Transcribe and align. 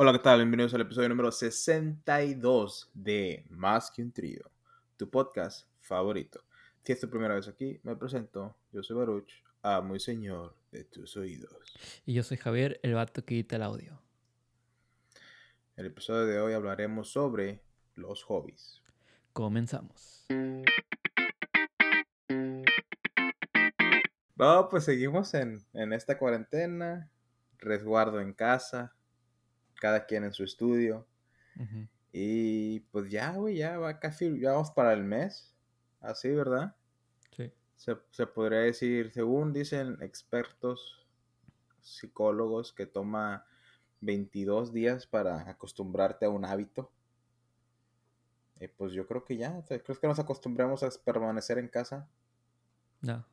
Hola, 0.00 0.12
¿qué 0.12 0.20
tal? 0.20 0.38
Bienvenidos 0.38 0.72
al 0.74 0.82
episodio 0.82 1.08
número 1.08 1.32
62 1.32 2.88
de 2.94 3.44
Más 3.50 3.90
que 3.90 4.00
un 4.00 4.12
trío, 4.12 4.48
tu 4.96 5.10
podcast 5.10 5.66
favorito. 5.80 6.44
Si 6.84 6.92
es 6.92 7.00
tu 7.00 7.10
primera 7.10 7.34
vez 7.34 7.48
aquí, 7.48 7.80
me 7.82 7.96
presento. 7.96 8.54
Yo 8.70 8.84
soy 8.84 8.96
Baruch, 8.96 9.32
amo 9.60 9.96
y 9.96 9.98
señor 9.98 10.54
de 10.70 10.84
tus 10.84 11.16
oídos. 11.16 11.52
Y 12.06 12.14
yo 12.14 12.22
soy 12.22 12.36
Javier, 12.36 12.78
el 12.84 12.94
vato 12.94 13.24
que 13.24 13.34
edita 13.34 13.56
el 13.56 13.64
audio. 13.64 14.00
En 15.74 15.84
el 15.84 15.86
episodio 15.86 16.26
de 16.26 16.40
hoy 16.40 16.52
hablaremos 16.52 17.10
sobre 17.10 17.60
los 17.96 18.22
hobbies. 18.22 18.80
Comenzamos. 19.32 20.26
No, 24.36 24.68
pues 24.70 24.84
seguimos 24.84 25.34
en, 25.34 25.66
en 25.72 25.92
esta 25.92 26.16
cuarentena, 26.18 27.10
resguardo 27.58 28.20
en 28.20 28.32
casa, 28.32 28.94
cada 29.80 30.06
quien 30.06 30.24
en 30.24 30.32
su 30.32 30.44
estudio. 30.44 31.06
Y 32.12 32.80
pues 32.90 33.10
ya, 33.10 33.32
güey, 33.32 33.56
ya 33.56 33.78
va 33.78 33.98
casi, 33.98 34.38
ya 34.40 34.52
vamos 34.52 34.70
para 34.70 34.92
el 34.92 35.02
mes. 35.02 35.54
Así, 36.00 36.30
¿verdad? 36.30 36.76
Sí. 37.36 37.52
Se, 37.76 37.96
se 38.10 38.26
podría 38.26 38.60
decir, 38.60 39.12
según 39.12 39.52
dicen 39.52 39.98
expertos 40.00 41.06
psicólogos, 41.80 42.72
que 42.72 42.86
toma 42.86 43.46
22 44.00 44.72
días 44.72 45.06
para 45.06 45.48
acostumbrarte 45.50 46.26
a 46.26 46.30
un 46.30 46.44
hábito. 46.44 46.92
Y 48.60 48.68
pues 48.68 48.92
yo 48.92 49.06
creo 49.06 49.24
que 49.24 49.36
ya, 49.36 49.62
¿crees 49.66 49.98
que 49.98 50.08
nos 50.08 50.18
acostumbramos 50.18 50.82
a 50.82 50.90
permanecer 51.04 51.58
en 51.58 51.68
casa? 51.68 52.08
No. 53.00 53.24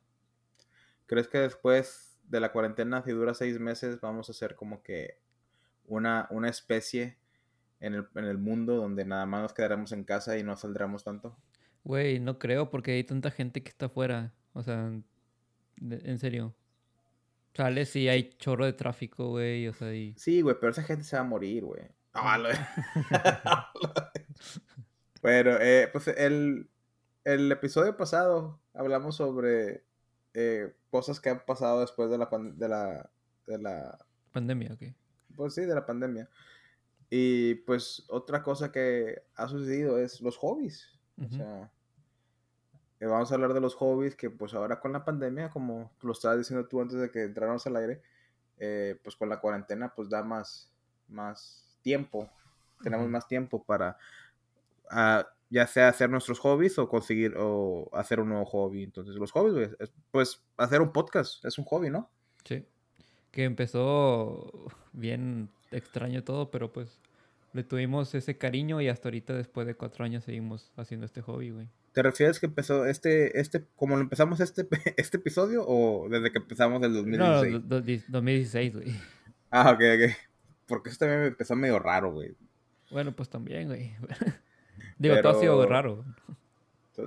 ¿Crees 1.06 1.28
que 1.28 1.38
después 1.38 2.18
de 2.24 2.40
la 2.40 2.52
cuarentena, 2.52 3.02
si 3.02 3.12
dura 3.12 3.34
seis 3.34 3.58
meses, 3.58 4.00
vamos 4.00 4.30
a 4.30 4.32
ser 4.32 4.54
como 4.54 4.82
que 4.82 5.18
una, 5.88 6.26
una 6.30 6.48
especie 6.48 7.16
en 7.80 7.94
el, 7.94 8.08
en 8.14 8.24
el 8.24 8.38
mundo 8.38 8.76
donde 8.76 9.04
nada 9.04 9.26
más 9.26 9.42
nos 9.42 9.52
quedaremos 9.52 9.92
en 9.92 10.04
casa 10.04 10.36
y 10.38 10.42
no 10.42 10.56
saldremos 10.56 11.04
tanto? 11.04 11.36
Güey, 11.84 12.18
no 12.20 12.38
creo 12.38 12.70
porque 12.70 12.92
hay 12.92 13.04
tanta 13.04 13.30
gente 13.30 13.62
que 13.62 13.68
está 13.70 13.86
afuera. 13.86 14.32
O 14.54 14.62
sea, 14.62 14.90
de- 15.76 16.10
en 16.10 16.18
serio. 16.18 16.54
Sales 17.54 17.94
y 17.96 18.08
hay 18.08 18.30
chorro 18.38 18.64
de 18.66 18.72
tráfico, 18.72 19.28
güey. 19.30 19.68
O 19.68 19.72
sea, 19.72 19.94
y... 19.94 20.14
Sí, 20.18 20.40
güey, 20.42 20.56
pero 20.60 20.72
esa 20.72 20.82
gente 20.82 21.04
se 21.04 21.16
va 21.16 21.22
a 21.22 21.26
morir, 21.26 21.64
güey. 21.64 21.82
Ah, 22.12 22.38
lo- 22.38 22.48
bueno, 25.22 25.50
eh, 25.60 25.88
pues 25.92 26.08
el, 26.08 26.68
el 27.24 27.52
episodio 27.52 27.96
pasado 27.96 28.60
hablamos 28.74 29.16
sobre 29.16 29.84
eh, 30.34 30.74
cosas 30.90 31.20
que 31.20 31.30
han 31.30 31.44
pasado 31.44 31.80
después 31.80 32.10
de 32.10 32.18
la, 32.18 32.28
pan- 32.30 32.58
de 32.58 32.68
la, 32.68 33.10
de 33.46 33.58
la, 33.58 33.98
Pandemia, 34.32 34.72
ok. 34.74 34.82
Pues 35.36 35.54
sí, 35.54 35.62
de 35.62 35.74
la 35.74 35.86
pandemia. 35.86 36.28
Y 37.10 37.54
pues 37.56 38.04
otra 38.08 38.42
cosa 38.42 38.72
que 38.72 39.22
ha 39.36 39.46
sucedido 39.48 39.98
es 39.98 40.20
los 40.20 40.36
hobbies. 40.38 40.98
O 41.24 41.28
sea, 41.30 41.70
eh, 43.00 43.06
vamos 43.06 43.30
a 43.30 43.34
hablar 43.34 43.54
de 43.54 43.60
los 43.60 43.74
hobbies 43.74 44.16
que 44.16 44.28
pues 44.30 44.54
ahora 44.54 44.80
con 44.80 44.92
la 44.92 45.04
pandemia, 45.04 45.50
como 45.50 45.92
lo 46.02 46.12
estabas 46.12 46.38
diciendo 46.38 46.66
tú 46.66 46.80
antes 46.80 46.98
de 46.98 47.10
que 47.10 47.22
entráramos 47.24 47.66
al 47.66 47.76
aire, 47.76 48.02
eh, 48.58 48.98
pues 49.04 49.16
con 49.16 49.28
la 49.28 49.40
cuarentena 49.40 49.94
pues 49.94 50.08
da 50.08 50.22
más, 50.24 50.72
más 51.08 51.76
tiempo. 51.82 52.28
Tenemos 52.82 53.08
más 53.08 53.26
tiempo 53.28 53.62
para 53.62 53.96
ah, 54.90 55.26
ya 55.48 55.66
sea 55.66 55.88
hacer 55.88 56.10
nuestros 56.10 56.38
hobbies 56.40 56.78
o 56.78 56.88
conseguir 56.88 57.34
o 57.38 57.88
hacer 57.92 58.20
un 58.20 58.28
nuevo 58.30 58.44
hobby. 58.46 58.82
Entonces 58.82 59.14
los 59.16 59.30
hobbies, 59.32 59.54
güey, 59.54 59.70
es- 59.78 59.92
pues 60.10 60.42
hacer 60.56 60.80
un 60.82 60.92
podcast 60.92 61.44
es 61.44 61.56
un 61.58 61.64
hobby, 61.64 61.88
¿no? 61.90 62.10
Sí. 62.44 62.66
Que 63.36 63.44
empezó 63.44 64.50
bien 64.94 65.50
extraño 65.70 66.24
todo, 66.24 66.50
pero 66.50 66.72
pues 66.72 66.98
le 67.52 67.62
tuvimos 67.64 68.14
ese 68.14 68.38
cariño 68.38 68.80
y 68.80 68.88
hasta 68.88 69.08
ahorita, 69.08 69.34
después 69.34 69.66
de 69.66 69.74
cuatro 69.74 70.06
años, 70.06 70.24
seguimos 70.24 70.72
haciendo 70.76 71.04
este 71.04 71.20
hobby, 71.20 71.50
güey. 71.50 71.68
¿Te 71.92 72.02
refieres 72.02 72.40
que 72.40 72.46
empezó 72.46 72.86
este, 72.86 73.38
este, 73.38 73.64
como 73.76 73.96
lo 73.96 74.02
empezamos 74.02 74.40
este, 74.40 74.66
este 74.96 75.18
episodio 75.18 75.64
o 75.66 76.08
desde 76.08 76.32
que 76.32 76.38
empezamos 76.38 76.82
el 76.82 76.92
No, 76.92 76.96
2016? 77.42 77.52
do- 77.52 77.60
do- 77.60 77.80
di- 77.82 78.02
2016, 78.08 78.74
güey. 78.76 78.96
Ah, 79.50 79.70
ok, 79.72 79.80
ok. 79.80 80.16
Porque 80.66 80.88
esto 80.90 81.04
también 81.04 81.20
me 81.22 81.26
empezó 81.28 81.54
medio 81.56 81.78
raro, 81.78 82.12
güey. 82.12 82.34
Bueno, 82.90 83.12
pues 83.12 83.28
también, 83.28 83.68
güey. 83.68 83.92
Digo, 84.98 85.20
todo 85.20 85.36
ha 85.36 85.40
sido 85.40 85.66
raro. 85.66 86.04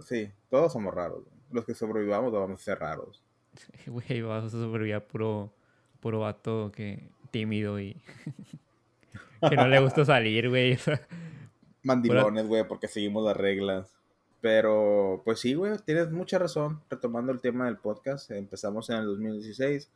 Sí, 0.05 0.31
todos 0.49 0.71
somos 0.73 0.93
raros. 0.93 1.23
güey. 1.23 1.35
Los 1.51 1.65
que 1.65 1.73
sobrevivamos 1.73 2.31
vamos 2.31 2.61
a 2.61 2.63
ser 2.63 2.79
raros. 2.79 3.23
Güey, 3.87 4.21
vas 4.21 4.43
a 4.45 4.49
sobrevivir 4.49 4.93
a 4.95 5.07
puro, 5.07 5.51
puro 5.99 6.19
vato 6.19 6.71
que 6.73 7.09
tímido 7.31 7.79
y 7.79 8.01
que 9.49 9.55
no 9.55 9.67
le 9.67 9.79
gusta 9.79 10.05
salir, 10.05 10.49
güey. 10.49 10.77
Mandilones, 11.83 12.47
güey, 12.47 12.67
porque 12.67 12.87
seguimos 12.87 13.25
las 13.25 13.37
reglas. 13.37 13.95
Pero, 14.41 15.21
pues 15.25 15.39
sí, 15.39 15.53
güey, 15.53 15.77
tienes 15.85 16.11
mucha 16.11 16.39
razón. 16.39 16.81
Retomando 16.89 17.31
el 17.31 17.41
tema 17.41 17.65
del 17.65 17.77
podcast, 17.77 18.31
empezamos 18.31 18.89
en 18.89 18.97
el 18.97 19.05
2016. 19.05 19.89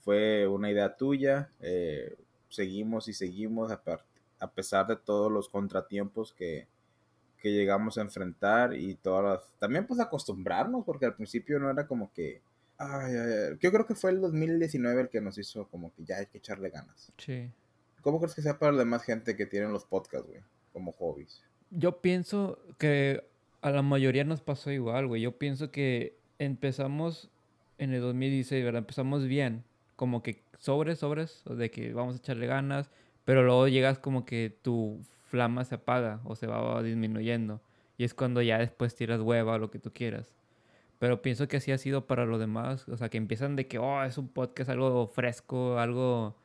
Fue 0.00 0.46
una 0.46 0.70
idea 0.70 0.96
tuya. 0.96 1.50
eh, 1.60 2.16
seguimos 2.48 3.08
y 3.08 3.12
seguimos 3.12 3.70
a 3.70 4.50
pesar 4.50 4.86
de 4.86 4.96
todos 4.96 5.30
los 5.30 5.48
contratiempos 5.48 6.32
que, 6.32 6.66
que 7.40 7.52
llegamos 7.52 7.98
a 7.98 8.02
enfrentar 8.02 8.74
y 8.74 8.94
todas 8.94 9.24
las... 9.24 9.52
También 9.58 9.86
pues 9.86 10.00
acostumbrarnos, 10.00 10.84
porque 10.84 11.06
al 11.06 11.14
principio 11.14 11.58
no 11.58 11.70
era 11.70 11.86
como 11.86 12.12
que... 12.12 12.42
Ay, 12.82 13.14
ay. 13.14 13.58
Yo 13.60 13.70
creo 13.70 13.86
que 13.86 13.94
fue 13.94 14.10
el 14.10 14.20
2019 14.22 15.02
el 15.02 15.08
que 15.10 15.20
nos 15.20 15.36
hizo 15.36 15.68
como 15.68 15.92
que 15.92 16.04
ya 16.04 16.16
hay 16.16 16.26
que 16.26 16.38
echarle 16.38 16.70
ganas. 16.70 17.12
sí. 17.18 17.50
¿Cómo 18.02 18.18
crees 18.18 18.34
que 18.34 18.40
sea 18.40 18.58
para 18.58 18.72
la 18.72 18.78
demás 18.78 19.02
gente 19.02 19.36
que 19.36 19.44
tienen 19.44 19.72
los 19.72 19.84
podcasts, 19.84 20.26
güey? 20.26 20.40
Como 20.72 20.90
hobbies. 20.92 21.42
Yo 21.70 22.00
pienso 22.00 22.58
que 22.78 23.22
a 23.60 23.70
la 23.70 23.82
mayoría 23.82 24.24
nos 24.24 24.40
pasó 24.40 24.70
igual, 24.70 25.06
güey. 25.06 25.20
Yo 25.20 25.36
pienso 25.36 25.70
que 25.70 26.16
empezamos 26.38 27.30
en 27.76 27.92
el 27.92 28.00
2016, 28.00 28.64
¿verdad? 28.64 28.78
Empezamos 28.78 29.26
bien, 29.26 29.64
como 29.96 30.22
que 30.22 30.42
sobres, 30.58 31.00
sobres, 31.00 31.42
de 31.44 31.70
que 31.70 31.92
vamos 31.92 32.14
a 32.14 32.18
echarle 32.18 32.46
ganas, 32.46 32.90
pero 33.26 33.42
luego 33.42 33.68
llegas 33.68 33.98
como 33.98 34.24
que 34.24 34.56
tu 34.62 35.04
flama 35.24 35.64
se 35.64 35.74
apaga 35.74 36.20
o 36.24 36.36
se 36.36 36.46
va 36.46 36.82
disminuyendo. 36.82 37.60
Y 37.98 38.04
es 38.04 38.14
cuando 38.14 38.40
ya 38.40 38.58
después 38.58 38.94
tiras 38.94 39.20
hueva 39.20 39.54
o 39.54 39.58
lo 39.58 39.70
que 39.70 39.78
tú 39.78 39.92
quieras. 39.92 40.32
Pero 41.00 41.20
pienso 41.22 41.48
que 41.48 41.56
así 41.56 41.72
ha 41.72 41.78
sido 41.78 42.06
para 42.06 42.26
los 42.26 42.38
demás. 42.38 42.86
O 42.88 42.96
sea, 42.96 43.08
que 43.08 43.16
empiezan 43.18 43.56
de 43.56 43.66
que, 43.66 43.78
oh, 43.78 44.04
es 44.04 44.16
un 44.18 44.28
podcast, 44.28 44.70
algo 44.70 45.08
fresco, 45.08 45.78
algo, 45.78 46.36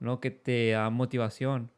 ¿no? 0.00 0.18
Que 0.20 0.30
te 0.32 0.70
da 0.70 0.90
motivación. 0.90 1.70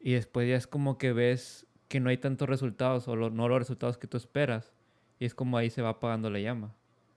Y 0.00 0.12
después 0.12 0.46
ya 0.48 0.56
es 0.56 0.66
como 0.66 0.98
que 0.98 1.12
ves 1.12 1.66
que 1.88 2.00
no 2.00 2.10
hay 2.10 2.18
tantos 2.18 2.48
resultados 2.48 3.08
o 3.08 3.16
lo- 3.16 3.30
no 3.30 3.48
los 3.48 3.58
resultados 3.60 3.96
que 3.96 4.06
tú 4.06 4.16
esperas. 4.18 4.72
Y 5.18 5.24
es 5.24 5.34
como 5.34 5.56
ahí 5.56 5.70
se 5.70 5.80
va 5.80 5.90
apagando 5.90 6.28
la 6.30 6.40
llama. 6.40 6.74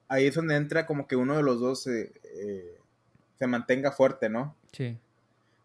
Ahí 0.08 0.28
es 0.28 0.36
donde 0.36 0.56
entra 0.56 0.86
como 0.86 1.08
que 1.08 1.16
uno 1.16 1.36
de 1.36 1.44
los 1.44 1.60
dos 1.60 1.88
eh, 1.88 2.14
eh, 2.24 2.78
se 3.36 3.48
mantenga 3.48 3.92
fuerte, 3.92 4.30
¿no? 4.30 4.56
Sí. 4.72 4.96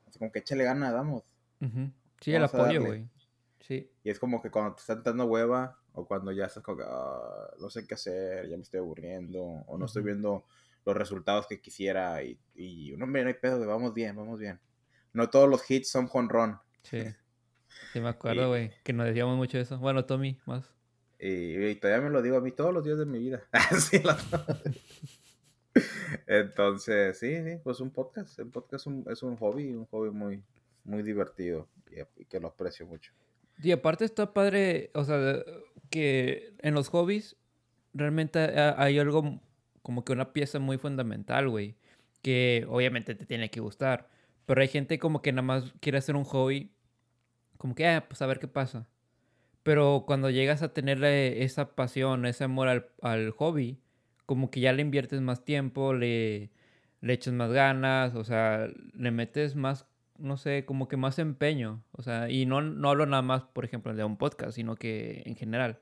Así 0.09 0.19
como 0.19 0.33
que 0.33 0.39
échale 0.39 0.65
ganas, 0.65 0.93
vamos. 0.95 1.23
Ujú. 1.61 1.91
Sí, 2.21 2.33
el 2.33 2.43
Vamos 2.43 2.55
apoyo, 2.55 2.83
güey. 2.83 3.05
Sí. 3.61 3.91
Y 4.05 4.09
es 4.11 4.19
como 4.19 4.41
que 4.41 4.51
cuando 4.51 4.75
te 4.75 4.81
están 4.81 5.03
dando 5.03 5.27
hueva 5.27 5.77
o 5.97 6.07
cuando 6.07 6.31
ya 6.31 6.45
estás 6.47 6.63
como 6.63 6.79
que 6.79 6.85
"Ah, 6.87 7.51
no 7.59 7.69
sé 7.71 7.87
qué 7.87 7.95
hacer, 7.95 8.49
ya 8.49 8.57
me 8.57 8.63
estoy 8.63 8.79
aburriendo 8.79 9.43
o 9.43 9.77
no 9.77 9.87
estoy 9.87 10.03
viendo 10.05 10.45
los 10.85 10.97
resultados 10.97 11.47
que 11.49 11.61
quisiera 11.61 12.23
y, 12.23 12.39
y 12.55 12.95
no, 12.97 13.05
hombre, 13.07 13.23
no 13.23 13.29
hay 13.29 13.35
pedo, 13.35 13.57
güey, 13.57 13.69
vamos 13.69 13.93
bien, 13.93 14.15
vamos 14.15 14.39
bien. 14.39 14.61
No 15.13 15.29
todos 15.31 15.49
los 15.49 15.69
hits 15.71 15.91
son 15.91 16.07
jonrón. 16.07 16.59
Sí. 16.85 17.03
Sí, 17.93 18.01
me 18.01 18.09
acuerdo, 18.09 18.49
güey, 18.49 18.71
que 18.85 18.95
nos 18.95 19.07
decíamos 19.07 19.37
mucho 19.37 19.59
eso. 19.59 19.79
Bueno, 19.79 20.07
Tommy, 20.07 20.39
más. 20.47 20.73
Y, 21.19 21.57
y 21.67 21.75
todavía 21.75 22.05
me 22.07 22.11
lo 22.11 22.23
digo 22.23 22.39
a 22.39 22.41
mí 22.41 22.51
todos 22.53 22.73
los 22.73 22.83
días 22.85 22.97
de 22.99 23.05
mi 23.05 23.19
vida. 23.19 23.43
Sí, 23.79 23.99
la- 24.03 24.17
Entonces, 26.27 27.19
sí, 27.19 27.37
sí, 27.45 27.59
pues 27.63 27.81
un 27.81 27.91
podcast. 27.91 28.39
El 28.39 28.47
podcast 28.49 28.83
es 28.83 28.87
un, 28.87 29.05
es 29.11 29.23
un 29.23 29.37
hobby, 29.37 29.75
un 29.75 29.85
hobby 29.87 30.11
muy, 30.11 30.43
muy 30.85 31.03
divertido 31.03 31.69
y, 31.91 32.01
y 32.23 32.25
que 32.25 32.41
lo 32.41 32.49
aprecio 32.49 32.87
mucho. 32.87 33.13
Y 33.63 33.73
aparte 33.73 34.05
está 34.05 34.33
padre, 34.33 34.91
o 34.95 35.05
sea, 35.05 35.43
que 35.91 36.55
en 36.61 36.75
los 36.75 36.89
hobbies 36.89 37.37
realmente 37.95 38.39
ha- 38.41 38.75
hay 38.83 38.99
algo 38.99 39.41
como 39.83 40.05
que 40.05 40.13
una 40.13 40.33
pieza 40.33 40.59
muy 40.59 40.79
fundamental, 40.79 41.49
güey, 41.49 41.77
que 42.23 42.67
obviamente 42.69 43.15
te 43.15 43.27
tiene 43.27 43.51
que 43.51 43.61
gustar, 43.61 44.09
pero 44.47 44.61
hay 44.63 44.69
gente 44.69 44.99
como 44.99 45.23
que 45.23 45.33
nada 45.33 45.43
más 45.43 45.73
quiere 45.81 45.99
hacer 45.99 46.17
un 46.17 46.25
hobby, 46.25 46.73
como 47.59 47.75
que, 47.75 47.87
ah, 47.87 48.07
pues 48.09 48.23
a 48.23 48.27
ver 48.27 48.39
qué 48.39 48.49
pasa. 48.49 48.89
Pero 49.63 50.05
cuando 50.07 50.31
llegas 50.31 50.63
a 50.63 50.73
tener 50.73 51.03
esa 51.05 51.75
pasión, 51.75 52.27
ese 52.27 52.45
amor 52.45 52.69
al, 52.69 52.89
al 53.03 53.31
hobby, 53.33 53.81
como 54.27 54.51
que 54.51 54.61
ya 54.61 54.73
le 54.73 54.83
inviertes 54.83 55.21
más 55.21 55.45
tiempo, 55.45 55.93
le, 55.95 56.51
le 57.01 57.13
echas 57.13 57.35
más 57.35 57.53
ganas, 57.53 58.15
o 58.15 58.25
sea, 58.25 58.69
le 58.95 59.11
metes 59.11 59.57
más, 59.57 59.87
no 60.19 60.37
sé, 60.37 60.65
como 60.65 60.89
que 60.89 60.97
más 60.97 61.19
empeño. 61.19 61.83
O 61.93 62.03
sea, 62.03 62.31
y 62.31 62.47
no, 62.47 62.61
no 62.63 62.91
hablo 62.91 63.07
nada 63.07 63.23
más, 63.23 63.45
por 63.45 63.65
ejemplo, 63.65 63.95
de 63.95 64.05
un 64.05 64.17
podcast, 64.17 64.53
sino 64.53 64.77
que 64.77 65.23
en 65.27 65.37
general. 65.37 65.81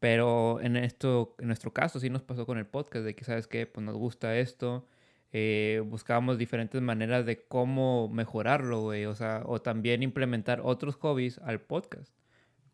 Pero 0.00 0.60
en 0.60 0.76
esto, 0.76 1.34
en 1.38 1.48
nuestro 1.48 1.72
caso, 1.72 2.00
sí 2.00 2.10
nos 2.10 2.22
pasó 2.22 2.46
con 2.46 2.58
el 2.58 2.66
podcast, 2.66 3.04
de 3.04 3.14
que, 3.14 3.24
¿sabes 3.24 3.48
qué? 3.48 3.66
Pues 3.66 3.84
nos 3.84 3.96
gusta 3.96 4.36
esto, 4.38 4.86
eh, 5.32 5.82
buscábamos 5.84 6.38
diferentes 6.38 6.80
maneras 6.82 7.26
de 7.26 7.44
cómo 7.46 8.08
mejorarlo, 8.08 8.82
güey. 8.82 9.06
O 9.06 9.14
sea, 9.14 9.42
o 9.46 9.60
también 9.60 10.02
implementar 10.02 10.60
otros 10.64 10.96
hobbies 10.96 11.38
al 11.38 11.60
podcast. 11.60 12.12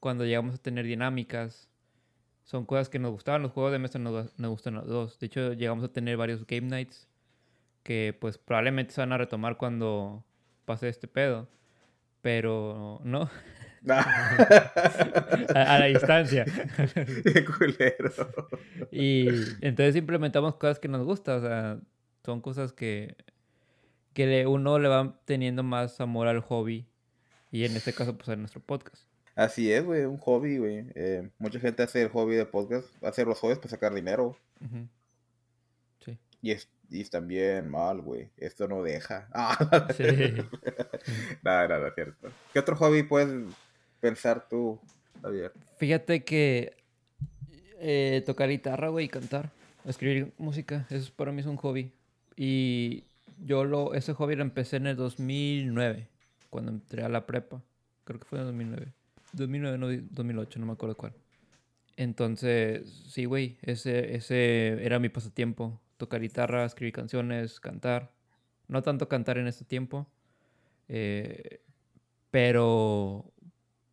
Cuando 0.00 0.24
llegamos 0.24 0.56
a 0.56 0.58
tener 0.58 0.86
dinámicas, 0.86 1.70
son 2.44 2.66
cosas 2.66 2.88
que 2.90 2.98
nos 2.98 3.12
gustaban. 3.12 3.42
Los 3.42 3.52
juegos 3.52 3.72
de 3.72 3.78
mesa 3.78 3.98
nos, 3.98 4.38
nos 4.38 4.50
gustan 4.50 4.74
los 4.74 4.86
dos. 4.86 5.18
De 5.18 5.26
hecho, 5.26 5.52
llegamos 5.54 5.84
a 5.84 5.92
tener 5.92 6.16
varios 6.16 6.46
game 6.46 6.68
nights 6.68 7.08
que 7.84 8.16
pues 8.18 8.38
probablemente 8.38 8.92
se 8.94 9.00
van 9.00 9.12
a 9.12 9.18
retomar 9.18 9.56
cuando 9.56 10.24
pase 10.64 10.88
este 10.88 11.08
pedo. 11.08 11.48
Pero 12.22 13.00
no. 13.04 13.30
a, 15.54 15.78
la 15.78 15.86
distancia. 15.86 16.44
Qué 17.24 17.44
culero. 17.44 18.12
y 18.90 19.28
entonces 19.60 19.96
implementamos 19.96 20.56
cosas 20.56 20.78
que 20.78 20.88
nos 20.88 21.04
gustan. 21.04 21.38
O 21.38 21.40
sea, 21.40 21.78
son 22.24 22.40
cosas 22.40 22.72
que, 22.72 23.16
que 24.14 24.46
uno 24.46 24.78
le 24.78 24.88
va 24.88 25.20
teniendo 25.26 25.62
más 25.62 26.00
amor 26.00 26.28
al 26.28 26.40
hobby. 26.40 26.86
Y 27.50 27.64
en 27.64 27.76
este 27.76 27.92
caso, 27.92 28.16
pues 28.16 28.28
a 28.30 28.36
nuestro 28.36 28.60
podcast. 28.60 29.04
Así 29.36 29.72
es, 29.72 29.84
güey, 29.84 30.04
un 30.04 30.18
hobby, 30.18 30.58
güey. 30.58 30.86
Eh, 30.94 31.28
mucha 31.38 31.58
gente 31.58 31.82
hace 31.82 32.02
el 32.02 32.08
hobby 32.08 32.36
de 32.36 32.46
podcast, 32.46 32.86
hace 33.02 33.24
los 33.24 33.38
hobbies 33.40 33.58
para 33.58 33.70
sacar 33.70 33.92
dinero. 33.92 34.36
Y, 36.44 36.50
es, 36.50 36.68
y 36.90 37.02
también 37.04 37.70
mal, 37.70 38.02
güey. 38.02 38.28
Esto 38.36 38.68
no 38.68 38.82
deja. 38.82 39.28
Ah, 39.32 39.56
sí. 39.96 40.04
nada, 41.42 41.68
nada, 41.68 41.94
cierto. 41.94 42.28
¿Qué 42.52 42.58
otro 42.58 42.76
hobby 42.76 43.02
puedes 43.02 43.32
pensar 43.98 44.46
tú, 44.46 44.78
Javier? 45.22 45.52
Fíjate 45.78 46.22
que 46.22 46.76
eh, 47.80 48.22
tocar 48.26 48.50
guitarra, 48.50 48.90
güey, 48.90 49.06
y 49.06 49.08
cantar. 49.08 49.52
Escribir 49.86 50.34
música, 50.36 50.86
eso 50.90 51.10
para 51.16 51.32
mí 51.32 51.40
es 51.40 51.46
un 51.46 51.56
hobby. 51.56 51.92
Y 52.36 53.04
yo 53.42 53.64
lo, 53.64 53.94
ese 53.94 54.12
hobby 54.12 54.36
lo 54.36 54.42
empecé 54.42 54.76
en 54.76 54.86
el 54.86 54.96
2009, 54.96 56.08
cuando 56.50 56.72
entré 56.72 57.04
a 57.04 57.08
la 57.08 57.24
prepa. 57.24 57.62
Creo 58.04 58.20
que 58.20 58.26
fue 58.26 58.38
en 58.38 58.42
el 58.42 58.52
2009. 58.52 58.92
2009, 59.32 59.78
no, 59.78 60.08
2008, 60.10 60.58
no 60.60 60.66
me 60.66 60.72
acuerdo 60.72 60.94
cuál. 60.94 61.14
Entonces, 61.96 62.86
sí, 63.08 63.24
güey, 63.24 63.56
ese, 63.62 64.14
ese 64.14 64.84
era 64.84 64.98
mi 64.98 65.08
pasatiempo. 65.08 65.80
Tocar 65.96 66.20
guitarra, 66.20 66.64
escribir 66.64 66.92
canciones, 66.92 67.60
cantar. 67.60 68.12
No 68.68 68.82
tanto 68.82 69.08
cantar 69.08 69.38
en 69.38 69.46
este 69.46 69.64
tiempo. 69.64 70.06
Eh, 70.88 71.60
pero 72.30 73.32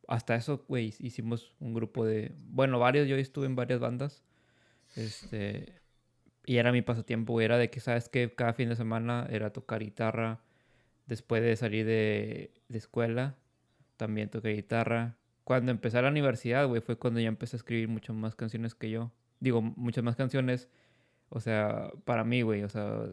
hasta 0.08 0.36
eso, 0.36 0.66
güey, 0.68 0.94
hicimos 1.00 1.54
un 1.60 1.74
grupo 1.74 2.06
de... 2.06 2.34
Bueno, 2.50 2.80
varios, 2.80 3.08
yo 3.08 3.16
estuve 3.16 3.46
en 3.46 3.56
varias 3.56 3.80
bandas. 3.80 4.24
Este, 4.96 5.82
y 6.46 6.58
era 6.58 6.72
mi 6.72 6.82
pasatiempo, 6.82 7.40
Era 7.40 7.58
de 7.58 7.70
que, 7.70 7.80
¿sabes 7.80 8.10
que 8.10 8.34
Cada 8.34 8.54
fin 8.54 8.70
de 8.70 8.76
semana 8.76 9.28
era 9.30 9.54
tocar 9.54 9.82
guitarra. 9.82 10.42
Después 11.06 11.42
de 11.44 11.56
salir 11.56 11.86
de, 11.86 12.54
de 12.68 12.78
escuela, 12.78 13.36
también 13.98 14.30
toqué 14.30 14.50
guitarra. 14.50 15.18
Cuando 15.44 15.72
empecé 15.72 16.02
la 16.02 16.10
universidad, 16.10 16.68
güey, 16.68 16.82
fue 16.82 16.98
cuando 16.98 17.20
ya 17.20 17.28
empecé 17.28 17.56
a 17.56 17.60
escribir 17.60 17.88
muchas 17.88 18.16
más 18.16 18.36
canciones 18.36 18.76
que 18.76 18.90
yo. 18.90 19.12
Digo, 19.40 19.62
muchas 19.62 20.04
más 20.04 20.16
canciones. 20.16 20.70
O 21.32 21.40
sea, 21.40 21.92
para 22.06 22.24
mí, 22.24 22.44
güey. 22.44 22.64
O 22.64 22.70
sea, 22.70 23.06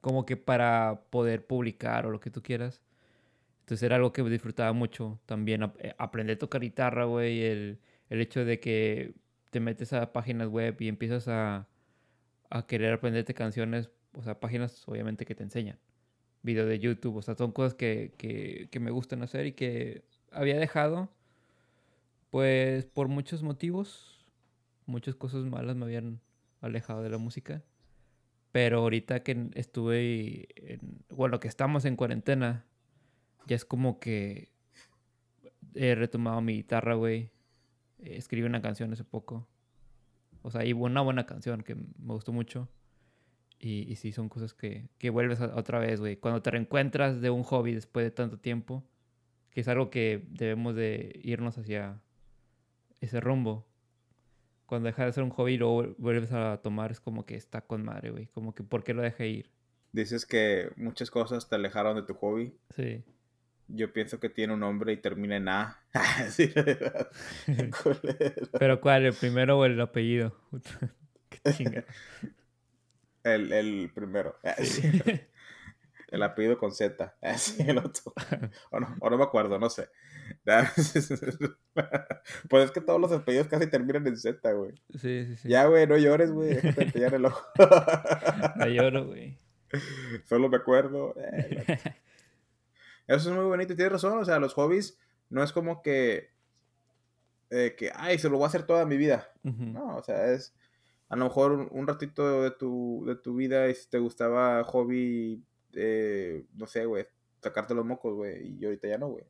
como 0.00 0.26
que 0.26 0.36
para 0.36 1.02
poder 1.10 1.46
publicar 1.46 2.06
o 2.06 2.10
lo 2.10 2.20
que 2.20 2.30
tú 2.30 2.42
quieras. 2.42 2.82
Entonces 3.60 3.84
era 3.84 3.96
algo 3.96 4.12
que 4.12 4.22
disfrutaba 4.24 4.72
mucho. 4.72 5.20
También 5.26 5.72
eh, 5.78 5.94
aprender 5.98 6.36
a 6.36 6.38
tocar 6.40 6.60
guitarra, 6.62 7.04
güey. 7.04 7.42
El, 7.44 7.80
el 8.10 8.20
hecho 8.20 8.44
de 8.44 8.60
que 8.60 9.14
te 9.50 9.60
metes 9.60 9.92
a 9.92 10.12
páginas 10.12 10.48
web 10.48 10.76
y 10.80 10.88
empiezas 10.88 11.28
a 11.28 11.68
a 12.54 12.66
querer 12.66 12.92
aprenderte 12.92 13.34
canciones, 13.34 13.90
o 14.12 14.22
sea, 14.22 14.38
páginas 14.38 14.86
obviamente 14.86 15.26
que 15.26 15.34
te 15.34 15.42
enseñan, 15.42 15.76
video 16.42 16.66
de 16.66 16.78
YouTube, 16.78 17.16
o 17.16 17.22
sea, 17.22 17.34
son 17.34 17.50
cosas 17.50 17.74
que, 17.74 18.14
que, 18.16 18.68
que 18.70 18.80
me 18.80 18.92
gustan 18.92 19.22
hacer 19.22 19.46
y 19.46 19.52
que 19.52 20.04
había 20.30 20.56
dejado, 20.56 21.08
pues 22.30 22.84
por 22.84 23.08
muchos 23.08 23.42
motivos, 23.42 24.24
muchas 24.86 25.16
cosas 25.16 25.44
malas 25.44 25.74
me 25.74 25.84
habían 25.84 26.20
alejado 26.64 27.02
de 27.02 27.10
la 27.10 27.18
música. 27.18 27.62
Pero 28.52 28.80
ahorita 28.80 29.22
que 29.22 29.50
estuve, 29.54 30.48
en, 30.56 31.04
bueno, 31.10 31.40
que 31.40 31.48
estamos 31.48 31.84
en 31.84 31.96
cuarentena, 31.96 32.64
ya 33.46 33.56
es 33.56 33.64
como 33.64 33.98
que 33.98 34.52
he 35.74 35.94
retomado 35.94 36.40
mi 36.40 36.54
guitarra, 36.54 36.94
güey. 36.94 37.30
Escribí 37.98 38.46
una 38.46 38.62
canción 38.62 38.92
hace 38.92 39.04
poco. 39.04 39.48
O 40.42 40.50
sea, 40.50 40.64
y 40.64 40.72
una 40.72 41.00
buena 41.00 41.26
canción 41.26 41.62
que 41.62 41.74
me 41.74 42.14
gustó 42.14 42.32
mucho. 42.32 42.68
Y, 43.58 43.96
sí, 43.96 44.12
son 44.12 44.28
cosas 44.28 44.52
que, 44.52 44.88
que 44.98 45.08
vuelves 45.08 45.40
otra 45.40 45.78
vez, 45.78 45.98
güey. 45.98 46.16
Cuando 46.16 46.42
te 46.42 46.50
reencuentras 46.50 47.22
de 47.22 47.30
un 47.30 47.44
hobby 47.44 47.72
después 47.72 48.04
de 48.04 48.10
tanto 48.10 48.38
tiempo, 48.38 48.84
que 49.50 49.62
es 49.62 49.68
algo 49.68 49.88
que 49.88 50.26
debemos 50.30 50.74
de 50.74 51.18
irnos 51.22 51.56
hacia 51.56 52.02
ese 53.00 53.20
rumbo. 53.20 53.66
Cuando 54.66 54.86
deja 54.86 55.04
de 55.04 55.12
ser 55.12 55.24
un 55.24 55.30
hobby 55.30 55.54
y 55.54 55.58
luego 55.58 55.94
vuelves 55.98 56.32
a 56.32 56.58
tomar, 56.62 56.90
es 56.90 57.00
como 57.00 57.26
que 57.26 57.36
está 57.36 57.60
con 57.60 57.84
madre, 57.84 58.10
güey. 58.10 58.26
Como 58.28 58.54
que, 58.54 58.62
¿por 58.62 58.82
qué 58.82 58.94
lo 58.94 59.02
dejé 59.02 59.28
ir? 59.28 59.50
Dices 59.92 60.26
que 60.26 60.70
muchas 60.76 61.10
cosas 61.10 61.48
te 61.48 61.54
alejaron 61.54 61.96
de 61.96 62.02
tu 62.02 62.14
hobby. 62.14 62.54
Sí. 62.74 63.04
Yo 63.68 63.92
pienso 63.92 64.20
que 64.20 64.28
tiene 64.28 64.54
un 64.54 64.60
nombre 64.60 64.92
y 64.92 64.96
termina 64.96 65.36
en 65.36 65.48
A. 65.48 65.80
Pero 68.58 68.80
¿cuál? 68.80 69.06
¿El 69.06 69.14
primero 69.14 69.58
o 69.58 69.64
el 69.64 69.80
apellido? 69.80 70.36
Qué 71.28 71.52
chinga. 71.52 71.84
El, 73.22 73.52
el 73.52 73.90
primero. 73.94 74.36
El 76.08 76.22
apellido 76.22 76.58
con 76.58 76.72
Z. 76.72 77.14
el 77.58 77.78
otro. 77.78 78.12
O 78.70 78.80
no, 78.80 78.96
o 79.00 79.10
no 79.10 79.18
me 79.18 79.24
acuerdo, 79.24 79.58
no 79.58 79.70
sé. 79.70 79.88
Pues 82.48 82.64
es 82.64 82.70
que 82.70 82.80
todos 82.80 83.00
los 83.00 83.12
apellidos 83.12 83.48
casi 83.48 83.66
terminan 83.68 84.06
en 84.06 84.16
Z, 84.16 84.52
güey. 84.52 84.72
Sí, 84.92 85.26
sí, 85.26 85.36
sí. 85.36 85.48
Ya, 85.48 85.66
güey, 85.66 85.86
no 85.86 85.96
llores, 85.96 86.30
güey. 86.30 86.54
Déjate 86.54 87.16
el 87.16 87.26
ojo. 87.26 87.44
No 88.56 88.66
lloro, 88.66 89.06
güey. 89.06 89.38
Solo 90.24 90.48
me 90.48 90.56
acuerdo. 90.56 91.14
Eh, 91.18 91.64
eso 93.06 93.30
es 93.30 93.36
muy 93.36 93.44
bonito 93.44 93.72
y 93.72 93.76
tienes 93.76 93.92
razón. 93.92 94.18
O 94.18 94.24
sea, 94.24 94.38
los 94.38 94.54
hobbies 94.54 94.98
no 95.28 95.42
es 95.42 95.52
como 95.52 95.82
que, 95.82 96.30
eh, 97.50 97.74
que, 97.76 97.90
ay, 97.94 98.18
se 98.18 98.28
lo 98.28 98.36
voy 98.36 98.44
a 98.44 98.48
hacer 98.48 98.64
toda 98.64 98.86
mi 98.86 98.96
vida. 98.96 99.30
No, 99.42 99.96
o 99.96 100.02
sea, 100.02 100.30
es 100.32 100.54
a 101.08 101.16
lo 101.16 101.24
mejor 101.26 101.68
un, 101.70 101.86
ratito 101.86 102.42
de 102.42 102.50
tu, 102.50 103.04
de 103.06 103.16
tu 103.16 103.34
vida 103.36 103.68
y 103.68 103.74
si 103.74 103.88
te 103.88 103.98
gustaba 103.98 104.64
hobby, 104.64 105.44
eh, 105.76 106.44
no 106.54 106.66
sé, 106.66 106.86
güey, 106.86 107.06
sacarte 107.40 107.74
los 107.74 107.84
mocos, 107.84 108.14
güey, 108.14 108.56
y 108.58 108.64
ahorita 108.64 108.88
ya 108.88 108.98
no, 108.98 109.08
güey. 109.08 109.24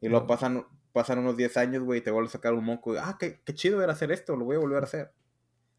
Y 0.00 0.08
luego 0.08 0.26
pasan, 0.26 0.66
pasan 0.92 1.18
unos 1.18 1.36
10 1.36 1.56
años, 1.56 1.82
güey, 1.82 2.00
y 2.00 2.02
te 2.02 2.10
vuelves 2.10 2.34
a 2.34 2.38
sacar 2.38 2.54
un 2.54 2.64
moco. 2.64 2.94
Y, 2.94 2.98
ah, 2.98 3.16
qué, 3.18 3.40
qué 3.44 3.54
chido 3.54 3.82
era 3.82 3.92
hacer 3.92 4.12
esto, 4.12 4.36
lo 4.36 4.44
voy 4.44 4.56
a 4.56 4.60
volver 4.60 4.82
a 4.82 4.86
hacer. 4.86 5.12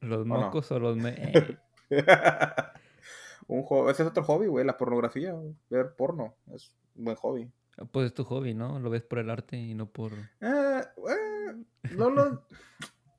¿Los 0.02 0.26
mocos 0.26 0.72
o 0.72 0.80
los... 0.80 0.98
Me 0.98 1.60
un 3.48 3.66
ese 3.90 4.04
es 4.04 4.10
otro 4.10 4.24
hobby, 4.24 4.48
güey, 4.48 4.66
la 4.66 4.78
pornografía, 4.78 5.36
ver 5.70 5.94
porno, 5.96 6.36
es 6.54 6.74
un 6.96 7.06
buen 7.06 7.18
hobby. 7.18 7.52
Ah, 7.78 7.86
pues 7.86 8.08
es 8.08 8.14
tu 8.14 8.24
hobby, 8.24 8.54
¿no? 8.54 8.80
Lo 8.80 8.90
ves 8.90 9.04
por 9.04 9.20
el 9.20 9.30
arte 9.30 9.58
y 9.58 9.74
no 9.74 9.88
por... 9.88 10.14
Eh, 10.14 10.82
eh, 11.10 11.56
no 11.96 12.10
lo... 12.10 12.46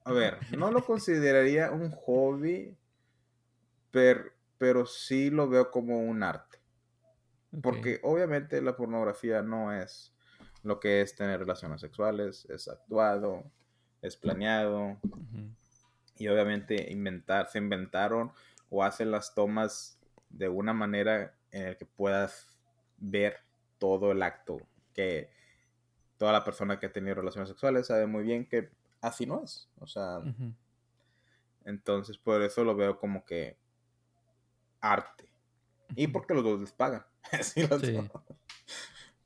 A 0.05 0.13
ver, 0.13 0.39
no 0.57 0.73
lo 0.73 0.85
consideraría 0.85 1.71
un 1.71 1.91
hobby, 1.93 2.77
pero, 3.93 4.25
pero 4.63 4.87
sí 4.87 5.29
lo 5.29 5.49
veo 5.49 5.73
como 5.73 5.99
un 6.05 6.23
arte. 6.23 6.61
Porque 7.65 7.99
obviamente 8.05 8.63
la 8.63 8.77
pornografía 8.77 9.43
no 9.43 9.73
es 9.73 10.15
lo 10.63 10.79
que 10.79 11.01
es 11.01 11.17
tener 11.17 11.41
relaciones 11.41 11.81
sexuales, 11.81 12.45
es 12.49 12.69
actuado, 12.69 13.43
es 14.03 14.17
planeado. 14.17 15.01
Y 16.17 16.29
obviamente 16.29 16.93
inventar, 16.93 17.49
se 17.49 17.59
inventaron 17.59 18.31
o 18.71 18.85
hacen 18.85 19.11
las 19.11 19.35
tomas 19.35 19.99
de 20.31 20.49
una 20.49 20.73
manera 20.73 21.35
en 21.51 21.65
la 21.65 21.75
que 21.75 21.85
puedas 21.85 22.57
ver 22.99 23.39
todo 23.79 24.13
el 24.13 24.23
acto, 24.23 24.59
que 24.95 25.29
toda 26.19 26.31
la 26.31 26.45
persona 26.45 26.79
que 26.79 26.87
ha 26.87 26.93
tenido 26.93 27.17
relaciones 27.17 27.49
sexuales 27.49 27.89
sabe 27.89 28.07
muy 28.07 28.23
bien 28.23 28.49
que 28.49 28.71
así 29.01 29.27
no 29.27 29.43
es, 29.43 29.69
o 29.81 29.89
sea, 29.89 30.21
entonces 31.65 32.17
por 32.17 32.41
eso 32.43 32.63
lo 32.63 32.77
veo 32.77 33.01
como 33.01 33.25
que 33.25 33.61
arte, 34.83 35.33
y 35.97 36.09
porque 36.09 36.35
los 36.35 36.45
dos 36.45 36.61
les 36.61 36.73
pagan, 36.73 37.05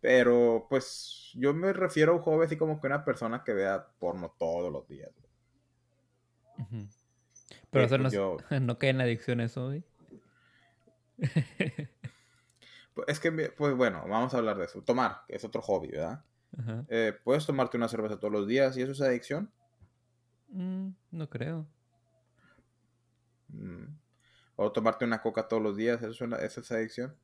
pero 0.00 0.66
pues 0.70 1.32
yo 1.34 1.52
me 1.52 1.72
refiero 1.72 2.12
a 2.12 2.16
un 2.16 2.22
joven 2.22 2.46
así 2.46 2.56
como 2.56 2.80
que 2.80 2.86
una 2.86 3.04
persona 3.04 3.42
que 3.42 3.52
vea 3.52 3.88
porno 3.98 4.34
todos 4.38 4.72
los 4.72 4.86
días. 4.88 5.10
Pero 7.70 7.84
eso 7.84 7.98
no, 7.98 8.10
yo... 8.10 8.36
no 8.60 8.78
cae 8.78 8.90
en 8.90 9.00
adicción 9.00 9.40
eso, 9.40 9.66
güey. 9.66 9.84
Pues, 12.94 13.08
es 13.08 13.20
que, 13.20 13.30
pues 13.30 13.76
bueno, 13.76 14.06
vamos 14.08 14.32
a 14.32 14.38
hablar 14.38 14.56
de 14.56 14.64
eso. 14.64 14.80
Tomar, 14.80 15.20
que 15.28 15.36
es 15.36 15.44
otro 15.44 15.60
hobby, 15.60 15.88
¿verdad? 15.88 16.24
Eh, 16.88 17.12
¿Puedes 17.24 17.44
tomarte 17.44 17.76
una 17.76 17.88
cerveza 17.88 18.18
todos 18.18 18.32
los 18.32 18.46
días 18.46 18.74
y 18.78 18.80
eso 18.80 18.92
es 18.92 19.02
adicción? 19.02 19.52
Mm, 20.48 20.92
no 21.10 21.28
creo. 21.28 21.66
Mm. 23.48 23.98
O 24.56 24.72
tomarte 24.72 25.04
una 25.04 25.22
coca 25.22 25.48
todos 25.48 25.62
los 25.62 25.76
días, 25.76 25.98
¿eso 26.02 26.10
es, 26.10 26.20
una, 26.20 26.36
¿esa 26.36 26.60
es 26.60 26.72
adicción? 26.72 27.14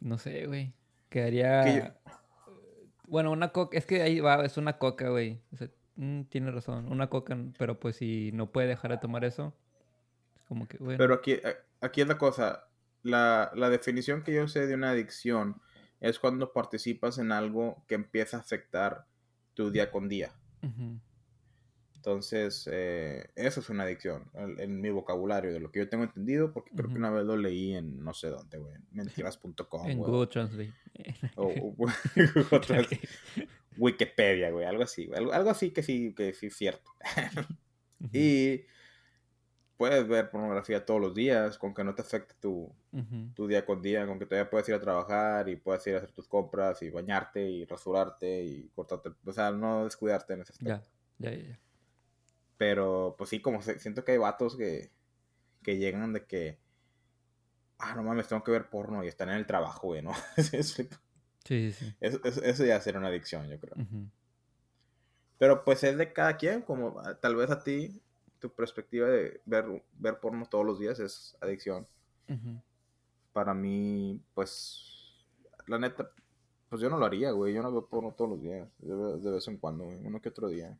No 0.00 0.18
sé, 0.18 0.46
güey. 0.46 0.72
Quedaría... 1.08 1.96
Bueno, 3.08 3.30
una 3.30 3.50
coca, 3.52 3.78
es 3.78 3.86
que 3.86 4.02
ahí 4.02 4.18
va, 4.18 4.44
es 4.44 4.56
una 4.56 4.78
coca, 4.78 5.10
güey. 5.10 5.40
Mm, 5.96 6.22
tiene 6.24 6.50
razón, 6.50 6.90
una 6.90 7.08
coca, 7.08 7.36
pero 7.58 7.78
pues 7.78 7.96
si 7.96 8.32
no 8.32 8.50
puede 8.50 8.68
dejar 8.68 8.90
de 8.90 8.98
tomar 8.98 9.24
eso, 9.24 9.54
como 10.48 10.66
que, 10.66 10.76
bueno. 10.78 10.98
Pero 10.98 11.14
aquí, 11.14 11.32
eh, 11.32 11.56
aquí 11.80 12.00
es 12.00 12.08
la 12.08 12.18
cosa, 12.18 12.68
la, 13.02 13.50
definición 13.70 14.22
que 14.22 14.34
yo 14.34 14.48
sé 14.48 14.66
de 14.66 14.74
una 14.74 14.90
adicción 14.90 15.60
es 16.00 16.18
cuando 16.18 16.52
participas 16.52 17.18
en 17.18 17.32
algo 17.32 17.84
que 17.86 17.94
empieza 17.94 18.36
a 18.36 18.40
afectar 18.40 19.06
tu 19.54 19.70
día 19.70 19.90
con 19.90 20.08
día. 20.08 20.32
Entonces, 22.06 22.68
eh, 22.70 23.30
eso 23.34 23.58
es 23.58 23.68
una 23.68 23.82
adicción 23.82 24.30
en, 24.36 24.80
mi 24.80 24.90
vocabulario, 24.90 25.52
de 25.52 25.58
lo 25.58 25.72
que 25.72 25.80
yo 25.80 25.88
tengo 25.88 26.04
entendido, 26.04 26.52
porque 26.52 26.70
creo 26.70 26.88
que 26.88 26.94
una 26.94 27.10
vez 27.10 27.24
lo 27.24 27.36
leí 27.36 27.74
en 27.74 28.04
no 28.04 28.14
sé 28.14 28.28
dónde, 28.28 28.58
güey, 28.58 28.76
mentiras.com. 28.92 29.88
En 29.88 29.98
Google 29.98 30.28
Translate. 30.28 30.72
O, 31.34 31.74
Wikipedia, 33.76 34.52
güey, 34.52 34.64
algo 34.64 34.84
así, 34.84 35.10
algo, 35.16 35.32
algo, 35.32 35.50
así 35.50 35.72
que 35.72 35.82
sí, 35.82 36.14
que 36.14 36.32
sí 36.32 36.46
es 36.46 36.56
cierto. 36.56 36.92
Y 38.12 38.60
puedes 39.76 40.06
ver 40.06 40.30
pornografía 40.30 40.86
todos 40.86 41.00
los 41.00 41.12
días, 41.12 41.58
con 41.58 41.74
que 41.74 41.82
no 41.82 41.92
te 41.96 42.02
afecte 42.02 42.36
tu, 42.40 42.72
tu, 43.34 43.48
día 43.48 43.66
con 43.66 43.82
día, 43.82 44.06
con 44.06 44.20
que 44.20 44.26
todavía 44.26 44.48
puedes 44.48 44.68
ir 44.68 44.76
a 44.76 44.80
trabajar 44.80 45.48
y 45.48 45.56
puedes 45.56 45.84
ir 45.88 45.96
a 45.96 45.98
hacer 45.98 46.12
tus 46.12 46.28
compras 46.28 46.80
y 46.82 46.90
bañarte 46.90 47.50
y 47.50 47.64
rasurarte 47.64 48.44
y 48.44 48.68
cortarte, 48.76 49.10
o 49.24 49.32
sea, 49.32 49.50
no 49.50 49.82
descuidarte 49.82 50.34
en 50.34 50.42
ese 50.42 50.52
aspecto. 50.52 50.88
Ya, 51.18 51.32
ya, 51.32 51.36
ya. 51.36 51.60
Pero, 52.58 53.14
pues 53.18 53.30
sí, 53.30 53.40
como 53.40 53.62
siento 53.62 54.04
que 54.04 54.12
hay 54.12 54.18
vatos 54.18 54.56
que, 54.56 54.90
que 55.62 55.76
llegan 55.76 56.12
de 56.12 56.24
que, 56.24 56.58
ah, 57.78 57.94
no 57.94 58.02
mames, 58.02 58.28
tengo 58.28 58.42
que 58.42 58.50
ver 58.50 58.70
porno 58.70 59.04
y 59.04 59.08
están 59.08 59.28
en 59.28 59.36
el 59.36 59.46
trabajo, 59.46 59.88
güey, 59.88 60.02
¿no? 60.02 60.12
sí, 60.36 60.62
sí, 60.62 61.72
sí. 61.72 61.94
Eso, 62.00 62.20
eso, 62.24 62.64
ya 62.64 62.80
sería 62.80 62.98
una 62.98 63.08
adicción, 63.08 63.48
yo 63.48 63.60
creo. 63.60 63.74
Pero 65.38 65.64
pues 65.64 65.84
es 65.84 65.98
de 65.98 66.12
cada 66.12 66.36
quien, 66.36 66.62
como 66.62 66.98
ah, 67.00 67.18
tal 67.20 67.36
vez 67.36 67.50
a 67.50 67.62
ti 67.62 68.00
tu 68.38 68.50
perspectiva 68.50 69.08
de 69.08 69.40
ver, 69.44 69.82
ver 69.98 70.20
porno 70.20 70.46
todos 70.46 70.64
los 70.64 70.78
días 70.78 70.98
es 71.00 71.36
adicción. 71.40 71.86
Para 73.32 73.54
mí, 73.54 74.20
pues, 74.34 75.24
la 75.66 75.78
neta, 75.78 76.10
pues 76.68 76.80
yo 76.80 76.90
no 76.90 76.98
lo 76.98 77.06
haría, 77.06 77.30
güey. 77.30 77.54
Yo 77.54 77.62
no 77.62 77.70
veo 77.70 77.86
porno 77.86 78.12
todos 78.12 78.30
los 78.30 78.42
días, 78.42 78.68
de, 78.78 79.30
vez 79.30 79.46
en 79.48 79.58
cuando, 79.58 79.84
güey. 79.84 79.98
Uno 80.04 80.20
que 80.20 80.30
otro 80.30 80.48
día. 80.48 80.76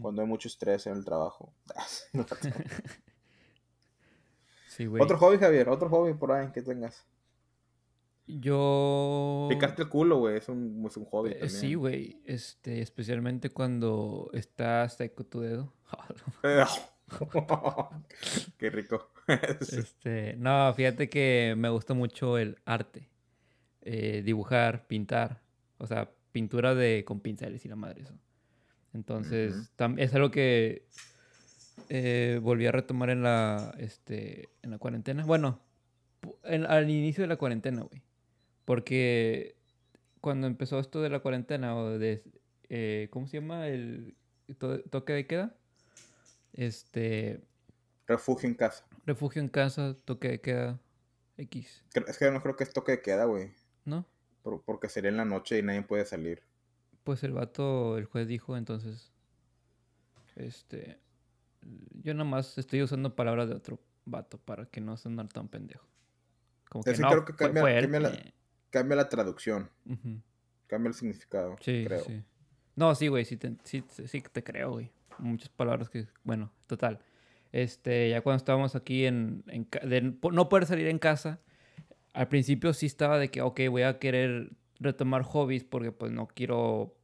Cuando 0.00 0.22
hay 0.22 0.28
mucho 0.28 0.48
estrés 0.48 0.86
en 0.86 0.96
el 0.96 1.04
trabajo. 1.04 1.52
sí, 4.68 4.86
güey. 4.86 5.02
Otro 5.02 5.18
hobby, 5.18 5.38
Javier, 5.38 5.68
otro 5.68 5.88
hobby 5.88 6.14
por 6.14 6.32
ahí 6.32 6.50
que 6.52 6.62
tengas. 6.62 7.06
Yo. 8.28 9.46
Picarte 9.48 9.82
el 9.82 9.88
culo, 9.88 10.18
güey, 10.18 10.36
es 10.36 10.48
un, 10.48 10.84
es 10.86 10.96
un 10.96 11.06
hobby. 11.06 11.32
Eh, 11.32 11.48
sí, 11.48 11.74
güey. 11.74 12.20
Este, 12.26 12.82
especialmente 12.82 13.50
cuando 13.50 14.30
está 14.34 14.86
seco 14.88 15.24
tu 15.24 15.40
dedo. 15.40 15.72
Qué 18.58 18.68
rico. 18.68 19.10
este, 19.60 20.36
no, 20.36 20.72
fíjate 20.74 21.08
que 21.08 21.54
me 21.56 21.70
gusta 21.70 21.94
mucho 21.94 22.36
el 22.36 22.58
arte. 22.66 23.08
Eh, 23.80 24.22
dibujar, 24.22 24.86
pintar. 24.86 25.40
O 25.78 25.86
sea, 25.86 26.10
pintura 26.30 26.74
de 26.74 27.04
con 27.06 27.20
pinceles 27.20 27.64
y 27.64 27.68
la 27.68 27.76
madre 27.76 28.02
eso. 28.02 28.14
Entonces, 28.94 29.70
es 29.96 30.14
algo 30.14 30.30
que 30.30 30.86
eh, 31.88 32.40
volví 32.42 32.66
a 32.66 32.72
retomar 32.72 33.10
en 33.10 33.22
la, 33.22 33.74
este, 33.78 34.48
en 34.62 34.70
la 34.70 34.78
cuarentena. 34.78 35.24
Bueno, 35.24 35.60
al 36.44 36.90
inicio 36.90 37.22
de 37.22 37.28
la 37.28 37.36
cuarentena, 37.36 37.82
güey. 37.82 38.02
Porque 38.64 39.56
cuando 40.20 40.46
empezó 40.46 40.78
esto 40.78 41.00
de 41.00 41.10
la 41.10 41.20
cuarentena 41.20 41.76
o 41.76 41.98
de... 41.98 42.22
Eh, 42.70 43.08
¿Cómo 43.10 43.26
se 43.26 43.40
llama? 43.40 43.68
El 43.68 44.14
toque 44.90 45.12
de 45.12 45.26
queda. 45.26 45.56
Este... 46.52 47.40
Refugio 48.06 48.48
en 48.48 48.54
casa. 48.54 48.86
Refugio 49.06 49.40
en 49.40 49.48
casa, 49.48 49.96
toque 50.04 50.28
de 50.28 50.40
queda. 50.40 50.80
X. 51.38 51.84
Es 52.06 52.18
que 52.18 52.24
yo 52.24 52.32
no 52.32 52.42
creo 52.42 52.56
que 52.56 52.64
es 52.64 52.72
toque 52.72 52.92
de 52.92 53.02
queda, 53.02 53.24
güey. 53.24 53.52
¿No? 53.84 54.04
porque 54.64 54.88
sería 54.88 55.10
en 55.10 55.18
la 55.18 55.26
noche 55.26 55.58
y 55.58 55.62
nadie 55.62 55.82
puede 55.82 56.06
salir. 56.06 56.42
Pues 57.08 57.24
el 57.24 57.32
vato, 57.32 57.96
el 57.96 58.04
juez 58.04 58.28
dijo, 58.28 58.54
entonces. 58.54 59.10
Este. 60.36 60.98
Yo 62.02 62.12
nomás 62.12 62.58
estoy 62.58 62.82
usando 62.82 63.16
palabras 63.16 63.48
de 63.48 63.54
otro 63.54 63.80
vato 64.04 64.36
para 64.36 64.66
que 64.66 64.82
no 64.82 64.94
sonar 64.98 65.26
tan 65.28 65.48
pendejo. 65.48 65.88
Como 66.68 66.84
que 66.84 66.92
no, 66.98 67.08
creo 67.08 67.24
que 67.24 67.34
cambia, 67.34 67.62
la, 67.98 68.12
cambia 68.68 68.94
la 68.94 69.08
traducción. 69.08 69.70
Cambia 70.66 70.88
el 70.88 70.94
significado. 70.94 71.56
Sí, 71.62 71.84
creo. 71.86 72.04
sí. 72.04 72.22
No, 72.76 72.94
sí, 72.94 73.08
güey, 73.08 73.24
sí 73.24 73.38
te, 73.38 73.56
sí, 73.64 73.82
sí 73.88 74.20
te 74.30 74.44
creo, 74.44 74.72
güey. 74.72 74.92
Muchas 75.16 75.48
palabras 75.48 75.88
que, 75.88 76.08
bueno, 76.24 76.52
total. 76.66 76.98
Este, 77.52 78.10
ya 78.10 78.20
cuando 78.20 78.36
estábamos 78.36 78.76
aquí 78.76 79.06
en, 79.06 79.44
en 79.46 79.66
de 79.82 80.14
no 80.30 80.48
poder 80.50 80.66
salir 80.66 80.88
en 80.88 80.98
casa, 80.98 81.40
al 82.12 82.28
principio 82.28 82.74
sí 82.74 82.84
estaba 82.84 83.16
de 83.18 83.30
que, 83.30 83.40
ok, 83.40 83.60
voy 83.70 83.84
a 83.84 83.98
querer 83.98 84.50
retomar 84.78 85.22
hobbies 85.22 85.64
porque 85.64 85.90
pues 85.90 86.12
no 86.12 86.28
quiero 86.28 86.97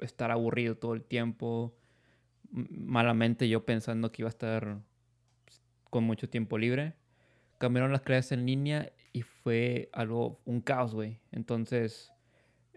estar 0.00 0.30
aburrido 0.30 0.76
todo 0.76 0.94
el 0.94 1.02
tiempo. 1.02 1.76
Malamente 2.50 3.48
yo 3.48 3.64
pensando 3.64 4.12
que 4.12 4.22
iba 4.22 4.28
a 4.28 4.30
estar 4.30 4.80
con 5.90 6.04
mucho 6.04 6.28
tiempo 6.28 6.58
libre. 6.58 6.94
Cambiaron 7.58 7.92
las 7.92 8.02
clases 8.02 8.32
en 8.32 8.46
línea 8.46 8.92
y 9.12 9.22
fue 9.22 9.90
algo, 9.92 10.40
un 10.44 10.60
caos, 10.60 10.94
güey. 10.94 11.20
Entonces, 11.32 12.12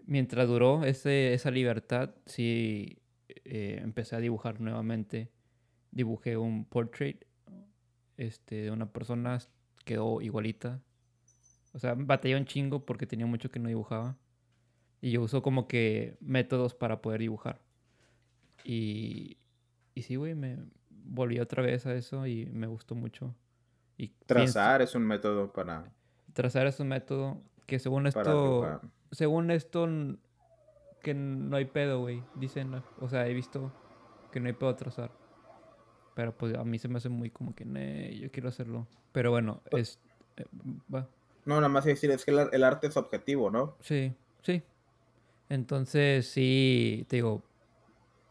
mientras 0.06 0.48
duró 0.48 0.84
ese, 0.84 1.32
esa 1.32 1.50
libertad, 1.50 2.14
sí 2.26 2.98
eh, 3.44 3.78
empecé 3.82 4.16
a 4.16 4.20
dibujar 4.20 4.60
nuevamente. 4.60 5.30
Dibujé 5.90 6.36
un 6.36 6.64
portrait 6.64 7.24
este, 8.16 8.56
de 8.56 8.70
una 8.70 8.92
persona, 8.92 9.38
quedó 9.84 10.20
igualita. 10.20 10.82
O 11.72 11.78
sea, 11.78 11.94
batallé 11.94 12.36
un 12.36 12.44
chingo 12.44 12.84
porque 12.84 13.06
tenía 13.06 13.26
mucho 13.26 13.50
que 13.50 13.58
no 13.58 13.68
dibujaba. 13.68 14.16
Y 15.04 15.10
yo 15.10 15.20
uso 15.20 15.42
como 15.42 15.68
que 15.68 16.16
métodos 16.20 16.74
para 16.74 17.02
poder 17.02 17.20
dibujar. 17.20 17.60
Y, 18.64 19.36
y 19.94 20.02
sí, 20.02 20.16
güey, 20.16 20.34
me 20.34 20.56
volví 20.88 21.38
otra 21.40 21.62
vez 21.62 21.84
a 21.84 21.94
eso 21.94 22.26
y 22.26 22.46
me 22.46 22.66
gustó 22.66 22.94
mucho. 22.94 23.34
Y 23.98 24.08
Trazar 24.24 24.80
es 24.80 24.94
un 24.94 25.02
método 25.02 25.52
para 25.52 25.84
trazar 26.32 26.66
es 26.66 26.80
un 26.80 26.88
método 26.88 27.40
que 27.66 27.78
según 27.78 28.06
esto, 28.06 28.80
según 29.12 29.50
esto, 29.50 29.88
que 31.02 31.12
no 31.12 31.56
hay 31.56 31.66
pedo, 31.66 32.00
güey. 32.00 32.22
Dicen, 32.34 32.82
o 32.98 33.08
sea, 33.10 33.26
he 33.26 33.34
visto 33.34 33.72
que 34.32 34.40
no 34.40 34.46
hay 34.46 34.54
pedo 34.54 34.74
trazar. 34.74 35.10
Pero 36.14 36.36
pues 36.36 36.54
a 36.54 36.64
mí 36.64 36.78
se 36.78 36.88
me 36.88 36.98
hace 36.98 37.10
muy 37.10 37.30
como 37.30 37.54
que, 37.54 37.64
nee, 37.64 38.16
yo 38.18 38.30
quiero 38.30 38.48
hacerlo. 38.48 38.86
Pero 39.12 39.30
bueno, 39.30 39.62
es... 39.70 39.98
Eh, 40.36 40.44
va. 40.92 41.08
No, 41.44 41.56
nada 41.56 41.68
más 41.68 41.84
decir, 41.84 42.10
es 42.10 42.24
que 42.24 42.30
el, 42.30 42.64
arte 42.64 42.86
es 42.86 42.96
objetivo, 42.96 43.50
¿no? 43.50 43.76
Sí, 43.80 44.14
sí. 44.42 44.62
Entonces, 45.48 46.26
sí, 46.26 47.06
te 47.08 47.16
digo, 47.16 47.42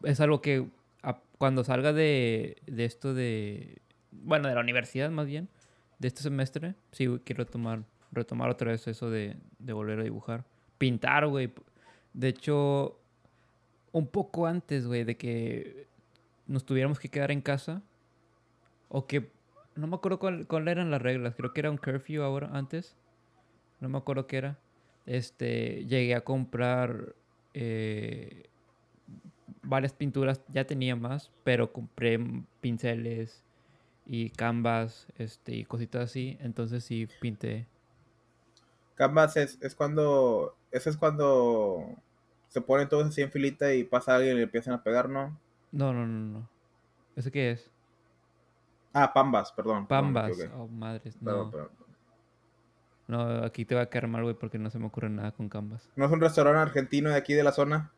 es 0.02 0.20
algo 0.20 0.40
que 0.40 0.66
cuando 1.38 1.64
salga 1.64 1.92
de, 1.92 2.56
de 2.66 2.84
esto 2.84 3.12
de, 3.12 3.78
bueno, 4.10 4.48
de 4.48 4.54
la 4.54 4.60
universidad 4.60 5.10
más 5.10 5.26
bien, 5.26 5.48
de 5.98 6.08
este 6.08 6.22
semestre, 6.22 6.74
sí 6.92 7.08
quiero 7.24 7.46
tomar 7.46 7.84
retomar 8.14 8.48
otra 8.48 8.70
vez 8.70 8.86
eso 8.86 9.10
de, 9.10 9.36
volver 9.58 10.00
a 10.00 10.02
dibujar. 10.02 10.44
Pintar, 10.78 11.26
güey. 11.26 11.52
De 12.12 12.28
hecho, 12.28 12.98
un 13.92 14.06
poco 14.06 14.46
antes, 14.46 14.86
güey, 14.86 15.04
de 15.04 15.16
que 15.16 15.88
nos 16.46 16.64
tuviéramos 16.64 16.98
que 16.98 17.08
quedar 17.08 17.30
en 17.30 17.40
casa. 17.40 17.82
O 18.88 19.06
que. 19.06 19.32
No 19.74 19.88
me 19.88 19.96
acuerdo 19.96 20.20
cuáles 20.20 20.46
cuál 20.46 20.68
eran 20.68 20.90
las 20.90 21.02
reglas. 21.02 21.34
Creo 21.34 21.52
que 21.52 21.60
era 21.60 21.70
un 21.70 21.78
curfew 21.78 22.22
ahora, 22.22 22.50
antes. 22.52 22.96
No 23.80 23.88
me 23.88 23.98
acuerdo 23.98 24.26
qué 24.26 24.36
era. 24.36 24.58
Este. 25.06 25.84
Llegué 25.86 26.14
a 26.14 26.22
comprar. 26.22 27.14
Eh, 27.54 28.44
varias 29.62 29.92
pinturas. 29.92 30.40
Ya 30.48 30.66
tenía 30.66 30.96
más. 30.96 31.30
Pero 31.44 31.72
compré 31.72 32.20
pinceles. 32.60 33.44
Y 34.06 34.30
canvas. 34.30 35.06
Este. 35.18 35.56
Y 35.56 35.64
cositas 35.64 36.10
así. 36.10 36.38
Entonces 36.40 36.84
sí 36.84 37.08
pinté 37.20 37.66
Canvas 38.94 39.36
es, 39.36 39.58
es 39.60 39.74
cuando. 39.74 40.56
Eso 40.70 40.90
es 40.90 40.96
cuando 40.96 41.96
se 42.54 42.60
ponen 42.60 42.88
todos 42.88 43.08
así 43.08 43.20
en 43.20 43.32
filita 43.32 43.74
y 43.74 43.82
pasa 43.82 44.14
alguien 44.14 44.34
y 44.34 44.38
le 44.38 44.44
empiezan 44.44 44.74
a 44.74 44.82
pegar, 44.82 45.08
¿no? 45.08 45.36
No, 45.72 45.92
no, 45.92 46.06
no, 46.06 46.38
no. 46.38 46.48
¿Ese 47.16 47.32
qué 47.32 47.50
es? 47.50 47.68
Ah, 48.92 49.12
Pambas, 49.12 49.50
perdón. 49.50 49.88
Pambas. 49.88 50.38
oh, 50.56 50.68
madres. 50.68 51.20
No. 51.20 51.50
No, 53.06 53.44
aquí 53.44 53.64
te 53.64 53.74
va 53.74 53.82
a 53.82 53.90
quedar 53.90 54.08
mal, 54.08 54.22
güey, 54.22 54.34
porque 54.34 54.58
no 54.58 54.70
se 54.70 54.78
me 54.78 54.86
ocurre 54.86 55.10
nada 55.10 55.32
con 55.32 55.48
Canvas. 55.48 55.88
¿No 55.96 56.06
es 56.06 56.10
un 56.10 56.20
restaurante 56.20 56.60
argentino 56.60 57.10
de 57.10 57.16
aquí 57.16 57.34
de 57.34 57.44
la 57.44 57.52
zona? 57.52 57.90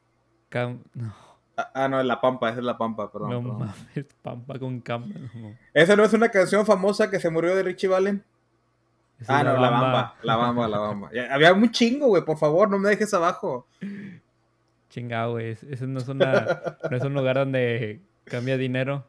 Cam... 0.49 0.83
No. 0.95 1.15
Ah, 1.59 1.71
ah, 1.75 1.89
no, 1.89 1.99
es 2.01 2.07
La 2.07 2.21
Pampa, 2.21 2.51
esa 2.51 2.59
es 2.59 2.65
La 2.65 2.77
Pampa, 2.77 3.11
perdón. 3.11 3.31
No 3.31 3.41
perdón. 3.41 3.59
mames, 3.61 4.07
Pampa 4.21 4.59
con. 4.59 4.83
No. 4.87 5.55
¿Esa 5.73 5.97
no 5.97 6.05
es 6.05 6.13
una 6.13 6.29
canción 6.29 6.67
famosa 6.67 7.09
que 7.11 7.19
se 7.19 7.31
murió 7.31 7.57
de 7.57 7.63
Richie 7.63 7.89
Valen? 7.89 8.23
Esa 9.19 9.39
Ah, 9.39 9.43
no, 9.43 9.57
La 9.57 9.71
Bamba, 9.71 10.15
La 10.23 10.37
Bamba, 10.37 10.69
La 10.69 10.79
Bamba. 10.79 11.11
Había 11.31 11.55
un 11.55 11.71
chingo, 11.71 12.09
güey, 12.09 12.23
por 12.27 12.37
favor, 12.37 12.69
no 12.69 12.79
me 12.79 12.91
dejes 12.91 13.15
abajo. 13.15 13.67
Chingado, 14.91 15.33
güey. 15.33 15.53
es- 15.53 15.63
Ese 15.63 15.87
no 15.87 15.99
es, 16.01 16.09
una, 16.09 16.77
no 16.91 16.97
es 16.97 17.03
un 17.03 17.15
lugar 17.15 17.37
donde 17.37 18.03
cambia 18.25 18.59
dinero. 18.59 19.07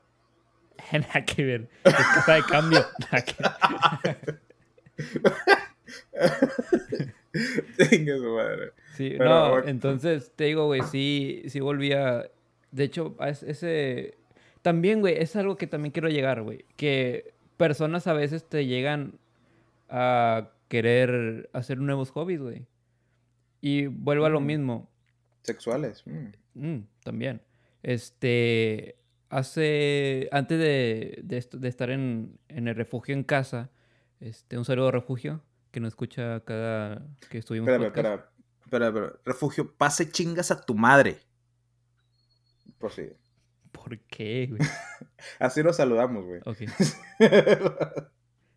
Nada 0.93 1.25
que 1.25 1.43
ver. 1.43 1.69
Es 1.83 1.93
casa 1.93 2.35
de 2.35 2.43
cambio. 2.43 2.79
Chingue 7.89 8.17
su 8.17 8.29
madre. 8.35 8.71
Sí, 8.95 9.13
Pero, 9.17 9.29
no, 9.29 9.49
bueno. 9.51 9.67
entonces 9.67 10.31
te 10.35 10.45
digo, 10.45 10.65
güey, 10.65 10.81
sí, 10.83 11.43
sí 11.47 11.59
volvía. 11.59 12.29
De 12.71 12.83
hecho, 12.83 13.15
ese. 13.21 14.15
También, 14.61 14.99
güey, 15.01 15.15
es 15.17 15.35
algo 15.35 15.55
que 15.55 15.67
también 15.67 15.91
quiero 15.91 16.09
llegar, 16.09 16.41
güey. 16.41 16.65
Que 16.75 17.33
personas 17.57 18.07
a 18.07 18.13
veces 18.13 18.43
te 18.47 18.65
llegan 18.65 19.19
a 19.89 20.51
querer 20.67 21.49
hacer 21.53 21.77
nuevos 21.77 22.11
hobbies, 22.11 22.41
güey. 22.41 22.65
Y 23.61 23.87
vuelvo 23.87 24.25
a 24.25 24.29
lo 24.29 24.41
Mm. 24.41 24.45
mismo. 24.45 24.89
Sexuales. 25.43 26.03
mm. 26.05 26.27
Mm, 26.55 26.87
también. 27.03 27.41
Este. 27.83 28.95
Hace. 29.29 30.27
Antes 30.31 30.57
de, 30.59 31.19
de, 31.23 31.45
de 31.51 31.67
estar 31.67 31.89
en, 31.91 32.37
en 32.49 32.67
el 32.67 32.75
refugio 32.75 33.13
en 33.13 33.23
casa. 33.23 33.69
Este, 34.19 34.57
un 34.57 34.65
saludo 34.65 34.89
refugio. 34.91 35.41
Que 35.77 35.81
nos 35.81 35.89
escucha 35.89 36.39
cada 36.39 37.05
que 37.29 37.37
estuvimos. 37.37 37.69
Espera, 37.69 38.31
espera, 38.65 38.87
espera. 38.87 39.13
Refugio, 39.23 39.75
pase 39.75 40.09
chingas 40.09 40.49
a 40.49 40.59
tu 40.59 40.73
madre. 40.73 41.19
Prosigue. 42.79 43.15
¿Por 43.71 43.99
qué, 43.99 44.47
güey? 44.49 44.59
Así 45.39 45.61
nos 45.61 45.75
saludamos, 45.75 46.25
güey. 46.25 46.41
Ok. 46.45 46.61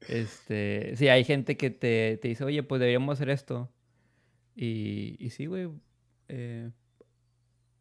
Este, 0.09 0.97
sí, 0.97 1.09
hay 1.09 1.25
gente 1.25 1.59
que 1.59 1.69
te, 1.69 2.19
te 2.23 2.29
dice, 2.29 2.43
oye, 2.43 2.63
pues 2.63 2.81
deberíamos 2.81 3.19
hacer 3.19 3.29
esto. 3.29 3.71
Y, 4.57 5.17
y 5.19 5.29
sí, 5.29 5.45
güey. 5.45 5.69
eh, 6.29 6.71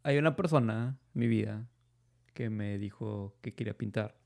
hay 0.04 0.18
una 0.18 0.36
persona 0.36 1.00
en 1.16 1.20
mi 1.22 1.28
vida 1.28 1.66
que 2.34 2.50
me 2.50 2.78
dijo 2.78 3.38
que 3.40 3.56
quería 3.56 3.78
pintar. 3.78 4.20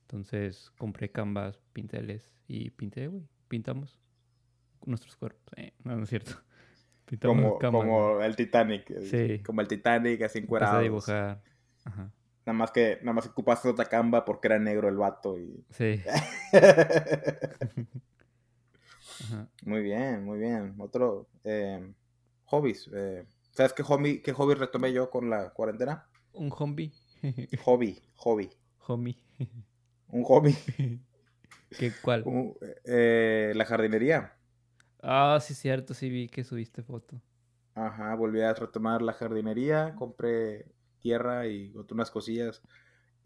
Entonces 0.00 0.72
compré 0.78 1.12
canvas, 1.12 1.60
pinceles 1.72 2.34
y 2.48 2.70
pinté, 2.70 3.06
güey. 3.06 3.22
Pintamos 3.46 4.00
nuestros 4.86 5.16
cuerpos. 5.16 5.42
Eh, 5.56 5.72
no, 5.84 5.96
no 5.96 6.04
es 6.04 6.08
cierto. 6.08 6.32
Como, 7.22 7.56
como 7.60 8.20
el 8.20 8.34
Titanic. 8.34 8.92
Sí. 9.02 9.40
Como 9.44 9.60
el 9.60 9.68
Titanic, 9.68 10.14
así 10.22 10.38
Empecé 10.38 10.38
encuerado. 10.40 10.78
a 10.78 10.80
dibujar. 10.82 11.40
Ajá. 11.84 12.10
Nada 12.44 12.58
más 12.58 12.72
que, 12.72 12.98
nada 13.02 13.12
más 13.12 13.26
ocupaste 13.26 13.68
otra 13.68 13.84
camba 13.84 14.24
porque 14.24 14.48
era 14.48 14.58
negro 14.58 14.88
el 14.88 14.96
vato 14.96 15.38
y... 15.38 15.64
Sí. 15.70 16.02
Ajá. 19.24 19.48
muy 19.62 19.82
bien, 19.82 20.24
muy 20.24 20.38
bien. 20.38 20.74
Otro, 20.78 21.28
eh, 21.44 21.92
hobbies. 22.46 22.90
eh, 22.92 23.24
¿Sabes 23.52 23.72
qué 23.72 23.82
hobby, 23.82 24.20
qué 24.20 24.32
hobby 24.32 24.54
retomé 24.54 24.92
yo 24.92 25.08
con 25.10 25.30
la 25.30 25.50
cuarentena? 25.50 26.06
Un 26.32 26.50
hobby. 26.50 26.92
Hobby, 27.64 28.02
hobby. 28.16 28.50
Homie. 28.86 29.16
Un 30.08 30.22
hobby. 30.24 30.54
¿Qué 31.76 31.92
cuál? 32.02 32.24
Eh, 32.84 33.52
la 33.56 33.64
jardinería. 33.64 34.34
Ah, 35.08 35.38
sí, 35.40 35.54
cierto, 35.54 35.94
sí 35.94 36.10
vi 36.10 36.28
que 36.28 36.42
subiste 36.42 36.82
foto. 36.82 37.20
Ajá, 37.74 38.14
volví 38.16 38.40
a 38.40 38.52
retomar 38.54 39.02
la 39.02 39.12
jardinería, 39.12 39.94
compré 39.94 40.66
tierra 40.98 41.46
y 41.46 41.72
otras 41.76 42.10
cosillas 42.10 42.60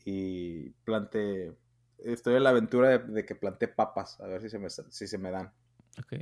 y 0.04 0.70
planté, 0.84 1.54
estoy 1.98 2.34
en 2.34 2.42
la 2.44 2.50
aventura 2.50 2.88
de, 2.90 2.98
de 2.98 3.24
que 3.24 3.34
planté 3.34 3.68
papas, 3.68 4.20
a 4.20 4.26
ver 4.26 4.42
si 4.42 4.50
se 4.50 4.58
me, 4.58 4.68
si 4.68 5.06
se 5.06 5.18
me 5.18 5.30
dan. 5.30 5.52
Ok. 5.98 6.12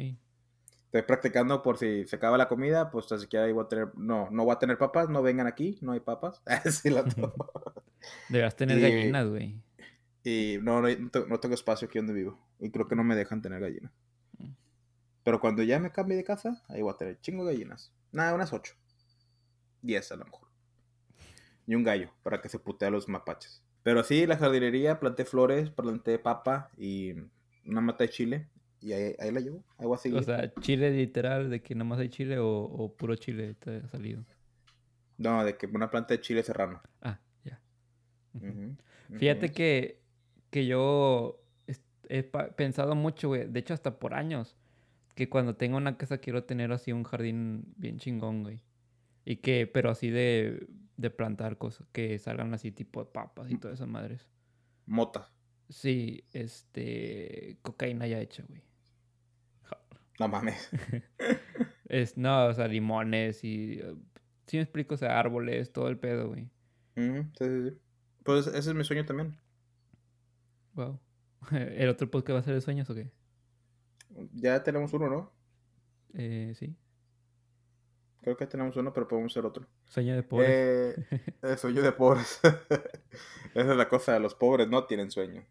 Estoy 0.85 1.03
practicando 1.03 1.61
por 1.63 1.77
si 1.77 2.07
se 2.07 2.17
acaba 2.17 2.39
la 2.39 2.49
comida, 2.49 2.91
pues 2.91 3.07
tan 3.09 3.19
siquiera 3.19 3.51
voy 3.53 3.65
a 3.65 3.69
tener, 3.69 3.89
no, 3.97 4.31
no 4.31 4.45
voy 4.45 4.55
a 4.55 4.59
tener 4.59 4.79
papas, 4.79 5.09
no 5.09 5.23
vengan 5.23 5.47
aquí, 5.47 5.79
no 5.83 5.93
hay 5.93 6.01
papas. 6.01 6.41
Sí, 6.71 6.91
la 6.91 7.05
tomo. 7.05 7.35
Deberás 8.29 8.57
tener 8.57 8.79
Y- 8.79 8.83
gallinas, 8.83 9.27
güey. 9.29 9.61
y 10.25 10.59
no, 10.63 10.81
no, 10.81 10.89
no 11.29 11.41
tengo 11.41 11.55
espacio 11.55 11.89
aquí 11.89 11.99
donde 11.99 12.13
vivo 12.15 12.39
y 12.61 12.71
creo 12.71 12.87
que 12.89 12.95
no 12.97 13.05
me 13.05 13.17
dejan 13.17 13.43
tener 13.43 13.61
gallinas. 13.61 13.93
Pero 15.29 15.41
cuando 15.41 15.63
ya 15.63 15.79
me 15.79 15.93
cambie 15.93 16.17
de 16.17 16.25
casa, 16.25 16.65
ahí 16.69 16.81
voy 16.81 16.91
a 16.91 16.97
tener 16.97 17.21
chingo 17.21 17.45
de 17.45 17.53
gallinas. 17.53 17.93
Nada, 18.13 18.33
unas 18.33 18.51
ocho. 18.55 18.73
Diez 19.83 20.11
a 20.11 20.17
lo 20.17 20.25
mejor. 20.25 20.49
Y 21.67 21.75
un 21.75 21.85
gallo 21.85 22.11
para 22.23 22.41
que 22.41 22.49
se 22.49 22.59
putee 22.59 22.89
a 22.89 22.91
los 22.91 23.11
mapaches. 23.11 23.63
Pero 23.83 24.03
sí, 24.05 24.27
la 24.27 24.39
jardinería, 24.39 24.99
planté 24.99 25.27
flores, 25.27 25.69
planté 25.69 26.19
papa 26.19 26.71
y 26.79 27.13
una 27.67 27.83
mata 27.83 28.05
de 28.05 28.09
chile. 28.09 28.49
Y 28.81 28.95
ahí, 28.95 29.17
ahí 29.19 29.31
la 29.31 29.41
llevo. 29.41 29.63
Ahí 29.77 29.85
voy 29.85 29.97
a 29.97 29.99
seguir. 29.99 30.19
O 30.19 30.23
sea, 30.23 30.51
chile 30.61 30.91
literal, 30.93 31.51
de 31.51 31.61
que 31.61 31.75
nada 31.75 31.85
más 31.85 31.99
hay 31.99 32.09
chile 32.09 32.39
o, 32.39 32.49
o 32.49 32.97
puro 32.97 33.15
chile 33.15 33.53
te 33.53 33.83
ha 33.85 33.89
salido. 33.89 34.25
no, 35.19 35.45
de 35.45 35.59
que 35.59 35.67
una 35.67 35.91
planta 35.91 36.15
de 36.15 36.23
chile 36.23 36.43
serrano. 36.43 36.81
Ah, 37.03 37.21
ya. 37.45 37.61
Fíjate 39.15 39.53
que, 39.53 40.01
que 40.49 40.65
yo 40.65 41.39
he 42.09 42.23
pensado 42.23 42.95
mucho, 42.95 43.29
güey. 43.29 43.45
De 43.45 43.61
hecho, 43.61 43.75
hasta 43.75 43.99
por 43.99 44.15
años. 44.15 44.57
Que 45.19 45.29
cuando 45.29 45.57
tenga 45.57 45.77
una 45.77 45.97
casa 45.97 46.19
quiero 46.19 46.45
tener 46.45 46.71
así 46.71 46.93
un 46.93 47.03
jardín 47.03 47.75
bien 47.77 47.99
chingón, 47.99 48.45
güey. 48.45 48.63
Y 49.25 49.39
que, 49.39 49.67
pero 49.67 49.91
así 49.91 50.11
de, 50.11 50.69
de 50.97 51.11
plantar 51.11 51.59
cosas. 51.59 51.89
Que 51.91 52.21
salgan 52.21 52.55
así 52.55 52.71
tipo 52.71 53.03
de 53.05 53.11
papas 53.11 53.51
y 53.51 53.57
todas 53.57 53.81
esas 53.81 53.89
madres. 53.89 54.29
Mota. 54.87 55.29
Sí, 55.69 56.23
este. 56.33 57.59
Cocaína 57.63 58.07
ya 58.07 58.21
hecha, 58.21 58.45
güey. 58.47 58.63
No 60.21 60.29
mames. 60.29 60.71
Es, 61.89 62.17
no, 62.17 62.47
o 62.47 62.55
sea, 62.55 62.69
limones 62.69 63.43
y. 63.43 63.81
eh, 63.81 63.97
Sí 64.47 64.57
me 64.59 64.63
explico, 64.63 64.95
o 64.95 64.99
sea, 64.99 65.19
árboles, 65.19 65.73
todo 65.73 65.89
el 65.89 65.99
pedo, 65.99 66.29
güey. 66.29 66.49
Sí, 66.95 67.25
sí, 67.41 67.71
sí. 67.71 67.77
Pues 68.23 68.47
ese 68.47 68.71
es 68.71 68.75
mi 68.75 68.85
sueño 68.85 69.05
también. 69.05 69.37
Wow. 70.75 71.01
¿El 71.51 71.89
otro 71.89 72.09
podcast 72.09 72.37
va 72.37 72.39
a 72.39 72.45
ser 72.45 72.55
de 72.55 72.61
sueños 72.61 72.89
o 72.89 72.95
qué? 72.95 73.11
Ya 74.33 74.63
tenemos 74.63 74.93
uno, 74.93 75.09
¿no? 75.09 75.33
Eh, 76.15 76.55
sí. 76.59 76.75
Creo 78.21 78.37
que 78.37 78.47
tenemos 78.47 78.77
uno, 78.77 78.93
pero 78.93 79.07
podemos 79.09 79.33
hacer 79.33 79.47
otro. 79.47 79.67
Sueño 79.87 80.15
de 80.15 80.23
pobres. 80.23 80.99
Eh, 81.43 81.57
sueño 81.57 81.83
de 81.83 81.93
pobres. 81.93 82.41
Esa 83.55 83.71
es 83.71 83.77
la 83.77 83.89
cosa, 83.89 84.19
los 84.19 84.35
pobres 84.35 84.69
no 84.69 84.85
tienen 84.85 85.11
sueño. 85.11 85.45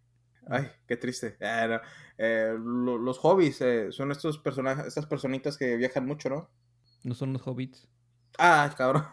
Ay, 0.49 0.67
qué 0.87 0.95
triste. 0.97 1.37
Ah, 1.41 1.67
no. 1.67 1.79
Eh, 2.17 2.55
lo- 2.57 2.97
los 2.97 3.17
hobbies 3.19 3.61
eh, 3.61 3.91
son 3.91 4.11
estos 4.11 4.37
personajes, 4.37 4.85
estas 4.85 5.05
personitas 5.05 5.57
que 5.57 5.75
viajan 5.77 6.05
mucho, 6.05 6.29
¿no? 6.29 6.49
No 7.03 7.13
son 7.15 7.33
los 7.33 7.41
hobbits. 7.47 7.87
Ah, 8.37 8.73
cabrón. 8.77 9.05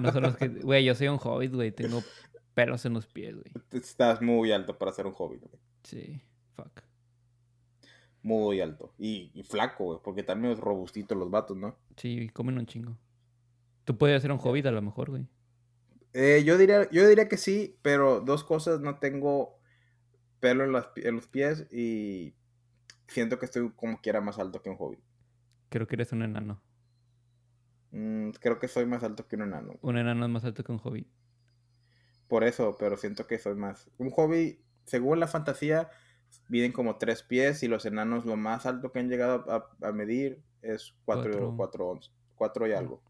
No 0.00 0.12
son 0.12 0.22
los 0.24 0.36
que. 0.36 0.48
Güey, 0.64 0.84
yo 0.84 0.94
soy 0.94 1.08
un 1.08 1.18
hobbit, 1.22 1.52
güey. 1.54 1.72
Tengo 1.72 2.02
pelos 2.54 2.84
en 2.86 2.94
los 2.94 3.06
pies, 3.06 3.34
güey. 3.34 3.52
Estás 3.72 4.20
muy 4.22 4.52
alto 4.52 4.76
para 4.78 4.92
ser 4.92 5.06
un 5.06 5.14
hobbit, 5.16 5.40
güey. 5.42 5.60
Sí. 5.84 6.22
Muy 8.22 8.60
alto. 8.60 8.92
Y, 8.98 9.30
y 9.34 9.42
flaco, 9.42 9.84
güey, 9.84 9.98
porque 10.04 10.22
también 10.22 10.52
es 10.52 10.60
robustito 10.60 11.14
los 11.14 11.30
vatos, 11.30 11.56
¿no? 11.56 11.76
Sí, 11.96 12.28
comen 12.30 12.58
un 12.58 12.66
chingo. 12.66 12.96
Tú 13.84 13.96
puedes 13.96 14.20
ser 14.20 14.30
un 14.30 14.38
hobbit 14.40 14.66
a 14.66 14.70
lo 14.70 14.82
mejor, 14.82 15.10
güey. 15.10 15.26
Eh, 16.12 16.42
yo, 16.44 16.58
diría, 16.58 16.88
yo 16.90 17.08
diría 17.08 17.28
que 17.28 17.36
sí, 17.36 17.78
pero 17.82 18.20
dos 18.20 18.44
cosas, 18.44 18.80
no 18.80 18.98
tengo 18.98 19.58
pelo 20.40 20.64
en, 20.64 20.72
las 20.72 20.88
pi- 20.88 21.06
en 21.06 21.16
los 21.16 21.28
pies 21.28 21.66
y 21.72 22.34
siento 23.08 23.38
que 23.38 23.46
estoy 23.46 23.70
como 23.76 24.00
quiera 24.00 24.20
más 24.20 24.38
alto 24.38 24.60
que 24.62 24.70
un 24.70 24.76
hobbit. 24.78 25.00
Creo 25.68 25.86
que 25.86 25.94
eres 25.96 26.12
un 26.12 26.22
enano. 26.22 26.60
Mm, 27.92 28.30
creo 28.40 28.58
que 28.58 28.68
soy 28.68 28.86
más 28.86 29.02
alto 29.02 29.26
que 29.26 29.36
un 29.36 29.42
enano. 29.42 29.74
Un 29.82 29.98
enano 29.98 30.24
es 30.26 30.30
más 30.30 30.44
alto 30.44 30.62
que 30.64 30.72
un 30.72 30.80
hobbit. 30.82 31.08
Por 32.28 32.44
eso, 32.44 32.76
pero 32.78 32.96
siento 32.96 33.26
que 33.26 33.38
soy 33.38 33.54
más. 33.54 33.90
Un 33.98 34.10
hobby, 34.10 34.60
según 34.84 35.18
la 35.20 35.26
fantasía, 35.26 35.90
miden 36.48 36.72
como 36.72 36.96
tres 36.96 37.22
pies 37.22 37.62
y 37.62 37.68
los 37.68 37.84
enanos 37.86 38.24
lo 38.26 38.36
más 38.36 38.66
alto 38.66 38.90
que 38.92 38.98
han 38.98 39.08
llegado 39.08 39.44
a, 39.50 39.88
a 39.88 39.92
medir 39.92 40.42
es 40.62 40.94
cuatro, 41.04 41.30
Cuatro. 41.32 41.54
cuatro, 41.56 41.88
once- 41.88 42.10
cuatro 42.36 42.66
y 42.66 42.70
Mm. 42.72 42.76
algo. 42.76 43.02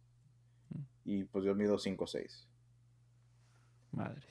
Mm. 0.70 0.78
Y 1.04 1.24
pues 1.24 1.44
yo 1.44 1.54
mido 1.54 1.78
cinco 1.78 2.04
o 2.04 2.06
seis. 2.06 2.46
Madres. 3.92 4.24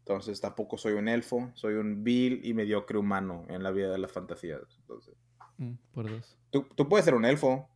Entonces 0.00 0.40
tampoco 0.40 0.76
soy 0.78 0.94
un 0.94 1.08
elfo, 1.08 1.50
soy 1.54 1.74
un 1.74 2.02
vil 2.02 2.40
y 2.44 2.54
mediocre 2.54 2.98
humano 2.98 3.44
en 3.48 3.62
la 3.62 3.70
vida 3.70 3.90
de 3.92 3.98
las 3.98 4.10
fantasías. 4.10 4.60
Entonces, 4.80 5.14
Mm, 5.58 5.74
por 5.92 6.08
dos. 6.10 6.38
tú, 6.50 6.66
tú 6.74 6.88
puedes 6.88 7.04
ser 7.04 7.14
un 7.14 7.24
elfo. 7.26 7.68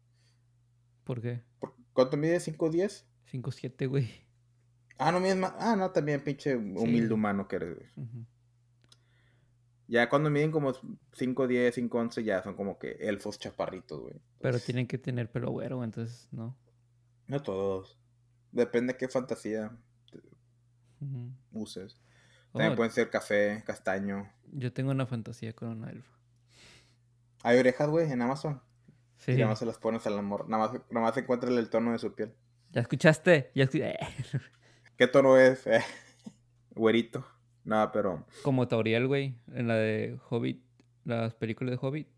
¿Por 1.05 1.20
qué? 1.20 1.42
¿Por- 1.61 1.75
¿Cuánto 1.92 2.16
mides? 2.16 2.42
¿5 2.49 2.66
o 2.66 2.70
10? 2.70 3.07
5 3.27 3.53
7, 3.53 3.87
güey. 3.87 4.25
Ah, 4.99 5.12
no 5.12 5.20
mides 5.20 5.37
más. 5.37 5.53
Ah, 5.59 5.77
no, 5.77 5.90
también 5.90 6.23
pinche 6.25 6.57
humilde 6.57 7.09
Sí. 7.09 7.12
humano 7.12 7.47
que 7.47 7.57
eres. 7.57 7.77
güey. 7.77 7.88
Ujú. 7.97 8.25
Ya 9.87 10.09
cuando 10.09 10.31
miden 10.31 10.51
como 10.51 10.73
5, 11.12 11.47
10, 11.47 11.75
5, 11.75 11.99
11, 11.99 12.25
ya 12.25 12.42
son 12.42 12.55
como 12.55 12.79
que 12.79 12.92
elfos 13.01 13.38
chaparritos, 13.38 14.01
güey. 14.01 14.14
Pero 14.40 14.59
tienen 14.59 14.87
que 14.87 14.99
tener 14.99 15.31
pelo 15.31 15.51
güero, 15.51 15.85
entonces 15.85 16.29
no. 16.33 16.57
No 17.27 17.42
todos. 17.42 17.99
Depende 18.53 18.94
de 18.94 18.99
qué 18.99 19.09
fantasía. 19.09 19.77
uses. 21.53 21.99
También 22.53 22.73
oh. 22.73 22.77
pueden 22.77 22.92
ser 22.92 23.11
café, 23.11 23.62
castaño. 23.66 24.31
Yo 24.53 24.73
tengo 24.73 24.92
una 24.92 25.07
fantasía 25.07 25.53
con 25.53 25.68
una 25.70 25.90
elfa. 25.90 26.12
Hay 27.42 27.59
orejas, 27.59 27.88
güey, 27.90 28.11
en 28.11 28.23
Amazon. 28.23 28.62
Sí. 29.18 29.33
Y 29.33 29.37
nada 29.37 29.49
más 29.49 29.59
se 29.59 29.66
las 29.66 29.79
pones 29.79 30.07
al 30.07 30.18
amor. 30.18 30.49
Nada 30.49 30.68
más, 30.68 30.81
nada 30.90 31.07
más 31.07 31.16
encuentras 31.16 31.53
el 31.53 31.68
tono 31.68 31.92
de 31.92 31.99
su 31.99 32.14
piel. 32.14 32.33
¿Ya 32.70 32.81
escuchaste? 32.81 33.51
¿Ya 33.55 33.68
¿Qué 34.97 35.07
tono 35.09 35.37
es? 35.37 35.66
Eh, 35.66 35.83
güerito. 36.75 37.27
Nada, 37.64 37.92
pero. 37.92 38.24
Como 38.42 38.68
Tauriel, 38.68 39.07
güey, 39.07 39.35
en 39.53 39.68
la 39.68 39.77
de 39.77 40.18
Hobbit, 40.29 40.62
las 41.05 41.35
películas 41.35 41.72
de 41.72 41.87
Hobbit. 41.87 42.09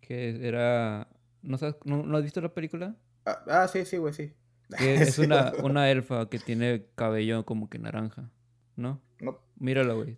Que 0.00 0.46
era. 0.46 1.08
¿No, 1.42 1.58
sabes, 1.58 1.76
no, 1.84 2.16
has 2.16 2.22
visto 2.22 2.40
la 2.40 2.54
película? 2.54 2.96
Ah, 3.24 3.42
ah 3.48 3.68
sí, 3.68 3.84
sí, 3.84 3.98
güey, 3.98 4.14
sí. 4.14 4.32
es 4.80 5.18
una, 5.18 5.52
una 5.62 5.90
elfa 5.90 6.28
que 6.28 6.38
tiene 6.38 6.86
cabello 6.94 7.44
como 7.44 7.68
que 7.68 7.78
naranja, 7.78 8.30
¿no? 8.74 9.00
No. 9.20 9.40
Mírala, 9.58 9.94
güey. 9.94 10.16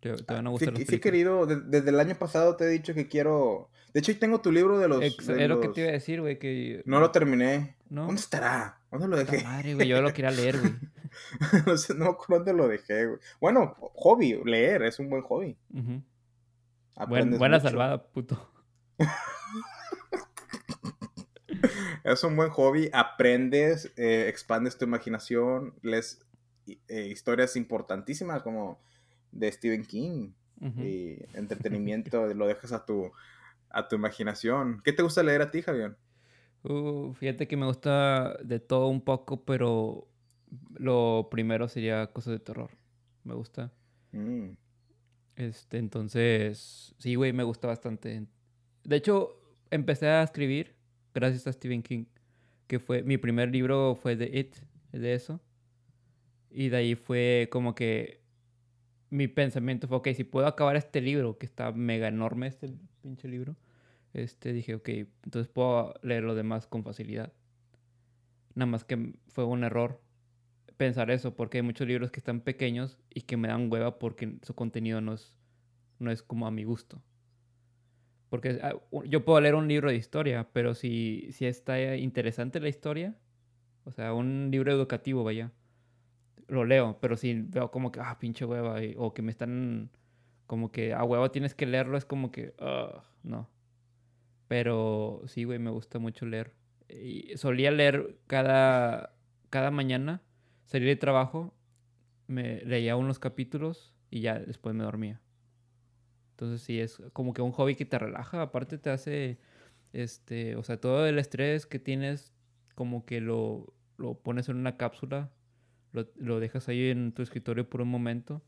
Te, 0.00 0.12
van 0.28 0.46
a 0.46 0.50
gustar 0.50 0.76
sí, 0.76 0.84
sí, 0.84 1.00
querido. 1.00 1.46
Desde 1.46 1.88
el 1.88 1.98
año 1.98 2.14
pasado 2.16 2.56
te 2.56 2.64
he 2.64 2.68
dicho 2.68 2.92
que 2.92 3.08
quiero. 3.08 3.70
De 3.94 4.00
hecho, 4.00 4.16
tengo 4.18 4.40
tu 4.40 4.52
libro 4.52 4.78
de 4.78 4.88
los. 4.88 5.02
Es 5.02 5.28
lo 5.28 5.60
que 5.60 5.68
te 5.68 5.80
iba 5.80 5.90
a 5.90 5.92
decir, 5.92 6.20
güey. 6.20 6.38
Que... 6.38 6.82
No 6.84 7.00
lo 7.00 7.10
terminé. 7.10 7.76
¿Dónde 7.88 8.20
estará? 8.20 8.80
¿Dónde 8.94 9.08
lo 9.08 9.16
dejé? 9.16 9.42
Madre, 9.42 9.74
güey. 9.74 9.88
Yo 9.88 10.00
lo 10.00 10.12
quería 10.12 10.30
leer, 10.30 10.60
güey. 10.60 10.72
no 11.66 11.76
sé, 11.76 11.94
no 11.94 12.16
dónde 12.28 12.52
lo 12.52 12.68
dejé, 12.68 13.06
güey. 13.06 13.18
Bueno, 13.40 13.74
hobby. 13.94 14.40
Leer 14.44 14.84
es 14.84 15.00
un 15.00 15.10
buen 15.10 15.22
hobby. 15.22 15.58
buena 17.08 17.58
salvada, 17.58 18.04
puto. 18.04 18.52
es 22.04 22.22
un 22.22 22.36
buen 22.36 22.50
hobby. 22.50 22.88
Aprendes, 22.92 23.92
eh, 23.96 24.26
expandes 24.28 24.78
tu 24.78 24.84
imaginación, 24.84 25.74
lees 25.82 26.24
eh, 26.86 27.08
historias 27.08 27.56
importantísimas 27.56 28.44
como 28.44 28.80
de 29.32 29.50
Stephen 29.50 29.84
King. 29.84 30.34
Y 30.60 31.16
entretenimiento 31.34 32.32
lo 32.32 32.46
dejas 32.46 32.70
a 32.70 32.84
tu, 32.84 33.10
a 33.70 33.88
tu 33.88 33.96
imaginación. 33.96 34.82
¿Qué 34.84 34.92
te 34.92 35.02
gusta 35.02 35.24
leer 35.24 35.42
a 35.42 35.50
ti, 35.50 35.62
Javier? 35.62 35.96
Uh, 36.64 37.12
fíjate 37.14 37.46
que 37.46 37.56
me 37.56 37.66
gusta 37.66 38.36
de 38.42 38.58
todo 38.58 38.88
un 38.88 39.02
poco, 39.02 39.44
pero 39.44 40.08
lo 40.74 41.28
primero 41.30 41.68
sería 41.68 42.06
cosas 42.08 42.32
de 42.32 42.40
terror. 42.40 42.70
Me 43.22 43.34
gusta. 43.34 43.72
Mm. 44.12 44.50
Este, 45.36 45.78
entonces, 45.78 46.94
sí, 46.98 47.14
güey, 47.16 47.32
me 47.32 47.42
gusta 47.42 47.68
bastante. 47.68 48.26
De 48.84 48.96
hecho, 48.96 49.36
empecé 49.70 50.08
a 50.08 50.22
escribir 50.22 50.74
gracias 51.12 51.46
a 51.46 51.52
Stephen 51.52 51.82
King, 51.82 52.04
que 52.66 52.78
fue 52.78 53.02
mi 53.02 53.18
primer 53.18 53.50
libro 53.50 53.94
fue 53.94 54.16
de 54.16 54.26
It, 54.38 54.56
de 54.92 55.14
eso. 55.14 55.40
Y 56.50 56.68
de 56.68 56.76
ahí 56.76 56.94
fue 56.94 57.48
como 57.50 57.74
que 57.74 58.20
mi 59.10 59.28
pensamiento 59.28 59.86
fue, 59.88 59.98
ok, 59.98 60.08
si 60.14 60.24
puedo 60.24 60.46
acabar 60.46 60.76
este 60.76 61.00
libro, 61.00 61.38
que 61.38 61.46
está 61.46 61.72
mega 61.72 62.08
enorme 62.08 62.46
este 62.46 62.72
pinche 63.02 63.28
libro, 63.28 63.56
este, 64.14 64.52
dije, 64.52 64.76
ok, 64.76 64.88
entonces 65.24 65.48
puedo 65.48 65.94
leer 66.02 66.22
lo 66.22 66.34
demás 66.34 66.66
con 66.66 66.84
facilidad. 66.84 67.32
Nada 68.54 68.70
más 68.70 68.84
que 68.84 69.12
fue 69.26 69.44
un 69.44 69.64
error 69.64 70.00
pensar 70.76 71.10
eso, 71.10 71.34
porque 71.34 71.58
hay 71.58 71.62
muchos 71.62 71.86
libros 71.86 72.10
que 72.10 72.20
están 72.20 72.40
pequeños 72.40 72.98
y 73.10 73.22
que 73.22 73.36
me 73.36 73.48
dan 73.48 73.70
hueva 73.70 73.98
porque 73.98 74.38
su 74.42 74.54
contenido 74.54 75.00
no 75.00 75.14
es, 75.14 75.36
no 75.98 76.10
es 76.10 76.22
como 76.22 76.46
a 76.46 76.50
mi 76.50 76.64
gusto. 76.64 77.02
Porque 78.28 78.58
ah, 78.62 78.74
yo 79.04 79.24
puedo 79.24 79.40
leer 79.40 79.54
un 79.54 79.68
libro 79.68 79.90
de 79.90 79.96
historia, 79.96 80.48
pero 80.52 80.74
si, 80.74 81.28
si 81.32 81.46
está 81.46 81.96
interesante 81.96 82.60
la 82.60 82.68
historia, 82.68 83.16
o 83.84 83.92
sea, 83.92 84.12
un 84.14 84.48
libro 84.50 84.72
educativo, 84.72 85.24
vaya, 85.24 85.52
lo 86.48 86.64
leo, 86.64 86.98
pero 87.00 87.16
si 87.16 87.34
veo 87.34 87.70
como 87.70 87.92
que, 87.92 88.00
ah, 88.00 88.18
pinche 88.18 88.44
hueva, 88.44 88.76
o 88.96 89.14
que 89.14 89.22
me 89.22 89.30
están 89.30 89.90
como 90.46 90.70
que 90.70 90.92
a 90.92 91.04
huevo 91.04 91.30
tienes 91.30 91.54
que 91.54 91.66
leerlo, 91.66 91.96
es 91.96 92.04
como 92.04 92.30
que, 92.30 92.54
no. 93.22 93.48
Pero 94.48 95.22
sí, 95.26 95.44
güey, 95.44 95.58
me 95.58 95.70
gusta 95.70 95.98
mucho 95.98 96.26
leer. 96.26 96.54
Y 96.88 97.36
solía 97.36 97.70
leer 97.70 98.18
cada, 98.26 99.14
cada 99.50 99.70
mañana, 99.70 100.22
salía 100.64 100.88
de 100.88 100.96
trabajo, 100.96 101.54
me 102.26 102.60
leía 102.62 102.96
unos 102.96 103.18
capítulos 103.18 103.94
y 104.10 104.20
ya 104.20 104.38
después 104.38 104.74
me 104.74 104.84
dormía. 104.84 105.20
Entonces 106.30 106.62
sí, 106.62 106.80
es 106.80 107.00
como 107.12 107.32
que 107.32 107.42
un 107.42 107.52
hobby 107.52 107.74
que 107.74 107.84
te 107.84 107.98
relaja, 107.98 108.42
aparte 108.42 108.78
te 108.78 108.90
hace, 108.90 109.38
este, 109.92 110.56
o 110.56 110.62
sea, 110.62 110.78
todo 110.80 111.06
el 111.06 111.18
estrés 111.18 111.66
que 111.66 111.78
tienes, 111.78 112.32
como 112.74 113.06
que 113.06 113.20
lo, 113.20 113.72
lo 113.96 114.14
pones 114.14 114.48
en 114.48 114.56
una 114.56 114.76
cápsula 114.76 115.30
lo, 116.16 116.40
dejas 116.40 116.68
ahí 116.68 116.90
en 116.90 117.12
tu 117.12 117.22
escritorio 117.22 117.68
por 117.68 117.80
un 117.80 117.88
momento 117.88 118.42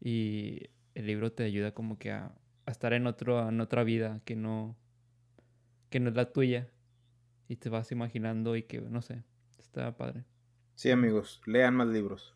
y 0.00 0.68
el 0.94 1.06
libro 1.06 1.32
te 1.32 1.44
ayuda 1.44 1.72
como 1.72 1.98
que 1.98 2.12
a, 2.12 2.34
estar 2.66 2.92
en, 2.92 3.06
otro, 3.06 3.48
en 3.48 3.60
otra 3.60 3.84
vida 3.84 4.20
que 4.24 4.36
no, 4.36 4.76
que 5.94 6.00
no 6.00 6.10
es 6.10 6.16
la 6.16 6.32
tuya 6.32 6.68
y 7.46 7.54
te 7.54 7.68
vas 7.68 7.92
imaginando 7.92 8.56
y 8.56 8.64
que, 8.64 8.80
no 8.80 9.00
sé, 9.00 9.22
está 9.60 9.96
padre. 9.96 10.24
Sí, 10.74 10.90
amigos, 10.90 11.40
lean 11.46 11.76
más 11.76 11.86
libros. 11.86 12.34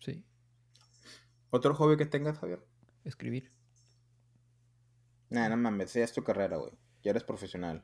Sí. 0.00 0.22
¿Otro 1.48 1.74
hobby 1.74 1.96
que 1.96 2.04
tengas, 2.04 2.38
Javier? 2.38 2.62
Escribir. 3.04 3.50
Nah, 5.30 5.48
no 5.48 5.56
mames, 5.56 5.94
ya 5.94 6.04
es 6.04 6.12
tu 6.12 6.22
carrera, 6.22 6.58
güey. 6.58 6.72
Ya 7.02 7.12
eres 7.12 7.24
profesional. 7.24 7.82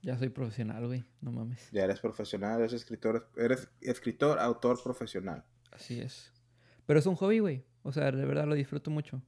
Ya 0.00 0.16
soy 0.16 0.30
profesional, 0.30 0.86
güey, 0.86 1.04
no 1.20 1.30
mames. 1.30 1.70
Ya 1.70 1.84
eres 1.84 2.00
profesional, 2.00 2.60
eres 2.60 2.72
escritor, 2.72 3.30
eres 3.36 3.68
escritor, 3.82 4.38
autor 4.38 4.82
profesional. 4.82 5.44
Así 5.70 6.00
es. 6.00 6.32
Pero 6.86 6.98
es 6.98 7.04
un 7.04 7.16
hobby, 7.16 7.40
güey. 7.40 7.66
O 7.82 7.92
sea, 7.92 8.10
de 8.10 8.24
verdad 8.24 8.46
lo 8.46 8.54
disfruto 8.54 8.90
mucho. 8.90 9.20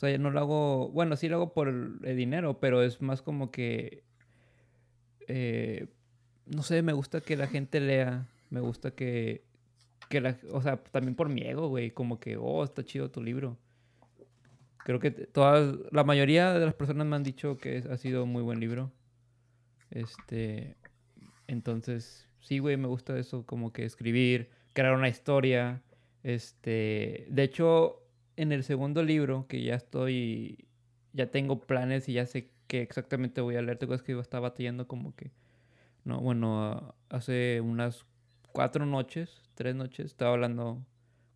O 0.00 0.06
sea, 0.06 0.16
no 0.16 0.30
lo 0.30 0.40
hago, 0.40 0.88
bueno, 0.92 1.14
sí 1.14 1.28
lo 1.28 1.36
hago 1.36 1.52
por 1.52 1.68
el 1.68 2.16
dinero, 2.16 2.58
pero 2.58 2.82
es 2.82 3.02
más 3.02 3.20
como 3.20 3.50
que, 3.50 4.02
eh, 5.28 5.88
no 6.46 6.62
sé, 6.62 6.80
me 6.80 6.94
gusta 6.94 7.20
que 7.20 7.36
la 7.36 7.46
gente 7.46 7.80
lea, 7.80 8.26
me 8.48 8.60
gusta 8.60 8.92
que, 8.92 9.44
que 10.08 10.22
la, 10.22 10.38
o 10.52 10.62
sea, 10.62 10.82
también 10.82 11.16
por 11.16 11.28
mi 11.28 11.42
ego, 11.42 11.68
güey, 11.68 11.90
como 11.90 12.18
que, 12.18 12.38
oh, 12.38 12.64
está 12.64 12.82
chido 12.82 13.10
tu 13.10 13.22
libro. 13.22 13.58
Creo 14.86 15.00
que 15.00 15.10
todas, 15.10 15.76
la 15.92 16.02
mayoría 16.02 16.54
de 16.54 16.64
las 16.64 16.72
personas 16.72 17.06
me 17.06 17.16
han 17.16 17.22
dicho 17.22 17.58
que 17.58 17.84
ha 17.86 17.98
sido 17.98 18.24
muy 18.24 18.42
buen 18.42 18.58
libro. 18.58 18.90
Este, 19.90 20.78
entonces, 21.46 22.26
sí, 22.40 22.58
güey, 22.58 22.78
me 22.78 22.88
gusta 22.88 23.18
eso, 23.18 23.44
como 23.44 23.70
que 23.70 23.84
escribir, 23.84 24.48
crear 24.72 24.94
una 24.94 25.10
historia. 25.10 25.82
Este, 26.22 27.26
de 27.28 27.42
hecho, 27.42 28.00
en 28.36 28.52
el 28.52 28.64
segundo 28.64 29.02
libro, 29.02 29.46
que 29.48 29.62
ya 29.62 29.74
estoy, 29.74 30.66
ya 31.12 31.30
tengo 31.30 31.60
planes 31.60 32.08
y 32.08 32.14
ya 32.14 32.26
sé 32.26 32.50
qué 32.66 32.82
exactamente 32.82 33.40
voy 33.40 33.56
a 33.56 33.62
leer, 33.62 33.78
tengo 33.78 33.96
que 33.98 34.18
estar 34.18 34.40
batallando 34.40 34.86
como 34.86 35.14
que, 35.14 35.32
no, 36.04 36.20
bueno, 36.20 36.94
hace 37.08 37.60
unas 37.60 38.06
cuatro 38.52 38.86
noches, 38.86 39.42
tres 39.54 39.74
noches, 39.74 40.06
estaba 40.06 40.32
hablando 40.32 40.84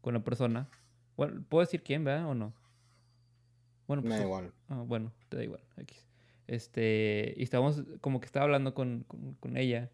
con 0.01 0.15
una 0.15 0.25
persona. 0.25 0.69
Bueno, 1.17 1.45
¿puedo 1.49 1.65
decir 1.65 1.83
quién, 1.83 2.05
verdad? 2.05 2.29
¿O 2.29 2.35
no? 2.35 2.53
Bueno, 3.87 4.03
pues, 4.03 4.11
me 4.11 4.17
da 4.19 4.23
igual. 4.25 4.53
Ah, 4.69 4.83
bueno, 4.87 5.13
te 5.29 5.37
da 5.37 5.45
igual. 5.45 5.61
X. 5.77 6.07
Este, 6.47 7.35
y 7.37 7.43
estábamos, 7.43 7.83
como 8.01 8.21
que 8.21 8.27
estaba 8.27 8.45
hablando 8.45 8.75
con, 8.75 9.05
con, 9.41 9.57
ella 9.57 9.91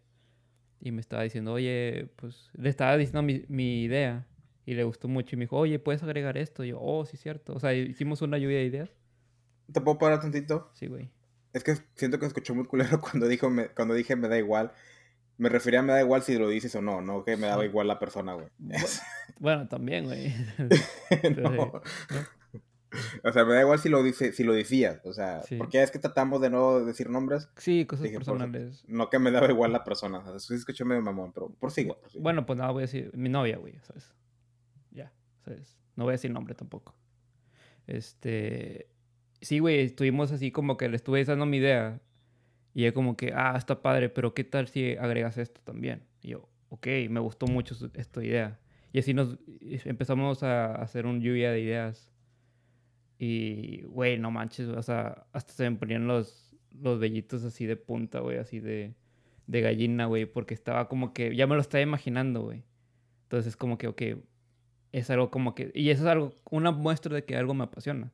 y 0.81 0.91
me 0.91 0.99
estaba 0.99 1.23
diciendo, 1.23 1.53
oye, 1.53 2.09
pues 2.17 2.49
le 2.53 2.69
estaba 2.69 2.97
diciendo 2.97 3.21
mi, 3.21 3.45
mi, 3.47 3.83
idea 3.83 4.27
y 4.65 4.73
le 4.73 4.83
gustó 4.83 5.07
mucho 5.07 5.35
y 5.35 5.37
me 5.37 5.45
dijo, 5.45 5.57
oye, 5.57 5.79
¿puedes 5.79 6.03
agregar 6.03 6.37
esto? 6.37 6.63
Y 6.63 6.69
yo, 6.69 6.79
oh, 6.79 7.05
sí, 7.05 7.17
cierto. 7.17 7.53
O 7.53 7.59
sea, 7.59 7.73
hicimos 7.73 8.21
una 8.21 8.37
lluvia 8.37 8.57
de 8.57 8.65
ideas. 8.65 8.89
¿Te 9.71 9.81
puedo 9.81 9.97
parar 9.97 10.19
tantito? 10.19 10.69
Sí, 10.73 10.87
güey. 10.87 11.09
Es 11.53 11.63
que 11.63 11.75
siento 11.95 12.19
que 12.19 12.25
escuchó 12.25 12.55
muy 12.55 12.65
culero 12.65 13.01
cuando, 13.01 13.27
dijo, 13.27 13.49
me, 13.49 13.69
cuando 13.69 13.93
dije 13.93 14.15
me 14.15 14.27
da 14.27 14.37
igual. 14.37 14.71
Me 15.37 15.49
refería 15.49 15.79
a 15.79 15.83
me 15.83 15.93
da 15.93 16.01
igual 16.01 16.21
si 16.21 16.37
lo 16.37 16.47
dices 16.49 16.75
o 16.75 16.81
no, 16.81 17.01
no 17.01 17.23
que 17.23 17.35
me 17.35 17.47
daba 17.47 17.65
igual 17.65 17.87
la 17.87 17.99
persona, 17.99 18.33
güey. 18.33 18.47
Bueno, 19.39 19.67
también, 19.67 20.05
güey. 20.05 20.35
¿no? 21.35 21.81
O 23.23 23.31
sea, 23.31 23.45
me 23.45 23.55
da 23.55 23.61
igual 23.61 23.79
si 23.79 23.89
lo 23.89 24.03
dice, 24.03 24.33
si 24.33 24.43
lo 24.43 24.53
decías. 24.53 25.01
O 25.03 25.13
sea, 25.13 25.41
porque 25.57 25.81
es 25.81 25.89
que 25.89 25.97
tratamos 25.97 26.41
de 26.41 26.51
no 26.51 26.81
decir 26.85 27.09
nombres. 27.09 27.49
Sí, 27.57 27.85
cosas 27.85 28.07
personales. 28.09 28.83
no 28.87 29.09
que 29.09 29.17
me 29.17 29.31
daba 29.31 29.49
igual 29.49 29.71
la 29.71 29.83
persona. 29.83 30.19
O 30.19 30.23
sea, 30.23 30.39
sí 30.39 30.53
escuché 30.53 30.85
medio 30.85 31.01
mamón, 31.01 31.31
pero 31.33 31.49
por 31.49 31.71
sí. 31.71 31.89
Bueno, 32.19 32.45
pues 32.45 32.59
nada, 32.59 32.71
voy 32.71 32.83
a 32.83 32.85
decir 32.85 33.09
mi 33.15 33.29
novia, 33.29 33.57
güey, 33.57 33.79
¿sabes? 33.81 34.13
No 35.95 36.05
voy 36.05 36.11
a 36.11 36.13
decir 36.13 36.31
nombre 36.31 36.55
tampoco. 36.55 36.95
Este. 37.87 38.87
Sí, 39.41 39.59
güey, 39.59 39.79
estuvimos 39.79 40.31
así 40.31 40.51
como 40.51 40.77
que 40.77 40.87
le 40.87 40.95
estuve 40.95 41.23
dando 41.25 41.45
mi 41.45 41.57
idea. 41.57 41.99
Y 42.73 42.83
ella 42.83 42.93
como 42.93 43.17
que, 43.17 43.33
ah, 43.35 43.55
está 43.57 43.81
padre, 43.81 44.09
pero 44.09 44.33
¿qué 44.33 44.43
tal 44.43 44.67
si 44.67 44.95
agregas 44.95 45.37
esto 45.37 45.59
también? 45.63 46.03
Y 46.21 46.29
yo, 46.29 46.49
ok, 46.69 46.87
me 47.09 47.19
gustó 47.19 47.47
mucho 47.47 47.75
esta 47.95 48.23
idea. 48.23 48.59
Y 48.93 48.99
así 48.99 49.13
nos 49.13 49.37
empezamos 49.59 50.43
a 50.43 50.75
hacer 50.75 51.05
un 51.05 51.21
lluvia 51.21 51.51
de 51.51 51.61
ideas 51.61 52.11
y, 53.23 53.83
güey, 53.83 54.17
no 54.17 54.31
manches, 54.31 54.67
o 54.67 54.81
sea, 54.81 55.27
hasta 55.31 55.53
se 55.53 55.69
me 55.69 55.77
ponían 55.77 56.07
los, 56.07 56.55
los 56.71 56.99
vellitos 56.99 57.43
así 57.43 57.67
de 57.67 57.75
punta, 57.75 58.19
güey, 58.19 58.39
así 58.39 58.59
de, 58.59 58.95
de 59.45 59.61
gallina, 59.61 60.07
güey, 60.07 60.25
porque 60.25 60.55
estaba 60.55 60.87
como 60.87 61.13
que, 61.13 61.35
ya 61.35 61.45
me 61.45 61.53
lo 61.53 61.61
estaba 61.61 61.83
imaginando, 61.83 62.41
güey. 62.41 62.63
Entonces 63.23 63.49
es 63.49 63.57
como 63.57 63.77
que, 63.77 63.87
ok, 63.87 64.01
es 64.91 65.09
algo 65.09 65.31
como 65.31 65.55
que, 65.55 65.71
y 65.73 65.89
eso 65.89 66.03
es 66.03 66.09
algo, 66.09 66.33
una 66.49 66.71
muestra 66.71 67.15
de 67.15 67.23
que 67.23 67.35
algo 67.35 67.53
me 67.53 67.63
apasiona. 67.63 68.11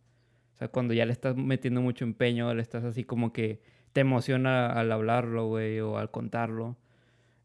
O 0.56 0.58
sea, 0.58 0.68
cuando 0.70 0.94
ya 0.94 1.06
le 1.06 1.12
estás 1.12 1.36
metiendo 1.36 1.82
mucho 1.82 2.04
empeño, 2.04 2.54
le 2.54 2.62
estás 2.62 2.84
así 2.84 3.04
como 3.04 3.32
que 3.34 3.62
te 3.94 4.02
emociona 4.02 4.72
al 4.72 4.92
hablarlo, 4.92 5.48
güey, 5.48 5.80
o 5.80 5.98
al 5.98 6.12
contarlo. 6.12 6.78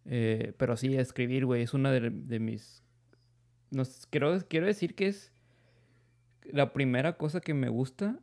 Eh, 0.07 0.55
pero 0.57 0.77
sí, 0.77 0.97
escribir, 0.97 1.47
güey, 1.47 1.62
es 1.62 1.75
una 1.75 1.90
de, 1.92 2.11
mis... 2.40 2.83
No, 3.71 3.83
quiero, 4.11 4.38
quiero 4.49 4.66
decir 4.66 4.95
que 4.95 5.07
es 5.09 5.33
la 6.45 6.73
primera 6.73 7.16
cosa 7.16 7.40
que 7.40 7.55
me 7.55 7.68
gusta 7.68 8.18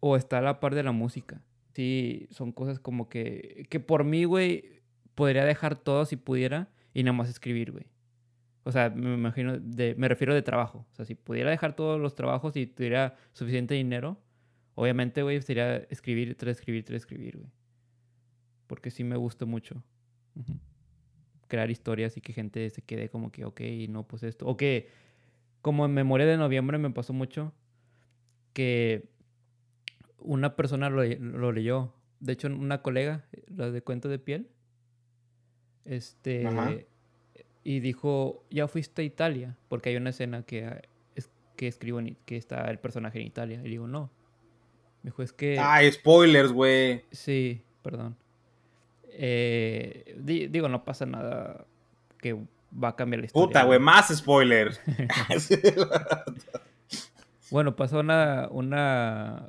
o 0.00 0.16
está 0.16 0.38
a 0.38 0.42
la 0.42 0.60
par 0.60 0.74
de 0.74 0.82
la 0.82 0.92
música. 0.92 1.42
Sí, 1.74 2.26
son 2.30 2.52
cosas 2.52 2.78
como 2.78 3.08
que, 3.08 3.66
que 3.70 3.80
por 3.80 4.04
mí, 4.04 4.24
güey, 4.24 4.82
podría 5.14 5.44
dejar 5.44 5.76
todo 5.76 6.04
si 6.04 6.16
pudiera 6.16 6.68
y 6.94 7.02
nada 7.02 7.16
más 7.16 7.28
escribir, 7.28 7.72
güey. 7.72 7.86
O 8.62 8.72
sea, 8.72 8.90
me 8.90 9.14
imagino, 9.14 9.58
de, 9.58 9.94
me 9.96 10.08
refiero 10.08 10.34
de 10.34 10.42
trabajo. 10.42 10.86
O 10.92 10.94
sea, 10.94 11.04
si 11.04 11.14
pudiera 11.14 11.50
dejar 11.50 11.74
todos 11.74 12.00
los 12.00 12.14
trabajos 12.14 12.56
y 12.56 12.66
tuviera 12.66 13.16
suficiente 13.32 13.74
dinero, 13.74 14.18
obviamente, 14.74 15.22
güey, 15.22 15.40
sería 15.40 15.76
escribir, 15.76 16.36
tres 16.36 16.58
escribir, 16.58 16.84
tres 16.84 17.02
escribir, 17.02 17.38
güey. 17.38 17.50
Porque 18.66 18.90
sí 18.90 19.02
me 19.02 19.16
gusta 19.16 19.46
mucho. 19.46 19.82
Crear 21.48 21.70
historias 21.70 22.16
y 22.16 22.20
que 22.20 22.32
gente 22.32 22.68
se 22.70 22.82
quede 22.82 23.08
como 23.08 23.32
que, 23.32 23.44
ok, 23.44 23.60
no, 23.88 24.06
pues 24.06 24.22
esto. 24.22 24.46
O 24.46 24.56
que, 24.56 24.88
como 25.62 25.86
en 25.86 25.94
Memoria 25.94 26.26
de 26.26 26.36
Noviembre 26.36 26.78
me 26.78 26.90
pasó 26.90 27.12
mucho, 27.12 27.52
que 28.52 29.08
una 30.18 30.54
persona 30.54 30.90
lo, 30.90 31.02
lo 31.04 31.50
leyó. 31.50 31.94
De 32.20 32.34
hecho, 32.34 32.48
una 32.48 32.82
colega, 32.82 33.24
la 33.48 33.70
de 33.70 33.82
Cuento 33.82 34.08
de 34.08 34.18
Piel, 34.18 34.50
este, 35.84 36.86
y 37.62 37.80
dijo, 37.80 38.42
ya 38.50 38.68
fuiste 38.68 39.02
a 39.02 39.04
Italia, 39.04 39.56
porque 39.68 39.90
hay 39.90 39.96
una 39.96 40.10
escena 40.10 40.42
que, 40.42 40.88
es, 41.14 41.30
que 41.56 41.68
escribo 41.68 42.00
que 42.24 42.36
está 42.36 42.70
el 42.70 42.78
personaje 42.78 43.20
en 43.20 43.26
Italia. 43.26 43.60
Y 43.64 43.68
digo, 43.68 43.86
no. 43.86 44.10
Me 45.02 45.10
dijo, 45.10 45.22
es 45.22 45.32
que... 45.32 45.58
Ah, 45.58 45.80
spoilers, 45.90 46.52
güey. 46.52 47.04
Sí, 47.10 47.62
perdón. 47.82 48.16
Eh, 49.10 50.16
digo, 50.18 50.68
no 50.68 50.84
pasa 50.84 51.04
nada 51.04 51.66
que 52.18 52.38
va 52.72 52.88
a 52.88 52.96
cambiar 52.96 53.20
la 53.20 53.26
historia. 53.26 53.46
Puta, 53.46 53.64
güey, 53.64 53.78
más 53.78 54.16
spoilers. 54.16 54.80
bueno, 57.50 57.76
pasó 57.76 58.00
una, 58.00 58.48
una, 58.50 59.46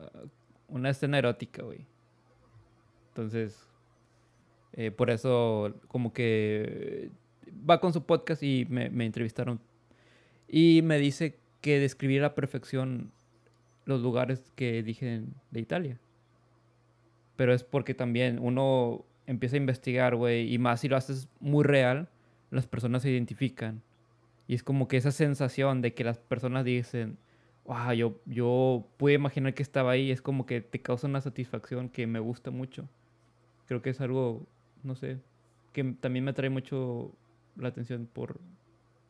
una 0.67 0.89
escena 0.89 1.17
erótica, 1.17 1.63
güey. 1.63 1.85
Entonces, 3.09 3.69
eh, 4.73 4.91
por 4.91 5.09
eso 5.09 5.73
como 5.87 6.13
que 6.13 7.11
va 7.69 7.79
con 7.79 7.93
su 7.93 8.05
podcast 8.05 8.43
y 8.43 8.65
me, 8.69 8.85
entrevistaron. 9.05 9.59
Y 10.47 10.81
me 10.83 10.97
dice 10.97 11.37
que 11.61 11.79
describir 11.79 12.19
a 12.19 12.23
la 12.23 12.35
perfección 12.35 13.11
los 13.85 14.01
lugares 14.01 14.51
que 14.55 14.83
dije 14.83 15.23
de 15.51 15.59
Italia. 15.59 15.99
Pero 17.35 17.53
es 17.53 17.63
porque 17.63 17.93
también 17.93 18.39
uno 18.39 19.05
empieza 19.25 19.55
a 19.55 19.57
investigar, 19.57 20.15
güey, 20.15 20.53
y 20.53 20.57
más 20.57 20.81
si 20.81 20.89
lo 20.89 20.97
haces 20.97 21.27
muy 21.39 21.63
real, 21.63 22.09
las 22.49 22.67
personas 22.67 23.01
se 23.01 23.11
identifican. 23.11 23.81
Y 24.47 24.55
es 24.55 24.63
como 24.63 24.87
que 24.87 24.97
esa 24.97 25.11
sensación 25.11 25.81
de 25.81 25.93
que 25.93 26.03
las 26.03 26.19
personas 26.19 26.65
dicen, 26.65 27.17
wow, 27.65 27.93
yo, 27.93 28.19
yo 28.25 28.85
pude 28.97 29.13
imaginar 29.13 29.53
que 29.53 29.63
estaba 29.63 29.91
ahí, 29.91 30.11
es 30.11 30.21
como 30.21 30.45
que 30.45 30.61
te 30.61 30.81
causa 30.81 31.07
una 31.07 31.21
satisfacción 31.21 31.89
que 31.89 32.07
me 32.07 32.19
gusta 32.19 32.51
mucho. 32.51 32.89
Creo 33.67 33.81
que 33.81 33.91
es 33.91 34.01
algo, 34.01 34.45
no 34.83 34.95
sé, 34.95 35.19
que 35.71 35.83
también 35.99 36.25
me 36.25 36.31
atrae 36.31 36.49
mucho 36.49 37.13
la 37.63 37.69
atención 37.69 38.07
por, 38.11 38.39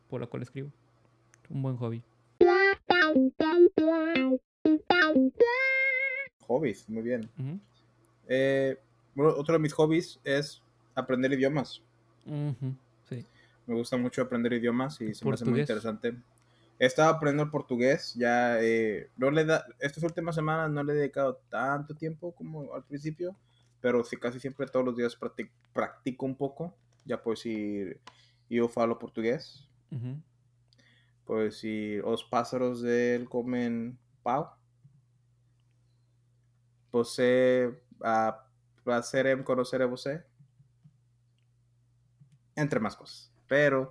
por 0.10 0.22
la 0.22 0.28
cual 0.28 0.44
escribo. 0.44 0.72
Un 1.50 1.62
buen 1.62 1.78
hobby. 1.78 2.04
Hobbies, 6.48 6.90
muy 6.90 7.04
bien. 7.04 7.30
Eh, 8.28 8.78
otro 9.16 9.54
de 9.54 9.60
mis 9.60 9.74
hobbies 9.74 10.20
es 10.24 10.62
aprender 10.96 11.34
idiomas. 11.34 11.82
sí. 13.10 13.26
Me 13.68 13.76
gusta 13.76 13.96
mucho 13.98 14.22
aprender 14.22 14.54
idiomas 14.54 15.00
y 15.02 15.14
se 15.14 15.26
me 15.26 15.34
hace 15.34 15.46
muy 15.46 15.60
interesante. 15.60 16.16
He 16.80 16.86
estado 16.88 17.10
aprendiendo 17.10 17.52
portugués, 17.52 18.16
ya 18.16 18.60
eh, 18.60 19.10
no 19.16 19.30
le 19.30 19.46
da, 19.46 19.66
estas 19.80 20.04
últimas 20.04 20.34
semanas 20.34 20.72
no 20.72 20.84
le 20.84 20.94
he 20.94 20.96
dedicado 20.96 21.40
tanto 21.48 21.94
tiempo 21.96 22.32
como 22.34 22.74
al 22.74 22.84
principio, 22.84 23.36
pero 23.80 24.04
sí 24.04 24.18
casi 24.18 24.40
siempre 24.40 24.66
todos 24.66 24.86
los 24.86 24.98
días 24.98 25.18
practico 25.74 26.26
un 26.26 26.36
poco. 26.36 26.74
Ya 27.06 27.22
puedo 27.22 27.36
decir 27.36 28.00
yo 28.56 28.68
falo 28.68 29.00
portugués. 29.00 29.68
Pues 31.26 31.60
si 31.60 31.98
los 31.98 32.24
pájaros 32.24 32.82
de 32.82 33.16
él 33.16 33.30
comen 33.30 33.98
pau. 34.24 34.50
Você 36.92 37.82
a 38.04 38.46
placer 38.84 39.28
en 39.28 39.44
conocer 39.44 39.82
a 39.82 39.86
você. 39.86 40.24
Entre 42.56 42.80
más 42.80 42.96
cosas. 42.96 43.32
Pero 43.48 43.90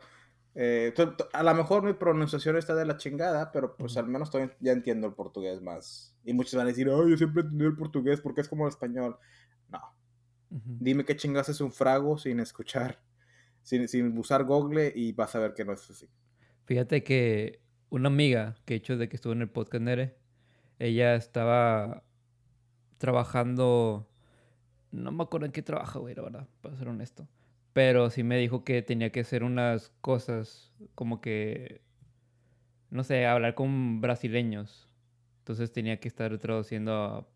eh, 0.54 0.92
a 1.32 1.42
lo 1.42 1.54
mejor 1.54 1.82
mi 1.82 1.94
pronunciación 1.94 2.56
está 2.56 2.74
de 2.74 2.84
la 2.84 2.98
chingada, 2.98 3.52
pero 3.52 3.76
pues 3.76 3.96
al 3.96 4.08
menos 4.08 4.30
ya 4.60 4.72
entiendo 4.72 5.06
el 5.06 5.14
portugués 5.14 5.62
más. 5.62 6.14
Y 6.24 6.34
muchos 6.34 6.54
van 6.54 6.66
a 6.66 6.70
decir, 6.70 6.88
oh, 6.88 7.08
yo 7.08 7.16
siempre 7.16 7.42
entendí 7.42 7.64
el 7.64 7.76
portugués 7.76 8.20
porque 8.20 8.42
es 8.42 8.48
como 8.48 8.64
el 8.66 8.70
español. 8.70 9.18
No. 9.68 9.80
Dime 10.50 11.04
qué 11.04 11.16
chingas 11.16 11.48
es 11.48 11.60
un 11.60 11.72
frago 11.72 12.18
sin 12.18 12.40
escuchar 12.40 13.00
sin, 13.62 14.18
usar 14.18 14.44
Google 14.44 14.92
y 14.94 15.12
vas 15.12 15.34
a 15.34 15.40
ver 15.40 15.54
que 15.54 15.64
no 15.64 15.72
es 15.72 15.90
así. 15.90 16.08
Fíjate 16.64 17.02
que 17.02 17.60
una 17.88 18.08
amiga 18.08 18.56
que 18.64 18.74
he 18.74 18.76
hecho 18.76 18.96
de 18.96 19.08
que 19.08 19.16
estuvo 19.16 19.32
en 19.32 19.42
el 19.42 19.50
podcast 19.50 19.82
Nere, 19.82 20.16
ella 20.78 21.14
estaba 21.14 22.04
trabajando, 22.98 24.08
no 24.92 25.12
me 25.12 25.22
acuerdo 25.22 25.46
en 25.46 25.52
qué 25.52 25.62
trabaja, 25.62 25.98
güey, 25.98 26.14
la 26.14 26.22
verdad, 26.22 26.48
para 26.60 26.76
ser 26.76 26.88
honesto. 26.88 27.28
Pero 27.72 28.10
sí 28.10 28.22
me 28.22 28.38
dijo 28.38 28.64
que 28.64 28.82
tenía 28.82 29.10
que 29.10 29.20
hacer 29.20 29.44
unas 29.44 29.90
cosas 30.00 30.72
como 30.94 31.20
que, 31.20 31.82
no 32.90 33.04
sé, 33.04 33.26
hablar 33.26 33.54
con 33.54 34.00
brasileños. 34.00 34.88
Entonces 35.38 35.72
tenía 35.72 35.98
que 36.00 36.08
estar 36.08 36.36
traduciendo 36.38 37.28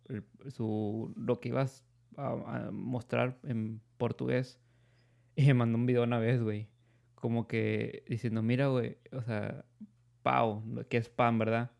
su, 0.48 1.12
lo 1.16 1.40
que 1.40 1.48
ibas 1.50 1.84
a 2.16 2.70
mostrar 2.70 3.38
en 3.44 3.80
portugués 3.96 4.60
Y 5.36 5.46
me 5.46 5.54
mandó 5.54 5.78
un 5.78 5.86
video 5.86 6.04
una 6.04 6.18
vez, 6.18 6.40
güey. 6.40 6.68
Como 7.16 7.48
que 7.48 8.04
diciendo, 8.08 8.42
mira, 8.42 8.68
güey, 8.68 8.98
o 9.12 9.22
sea, 9.22 9.64
Pau, 10.22 10.62
que 10.88 10.96
es 10.96 11.08
pan, 11.08 11.38
¿verdad? 11.38 11.72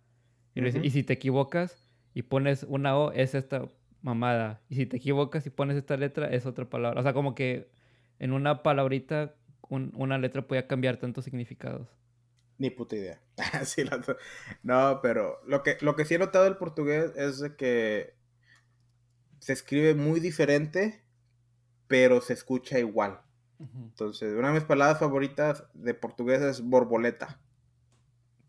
Y, 0.54 0.66
y 0.66 0.90
si 0.90 1.02
te 1.02 1.12
equivocas 1.12 1.88
y 2.14 2.22
pones 2.22 2.64
una 2.64 2.96
O, 2.96 3.12
es 3.12 3.34
esta 3.34 3.68
mamada. 4.02 4.62
Y 4.68 4.76
si 4.76 4.86
te 4.86 4.96
equivocas 4.96 5.46
y 5.46 5.50
pones 5.50 5.76
esta 5.76 5.96
letra, 5.96 6.28
es 6.28 6.46
otra 6.46 6.68
palabra. 6.68 7.00
O 7.00 7.02
sea, 7.02 7.12
como 7.12 7.34
que 7.34 7.70
en 8.18 8.32
una 8.32 8.62
palabrita, 8.62 9.34
una 9.68 10.18
letra 10.18 10.46
puede 10.46 10.66
cambiar 10.66 10.98
tantos 10.98 11.24
significados. 11.24 11.88
Ni 12.58 12.70
puta 12.70 12.96
idea. 12.96 13.20
no, 14.62 15.00
pero 15.02 15.40
lo 15.46 15.62
que, 15.62 15.76
lo 15.80 15.96
que 15.96 16.04
sí 16.04 16.14
he 16.14 16.18
notado 16.18 16.44
del 16.44 16.56
portugués 16.56 17.12
es 17.16 17.42
que 17.56 18.14
se 19.40 19.52
escribe 19.52 19.94
muy 19.94 20.20
diferente, 20.20 21.02
pero 21.88 22.20
se 22.20 22.34
escucha 22.34 22.78
igual. 22.78 23.23
Entonces, 23.58 24.34
una 24.36 24.48
de 24.48 24.54
mis 24.54 24.64
palabras 24.64 24.98
favoritas 24.98 25.64
de 25.74 25.94
portugués 25.94 26.42
es 26.42 26.60
borboleta. 26.60 27.40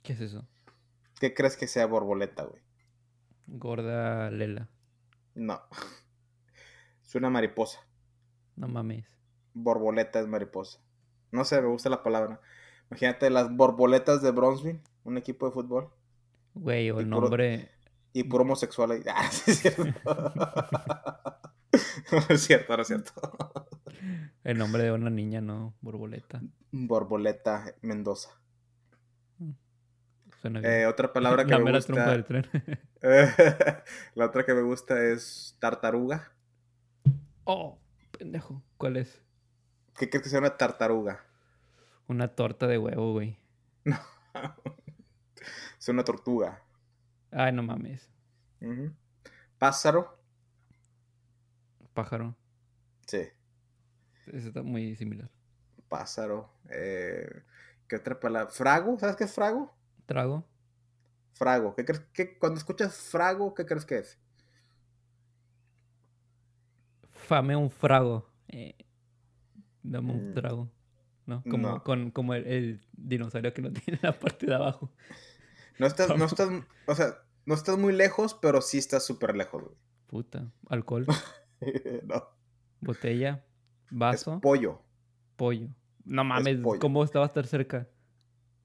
¿Qué 0.04 0.14
es 0.14 0.22
eso? 0.22 0.46
¿Qué 1.20 1.34
crees 1.34 1.56
que 1.56 1.68
sea 1.68 1.86
borboleta, 1.86 2.44
güey? 2.44 2.62
Gorda 3.48 4.32
Lela. 4.32 4.70
No. 5.36 5.62
Es 7.06 7.14
una 7.14 7.30
mariposa. 7.30 7.80
No 8.56 8.68
mames. 8.68 9.06
Borboleta 9.54 10.20
es 10.20 10.28
mariposa. 10.28 10.80
No 11.32 11.46
sé, 11.46 11.62
me 11.62 11.68
gusta 11.68 11.88
la 11.90 12.02
palabra. 12.02 12.42
Imagínate 12.90 13.30
las 13.30 13.56
borboletas 13.56 14.24
de 14.24 14.32
Bronzeville, 14.32 14.82
un 15.04 15.18
equipo 15.18 15.46
de 15.46 15.52
fútbol. 15.52 15.92
Güey, 16.56 16.90
o 16.90 17.00
el 17.00 17.10
nombre. 17.10 17.70
y 18.12 18.24
puro 18.24 18.44
homosexual. 18.44 19.04
Ah, 19.08 19.30
sí, 19.32 19.52
es 19.52 19.60
cierto. 19.60 19.84
no 22.12 22.18
es 22.30 22.42
cierto, 22.42 22.76
no 22.76 22.82
es 22.82 22.88
cierto. 22.88 23.12
El 24.46 24.60
nombre 24.60 24.84
de 24.84 24.92
una 24.92 25.10
niña, 25.10 25.42
no, 25.42 25.76
Borboleta. 25.82 26.40
Borboleta 26.72 27.74
Mendoza. 27.82 28.30
Mm, 29.40 30.58
eh, 30.64 30.86
otra 30.86 31.12
palabra 31.12 31.46
que 31.48 31.58
me 31.58 31.72
gusta. 31.72 32.12
Del 32.12 32.24
tren. 32.26 32.46
la 34.14 34.26
otra 34.26 34.46
que 34.46 34.54
me 34.54 34.62
gusta 34.62 35.04
es 35.04 35.58
tartaruga. 35.60 36.32
Oh, 37.44 37.80
pendejo. 38.16 38.62
¿Cuál 38.78 38.98
es? 38.98 39.20
¿Qué 39.98 40.12
crees 40.12 40.22
que 40.22 40.30
sea 40.30 40.40
una 40.40 40.56
tartaruga? 40.56 41.26
Una 42.08 42.28
torta 42.28 42.68
de 42.68 42.78
huevo, 42.78 43.14
güey. 43.14 43.40
No. 43.84 43.98
es 45.80 45.90
una 45.90 46.04
tortuga. 46.04 46.62
Ay, 47.32 47.52
no 47.52 47.64
mames. 47.64 48.12
Pájaro. 49.58 50.20
Pájaro. 51.96 52.36
Sí. 53.08 53.24
Eso 54.28 54.48
está 54.48 54.64
muy 54.64 54.96
similar. 54.96 55.30
Pájaro. 55.90 56.50
Eh, 56.70 57.44
¿Qué 57.88 57.96
otra 57.98 58.20
palabra? 58.20 58.50
¿Frago? 58.52 58.98
¿Sabes 59.00 59.16
qué 59.16 59.26
es 59.26 59.34
frago? 59.34 59.74
¿Trago? 60.06 60.44
Frago. 61.34 61.76
¿Qué 61.76 61.86
crees 61.86 62.02
que 62.14 62.38
cuando 62.38 62.58
escuchas 62.58 62.96
frago, 62.96 63.54
qué 63.54 63.66
crees 63.66 63.86
que 63.86 63.98
es? 64.00 64.18
Fame 67.12 67.56
un 67.56 67.70
frago. 67.70 68.30
Eh, 68.48 68.76
dame 69.84 70.12
un 70.14 70.32
Mm, 70.32 70.34
trago. 70.34 70.72
¿No? 71.26 71.42
Como, 71.50 71.68
no. 71.70 71.84
con, 71.84 72.12
como 72.12 72.36
el, 72.36 72.46
el 72.46 72.82
dinosaurio 72.94 73.54
que 73.54 73.62
no 73.62 73.72
tiene 73.74 74.00
la 74.02 74.18
parte 74.18 74.46
de 74.46 74.56
abajo. 74.56 74.92
No 75.80 75.88
estás, 75.88 76.16
no 76.16 76.26
estás, 76.26 76.50
o 76.86 76.96
sea, 76.96 77.18
no 77.46 77.56
estás 77.56 77.78
muy 77.78 77.94
lejos, 77.94 78.34
pero 78.36 78.62
sí 78.62 78.78
estás 78.78 79.04
súper 79.06 79.36
lejos, 79.36 79.64
güey. 79.64 79.76
Puta. 80.08 80.52
Alcohol, 80.70 81.06
no, 82.04 82.30
botella, 82.80 83.44
es 83.92 83.98
vaso, 83.98 84.40
pollo. 84.42 84.82
pollo. 85.36 85.68
No 86.06 86.24
mames, 86.24 86.58
pollo. 86.58 86.80
¿cómo 86.80 87.04
estaba 87.04 87.26
a 87.26 87.28
estar 87.28 87.48
cerca? 87.48 87.88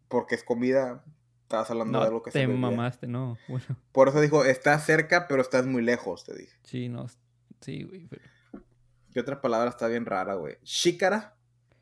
Porque 0.08 0.34
es 0.34 0.42
comida. 0.44 1.04
Estabas 1.42 1.70
hablando 1.70 1.92
No, 1.92 2.00
de 2.00 2.06
algo 2.06 2.22
que 2.22 2.30
te 2.30 2.38
se 2.40 2.46
bebía. 2.46 2.60
mamaste, 2.60 3.06
no. 3.06 3.36
Bueno, 3.48 3.64
Por 3.92 4.08
eso 4.08 4.20
dijo, 4.20 4.44
estás 4.44 4.84
cerca, 4.86 5.26
pero 5.28 5.42
estás 5.42 5.66
muy 5.66 5.82
lejos, 5.82 6.24
te 6.24 6.34
dije. 6.34 6.56
sí, 6.64 6.88
no. 6.88 7.06
Sí, 7.60 7.82
güey. 7.82 8.06
pero 8.06 8.22
¿Qué 9.12 9.20
otra 9.20 9.40
palabra 9.40 9.68
está 9.70 9.88
bien 9.88 10.06
rara, 10.06 10.34
güey? 10.34 10.56
Shícara. 10.62 11.34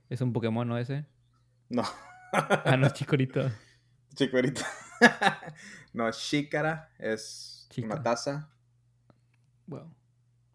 Es 0.09 0.21
un 0.23 0.33
Pokémon, 0.33 0.67
¿no? 0.67 0.79
Ese. 0.79 1.05
No. 1.69 1.83
Ah, 2.33 2.77
no, 2.79 2.89
chicorito. 2.91 3.43
Chicorita. 4.15 4.67
no, 5.93 6.11
shícara 6.11 6.91
es 6.99 7.67
Chica. 7.71 7.87
una 7.87 8.03
taza. 8.03 8.49
Wow. 9.67 9.95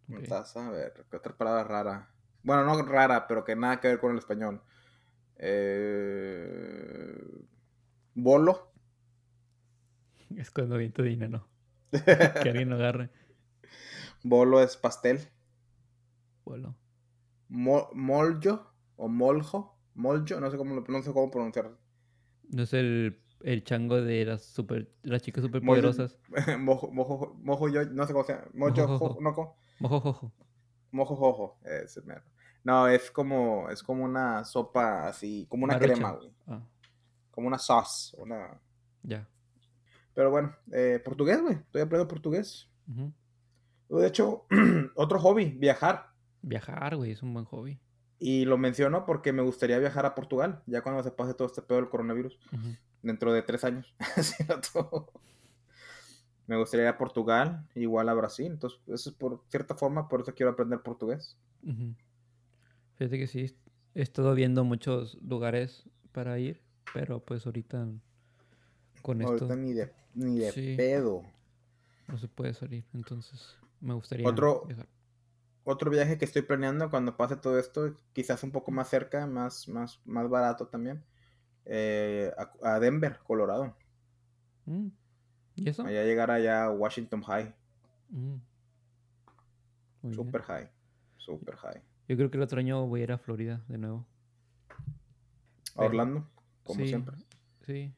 Una 0.08 0.19
Ok. 0.19 0.28
taza, 0.28 0.67
a 0.67 0.72
ver, 0.72 1.06
¿qué 1.10 1.15
otra 1.17 1.38
palabra 1.38 1.63
rara? 1.63 2.10
Bueno, 2.43 2.63
no 2.65 2.82
rara, 2.84 3.27
pero 3.27 3.43
que 3.43 3.56
nada 3.56 3.79
que 3.79 3.88
ver 3.88 3.99
con 3.99 4.12
el 4.12 4.17
español. 4.19 4.62
Eh... 5.38 7.15
Bolo. 8.15 8.71
Es 10.38 10.49
cuando 10.51 10.77
viento 10.77 11.03
dinero. 11.03 11.47
Que 11.91 12.49
alguien 12.49 12.69
lo 12.69 12.75
agarre. 12.75 13.10
Bolo 14.23 14.62
es 14.62 14.77
pastel. 14.77 15.19
Bueno. 16.45 16.75
Mo- 17.49 17.89
mollo 17.93 18.71
o 18.95 19.08
moljo. 19.08 19.77
Moljo, 19.95 20.39
no 20.39 20.49
sé 20.49 20.58
cómo, 20.58 20.73
lo- 20.75 20.84
no 20.88 21.01
sé 21.03 21.13
cómo 21.13 21.29
pronunciar. 21.29 21.77
No 22.49 22.63
es 22.63 22.73
el, 22.73 23.21
el 23.41 23.63
chango 23.63 24.01
de 24.01 24.25
las 24.25 24.43
super, 24.43 24.91
las 25.03 25.21
chicas 25.21 25.43
super 25.43 25.62
poderosas. 25.62 26.17
mojo, 26.60 26.89
mojo, 26.91 27.36
mojo 27.38 27.69
yo, 27.69 27.86
no 27.86 28.08
sé 28.08 28.13
cómo 28.13 28.25
se 28.25 28.34
llama. 28.34 28.47
Mojo, 28.53 28.71
Mojo, 28.88 28.97
jo- 28.97 28.97
jojo. 28.97 29.58
Mojo 29.79 29.99
jojo. 30.01 30.34
mojo 30.91 31.15
jojo. 31.15 31.60
ese 31.63 32.01
mero. 32.01 32.23
No, 32.63 32.88
es 32.88 33.12
como, 33.12 33.69
es 33.69 33.84
como 33.84 34.04
una 34.06 34.43
sopa 34.45 35.08
así, 35.08 35.45
como 35.49 35.65
una 35.65 35.78
crema, 35.78 36.12
güey. 36.12 36.32
Ah, 36.47 36.62
Como 37.32 37.47
una 37.47 37.60
sauce, 37.60 38.15
una... 38.17 38.60
ya. 39.04 39.28
Pero 40.13 40.30
bueno, 40.32 40.56
eh, 40.71 41.02
portugués, 41.04 41.41
güey. 41.41 41.56
Estoy 41.56 41.82
aprendiendo 41.82 42.08
portugués. 42.08 42.69
De 43.89 44.08
hecho, 44.08 44.45
otro 44.95 45.19
hobby, 45.19 45.45
viajar. 45.45 46.12
Viajar, 46.41 46.95
güey, 46.95 47.12
es 47.12 47.23
un 47.23 47.34
buen 47.34 47.45
hobby. 47.45 47.80
Y 48.19 48.45
lo 48.45 48.58
menciono 48.58 49.06
porque 49.06 49.34
me 49.34 49.41
gustaría 49.41 49.80
viajar 49.80 50.06
a 50.06 50.15
Portugal, 50.15 50.62
ya 50.65 50.82
cuando 50.82 51.04
se 51.04 51.12
pase 51.12 51.34
todo 51.34 51.47
este 51.47 51.62
pedo 51.62 51.80
del 51.80 51.89
coronavirus, 51.89 52.39
dentro 53.02 53.34
de 53.34 53.41
tres 53.41 53.63
años. 53.63 53.93
Me 56.45 56.58
gustaría 56.58 56.86
ir 56.86 56.89
a 56.89 56.97
Portugal, 56.97 57.65
igual 57.73 58.10
a 58.10 58.13
Brasil. 58.13 58.47
Entonces, 58.47 58.80
eso 58.88 59.10
es 59.10 59.15
por 59.15 59.41
cierta 59.47 59.76
forma, 59.76 60.08
por 60.10 60.21
eso 60.21 60.34
quiero 60.34 60.52
aprender 60.52 60.82
portugués. 60.82 61.38
Ujú. 61.63 61.95
Fíjate 62.95 63.17
que 63.17 63.27
sí, 63.27 63.56
he 63.95 64.01
estado 64.01 64.34
viendo 64.36 64.63
muchos 64.63 65.15
lugares 65.21 65.89
para 66.12 66.38
ir, 66.39 66.62
pero 66.93 67.19
pues 67.19 67.45
ahorita 67.45 67.88
con 69.01 69.21
esto 69.21 69.32
Ahorita 69.34 69.56
ni 69.56 69.73
de, 69.73 69.91
ni 70.13 70.39
de 70.39 70.51
Sí. 70.51 70.75
pedo. 70.77 71.23
no 72.08 72.17
se 72.17 72.27
puede 72.27 72.53
salir, 72.53 72.86
entonces 72.93 73.58
me 73.82 73.93
gustaría 73.93 74.27
Otro- 74.27 74.65
viajar. 74.65 74.88
Otro 75.65 75.89
viaje 75.89 76.17
que 76.17 76.25
estoy 76.25 76.41
planeando 76.41 76.89
cuando 76.89 77.15
pase 77.15 77.38
todo 77.38 77.58
esto, 77.58 77.95
quizás 78.12 78.43
un 78.43 78.51
poco 78.51 78.69
más 78.71 78.89
cerca, 78.89 79.25
más, 79.27 79.67
más, 79.69 80.01
más 80.06 80.29
barato 80.29 80.67
también, 80.67 81.03
eh, 81.65 82.32
a, 82.38 82.73
a 82.73 82.79
Denver, 82.82 83.17
Colorado. 83.25 83.73
Mm. 84.65 84.88
¿Y 85.56 85.69
eso? 85.69 85.84
Allá 85.86 86.03
llegar 86.03 86.32
allá 86.32 86.65
a 86.65 86.71
Washington 86.71 87.21
High. 87.23 87.53
Mm. 88.10 88.36
Bien. 90.01 90.13
Super 90.15 90.41
high. 90.41 90.69
Super 91.17 91.56
high. 91.56 91.82
Yo 92.07 92.15
creo 92.17 92.29
que 92.29 92.37
el 92.37 92.43
otro 92.43 92.59
año 92.59 92.85
voy 92.87 93.01
a 93.01 93.03
ir 93.03 93.11
a 93.11 93.17
Florida 93.17 93.63
de 93.67 93.77
nuevo. 93.77 94.05
A 95.75 95.85
Orlando, 95.85 96.29
como 96.63 96.81
sí, 96.81 96.87
siempre. 96.87 97.15
Sí, 97.65 97.93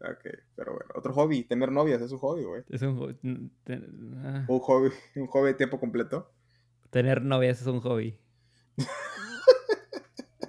Ok, 0.00 0.26
pero 0.54 0.72
bueno. 0.74 0.90
Otro 0.94 1.14
hobby, 1.14 1.44
tener 1.44 1.72
novias, 1.72 2.02
es 2.02 2.12
un 2.12 2.18
hobby, 2.18 2.44
güey. 2.44 2.62
es 2.68 2.82
un 2.82 2.98
hobby. 2.98 3.16
ah, 4.22 4.44
Un 4.48 4.58
hobby, 4.60 4.90
un 5.16 5.26
hobby 5.28 5.46
de 5.48 5.54
tiempo 5.54 5.80
completo. 5.80 6.30
Tener 6.90 7.22
novias 7.22 7.60
es 7.62 7.66
un 7.66 7.80
hobby. 7.80 8.18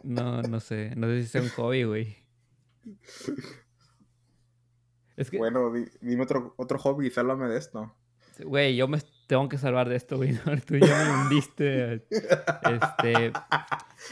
No, 0.04 0.42
no 0.44 0.60
sé. 0.60 0.94
No 0.96 1.08
sé 1.08 1.24
si 1.24 1.30
sea 1.30 1.42
un 1.42 1.50
hobby, 1.50 1.84
güey. 1.84 2.18
Es 5.16 5.32
que, 5.32 5.38
Bueno, 5.38 5.72
di- 5.72 5.90
dime 6.02 6.24
otro, 6.24 6.54
otro 6.58 6.78
hobby, 6.78 7.10
sálvame 7.10 7.48
de 7.48 7.58
esto. 7.58 7.96
güey, 8.44 8.76
yo 8.76 8.88
me 8.88 8.98
tengo 9.28 9.50
que 9.50 9.58
salvar 9.58 9.90
de 9.90 9.96
esto, 9.96 10.18
güey. 10.18 10.34
Tú 10.66 10.76
ya 10.78 11.04
me 11.06 11.12
hundiste. 11.24 12.06
Este. 12.10 13.32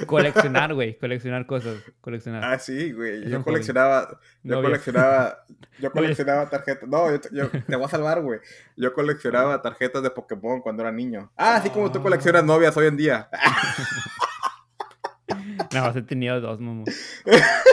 Coleccionar, 0.06 0.73
güey. 0.73 0.97
Coleccionar 0.97 1.45
cosas. 1.45 1.78
Coleccionar. 2.02 2.43
Ah, 2.43 2.58
sí, 2.60 2.91
güey. 2.93 3.30
Yo 3.30 3.43
coleccionaba, 3.43 4.19
yo 4.43 4.62
coleccionaba, 4.62 5.45
yo 5.80 5.91
coleccionaba 5.91 6.49
tarjetas. 6.49 6.89
No, 6.89 7.12
yo, 7.12 7.19
te- 7.21 7.30
yo 7.32 7.49
te 7.49 7.76
voy 7.76 7.86
a 7.86 7.89
salvar, 7.89 8.21
güey. 8.21 8.39
Yo 8.76 8.93
coleccionaba 8.93 9.62
tarjetas 9.62 10.02
de 10.04 10.10
Pokémon 10.10 10.62
cuando 10.62 10.82
era 10.84 10.91
niño. 10.91 11.32
Ah, 11.38 11.58
así 11.58 11.69
como 11.69 11.91
tú 11.91 11.99
Ah. 11.99 12.04
coleccionas 12.04 12.43
novias 12.43 12.76
hoy 12.78 12.88
en 12.88 12.97
día. 12.97 13.30
No, 15.73 15.89
he 15.89 16.02
tenido 16.04 16.39
dos, 16.39 16.60
mamá. 16.60 16.84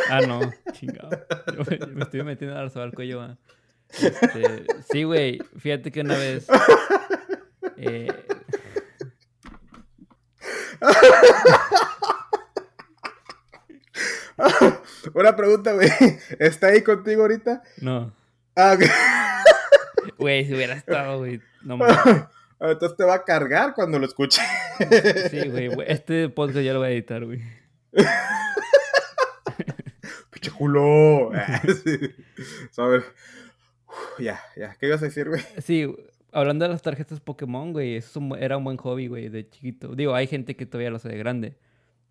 Ah, 0.09 0.21
no. 0.27 0.41
Chingado. 0.73 1.11
Yo, 1.55 1.65
me- 1.69 1.79
yo 1.79 1.87
me 1.89 2.03
estoy 2.05 2.23
metiendo 2.23 2.57
a 2.57 2.63
al 2.83 2.93
cuello. 2.95 3.37
Este, 3.91 4.65
sí, 4.91 5.03
güey. 5.03 5.41
Fíjate 5.59 5.91
que 5.93 6.01
una 6.01 6.17
vez. 6.17 6.47
Eh, 7.83 8.07
Una 15.15 15.37
pregunta, 15.37 15.73
güey. 15.73 15.89
¿Está 16.39 16.69
ahí 16.69 16.83
contigo 16.83 17.23
ahorita? 17.23 17.63
no. 17.81 18.15
Ah. 18.57 18.77
Güey, 20.19 20.45
si 20.45 20.55
hubiera 20.55 20.75
estado, 20.75 21.19
güey. 21.19 21.41
No 21.63 21.77
mames. 21.79 22.25
Entonces 22.59 22.97
te 22.97 23.05
va 23.05 23.15
a 23.15 23.25
cargar 23.25 23.75
cuando 23.75 23.99
lo 23.99 24.07
escuche. 24.07 24.43
Sí, 25.31 25.49
güey. 25.49 25.69
güey, 25.69 25.91
Este 25.91 26.29
podcast 26.29 26.59
ya 26.61 26.73
lo 26.75 26.81
voy 26.81 26.89
a 26.89 26.91
editar, 26.91 27.25
güey. 27.25 27.41
Pinche 30.31 30.51
culo. 30.51 31.31
Sí. 31.85 32.15
So, 32.71 32.83
a 32.85 32.89
ver. 32.89 33.05
Uf, 33.87 34.19
Ya, 34.21 34.41
ya. 34.57 34.77
¿Qué 34.79 34.87
ibas 34.89 35.01
a 35.03 35.07
decir, 35.07 35.29
güey? 35.29 35.43
Sí, 35.63 35.87
hablando 36.33 36.65
de 36.65 36.71
las 36.71 36.83
tarjetas 36.83 37.21
Pokémon, 37.21 37.73
güey. 37.73 37.97
Eso 37.97 38.21
era 38.37 38.57
un 38.57 38.65
buen 38.65 38.77
hobby, 38.77 39.07
güey, 39.07 39.29
de 39.29 39.49
chiquito. 39.49 39.95
Digo, 39.95 40.15
hay 40.15 40.27
gente 40.27 40.57
que 40.57 40.67
todavía 40.67 40.91
lo 40.91 40.97
hace 40.97 41.09
de 41.09 41.19
grande. 41.19 41.57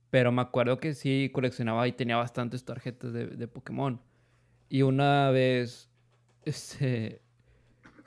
Pero 0.09 0.31
me 0.31 0.41
acuerdo 0.41 0.79
que 0.79 0.93
sí 0.93 1.29
coleccionaba 1.33 1.87
y 1.87 1.91
tenía 1.91 2.17
bastantes 2.17 2.65
tarjetas 2.65 3.13
de, 3.13 3.27
de 3.27 3.47
Pokémon. 3.47 4.01
Y 4.69 4.81
una 4.83 5.31
vez, 5.31 5.89
este, 6.45 7.21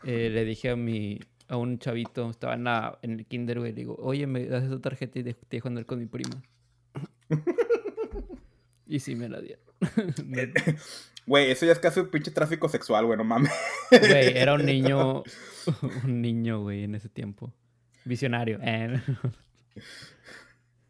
eh, 0.05 0.31
le 0.31 0.45
dije 0.45 0.71
a 0.71 0.77
mi, 0.77 1.21
a 1.49 1.57
un 1.57 1.79
chavito, 1.79 2.29
estaba 2.31 2.55
en, 2.55 2.65
la, 2.65 2.99
en 3.03 3.13
el 3.19 3.27
kinder, 3.27 3.59
güey, 3.59 3.73
le 3.73 3.81
digo, 3.81 3.97
oye, 4.01 4.27
me 4.27 4.47
das 4.47 4.65
esa 4.65 4.81
tarjeta 4.81 5.19
y 5.19 5.25
te 5.25 5.37
dejo 5.51 5.69
andar 5.69 5.87
con 5.87 5.99
mi 5.99 6.07
prima. 6.07 6.43
y 8.87 8.99
sí 9.01 9.15
me 9.15 9.29
la 9.29 9.41
dieron. 9.41 9.72
Me- 10.25 10.53
Güey, 11.27 11.53
eso 11.53 11.65
ya 11.67 11.73
es 11.73 11.79
casi 11.79 12.01
un 12.01 12.11
pinche 12.11 12.33
tráfico 12.33 12.69
sexual, 12.69 13.07
güey, 13.07 13.17
no 13.17 13.23
mames. 13.23 13.53
Güey, 13.91 14.37
era 14.37 14.55
un 14.55 14.67
niño, 14.67 15.23
un 16.05 16.21
niño, 16.21 16.63
güey, 16.63 16.83
en 16.85 16.97
ese 16.97 17.09
tiempo. 17.09 17.53
Visionario. 18.05 18.59
Eh, 18.61 19.01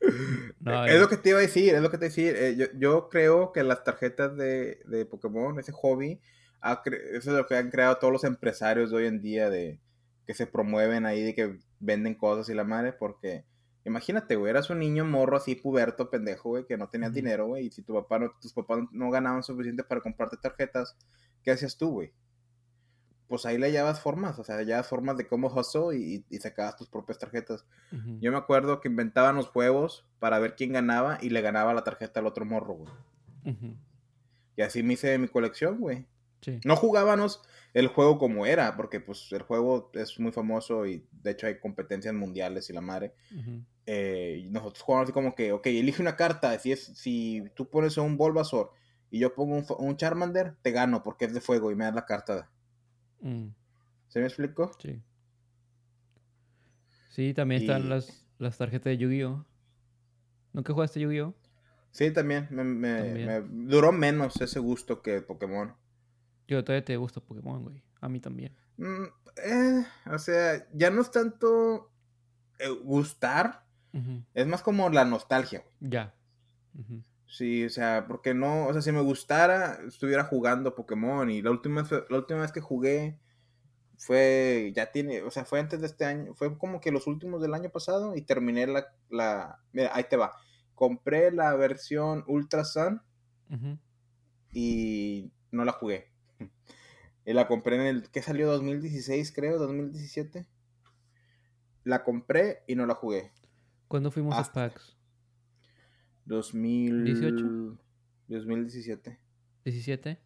no, 0.61 0.87
es 0.87 0.95
eh, 0.95 0.99
lo 0.99 1.09
que 1.09 1.19
te 1.19 1.29
iba 1.31 1.39
a 1.39 1.43
decir, 1.43 1.75
es 1.75 1.83
lo 1.83 1.91
que 1.91 1.99
te 1.99 2.07
iba 2.07 2.13
a 2.13 2.15
decir. 2.15 2.35
Eh, 2.37 2.57
yo, 2.57 2.67
yo 2.79 3.09
creo 3.11 3.53
que 3.53 3.63
las 3.63 3.85
tarjetas 3.85 4.35
de, 4.37 4.81
de 4.87 5.05
Pokémon, 5.05 5.59
ese 5.59 5.73
hobby, 5.73 6.21
ha 6.63 6.83
eso 7.13 7.31
es 7.31 7.37
lo 7.37 7.47
que 7.47 7.57
han 7.57 7.71
creado 7.71 7.99
todos 7.99 8.13
los 8.13 8.25
empresarios 8.25 8.91
de 8.91 8.97
hoy 8.97 9.07
en 9.07 9.21
día, 9.21 9.51
de 9.51 9.81
que 10.27 10.33
se 10.33 10.47
promueven 10.47 11.05
ahí, 11.05 11.23
de 11.23 11.35
que 11.35 11.59
venden 11.79 12.15
cosas 12.15 12.49
y 12.49 12.55
la 12.55 12.65
madre, 12.65 12.93
porque 12.93 13.45
imagínate, 13.85 14.37
güey, 14.37 14.51
eras 14.51 14.71
un 14.71 14.79
niño 14.79 15.05
morro 15.05 15.37
así, 15.37 15.55
puberto, 15.55 16.11
pendejo, 16.11 16.51
güey, 16.51 16.67
que 16.67 16.77
no 16.77 16.89
tenías 16.89 17.13
dinero, 17.13 17.47
güey, 17.47 17.67
y 17.67 17.71
si 17.71 17.83
tu 17.83 17.95
papá 17.95 18.19
no, 18.19 18.33
tus 18.41 18.53
papás 18.53 18.81
no 18.93 19.11
ganaban 19.11 19.43
suficiente 19.43 19.85
para 19.85 20.01
comprarte 20.01 20.37
tarjetas, 20.37 20.97
¿qué 21.43 21.51
hacías 21.51 21.77
tú, 21.77 21.91
güey? 21.91 22.13
Pues 23.29 23.47
ahí 23.47 23.57
le 23.57 23.67
hallabas 23.67 24.01
formas, 24.01 24.39
o 24.39 24.45
sea, 24.45 24.57
hallabas 24.57 24.87
formas 24.87 25.17
de 25.17 25.27
cómo 25.27 25.49
hustle 25.49 25.97
y, 25.97 26.25
y 26.29 26.39
sacabas 26.39 26.77
tus 26.77 26.89
propias 26.89 27.19
tarjetas. 27.19 27.65
Yo 28.21 28.31
me 28.31 28.37
acuerdo 28.37 28.81
que 28.81 28.89
inventaban 28.89 29.37
los 29.37 29.49
juegos 29.49 30.07
para 30.19 30.39
ver 30.39 30.55
quién 30.55 30.73
ganaba 30.73 31.19
y 31.23 31.31
le 31.31 31.41
ganaba 31.41 31.73
la 31.73 31.83
tarjeta 31.83 32.21
al 32.21 32.27
otro 32.27 32.45
morro, 32.45 32.75
güey. 32.75 32.93
Y 34.55 34.63
así 34.63 34.83
me 34.83 34.95
hice 34.95 35.17
mi 35.19 35.29
colección, 35.29 35.81
güey. 35.81 36.07
No 36.65 36.77
jugábamos 36.77 37.41
el 37.73 37.87
juego 37.87 38.19
como 38.19 38.45
era, 38.47 38.77
porque 38.77 39.01
pues 39.01 39.33
el 39.33 39.43
juego 39.43 39.91
es 39.95 40.19
muy 40.21 40.33
famoso 40.33 40.87
y 40.87 41.07
de 41.11 41.31
hecho 41.31 41.47
hay 41.47 41.59
competencias 41.59 42.13
mundiales 42.13 42.69
y 42.69 42.73
la 42.73 42.81
madre. 42.81 43.15
Eh, 43.87 44.47
nosotros 44.51 44.83
jugamos 44.83 45.05
así 45.05 45.13
como 45.13 45.35
que, 45.35 45.53
ok, 45.53 45.67
elige 45.67 46.03
una 46.03 46.17
carta, 46.17 46.57
si, 46.59 46.73
es, 46.73 46.85
si 46.85 47.45
tú 47.55 47.69
pones 47.69 47.97
un 47.97 48.17
Bulbasaur 48.17 48.71
y 49.11 49.19
yo 49.19 49.35
pongo 49.35 49.63
un, 49.79 49.97
Charmander, 49.97 50.57
te 50.63 50.71
gano 50.71 51.03
porque 51.03 51.25
es 51.25 51.35
de 51.35 51.41
fuego 51.41 51.71
y 51.71 51.75
me 51.75 51.85
das 51.85 51.95
la 51.95 52.07
carta. 52.07 52.51
Mm. 53.21 53.49
¿Se 54.09 54.21
me 54.21 54.27
explicó? 54.27 54.71
Sí. 54.79 55.03
Sí, 57.11 57.35
también 57.35 57.63
están 57.63 57.89
las, 57.89 58.25
las 58.39 58.57
tarjetas 58.57 58.85
de 58.87 58.99
Yu-Gi-Oh! 58.99 59.45
¿Nunca 60.53 60.73
jugaste 60.73 61.01
Yu-Gi-Oh? 61.01 61.35
Sí, 61.93 62.11
también. 62.11 62.49
Me, 62.51 63.43
duró 63.43 63.93
menos 63.93 64.41
ese 64.41 64.59
gusto 64.59 65.03
que 65.03 65.21
Pokémon. 65.21 65.75
Yo 66.49 66.65
todavía 66.65 66.85
te 66.85 66.97
gusta 66.97 67.21
Pokémon, 67.21 67.63
güey. 67.63 67.83
A 68.01 68.09
mí 68.09 68.19
también. 68.19 68.57
Mm, 68.79 69.05
eh, 69.37 69.87
o 70.11 70.19
sea, 70.19 70.67
ya 70.73 70.91
no 70.91 71.03
es 71.03 71.11
tanto 71.11 71.93
eh, 72.59 72.69
gustar. 72.83 73.62
Es 74.35 74.47
más 74.47 74.63
como 74.63 74.89
la 74.91 75.05
nostalgia. 75.05 75.65
Ya. 75.81 76.15
Sí, 77.27 77.65
o 77.65 77.71
sea, 77.71 78.07
porque 78.07 78.35
no, 78.35 78.67
o 78.67 78.73
sea, 78.73 78.83
si 78.83 78.93
me 78.93 79.01
gustara, 79.01 79.79
estuviera 79.87 80.25
jugando 80.25 80.75
Pokémon. 80.75 81.31
Y 81.31 81.43
la 81.43 81.51
última, 81.51 81.87
la 82.09 82.17
última 82.19 82.41
vez 82.41 82.53
que 82.53 82.61
jugué 82.61 83.19
fue, 83.99 84.73
ya 84.75 84.91
tiene, 84.91 85.23
o 85.23 85.31
sea, 85.31 85.45
fue 85.45 85.61
antes 85.61 85.81
de 85.81 85.87
este 85.87 86.05
año, 86.05 86.35
fue 86.35 86.57
como 86.59 86.81
que 86.81 86.91
los 86.91 87.07
últimos 87.07 87.41
del 87.41 87.55
año 87.55 87.71
pasado 87.71 88.17
y 88.17 88.23
terminé 88.23 88.67
la, 88.67 88.87
la 89.11 89.61
mira, 89.73 89.91
ahí 89.95 90.05
te 90.05 90.17
va 90.17 90.33
compré 90.83 91.31
la 91.31 91.55
versión 91.55 92.25
Ultra 92.27 92.65
Sun 92.65 93.01
y 94.53 95.31
no 95.53 95.65
la 95.65 95.71
jugué. 95.71 96.11
Y 97.25 97.35
la 97.35 97.47
compré 97.47 97.77
en 97.77 97.83
el, 97.83 98.11
¿qué 98.11 98.21
salió? 98.21 98.51
2016 98.51 99.31
creo, 99.31 99.61
2017. 99.61 100.45
La 101.85 102.03
compré 102.03 102.65
y 102.67 102.75
no 102.75 102.85
la 102.87 102.97
jugué. 102.97 103.31
¿Cuándo 103.93 104.11
fuimos 104.11 104.35
a 104.35 104.51
PAX? 104.51 104.97
2018. 106.25 107.79
2017. 108.27 109.19
¿17? 109.67 110.19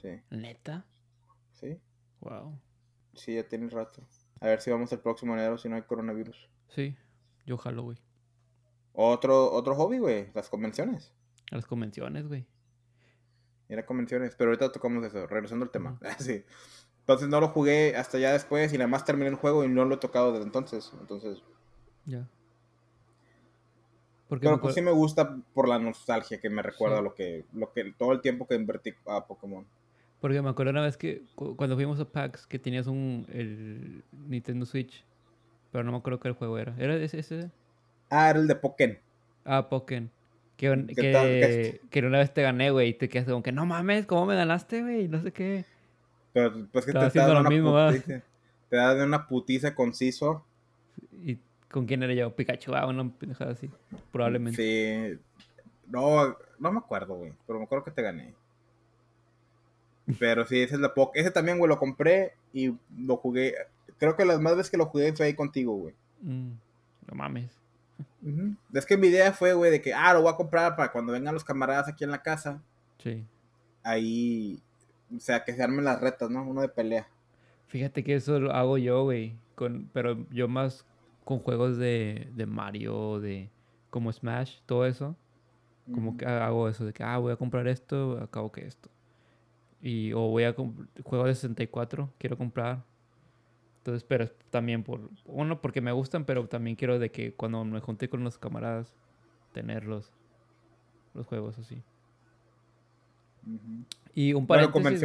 Sí. 0.00 0.08
¿Neta? 0.30 0.86
Sí. 1.54 1.80
Wow. 2.20 2.56
Sí, 3.14 3.34
ya 3.34 3.48
tiene 3.48 3.68
rato. 3.68 4.06
A 4.38 4.46
ver 4.46 4.60
si 4.60 4.70
vamos 4.70 4.92
el 4.92 5.00
próximo 5.00 5.34
enero 5.34 5.58
si 5.58 5.68
no 5.68 5.74
hay 5.74 5.82
coronavirus. 5.82 6.48
Sí, 6.68 6.94
yo 7.46 7.58
jalo, 7.58 7.82
güey. 7.82 7.98
Otro, 8.92 9.50
otro 9.54 9.74
hobby, 9.74 9.98
güey, 9.98 10.30
las 10.32 10.48
convenciones. 10.48 11.12
Las 11.50 11.66
convenciones, 11.66 12.28
güey. 12.28 12.46
Era 13.68 13.84
convenciones, 13.84 14.36
pero 14.36 14.50
ahorita 14.50 14.70
tocamos 14.70 15.04
eso, 15.04 15.26
regresando 15.26 15.64
al 15.64 15.72
tema. 15.72 15.98
sí. 16.20 16.44
Entonces 17.00 17.28
no 17.28 17.40
lo 17.40 17.48
jugué 17.48 17.96
hasta 17.96 18.20
ya 18.20 18.32
después 18.32 18.72
y 18.72 18.78
nada 18.78 18.86
más 18.86 19.04
terminé 19.04 19.30
el 19.30 19.34
juego 19.34 19.64
y 19.64 19.68
no 19.68 19.84
lo 19.84 19.96
he 19.96 19.98
tocado 19.98 20.30
desde 20.30 20.44
entonces. 20.44 20.92
Entonces. 21.00 21.42
Ya. 22.06 22.30
Pero 24.38 24.60
pues 24.60 24.74
sí 24.74 24.82
me 24.82 24.92
gusta 24.92 25.36
por 25.54 25.68
la 25.68 25.78
nostalgia 25.78 26.40
que 26.40 26.48
me 26.48 26.62
recuerda 26.62 27.00
lo 27.00 27.14
que, 27.14 27.44
lo 27.52 27.72
que, 27.72 27.92
todo 27.98 28.12
el 28.12 28.20
tiempo 28.20 28.46
que 28.46 28.54
invertí 28.54 28.94
a 29.06 29.26
Pokémon. 29.26 29.66
Porque 30.20 30.40
me 30.42 30.50
acuerdo 30.50 30.70
una 30.70 30.82
vez 30.82 30.96
que 30.96 31.22
cuando 31.34 31.74
fuimos 31.74 31.98
a 31.98 32.04
PAX 32.04 32.46
que 32.46 32.58
tenías 32.58 32.86
un 32.86 33.26
el 33.32 34.04
Nintendo 34.12 34.66
Switch, 34.66 35.04
pero 35.72 35.82
no 35.82 35.92
me 35.92 35.98
acuerdo 35.98 36.20
qué 36.20 36.28
el 36.28 36.34
juego 36.34 36.58
era. 36.58 36.74
¿Era 36.78 36.94
ese? 36.96 37.18
ese? 37.18 37.50
Ah, 38.10 38.30
era 38.30 38.38
el 38.38 38.46
de 38.46 38.54
Pokémon. 38.54 38.98
Ah, 39.44 39.68
Pokémon. 39.68 40.10
Que, 40.56 40.86
que, 40.94 41.80
que, 41.90 42.06
una 42.06 42.18
vez 42.18 42.34
te 42.34 42.42
gané, 42.42 42.70
güey, 42.70 42.90
y 42.90 42.94
te 42.94 43.08
quedaste 43.08 43.32
como 43.32 43.42
que 43.42 43.50
no 43.50 43.64
mames, 43.64 44.04
¿cómo 44.04 44.26
me 44.26 44.36
ganaste, 44.36 44.82
güey? 44.82 45.08
No 45.08 45.22
sé 45.22 45.32
qué. 45.32 45.64
Pero 46.34 46.68
pues 46.70 46.84
que 46.84 46.92
te 46.92 46.98
haciendo 46.98 47.32
lo 47.32 47.48
mismo, 47.48 47.72
putiza, 47.72 48.22
Te 48.68 48.76
da 48.76 48.94
de 48.94 49.04
una 49.04 49.26
putiza 49.26 49.74
conciso. 49.74 50.44
¿Y 51.24 51.38
con 51.70 51.86
quién 51.86 52.02
era 52.02 52.12
yo? 52.12 52.34
Pikachu, 52.34 52.74
ah, 52.74 52.86
una 52.86 53.08
pendejada 53.10 53.52
así. 53.52 53.70
Probablemente. 54.12 55.16
Sí. 55.16 55.20
No, 55.86 56.36
no 56.58 56.72
me 56.72 56.78
acuerdo, 56.78 57.14
güey. 57.14 57.32
Pero 57.46 57.58
me 57.58 57.64
acuerdo 57.64 57.84
que 57.84 57.90
te 57.90 58.02
gané. 58.02 58.34
Pero 60.18 60.44
sí, 60.46 60.60
ese 60.60 60.74
es 60.74 60.80
la 60.80 60.92
Pokémon. 60.92 61.24
Ese 61.24 61.30
también, 61.30 61.58
güey, 61.58 61.68
lo 61.68 61.78
compré 61.78 62.34
y 62.52 62.74
lo 62.96 63.16
jugué. 63.16 63.54
Creo 63.98 64.16
que 64.16 64.24
las 64.24 64.40
más 64.40 64.56
veces 64.56 64.70
que 64.70 64.76
lo 64.76 64.86
jugué 64.86 65.12
fue 65.12 65.26
ahí 65.26 65.34
contigo, 65.34 65.74
güey. 65.74 65.94
Mm, 66.22 66.52
no 67.06 67.14
mames. 67.14 67.58
Es 68.74 68.86
que 68.86 68.96
mi 68.96 69.08
idea 69.08 69.32
fue, 69.32 69.52
güey, 69.54 69.70
de 69.70 69.80
que, 69.80 69.94
ah, 69.94 70.12
lo 70.14 70.22
voy 70.22 70.32
a 70.32 70.36
comprar 70.36 70.76
para 70.76 70.90
cuando 70.90 71.12
vengan 71.12 71.34
los 71.34 71.44
camaradas 71.44 71.88
aquí 71.88 72.04
en 72.04 72.10
la 72.10 72.22
casa. 72.22 72.62
Sí. 72.98 73.24
Ahí, 73.82 74.60
o 75.14 75.20
sea, 75.20 75.44
que 75.44 75.54
se 75.54 75.62
armen 75.62 75.84
las 75.84 76.00
retas, 76.00 76.30
¿no? 76.30 76.42
Uno 76.42 76.60
de 76.60 76.68
pelea. 76.68 77.08
Fíjate 77.66 78.02
que 78.02 78.14
eso 78.14 78.40
lo 78.40 78.52
hago 78.52 78.78
yo, 78.78 79.04
güey. 79.04 79.36
Con, 79.54 79.88
pero 79.92 80.26
yo 80.30 80.48
más 80.48 80.86
con 81.30 81.38
juegos 81.38 81.76
de, 81.76 82.28
de 82.34 82.44
Mario, 82.44 83.20
de 83.20 83.52
como 83.88 84.12
Smash, 84.12 84.58
todo 84.66 84.84
eso. 84.84 85.14
Como 85.94 86.16
que 86.16 86.26
hago 86.26 86.68
eso 86.68 86.84
de 86.84 86.92
que, 86.92 87.04
ah, 87.04 87.18
voy 87.18 87.32
a 87.32 87.36
comprar 87.36 87.68
esto, 87.68 88.18
acabo 88.20 88.50
que 88.50 88.66
esto. 88.66 88.90
Y, 89.80 90.12
o 90.12 90.22
voy 90.22 90.42
a 90.42 90.52
juegos 91.04 91.28
de 91.28 91.34
64, 91.36 92.12
quiero 92.18 92.36
comprar. 92.36 92.82
Entonces, 93.78 94.02
pero 94.02 94.28
también 94.50 94.82
por, 94.82 95.08
uno, 95.24 95.60
porque 95.60 95.80
me 95.80 95.92
gustan, 95.92 96.24
pero 96.24 96.48
también 96.48 96.74
quiero 96.74 96.98
de 96.98 97.12
que 97.12 97.32
cuando 97.32 97.64
me 97.64 97.78
junté 97.78 98.08
con 98.08 98.24
los 98.24 98.36
camaradas, 98.36 98.92
tenerlos, 99.52 100.12
los 101.14 101.28
juegos 101.28 101.60
así. 101.60 101.80
Y 104.14 104.32
un 104.32 104.48
paréntesis. 104.48 105.04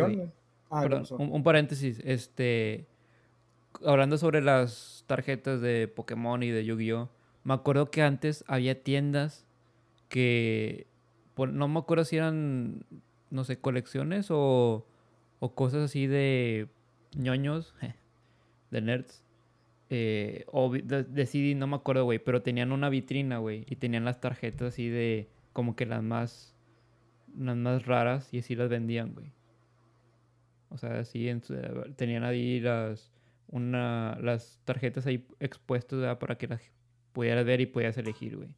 Ah, 0.71 0.81
perdón, 0.81 1.05
un, 1.19 1.43
paréntesis, 1.43 2.01
este, 2.03 2.87
hablando 3.85 4.17
sobre 4.17 4.41
las 4.41 5.03
tarjetas 5.07 5.61
de 5.61 5.87
Pokémon 5.87 6.41
y 6.43 6.49
de 6.49 6.65
Yu-Gi-Oh, 6.65 7.09
me 7.43 7.53
acuerdo 7.53 7.91
que 7.91 8.01
antes 8.01 8.43
había 8.47 8.83
tiendas 8.83 9.45
que, 10.09 10.87
no 11.37 11.67
me 11.67 11.79
acuerdo 11.79 12.05
si 12.05 12.17
eran, 12.17 12.85
no 13.29 13.43
sé, 13.43 13.59
colecciones 13.59 14.27
o, 14.29 14.85
o 15.39 15.55
cosas 15.55 15.83
así 15.83 16.07
de 16.07 16.67
ñoños, 17.15 17.73
de 18.71 18.81
nerds. 18.81 19.23
Eh, 19.91 20.45
o 20.47 20.71
de, 20.71 21.25
CD, 21.27 21.53
no 21.53 21.67
me 21.67 21.75
acuerdo, 21.75 22.05
güey, 22.05 22.17
pero 22.17 22.41
tenían 22.41 22.71
una 22.71 22.89
vitrina, 22.89 23.37
güey, 23.37 23.65
y 23.69 23.75
tenían 23.75 24.03
las 24.03 24.19
tarjetas 24.19 24.69
así 24.69 24.89
de 24.89 25.29
como 25.53 25.75
que 25.75 25.85
las 25.85 26.01
más 26.01 26.55
las 27.37 27.55
más 27.55 27.85
raras 27.85 28.33
y 28.33 28.39
así 28.39 28.55
las 28.55 28.69
vendían, 28.69 29.13
güey. 29.13 29.31
O 30.69 30.77
sea, 30.77 30.99
así 30.99 31.29
tenían 31.95 32.23
ahí 32.23 32.59
las 32.59 33.11
una 33.47 34.17
las 34.21 34.59
tarjetas 34.65 35.05
ahí 35.07 35.27
expuestas 35.39 36.17
para 36.17 36.37
que 36.37 36.47
las 36.47 36.61
pudieras 37.13 37.45
ver 37.45 37.61
y 37.61 37.65
pudieras 37.65 37.97
elegir, 37.97 38.37
güey. 38.37 38.55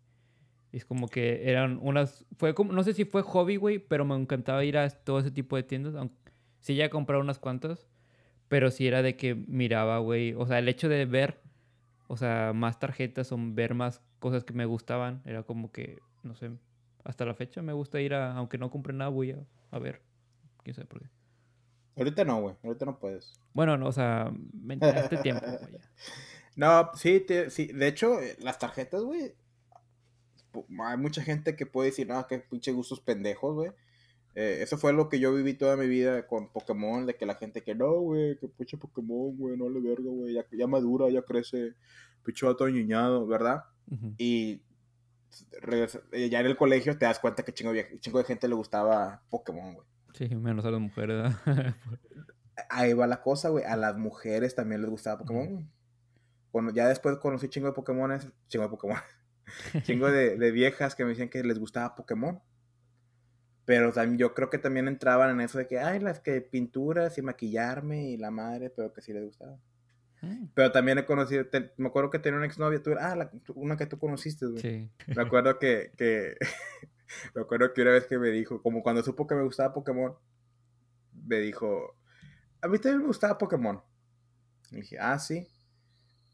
Es 0.71 0.85
como 0.85 1.07
que 1.07 1.49
eran 1.49 1.79
unas 1.81 2.25
fue 2.37 2.53
como 2.53 2.73
no 2.73 2.83
sé 2.83 2.93
si 2.93 3.05
fue 3.05 3.21
hobby, 3.21 3.55
güey, 3.55 3.79
pero 3.79 4.05
me 4.05 4.15
encantaba 4.15 4.63
ir 4.65 4.77
a 4.77 4.89
todo 4.89 5.19
ese 5.19 5.31
tipo 5.31 5.55
de 5.55 5.63
tiendas, 5.63 5.95
aunque 5.95 6.15
sí 6.59 6.75
ya 6.75 6.89
comprado 6.89 7.21
unas 7.21 7.39
cuantas 7.39 7.87
pero 8.47 8.71
sí 8.71 8.87
era 8.87 9.01
de 9.01 9.15
que 9.15 9.35
miraba, 9.35 9.99
güey. 9.99 10.33
O 10.33 10.45
sea, 10.45 10.59
el 10.59 10.69
hecho 10.69 10.89
de 10.89 11.05
ver, 11.05 11.41
o 12.07 12.17
sea, 12.17 12.53
más 12.53 12.79
tarjetas 12.79 13.31
o 13.31 13.37
ver 13.39 13.73
más 13.73 14.01
cosas 14.19 14.43
que 14.43 14.53
me 14.53 14.65
gustaban, 14.65 15.21
era 15.25 15.43
como 15.43 15.71
que, 15.71 15.99
no 16.23 16.35
sé, 16.35 16.51
hasta 17.03 17.25
la 17.25 17.33
fecha 17.33 17.61
me 17.61 17.73
gusta 17.73 17.99
ir 18.01 18.13
a, 18.13 18.33
aunque 18.33 18.57
no 18.57 18.69
compre 18.69 18.93
nada, 18.93 19.09
voy 19.09 19.35
a, 19.71 19.79
ver. 19.79 20.01
Quién 20.63 20.75
sabe 20.75 20.87
por 20.87 21.01
qué. 21.01 21.09
Ahorita 21.97 22.23
no, 22.23 22.41
güey. 22.41 22.55
Ahorita 22.63 22.85
no 22.85 22.99
puedes. 22.99 23.33
Bueno, 23.53 23.77
no, 23.77 23.87
o 23.87 23.91
sea, 23.91 24.31
este 24.95 25.17
tiempo, 25.17 25.45
güey. 25.69 25.81
No, 26.55 26.91
sí, 26.95 27.25
sí. 27.49 27.67
De 27.67 27.87
hecho, 27.87 28.21
eh, 28.21 28.35
las 28.39 28.59
tarjetas, 28.59 29.01
güey. 29.03 29.33
Hay 30.79 30.97
mucha 30.97 31.21
gente 31.21 31.55
que 31.55 31.65
puede 31.65 31.89
decir, 31.89 32.07
no, 32.07 32.25
qué 32.27 32.39
pinche 32.39 32.71
gustos 32.71 32.99
pendejos, 32.99 33.53
güey. 33.53 33.71
Eh, 34.39 34.61
eso 34.61 34.77
fue 34.77 34.93
lo 34.93 35.09
que 35.09 35.19
yo 35.19 35.33
viví 35.33 35.55
toda 35.55 35.75
mi 35.75 35.87
vida 35.87 36.27
con 36.27 36.51
Pokémon, 36.51 37.07
de 37.07 37.15
que 37.15 37.25
la 37.25 37.33
gente 37.33 37.63
que 37.63 37.73
no, 37.73 37.93
güey, 38.01 38.37
que 38.37 38.47
pucha 38.47 38.77
Pokémon, 38.77 39.35
güey, 39.35 39.57
no 39.57 39.67
le 39.67 39.79
verga, 39.79 40.11
güey, 40.11 40.35
ya, 40.35 40.45
ya, 40.51 40.67
madura, 40.67 41.09
ya 41.09 41.23
crece, 41.23 41.73
pinche 42.23 42.45
vato 42.45 42.69
ñoñado, 42.69 43.25
¿verdad? 43.25 43.63
Y 44.19 44.61
eh, 46.11 46.29
ya 46.29 46.39
en 46.39 46.45
el 46.45 46.55
colegio 46.55 46.97
te 46.99 47.05
das 47.05 47.17
cuenta 47.17 47.41
que 47.43 47.51
chingo, 47.51 47.73
chingo 47.99 48.19
de 48.19 48.25
gente 48.25 48.47
le 48.47 48.53
gustaba 48.53 49.23
Pokémon, 49.31 49.73
güey. 49.73 49.87
Sí, 50.17 50.27
menos 50.35 50.65
a 50.65 50.71
las 50.71 50.81
mujeres, 50.81 51.35
Ahí 52.69 52.93
va 52.93 53.05
la 53.05 53.21
cosa, 53.21 53.49
güey, 53.49 53.63
a 53.65 53.77
las 53.77 53.97
mujeres 53.97 54.55
también 54.55 54.81
les 54.81 54.89
gustaba 54.89 55.19
Pokémon, 55.19 55.69
Cuando 56.49 56.73
ya 56.73 56.87
después 56.87 57.17
conocí 57.17 57.49
chingo 57.49 57.67
de 57.67 57.73
Pokémon, 57.73 58.17
chingo 58.47 58.63
de 58.63 58.69
Pokémon, 58.69 58.97
chingo 59.83 60.09
de, 60.09 60.37
de 60.37 60.51
viejas 60.51 60.95
que 60.95 61.03
me 61.03 61.11
decían 61.11 61.29
que 61.29 61.43
les 61.43 61.59
gustaba 61.59 61.93
Pokémon. 61.93 62.41
Pero 63.65 63.91
también, 63.91 64.17
yo 64.17 64.33
creo 64.33 64.49
que 64.49 64.57
también 64.57 64.87
entraban 64.87 65.29
en 65.29 65.41
eso 65.41 65.59
de 65.59 65.67
que, 65.67 65.77
ay, 65.77 65.99
las 65.99 66.19
que 66.19 66.41
pinturas 66.41 67.17
y 67.17 67.21
maquillarme 67.21 68.09
y 68.09 68.17
la 68.17 68.31
madre, 68.31 68.71
pero 68.71 68.93
que 68.93 69.01
sí 69.01 69.13
les 69.13 69.25
gustaba. 69.25 69.59
Mm. 70.21 70.45
Pero 70.55 70.71
también 70.71 70.97
he 70.97 71.05
conocido, 71.05 71.45
me 71.77 71.89
acuerdo 71.89 72.09
que 72.09 72.17
tenía 72.17 72.37
una 72.37 72.47
exnovia, 72.47 72.81
tú, 72.81 72.93
ah, 72.99 73.29
una 73.53 73.77
que 73.77 73.85
tú 73.85 73.99
conociste, 73.99 74.47
güey. 74.47 74.61
Sí. 74.61 74.89
Me 75.15 75.21
acuerdo 75.21 75.59
que, 75.59 75.91
que 75.95 76.37
me 77.35 77.41
acuerdo 77.41 77.73
que 77.73 77.81
una 77.81 77.91
vez 77.91 78.05
que 78.05 78.17
me 78.17 78.29
dijo, 78.29 78.61
como 78.61 78.83
cuando 78.83 79.03
supo 79.03 79.27
que 79.27 79.35
me 79.35 79.43
gustaba 79.43 79.73
Pokémon, 79.73 80.15
me 81.25 81.39
dijo, 81.39 81.97
a 82.61 82.67
mí 82.67 82.77
también 82.79 83.01
me 83.01 83.07
gustaba 83.07 83.37
Pokémon. 83.37 83.81
Y 84.71 84.77
dije, 84.77 84.97
ah, 84.99 85.19
sí. 85.19 85.47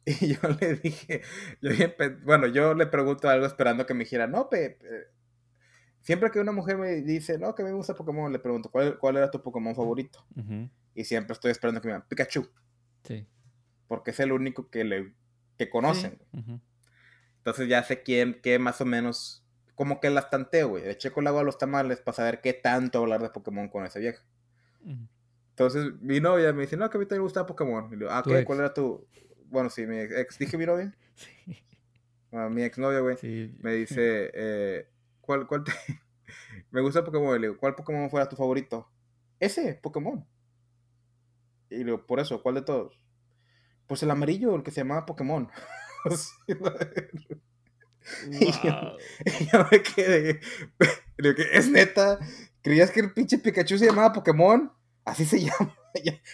Y 0.06 0.36
yo 0.36 0.40
le 0.60 0.76
dije, 0.76 1.22
yo, 1.62 1.72
bueno, 2.24 2.48
yo 2.48 2.74
le 2.74 2.88
pregunto 2.88 3.30
algo 3.30 3.46
esperando 3.46 3.86
que 3.86 3.94
me 3.94 4.04
dijera, 4.04 4.28
no, 4.28 4.50
pe, 4.50 4.78
siempre 6.02 6.30
que 6.30 6.40
una 6.40 6.52
mujer 6.52 6.78
me 6.78 7.02
dice, 7.02 7.38
no, 7.38 7.56
que 7.56 7.64
me 7.64 7.72
gusta 7.72 7.96
Pokémon, 7.96 8.32
le 8.32 8.40
pregunto, 8.40 8.70
¿cuál, 8.70 9.00
cuál 9.00 9.16
era 9.16 9.32
tu 9.32 9.42
Pokémon 9.42 9.74
favorito? 9.74 10.26
Y 10.94 11.06
siempre 11.06 11.34
estoy 11.34 11.52
esperando 11.52 11.80
que 11.80 11.88
me 11.88 11.94
digan, 11.94 12.08
Pikachu. 12.08 12.50
Sí. 13.06 13.26
Porque 13.88 14.12
es 14.12 14.20
el 14.20 14.34
único 14.34 14.70
que 14.70 14.84
le 14.84 15.14
que 15.58 15.70
conocen. 15.70 16.20
Entonces 17.38 17.68
ya 17.68 17.84
sé 17.84 18.04
quién, 18.04 18.40
qué 18.42 18.60
más 18.60 18.82
o 18.82 18.86
menos, 18.86 19.43
como 19.76 20.00
que 20.00 20.10
las 20.10 20.30
tanteo, 20.30 20.70
güey. 20.70 20.84
Le 20.84 20.98
checo 20.98 21.22
el 21.22 21.28
agua 21.28 21.42
a 21.42 21.44
los 21.44 21.58
tamales 21.58 22.00
para 22.02 22.16
saber 22.16 22.42
qué 22.42 22.54
tanto 22.54 23.00
hablar 23.00 23.22
de 23.22 23.30
Pokémon 23.30 23.70
con 23.70 23.86
esa 23.86 24.00
vieja. 24.00 24.24
Entonces 25.50 25.94
mi 26.02 26.20
novia 26.20 26.54
me 26.54 26.64
dice, 26.64 26.78
no, 26.78 26.90
que 26.90 26.98
a 26.98 27.00
mí 27.00 27.06
también 27.06 27.22
me 27.22 27.26
gusta 27.26 27.46
Pokémon. 27.46 27.88
Y 27.88 27.92
le 27.92 27.98
digo, 27.98 28.12
ah, 28.12 28.24
¿cuál 28.46 28.60
era 28.60 28.74
tu...? 28.74 29.08
Bueno, 29.46 29.70
sí, 29.70 29.86
mi 29.86 29.98
ex, 30.00 30.38
dije 30.38 30.58
mi 30.58 30.66
novia. 30.66 30.96
Sí. 31.16 31.64
Bueno, 32.32 32.50
mi 32.50 32.64
ex 32.64 32.80
novia, 32.80 33.00
güey. 33.00 33.16
Me 33.60 33.74
dice, 33.74 34.32
eh, 34.34 34.90
¿cuál, 35.22 35.46
cuál 35.46 35.64
te... 35.64 35.72
me 36.72 36.82
gusta 36.82 37.04
Pokémon. 37.04 37.40
Le 37.40 37.48
digo, 37.48 37.60
¿cuál 37.60 37.76
Pokémon 37.76 38.10
fuera 38.10 38.28
tu 38.28 38.36
favorito? 38.36 38.90
Ese, 39.40 39.76
Pokémon. 39.76 40.26
Y 41.70 41.78
le 41.78 41.86
digo, 41.86 42.08
por 42.08 42.20
eso, 42.20 42.42
¿cuál 42.42 42.56
de 42.56 42.64
todos? 42.64 43.00
Pues 43.86 44.02
el 44.02 44.10
amarillo, 44.10 44.56
el 44.56 44.64
que 44.64 44.72
se 44.72 44.82
llamaba 44.82 45.06
Pokémon. 45.06 45.50
y 48.32 48.52
yo, 48.52 49.68
me 49.72 49.82
quedé. 49.82 50.40
Es 51.54 51.70
neta. 51.70 52.20
¿Creías 52.62 52.92
que 52.92 53.00
el 53.00 53.14
pinche 53.14 53.38
Pikachu 53.38 53.78
se 53.78 53.86
llamaba 53.86 54.14
Pokémon? 54.14 54.72
Así 55.06 55.26
se 55.26 55.40
llama. 55.46 55.76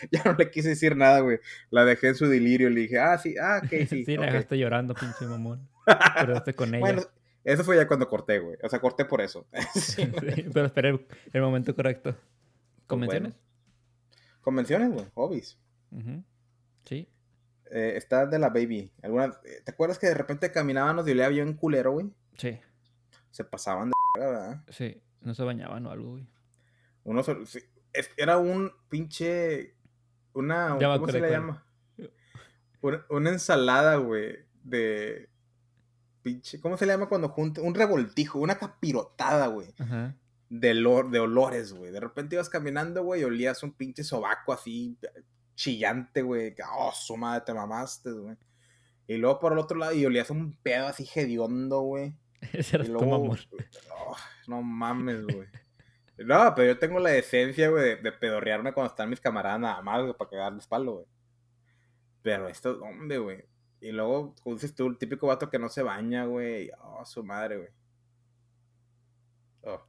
Ya, 0.10 0.24
no 0.24 0.34
le 0.34 0.50
quise 0.50 0.70
decir 0.70 0.96
nada, 0.96 1.20
güey. 1.20 1.40
La 1.70 1.84
dejé 1.84 2.10
en 2.10 2.16
su 2.16 2.28
delirio. 2.28 2.70
Le 2.70 2.82
dije, 2.82 2.98
ah, 2.98 3.18
sí, 3.18 3.36
ah, 3.42 3.62
ok, 3.64 3.70
sí. 3.90 4.06
sí, 4.06 4.16
la 4.16 4.28
dejaste 4.28 4.58
llorando, 4.58 4.94
pinche 4.94 5.26
mamón. 5.26 5.68
Pero 5.86 6.42
con 6.56 6.70
ella. 6.70 6.80
Bueno, 6.80 7.02
eso 7.44 7.64
fue 7.64 7.76
ya 7.76 7.88
cuando 7.88 8.08
corté, 8.08 8.40
güey. 8.40 8.58
O 8.64 8.70
sea, 8.70 8.80
corté 8.80 9.06
por 9.06 9.22
eso. 9.22 9.48
sí, 9.74 10.10
pero 10.54 10.68
esperé 10.68 10.98
el, 11.34 11.42
momento 11.42 11.76
correcto. 11.76 12.16
¿Convenciones? 12.88 13.34
Convenciones, 14.42 14.92
güey. 14.92 15.06
Hobbies. 15.14 15.58
Sí. 16.86 17.10
Eh, 17.72 17.94
está 17.96 18.26
de 18.26 18.40
la 18.40 18.50
baby. 18.50 18.92
¿Alguna, 19.04 19.26
eh, 19.44 19.62
¿Te 19.64 19.72
acuerdas 19.72 20.00
que 20.00 20.08
de 20.08 20.16
repente 20.16 20.52
caminaban 20.52 20.98
y 20.98 21.12
olía 21.12 21.30
bien 21.30 21.54
culero, 21.54 21.92
güey? 21.92 22.12
Sí. 22.38 22.60
Se 23.32 23.44
pasaban 23.44 23.90
de 23.90 24.22
¿verdad? 24.22 24.64
Sí, 24.70 25.02
no 25.22 25.36
se 25.36 25.44
bañaban 25.44 25.86
o 25.86 25.92
algo, 25.92 26.12
güey. 26.12 26.28
Uno 27.04 27.24
era 28.18 28.38
un 28.38 28.72
pinche. 28.90 29.76
Una. 30.34 30.78
¿Cómo 30.80 31.08
se 31.08 31.22
le 31.22 31.32
llama? 31.32 31.66
Una, 33.10 33.30
ensalada, 33.30 33.96
güey. 33.98 34.38
De. 34.64 35.30
Pinche. 36.22 36.60
¿Cómo 36.60 36.78
se 36.78 36.86
le 36.86 36.94
llama 36.94 37.08
cuando 37.08 37.30
junta? 37.30 37.62
Un 37.62 37.76
revoltijo, 37.76 38.40
una 38.40 38.58
capirotada, 38.58 39.48
güey. 39.48 39.74
Ajá. 39.78 40.16
De, 40.50 40.74
de 40.74 41.20
olores, 41.20 41.74
güey. 41.74 41.92
De 41.92 42.00
repente 42.00 42.36
ibas 42.36 42.50
caminando, 42.50 43.04
güey, 43.04 43.22
y 43.22 43.26
olías 43.26 43.62
un 43.64 43.72
pinche 43.72 44.04
sobaco 44.04 44.52
así 44.52 44.98
chillante, 45.60 46.22
güey. 46.22 46.56
Oh, 46.72 46.92
su 46.94 47.18
madre, 47.18 47.44
te 47.46 47.54
mamaste, 47.54 48.12
güey. 48.12 48.38
Y 49.08 49.18
luego 49.18 49.40
por 49.40 49.52
el 49.52 49.60
otro 49.60 49.78
lado, 49.78 49.94
y 49.94 50.06
olías 50.06 50.30
un 50.30 50.54
pedo 50.54 50.88
así 50.88 51.08
hediondo, 51.14 51.82
güey. 51.82 52.16
Ese 52.54 52.78
era 52.78 52.86
tu 52.86 53.14
amor. 53.14 53.40
Oh, 54.12 54.16
no 54.48 54.64
mames, 54.64 55.24
güey. 55.24 55.48
No, 56.18 56.54
pero 56.56 56.70
yo 56.70 56.80
tengo 56.80 57.00
la 57.00 57.12
decencia, 57.12 57.70
güey, 57.70 58.02
de, 58.02 58.12
pedorrearme 58.12 58.74
cuando 58.74 58.90
están 58.90 59.10
mis 59.10 59.20
camaradas 59.20 59.60
nada 59.60 59.82
más, 59.82 60.02
güey, 60.02 60.14
para 60.14 60.30
cagarles 60.30 60.66
palo, 60.66 60.94
güey. 60.94 61.06
Pero 62.24 62.48
esto, 62.48 62.80
hombre, 62.82 63.18
güey. 63.20 63.44
Y 63.82 63.92
luego, 63.92 64.34
como 64.42 64.56
dices 64.56 64.74
tú, 64.74 64.88
el 64.88 64.98
típico 64.98 65.28
vato 65.28 65.50
que 65.50 65.60
no 65.60 65.70
se 65.70 65.84
baña, 65.84 66.26
güey. 66.26 66.72
Oh, 66.82 67.06
su 67.06 67.24
madre, 67.24 67.58
güey. 67.58 67.70
Oh. 69.64 69.82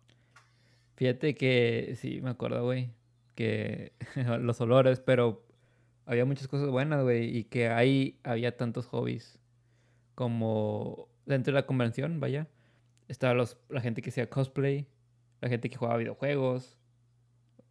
Fíjate 0.96 1.34
que, 1.34 1.94
sí, 1.96 2.20
me 2.20 2.30
acuerdo, 2.30 2.64
güey, 2.64 2.92
que 3.34 3.94
los 4.40 4.60
olores, 4.60 5.00
pero 5.00 5.46
había 6.06 6.24
muchas 6.24 6.48
cosas 6.48 6.68
buenas, 6.68 7.02
güey, 7.02 7.36
y 7.36 7.44
que 7.44 7.68
ahí 7.68 8.18
había 8.24 8.56
tantos 8.56 8.86
hobbies 8.86 9.38
como 10.14 11.08
dentro 11.26 11.52
de 11.52 11.60
la 11.60 11.66
convención, 11.66 12.20
vaya. 12.20 12.48
Estaba 13.08 13.34
los, 13.34 13.56
la 13.68 13.80
gente 13.80 14.02
que 14.02 14.10
hacía 14.10 14.28
cosplay, 14.28 14.86
la 15.40 15.48
gente 15.48 15.70
que 15.70 15.76
jugaba 15.76 15.98
videojuegos. 15.98 16.76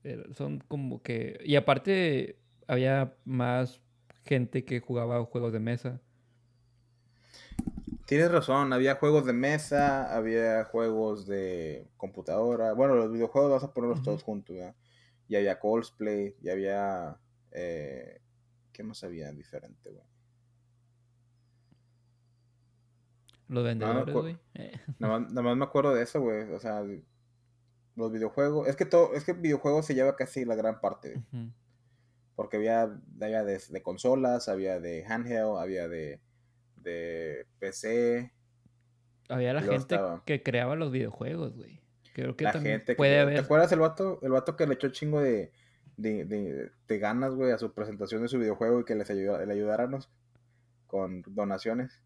Eh, 0.04 0.24
son 0.34 0.60
como 0.68 1.02
que... 1.02 1.40
Y 1.46 1.56
aparte 1.56 2.40
había 2.68 3.16
más 3.26 3.82
gente 4.26 4.66
que 4.66 4.80
jugaba 4.80 5.24
juegos 5.26 5.54
de 5.54 5.60
mesa. 5.60 6.02
Tienes 8.06 8.32
razón, 8.32 8.74
había 8.74 8.96
juegos 8.96 9.26
de 9.26 9.34
mesa, 9.34 10.16
había 10.16 10.64
juegos 10.66 11.28
de 11.28 11.88
computadora. 11.98 12.74
Bueno, 12.74 12.96
los 12.96 13.12
videojuegos 13.12 13.52
vas 13.52 13.64
a 13.64 13.74
ponerlos 13.74 14.02
todos 14.02 14.24
juntos, 14.24 14.56
¿verdad? 14.56 14.76
Y 15.28 15.36
había 15.36 15.60
cosplay, 15.60 16.36
y 16.42 16.50
había 16.50 17.18
eh, 17.52 18.22
¿Qué 18.72 18.84
más 18.84 19.04
había 19.04 19.32
diferente, 19.32 19.90
güey? 19.90 20.06
Los 23.50 23.64
vendedores, 23.64 24.14
güey. 24.16 24.38
Eh. 24.54 24.80
Nada, 25.00 25.20
más 25.20 25.58
me 25.58 25.66
acuerdo 25.66 25.94
de 25.94 26.04
eso, 26.04 26.22
güey. 26.22 26.44
O 26.52 26.60
sea, 26.60 26.84
los 27.96 28.12
videojuegos. 28.12 28.68
Es 28.68 28.76
que 28.76 28.86
todo, 28.86 29.14
es 29.16 29.24
que 29.24 29.34
videojuegos 29.34 29.86
se 29.86 29.96
lleva 29.96 30.16
casi 30.16 30.46
la 30.46 30.56
gran 30.56 30.80
parte. 30.80 31.22
Porque 32.36 32.58
había, 32.58 32.84
había 33.20 33.44
de, 33.44 33.82
consolas, 33.84 34.48
había 34.48 34.80
de 34.80 35.04
handheld, 35.06 35.58
había 35.58 35.88
de, 35.88 36.22
de 36.78 37.48
PC. 37.58 38.32
Había 39.30 39.54
la 39.54 39.62
gente 39.62 40.00
que 40.26 40.44
creaba 40.44 40.76
los 40.76 40.92
videojuegos, 40.92 41.58
güey. 41.58 41.82
Creo 42.14 42.36
que 42.36 42.46
también 42.46 42.84
puede 42.96 43.20
haber. 43.20 43.36
¿Te 43.36 43.42
acuerdas 43.42 43.72
el 43.72 43.80
vato, 43.80 44.20
el 44.22 44.32
vato 44.32 44.56
que 44.56 44.68
le 44.68 44.76
echó 44.76 44.90
chingo 44.90 45.22
de, 45.22 45.52
de, 46.00 46.26
de, 46.26 46.72
de 46.88 46.98
ganas, 46.98 47.36
güey, 47.36 47.52
a 47.52 47.58
su 47.58 47.74
presentación 47.74 48.22
de 48.22 48.30
su 48.30 48.40
videojuego 48.40 48.80
y 48.80 48.86
que 48.86 48.96
les 48.96 49.10
ayuda, 49.10 49.46
le 49.46 49.54
ayudáramos 49.54 50.10
con 50.88 51.24
donaciones. 51.28 52.02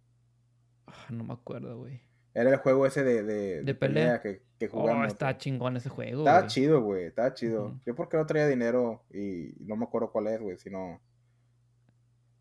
Ah, 0.87 1.07
no 1.11 1.23
me 1.23 1.33
acuerdo, 1.33 1.77
güey. 1.77 2.01
Era 2.33 2.49
el 2.49 2.57
juego 2.57 2.87
ese 2.87 3.03
de, 3.03 3.63
de, 3.63 3.75
pelea. 3.75 4.19
que, 4.19 4.41
que 4.57 4.67
jugamos. 4.67 5.05
Oh, 5.05 5.07
está 5.07 5.37
chingón 5.37 5.77
ese 5.77 5.89
juego. 5.89 6.21
Estaba 6.21 6.47
chido, 6.47 6.81
güey. 6.81 7.05
Estaba 7.05 7.33
chido. 7.35 7.79
Yo 7.85 7.95
porque 7.95 8.17
no 8.17 8.25
traía 8.25 8.47
dinero 8.47 9.03
y 9.13 9.53
no 9.59 9.75
me 9.75 9.85
acuerdo 9.85 10.11
cuál 10.11 10.27
es, 10.27 10.41
güey, 10.41 10.57
sino. 10.57 10.99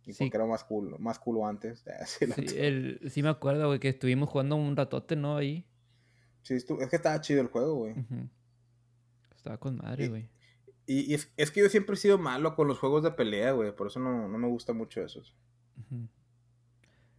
Y 0.04 0.14
porque 0.14 0.36
era 0.36 0.46
más 0.46 0.64
cool, 0.64 0.96
más 0.98 1.18
cool 1.18 1.44
antes. 1.44 1.84
sí, 2.06 2.24
el, 2.56 3.00
sí 3.10 3.22
me 3.22 3.28
acuerdo, 3.28 3.66
güey, 3.66 3.78
que 3.78 3.90
estuvimos 3.90 4.30
jugando 4.30 4.56
un 4.56 4.74
ratote, 4.74 5.14
¿no? 5.14 5.36
Ahí. 5.36 5.66
Sí, 6.42 6.54
es 6.54 6.64
que 6.64 6.96
estaba 6.96 7.20
chido 7.20 7.42
el 7.42 7.48
juego, 7.48 7.74
güey. 7.76 7.94
Estaba 9.36 9.58
con 9.58 9.76
madre, 9.76 10.08
güey. 10.08 10.31
Y, 10.92 11.14
es, 11.14 11.32
es, 11.38 11.50
que 11.50 11.60
yo 11.60 11.70
siempre 11.70 11.94
he 11.94 11.98
sido 11.98 12.18
malo 12.18 12.54
con 12.54 12.68
los 12.68 12.78
juegos 12.78 13.02
de 13.02 13.12
pelea, 13.12 13.52
güey. 13.52 13.74
Por 13.74 13.86
eso 13.86 13.98
no, 13.98 14.28
no 14.28 14.38
me 14.38 14.46
gusta 14.46 14.74
mucho 14.74 15.00
esos. 15.00 15.34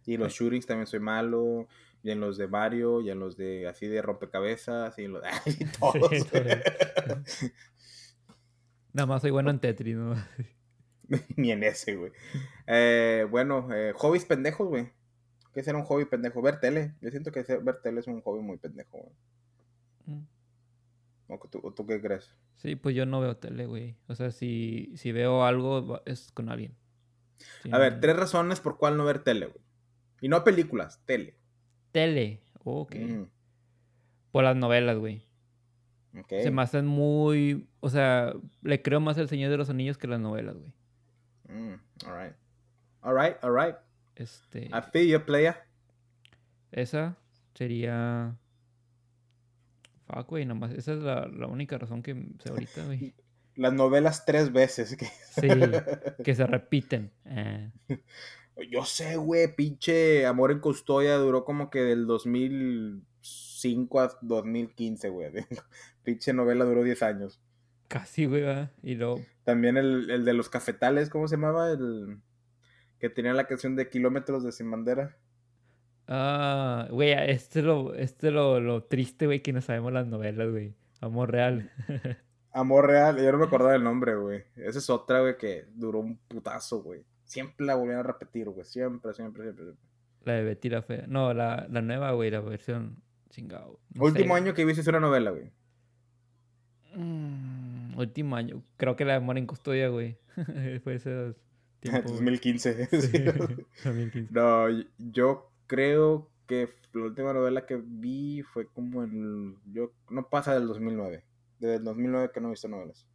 Y 0.06 0.16
los 0.16 0.32
shootings 0.32 0.66
también 0.66 0.86
soy 0.86 1.00
malo. 1.00 1.66
Y 2.04 2.12
en 2.12 2.20
los 2.20 2.36
de 2.36 2.46
Mario, 2.46 3.00
y 3.00 3.10
en 3.10 3.18
los 3.18 3.36
de 3.36 3.66
así 3.66 3.88
de 3.88 4.00
rompecabezas, 4.00 4.96
y 4.98 5.04
en 5.04 5.14
los 5.14 5.22
de 5.22 5.30
y 5.46 5.64
todos. 5.64 6.10
Nada 8.92 9.06
más 9.06 9.22
soy 9.22 9.32
bueno 9.32 9.50
en 9.50 9.58
Tetris, 9.58 9.96
¿no? 9.96 10.14
Ni 11.36 11.50
en 11.50 11.64
ese, 11.64 11.96
güey. 11.96 12.12
Eh, 12.66 13.26
bueno, 13.28 13.68
eh, 13.74 13.92
hobbies 13.96 14.24
pendejos, 14.24 14.68
güey. 14.68 14.92
¿Qué 15.52 15.64
será 15.64 15.78
un 15.78 15.84
hobby 15.84 16.04
pendejo? 16.04 16.42
Ver 16.42 16.60
tele. 16.60 16.94
Yo 17.00 17.10
siento 17.10 17.32
que 17.32 17.42
ver 17.42 17.80
tele 17.82 18.00
es 18.00 18.06
un 18.06 18.20
hobby 18.20 18.40
muy 18.40 18.58
pendejo, 18.58 18.98
güey. 18.98 19.14
Mm. 20.06 20.33
¿O 21.28 21.38
tú, 21.38 21.86
qué 21.86 22.00
crees? 22.00 22.34
Sí, 22.56 22.76
pues 22.76 22.94
yo 22.94 23.06
no 23.06 23.20
veo 23.20 23.36
tele, 23.36 23.66
güey. 23.66 23.96
O 24.08 24.14
sea, 24.14 24.30
si, 24.30 24.92
si 24.96 25.12
veo 25.12 25.44
algo 25.44 26.02
es 26.04 26.32
con 26.32 26.48
alguien. 26.50 26.76
a 27.72 27.78
ver, 27.78 28.00
tres 28.00 28.16
razones 28.16 28.60
por 28.60 28.76
cuál 28.78 28.96
no 28.96 29.04
ver 29.04 29.20
tele, 29.20 29.46
güey. 29.46 29.64
Y 30.20 30.28
no 30.28 30.44
películas, 30.44 31.02
tele. 31.06 31.36
Tele, 31.92 32.42
ok. 32.62 32.94
Mm. 32.94 33.24
Por 34.32 34.44
las 34.44 34.56
novelas, 34.56 34.98
güey. 34.98 35.24
Se 36.28 36.50
me 36.50 36.62
hacen 36.62 36.86
muy... 36.86 37.68
O 37.80 37.88
sea, 37.88 38.34
le 38.62 38.82
creo 38.82 39.00
más 39.00 39.18
El 39.18 39.28
Señor 39.28 39.50
de 39.50 39.56
los 39.56 39.70
Anillos 39.70 39.98
que 39.98 40.06
las 40.06 40.20
novelas, 40.20 40.56
güey. 40.56 40.72
Mm, 41.48 41.80
alright. 42.06 42.34
Alright, 43.00 43.36
alright. 43.42 43.76
Este... 44.14 44.66
I 44.66 44.80
feel 44.92 45.08
you, 45.08 45.24
player. 45.24 45.56
Esa 46.70 47.16
sería... 47.54 48.36
Fuck, 50.06 50.28
güey, 50.28 50.44
nomás. 50.44 50.72
Esa 50.72 50.92
es 50.92 51.00
la, 51.00 51.26
la 51.28 51.46
única 51.46 51.78
razón 51.78 52.02
que 52.02 52.14
sé 52.42 52.50
ahorita, 52.50 52.84
güey. 52.84 53.14
Las 53.56 53.72
novelas 53.72 54.24
tres 54.24 54.52
veces. 54.52 54.96
Que... 54.96 55.06
Sí, 55.40 55.48
que 56.22 56.34
se 56.34 56.46
repiten. 56.46 57.12
Eh. 57.24 57.70
Yo 58.70 58.84
sé, 58.84 59.16
güey, 59.16 59.54
pinche 59.54 60.26
Amor 60.26 60.52
en 60.52 60.60
Custodia 60.60 61.16
duró 61.16 61.44
como 61.44 61.70
que 61.70 61.80
del 61.80 62.06
2005 62.06 64.00
a 64.00 64.18
2015, 64.22 65.08
güey. 65.08 65.32
pinche 66.04 66.32
novela 66.32 66.64
duró 66.64 66.82
10 66.82 67.02
años. 67.02 67.40
Casi, 67.88 68.26
güey, 68.26 68.42
¿verdad? 68.42 68.72
Y 68.82 68.94
luego... 68.94 69.20
También 69.44 69.76
el, 69.76 70.10
el 70.10 70.24
de 70.24 70.32
los 70.32 70.48
cafetales, 70.48 71.10
¿cómo 71.10 71.28
se 71.28 71.36
llamaba? 71.36 71.70
El 71.70 72.18
que 72.98 73.10
tenía 73.10 73.34
la 73.34 73.46
canción 73.46 73.76
de 73.76 73.90
Kilómetros 73.90 74.44
de 74.44 74.52
Sin 74.52 74.70
Bandera. 74.70 75.16
Ah, 76.06 76.86
güey, 76.90 77.12
este 77.12 77.60
es 77.60 77.64
lo, 77.64 77.94
este 77.94 78.30
lo, 78.30 78.60
lo 78.60 78.84
triste, 78.84 79.26
güey, 79.26 79.42
que 79.42 79.52
no 79.52 79.60
sabemos 79.60 79.92
las 79.92 80.06
novelas, 80.06 80.50
güey. 80.50 80.74
Amor 81.00 81.32
real. 81.32 81.70
Amor 82.52 82.86
real, 82.86 83.16
yo 83.16 83.32
no 83.32 83.38
me 83.38 83.46
acordaba 83.46 83.72
del 83.72 83.82
nombre, 83.82 84.14
güey. 84.14 84.44
Esa 84.56 84.78
es 84.78 84.88
otra, 84.90 85.20
güey, 85.20 85.36
que 85.36 85.66
duró 85.74 86.00
un 86.00 86.18
putazo, 86.28 86.82
güey. 86.82 87.04
Siempre 87.24 87.66
la 87.66 87.74
volvían 87.74 87.98
a 87.98 88.02
repetir, 88.02 88.48
güey. 88.48 88.64
Siempre, 88.64 89.12
siempre, 89.12 89.42
siempre, 89.44 89.64
siempre. 89.64 89.88
La 90.24 90.34
de 90.34 90.44
Betty 90.44 90.68
la 90.68 90.82
Fea. 90.82 91.04
No, 91.08 91.34
la, 91.34 91.66
la 91.70 91.82
nueva, 91.82 92.12
güey, 92.12 92.30
la 92.30 92.40
versión 92.40 93.02
chingado. 93.30 93.80
No 93.94 94.04
Último 94.04 94.36
año 94.36 94.54
que 94.54 94.64
viste 94.64 94.88
una 94.88 95.00
novela, 95.00 95.30
güey. 95.30 95.50
Mm, 96.94 97.98
último 97.98 98.36
año. 98.36 98.62
Creo 98.76 98.94
que 98.94 99.04
la 99.04 99.12
de 99.12 99.18
Amor 99.18 99.38
en 99.38 99.46
Custodia, 99.46 99.88
güey. 99.88 100.16
Fue 100.84 100.94
ese 100.94 101.34
tiempo. 101.80 102.08
2015. 102.10 102.86
Sí. 102.86 103.18
2015. 103.84 104.28
No, 104.30 104.68
yo 104.98 105.50
creo 105.74 106.30
que 106.46 106.68
la 106.92 107.04
última 107.04 107.32
novela 107.32 107.66
que 107.66 107.80
vi 107.82 108.42
fue 108.42 108.68
como 108.68 109.02
en... 109.02 109.56
Yo, 109.72 109.92
no 110.08 110.28
pasa 110.28 110.54
del 110.54 110.68
2009. 110.68 111.24
Desde 111.58 111.76
el 111.76 111.84
2009 111.84 112.30
que 112.32 112.40
no 112.40 112.48
he 112.48 112.50
visto 112.50 112.68
novelas. 112.68 113.08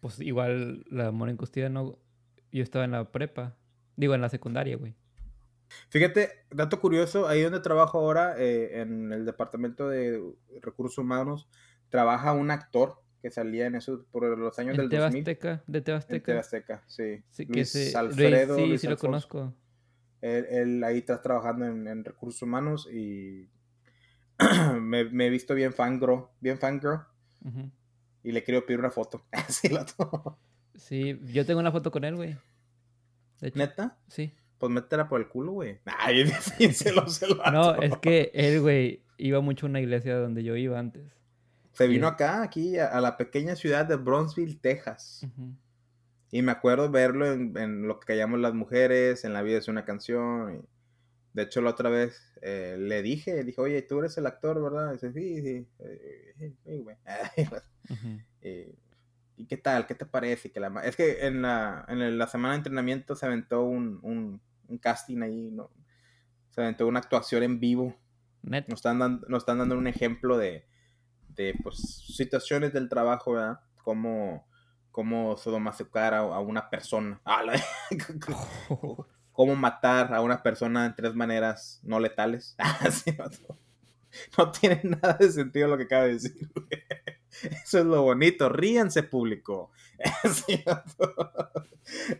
Pues 0.00 0.18
igual 0.20 0.84
la 0.88 1.08
Amor 1.08 1.28
en 1.28 1.36
Custodia 1.36 1.68
no... 1.68 1.98
Yo 2.52 2.62
estaba 2.62 2.86
en 2.86 2.92
la 2.92 3.12
prepa. 3.12 3.54
Digo, 3.96 4.14
en 4.14 4.22
la 4.22 4.30
secundaria, 4.30 4.76
güey. 4.78 4.94
Fíjate, 5.90 6.30
dato 6.50 6.80
curioso, 6.80 7.28
ahí 7.28 7.42
donde 7.42 7.60
trabajo 7.60 7.98
ahora, 7.98 8.36
eh, 8.38 8.80
en 8.80 9.12
el 9.12 9.26
departamento 9.26 9.88
de 9.88 10.22
recursos 10.62 10.96
humanos, 10.96 11.48
trabaja 11.90 12.32
un 12.32 12.50
actor 12.50 13.02
que 13.20 13.30
salía 13.30 13.66
en 13.66 13.74
eso 13.74 14.06
por 14.10 14.38
los 14.38 14.58
años 14.58 14.76
del 14.76 14.88
Tebasteca, 14.88 15.48
2000. 15.48 15.62
De 15.66 15.80
Tebasteca. 15.82 16.16
En 16.16 16.22
Tebasteca, 16.22 16.84
sí. 16.86 17.24
sí 17.30 17.44
Luis 17.46 17.72
que 17.72 17.98
Alfredo. 17.98 18.56
Sí, 18.56 18.78
sí 18.78 18.86
lo 18.86 18.96
conozco. 18.96 19.52
Él, 20.20 20.82
ahí 20.84 20.98
está 20.98 21.20
trabajando 21.20 21.66
en, 21.66 22.04
recursos 22.04 22.42
humanos 22.42 22.88
y 22.92 23.48
me, 24.80 25.00
he 25.00 25.30
visto 25.30 25.54
bien 25.54 25.72
fangro, 25.72 26.32
bien 26.40 26.58
fangirl. 26.58 27.00
Y 28.22 28.32
le 28.32 28.42
quiero 28.42 28.66
pedir 28.66 28.80
una 28.80 28.90
foto. 28.90 29.24
sí, 29.48 29.68
lo 29.68 29.84
Sí, 30.74 31.18
yo 31.32 31.46
tengo 31.46 31.60
una 31.60 31.72
foto 31.72 31.90
con 31.90 32.04
él, 32.04 32.16
güey. 32.16 32.36
¿Neta? 33.54 33.98
Sí. 34.08 34.32
Pues 34.58 34.72
métela 34.72 35.08
por 35.08 35.20
el 35.20 35.28
culo, 35.28 35.52
güey. 35.52 35.80
Ay, 35.98 36.26
se 36.26 36.92
lo 36.92 37.04
No, 37.52 37.74
es 37.76 37.96
que 37.98 38.30
él, 38.34 38.60
güey, 38.60 39.02
iba 39.18 39.40
mucho 39.40 39.66
a 39.66 39.68
una 39.70 39.80
iglesia 39.80 40.16
donde 40.16 40.42
yo 40.42 40.56
iba 40.56 40.78
antes. 40.78 41.12
Se 41.72 41.86
vino 41.86 42.06
acá, 42.06 42.42
aquí, 42.42 42.78
a, 42.78 42.98
la 43.00 43.18
pequeña 43.18 43.54
ciudad 43.54 43.84
de 43.84 43.96
Bronzeville, 43.96 44.58
Texas. 44.58 45.26
Y 46.30 46.42
me 46.42 46.52
acuerdo 46.52 46.90
verlo 46.90 47.32
en, 47.32 47.86
lo 47.86 48.00
que 48.00 48.06
callamos 48.06 48.40
las 48.40 48.54
mujeres, 48.54 49.24
en 49.24 49.32
La 49.32 49.42
vida 49.42 49.58
es 49.58 49.68
una 49.68 49.84
canción. 49.84 50.66
de 51.32 51.42
hecho, 51.42 51.60
la 51.60 51.70
otra 51.70 51.90
vez 51.90 52.32
eh, 52.42 52.76
le 52.78 53.02
dije, 53.02 53.44
dije, 53.44 53.60
oye, 53.60 53.82
tú 53.82 53.98
eres 54.00 54.18
el 54.18 54.26
actor, 54.26 54.60
¿verdad? 54.62 54.90
Y 54.90 54.92
dice, 54.94 55.12
sí, 55.12 55.42
sí, 55.42 55.66
eh, 55.80 56.54
sí, 56.64 56.78
güey. 56.82 56.96
¿Y 59.38 59.46
qué 59.46 59.56
tal? 59.58 59.86
¿Qué 59.86 59.94
te 59.94 60.06
parece? 60.06 60.50
Que 60.50 60.60
la... 60.60 60.68
Es 60.82 60.96
que 60.96 61.26
en 61.26 61.42
la, 61.42 61.84
en 61.88 62.18
la 62.18 62.26
semana 62.26 62.54
de 62.54 62.58
entrenamiento 62.58 63.14
se 63.14 63.26
aventó 63.26 63.64
un, 63.64 64.00
un, 64.02 64.40
un 64.68 64.78
casting 64.78 65.20
ahí, 65.22 65.50
¿no? 65.50 65.70
Se 66.50 66.62
aventó 66.62 66.86
una 66.86 67.00
actuación 67.00 67.42
en 67.42 67.60
vivo. 67.60 67.94
Nos 68.42 68.64
están, 68.68 68.98
dando, 68.98 69.26
nos 69.28 69.42
están 69.42 69.58
dando 69.58 69.76
un 69.76 69.86
ejemplo 69.86 70.38
de, 70.38 70.64
de 71.34 71.54
pues, 71.62 71.76
situaciones 72.16 72.72
del 72.72 72.88
trabajo, 72.88 73.32
¿verdad? 73.32 73.60
Cómo, 73.82 74.46
cómo 74.96 75.36
sodomasocar 75.36 76.14
a, 76.14 76.20
a 76.20 76.40
una 76.40 76.70
persona. 76.70 77.20
Ah, 77.22 77.42
cómo 79.32 79.54
matar 79.54 80.14
a 80.14 80.22
una 80.22 80.42
persona 80.42 80.86
en 80.86 80.94
tres 80.94 81.14
maneras 81.14 81.80
no 81.82 82.00
letales. 82.00 82.56
no, 84.38 84.50
tiene 84.52 84.80
nada 84.84 85.18
de 85.20 85.30
sentido 85.30 85.68
lo 85.68 85.76
que 85.76 85.82
acaba 85.82 86.04
de 86.04 86.14
decir. 86.14 86.50
Eso 87.62 87.78
es 87.78 87.84
lo 87.84 88.04
bonito. 88.04 88.48
Ríanse, 88.48 89.02
público. 89.02 89.70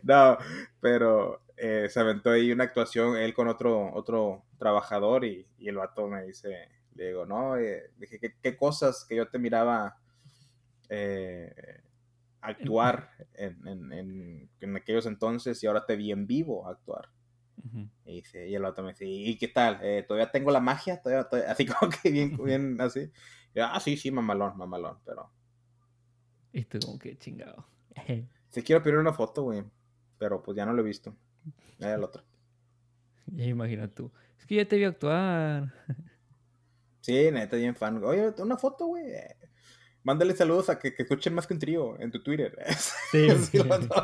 no, 0.02 0.36
pero 0.78 1.44
eh, 1.56 1.88
se 1.88 1.98
aventó 1.98 2.28
ahí 2.28 2.52
una 2.52 2.64
actuación 2.64 3.16
él 3.16 3.32
con 3.32 3.48
otro, 3.48 3.90
otro 3.94 4.44
trabajador 4.58 5.24
y, 5.24 5.48
y 5.56 5.68
el 5.70 5.76
vato 5.76 6.08
me 6.08 6.24
dice, 6.24 6.68
le 6.94 7.06
digo, 7.06 7.24
no, 7.24 7.56
eh, 7.56 7.90
dije, 7.96 8.20
¿qué, 8.42 8.54
cosas 8.54 9.06
que 9.08 9.16
yo 9.16 9.28
te 9.28 9.38
miraba 9.38 9.96
eh, 10.90 11.80
actuar 12.46 13.10
en, 13.34 13.92
en, 14.60 14.76
aquellos 14.76 15.06
entonces 15.06 15.62
y 15.62 15.66
ahora 15.66 15.86
te 15.86 15.96
vi 15.96 16.12
en 16.12 16.26
vivo 16.26 16.68
actuar. 16.68 17.08
Y, 18.04 18.16
dice, 18.16 18.48
y 18.48 18.54
el 18.54 18.64
otro 18.64 18.84
me 18.84 18.92
dice, 18.92 19.06
¿y 19.06 19.36
qué 19.38 19.48
tal? 19.48 19.80
Eh, 19.82 20.04
¿Todavía 20.06 20.30
tengo 20.30 20.50
la 20.50 20.60
magia? 20.60 21.02
¿Todavía, 21.02 21.28
así 21.50 21.66
como 21.66 21.90
que 21.90 22.10
bien, 22.10 22.36
bien 22.44 22.80
así. 22.80 23.10
ah, 23.60 23.80
sí, 23.80 23.96
sí, 23.96 24.10
mamalón, 24.10 24.56
mamalón, 24.56 24.98
pero... 25.04 25.30
Y 26.52 26.64
tú 26.64 26.78
como 26.84 26.98
que 26.98 27.18
chingado. 27.18 27.66
sí 28.50 28.62
quiero 28.62 28.82
pedir 28.82 28.98
una 28.98 29.12
foto, 29.12 29.42
güey, 29.42 29.64
pero 30.18 30.42
pues 30.42 30.56
ya 30.56 30.64
no 30.64 30.72
lo 30.72 30.82
he 30.82 30.84
visto. 30.84 31.16
Ahí 31.80 31.90
el 31.90 32.04
otro. 32.04 32.22
Ya 33.26 33.44
imagina 33.44 33.88
tú. 33.88 34.12
Es 34.38 34.46
que 34.46 34.54
ya 34.56 34.68
te 34.68 34.76
vi 34.76 34.84
actuar. 34.84 35.72
Sí, 37.00 37.30
neta, 37.32 37.56
bien 37.56 37.74
fan. 37.74 38.02
Oye, 38.04 38.32
una 38.38 38.56
foto, 38.56 38.86
güey. 38.86 39.04
Mándale 40.06 40.36
saludos 40.36 40.70
a 40.70 40.78
que, 40.78 40.94
que, 40.94 41.02
escuchen 41.02 41.34
más 41.34 41.48
que 41.48 41.54
un 41.54 41.58
trío 41.58 42.00
en 42.00 42.12
tu 42.12 42.22
Twitter. 42.22 42.56
Sí. 43.10 43.28
sí 43.28 43.58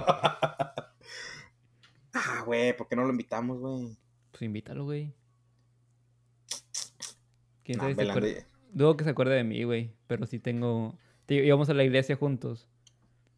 ah, 2.13 2.43
güey, 2.45 2.77
¿por 2.77 2.89
qué 2.89 2.97
no 2.97 3.05
lo 3.05 3.11
invitamos, 3.11 3.61
güey? 3.61 3.97
Pues 4.33 4.43
invítalo, 4.43 4.83
güey. 4.83 5.15
¿Quién 7.63 7.79
sabe 7.79 7.95
si 7.95 8.03
Dudo 8.73 8.97
que 8.97 9.05
se 9.05 9.11
acuerde 9.11 9.37
de 9.37 9.45
mí, 9.45 9.63
güey. 9.63 9.93
Pero 10.09 10.27
sí 10.27 10.41
tengo. 10.41 10.99
íbamos 11.29 11.71
a 11.71 11.75
la 11.75 11.85
iglesia 11.85 12.17
juntos. 12.17 12.69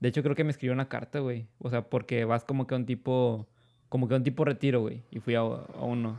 De 0.00 0.08
hecho, 0.08 0.22
creo 0.22 0.34
que 0.34 0.44
me 0.44 0.50
escribió 0.50 0.72
una 0.72 0.88
carta, 0.88 1.18
güey. 1.18 1.46
O 1.58 1.68
sea, 1.68 1.90
porque 1.90 2.24
vas 2.24 2.44
como 2.44 2.66
que 2.66 2.74
a 2.74 2.78
un 2.78 2.86
tipo. 2.86 3.46
Como 3.90 4.08
que 4.08 4.14
a 4.14 4.16
un 4.16 4.24
tipo 4.24 4.42
retiro, 4.42 4.80
güey. 4.80 5.02
Y 5.10 5.20
fui 5.20 5.34
a, 5.34 5.40
a 5.40 5.84
uno. 5.84 6.18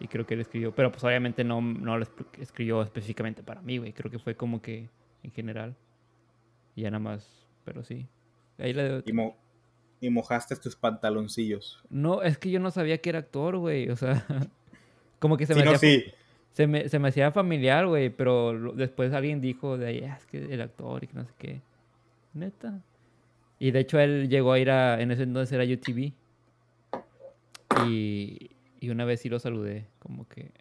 Y 0.00 0.08
creo 0.08 0.24
que 0.24 0.32
él 0.32 0.40
escribió, 0.40 0.74
pero 0.74 0.90
pues 0.90 1.04
obviamente 1.04 1.44
no, 1.44 1.60
no 1.60 1.98
lo 1.98 2.06
escribió 2.38 2.80
específicamente 2.80 3.42
para 3.42 3.60
mí, 3.60 3.76
güey. 3.76 3.92
Creo 3.92 4.10
que 4.10 4.18
fue 4.18 4.34
como 4.34 4.62
que 4.62 4.88
en 5.24 5.32
general. 5.32 5.74
Y 6.76 6.82
ya 6.82 6.90
nada 6.90 7.00
más, 7.00 7.28
pero 7.64 7.82
sí. 7.82 8.06
Ahí 8.58 8.72
la 8.72 9.02
y, 9.04 10.06
y, 10.06 10.10
mojaste 10.10 10.54
tus 10.56 10.76
pantaloncillos. 10.76 11.82
No, 11.90 12.22
es 12.22 12.38
que 12.38 12.50
yo 12.50 12.60
no 12.60 12.70
sabía 12.70 12.98
que 12.98 13.08
era 13.10 13.20
actor, 13.20 13.56
güey. 13.56 13.88
O 13.90 13.96
sea, 13.96 14.24
como 15.18 15.36
que 15.36 15.46
se 15.46 15.54
me 15.54 15.62
hacía... 15.62 15.78
sí. 15.78 16.04
Se 16.52 16.68
me, 16.68 16.88
se 16.88 17.00
me 17.00 17.08
hacía 17.08 17.32
familiar, 17.32 17.88
güey, 17.88 18.10
pero 18.10 18.52
después 18.74 19.12
alguien 19.12 19.40
dijo 19.40 19.76
de 19.76 19.86
ahí, 19.88 20.04
ah, 20.04 20.16
es 20.16 20.24
que 20.26 20.54
el 20.54 20.60
actor 20.60 21.02
y 21.02 21.08
que 21.08 21.14
no 21.14 21.24
sé 21.24 21.32
qué. 21.36 21.60
Neta. 22.32 22.80
Y 23.58 23.72
de 23.72 23.80
hecho 23.80 23.98
él 23.98 24.28
llegó 24.28 24.52
a 24.52 24.60
ir 24.60 24.70
a, 24.70 25.00
en 25.00 25.10
ese 25.10 25.24
entonces 25.24 25.52
era 25.52 25.64
UTV. 25.64 26.12
Y, 27.88 28.50
y 28.78 28.90
una 28.90 29.04
vez 29.04 29.20
sí 29.20 29.28
lo 29.28 29.40
saludé, 29.40 29.88
como 29.98 30.28
que 30.28 30.52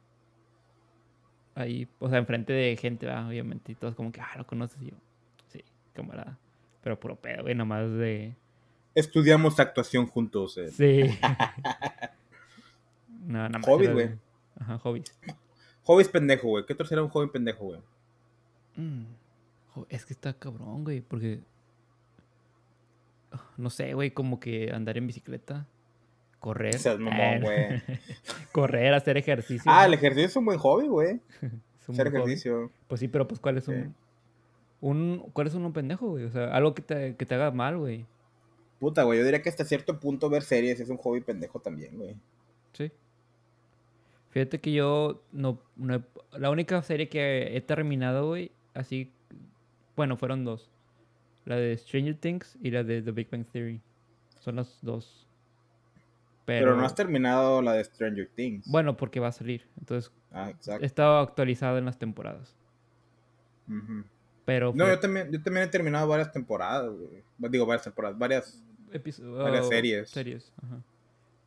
ahí, 1.56 1.88
o 2.00 2.10
sea, 2.10 2.20
enfrente 2.20 2.54
de 2.54 2.78
gente, 2.78 3.10
obviamente, 3.10 3.72
y 3.72 3.76
todos 3.76 3.96
como 3.96 4.12
que, 4.12 4.22
ah, 4.22 4.34
lo 4.38 4.46
conoces 4.46 4.82
y 4.82 4.92
yo. 4.92 4.98
Sí, 5.48 5.64
camarada. 5.94 6.38
Pero 6.82 7.00
puro 7.00 7.16
pedo, 7.16 7.44
güey, 7.44 7.56
nomás 7.56 7.90
de. 7.92 8.36
Estudiamos 8.96 9.60
actuación 9.60 10.08
juntos. 10.08 10.58
Eh. 10.58 10.72
Sí. 10.72 11.20
no, 13.26 13.38
nada 13.38 13.50
más. 13.50 13.66
Hobbies, 13.66 13.94
güey. 13.94 14.10
Ajá, 14.60 14.78
hobbies. 14.80 15.16
Hobbies 15.84 16.10
pendejo, 16.10 16.50
güey. 16.50 16.66
¿Qué 16.66 16.74
otro 16.74 16.86
será 16.86 17.02
un 17.02 17.10
hobby 17.10 17.30
pendejo, 17.30 17.66
güey? 17.66 17.80
Mm, 18.76 19.06
es 19.90 20.06
que 20.06 20.14
está 20.14 20.34
cabrón, 20.34 20.84
güey, 20.84 21.02
porque. 21.02 21.42
No 23.58 23.70
sé, 23.70 23.94
güey, 23.94 24.12
como 24.12 24.40
que 24.40 24.72
andar 24.72 24.98
en 24.98 25.08
bicicleta. 25.08 25.66
Correr. 26.44 26.76
güey. 27.42 27.82
Correr, 28.52 28.94
hacer 28.94 29.16
ejercicio. 29.16 29.72
Ah, 29.74 29.86
el 29.86 29.94
ejercicio 29.94 30.26
es 30.26 30.36
un 30.36 30.44
buen 30.44 30.60
hobby, 30.60 30.88
güey. 30.90 31.22
hacer 31.88 32.08
ejercicio. 32.08 32.70
Pues 32.90 33.00
sí, 33.00 33.08
pero 33.08 33.26
pues 33.30 33.40
¿cuál 33.40 33.58
es 33.58 33.70
un... 33.70 33.96
un 34.82 35.20
¿Cuál 35.32 35.48
es 35.48 35.54
un 35.54 35.72
pendejo, 35.72 36.10
güey? 36.10 36.26
O 36.26 36.32
sea, 36.32 36.54
algo 36.54 36.76
que 36.76 36.82
te, 36.82 37.16
que 37.16 37.26
te 37.26 37.36
haga 37.36 37.52
mal, 37.52 37.78
güey. 37.78 38.06
Puta, 38.80 39.04
güey. 39.04 39.20
Yo 39.20 39.24
diría 39.24 39.42
que 39.42 39.48
hasta 39.48 39.64
cierto 39.64 40.02
punto 40.02 40.30
ver 40.30 40.44
series 40.44 40.82
es 40.82 40.90
un 40.90 40.98
hobby 40.98 41.22
pendejo 41.22 41.62
también, 41.62 41.98
güey. 41.98 42.14
Sí. 42.74 42.92
Fíjate 44.32 44.60
que 44.60 44.74
yo 44.74 45.24
no, 45.32 45.62
no 45.78 46.04
La 46.34 46.50
única 46.50 46.84
serie 46.84 47.08
que 47.08 47.56
he 47.56 47.62
terminado, 47.62 48.28
güey, 48.28 48.52
así... 48.74 49.14
Bueno, 49.96 50.18
fueron 50.18 50.44
dos. 50.44 50.70
La 51.46 51.56
de 51.56 51.78
Stranger 51.78 52.18
Things 52.18 52.58
y 52.62 52.72
la 52.72 52.84
de 52.84 53.02
The 53.02 53.12
Big 53.12 53.30
Bang 53.30 53.46
Theory. 53.46 53.80
Son 54.42 54.58
las 54.58 54.80
dos 54.82 55.24
pero, 56.46 56.76
no 56.76 56.86
has 56.86 56.96
terminado 56.96 57.62
la 57.62 57.74
de 57.74 57.84
Stranger 57.84 58.30
Things. 58.36 58.70
Bueno, 58.70 58.98
porque 58.98 59.20
va 59.20 59.30
a 59.30 59.32
salir. 59.32 59.68
Entonces, 59.80 60.12
ah, 60.32 60.52
he 60.82 60.86
estado 60.86 61.20
actualizado 61.20 61.78
en 61.78 61.86
las 61.86 61.98
temporadas. 61.98 62.56
Pero 64.46 64.74
No, 64.76 64.88
yo 64.88 65.00
también, 65.00 65.32
yo 65.32 65.42
también 65.42 65.66
he 65.66 65.70
terminado 65.70 66.08
varias 66.08 66.32
temporadas, 66.32 66.92
güey. 66.92 67.24
Digo, 67.50 67.66
varias 67.66 67.84
temporadas, 67.84 68.18
varias, 68.18 68.64
varias 68.92 69.66
oh, 69.66 69.70
series. 69.70 70.10
Series, 70.10 70.54
ajá. 70.62 70.84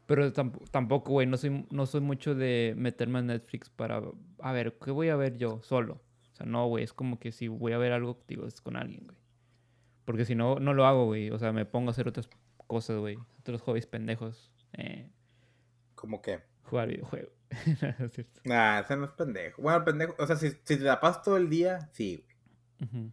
Pero 0.06 0.32
tampoco, 0.32 1.12
güey, 1.12 1.26
no 1.26 1.36
soy, 1.36 1.66
no 1.70 1.84
soy 1.84 2.00
mucho 2.00 2.34
de 2.34 2.74
meterme 2.76 3.18
en 3.18 3.26
Netflix 3.26 3.68
para... 3.68 4.00
A 4.38 4.52
ver, 4.52 4.78
¿qué 4.82 4.92
voy 4.92 5.08
a 5.08 5.16
ver 5.16 5.36
yo 5.36 5.60
solo? 5.62 6.00
O 6.32 6.36
sea, 6.36 6.46
no, 6.46 6.68
güey, 6.68 6.84
es 6.84 6.92
como 6.92 7.18
que 7.18 7.32
si 7.32 7.48
voy 7.48 7.72
a 7.72 7.78
ver 7.78 7.92
algo, 7.92 8.22
digo, 8.28 8.46
es 8.46 8.60
con 8.60 8.76
alguien, 8.76 9.02
güey. 9.04 9.16
Porque 10.04 10.24
si 10.24 10.36
no, 10.36 10.60
no 10.60 10.74
lo 10.74 10.86
hago, 10.86 11.06
güey. 11.06 11.30
O 11.30 11.38
sea, 11.38 11.52
me 11.52 11.64
pongo 11.66 11.88
a 11.88 11.90
hacer 11.90 12.06
otras 12.06 12.28
cosas, 12.68 12.98
güey. 12.98 13.18
Otros 13.40 13.62
hobbies 13.62 13.86
pendejos. 13.86 14.52
Eh, 14.76 15.10
¿Cómo 15.94 16.22
qué? 16.22 16.42
Jugar 16.64 16.88
videojuegos. 16.88 17.32
es 17.50 18.12
cierto. 18.12 18.40
Nah, 18.44 18.80
ese 18.80 18.96
no 18.96 19.04
es 19.04 19.12
pendejo. 19.12 19.62
Bueno, 19.62 19.84
pendejo, 19.84 20.14
o 20.18 20.26
sea, 20.26 20.36
si, 20.36 20.50
si 20.50 20.76
te 20.76 20.78
la 20.78 21.00
pasas 21.00 21.22
todo 21.22 21.36
el 21.36 21.48
día, 21.48 21.90
sí, 21.92 22.22
güey. 22.22 23.12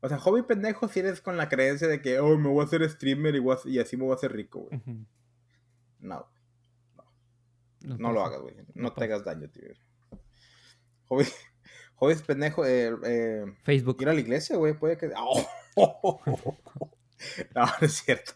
O 0.00 0.08
sea, 0.08 0.18
hobby 0.18 0.42
pendejo 0.42 0.86
si 0.88 1.00
eres 1.00 1.20
con 1.20 1.36
la 1.36 1.48
creencia 1.48 1.88
de 1.88 2.00
que, 2.00 2.20
oh, 2.20 2.38
me 2.38 2.48
voy 2.48 2.62
a 2.62 2.64
hacer 2.66 2.88
streamer 2.88 3.34
y, 3.34 3.44
y 3.66 3.78
así 3.80 3.96
me 3.96 4.04
voy 4.04 4.12
a 4.12 4.16
hacer 4.16 4.32
rico, 4.32 4.60
güey. 4.60 4.80
No, 5.98 6.30
no. 7.82 7.96
No, 7.98 8.12
lo 8.12 8.24
hagas, 8.24 8.40
güey. 8.40 8.54
No, 8.74 8.92
te 8.92 9.04
hagas 9.04 9.24
daño, 9.24 9.48
tío. 9.50 9.64
Hobby, 11.06 11.24
hobbies 11.96 12.22
pendejo. 12.22 12.64
Eh, 12.64 12.96
eh, 13.04 13.44
Facebook. 13.64 13.96
Ir 14.00 14.08
a 14.08 14.14
la 14.14 14.20
iglesia, 14.20 14.56
güey. 14.56 14.74
Puede 14.78 14.96
que. 14.96 15.08
no, 15.76 16.24
no 17.54 17.72
es 17.80 17.92
cierto. 17.92 18.32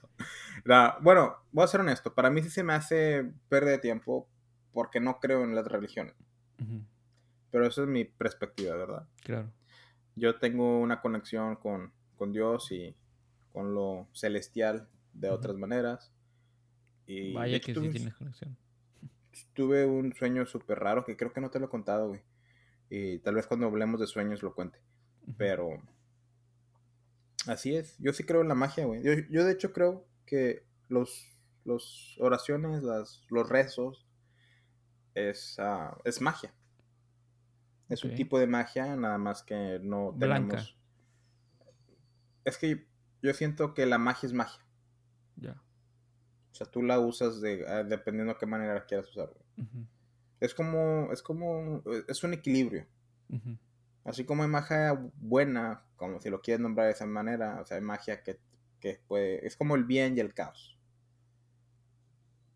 Bueno, 1.00 1.36
voy 1.50 1.64
a 1.64 1.68
ser 1.68 1.80
honesto. 1.80 2.14
Para 2.14 2.30
mí 2.30 2.42
sí 2.42 2.50
se 2.50 2.62
me 2.62 2.72
hace 2.72 3.30
perder 3.48 3.80
tiempo 3.80 4.28
porque 4.72 5.00
no 5.00 5.20
creo 5.20 5.44
en 5.44 5.54
las 5.54 5.66
religiones. 5.66 6.14
Pero 7.50 7.66
esa 7.66 7.82
es 7.82 7.88
mi 7.88 8.04
perspectiva, 8.04 8.76
¿verdad? 8.76 9.08
Claro. 9.22 9.52
Yo 10.14 10.38
tengo 10.38 10.78
una 10.78 11.00
conexión 11.00 11.56
con, 11.56 11.92
con 12.16 12.32
Dios 12.32 12.70
y 12.72 12.94
con 13.52 13.74
lo 13.74 14.08
celestial 14.12 14.88
de 15.12 15.30
otras 15.30 15.56
maneras. 15.56 16.12
Y 17.06 17.32
Vaya 17.32 17.60
que 17.60 17.74
sí 17.74 17.88
tienes 17.90 18.14
conexión. 18.14 18.56
Tuve 19.54 19.84
un 19.84 20.12
sueño 20.14 20.46
súper 20.46 20.78
raro 20.78 21.04
que 21.04 21.16
creo 21.16 21.32
que 21.32 21.40
no 21.40 21.50
te 21.50 21.58
lo 21.58 21.66
he 21.66 21.70
contado, 21.70 22.08
güey. 22.08 22.22
Y 22.88 23.18
tal 23.18 23.34
vez 23.34 23.46
cuando 23.46 23.66
hablemos 23.66 24.00
de 24.00 24.06
sueños 24.06 24.42
lo 24.42 24.54
cuente. 24.54 24.78
Pero 25.36 25.80
así 27.46 27.74
es. 27.74 27.96
Yo 27.98 28.12
sí 28.12 28.24
creo 28.24 28.42
en 28.42 28.48
la 28.48 28.54
magia, 28.54 28.84
güey. 28.84 29.02
Yo, 29.02 29.44
de 29.44 29.52
hecho 29.52 29.72
creo 29.72 30.06
que 30.26 30.64
los, 30.88 31.40
los 31.64 32.16
oraciones, 32.20 32.82
las, 32.82 33.24
los 33.28 33.48
rezos, 33.48 34.06
es, 35.14 35.56
uh, 35.58 35.96
es 36.04 36.20
magia. 36.20 36.54
Es 37.88 38.04
un 38.04 38.14
tipo 38.14 38.38
de 38.38 38.46
magia, 38.46 38.96
nada 38.96 39.18
más 39.18 39.42
que 39.42 39.78
no 39.82 40.16
tenemos. 40.18 40.78
Es 42.44 42.56
que 42.56 42.86
yo 43.20 43.34
siento 43.34 43.74
que 43.74 43.84
la 43.84 43.98
magia 43.98 44.26
es 44.26 44.32
magia. 44.32 44.64
Ya. 45.36 45.62
O 46.52 46.54
sea, 46.54 46.66
tú 46.66 46.82
la 46.82 46.98
usas 46.98 47.40
de, 47.40 47.66
ah, 47.68 47.84
dependiendo 47.84 48.32
de 48.32 48.38
qué 48.38 48.46
manera 48.46 48.74
la 48.74 48.86
quieras 48.86 49.08
usar. 49.10 49.30
Es 50.40 50.54
como, 50.54 51.12
es 51.12 51.22
como, 51.22 51.82
es 52.08 52.24
un 52.24 52.34
equilibrio. 52.34 52.86
Así 54.04 54.24
como 54.24 54.42
hay 54.42 54.48
magia 54.48 54.98
buena, 55.16 55.84
como 55.96 56.20
si 56.20 56.30
lo 56.30 56.42
quieres 56.42 56.60
nombrar 56.60 56.86
de 56.86 56.92
esa 56.92 57.06
manera, 57.06 57.60
o 57.60 57.64
sea, 57.64 57.76
hay 57.76 57.82
magia 57.82 58.22
que, 58.22 58.40
que 58.82 59.00
puede, 59.06 59.46
es 59.46 59.56
como 59.56 59.76
el 59.76 59.84
bien 59.84 60.16
y 60.16 60.20
el 60.20 60.34
caos. 60.34 60.76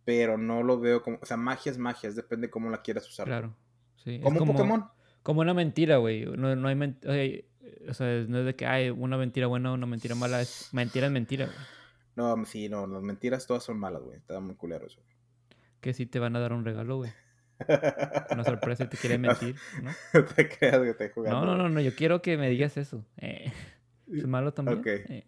Pero 0.04 0.36
no 0.36 0.62
lo 0.62 0.78
veo 0.78 1.02
como, 1.02 1.18
o 1.22 1.26
sea, 1.26 1.36
magia 1.36 1.70
es 1.70 1.78
magia, 1.78 2.10
depende 2.10 2.48
de 2.48 2.50
cómo 2.50 2.68
la 2.68 2.82
quieras 2.82 3.08
usar. 3.08 3.26
Claro, 3.26 3.56
sí. 3.96 4.20
Como 4.20 4.40
un 4.40 4.48
Pokémon. 4.48 4.84
Como 5.22 5.40
una 5.40 5.54
mentira, 5.54 5.96
güey. 5.96 6.26
No, 6.26 6.54
no 6.54 6.68
hay, 6.68 7.48
o 7.88 7.94
sea, 7.94 8.24
no 8.28 8.40
es 8.40 8.44
de 8.44 8.56
que 8.56 8.66
hay 8.66 8.90
una 8.90 9.16
mentira 9.16 9.46
buena 9.46 9.70
o 9.70 9.74
una 9.74 9.86
mentira 9.86 10.14
mala, 10.14 10.40
es 10.40 10.68
mentira 10.72 11.06
es 11.06 11.12
mentira, 11.12 11.46
güey. 11.46 11.56
No, 12.16 12.44
sí, 12.44 12.68
no, 12.68 12.86
las 12.86 13.02
mentiras 13.02 13.46
todas 13.46 13.62
son 13.62 13.78
malas, 13.78 14.02
güey. 14.02 14.18
Está 14.18 14.40
muy 14.40 14.56
culero 14.56 14.86
eso. 14.86 15.00
Que 15.80 15.92
si 15.92 16.06
te 16.06 16.18
van 16.18 16.34
a 16.34 16.40
dar 16.40 16.52
un 16.52 16.64
regalo, 16.64 16.96
güey. 16.96 17.12
Una 18.30 18.44
sorpresa 18.44 18.84
y 18.84 18.88
te 18.88 18.96
quiere 18.96 19.18
mentir, 19.18 19.56
¿no? 19.82 19.90
No 20.14 20.24
te 20.24 20.48
creas 20.48 20.82
que 20.82 20.94
te 20.94 21.10
jugando. 21.10 21.40
No, 21.40 21.46
no, 21.46 21.56
no, 21.56 21.68
no, 21.68 21.80
yo 21.80 21.94
quiero 21.94 22.20
que 22.20 22.36
me 22.36 22.48
digas 22.48 22.76
eso. 22.76 23.04
Eh, 23.16 23.52
¿Es 24.12 24.26
malo 24.26 24.52
también? 24.52 24.78
Ok. 24.78 24.86
Eh. 24.86 25.26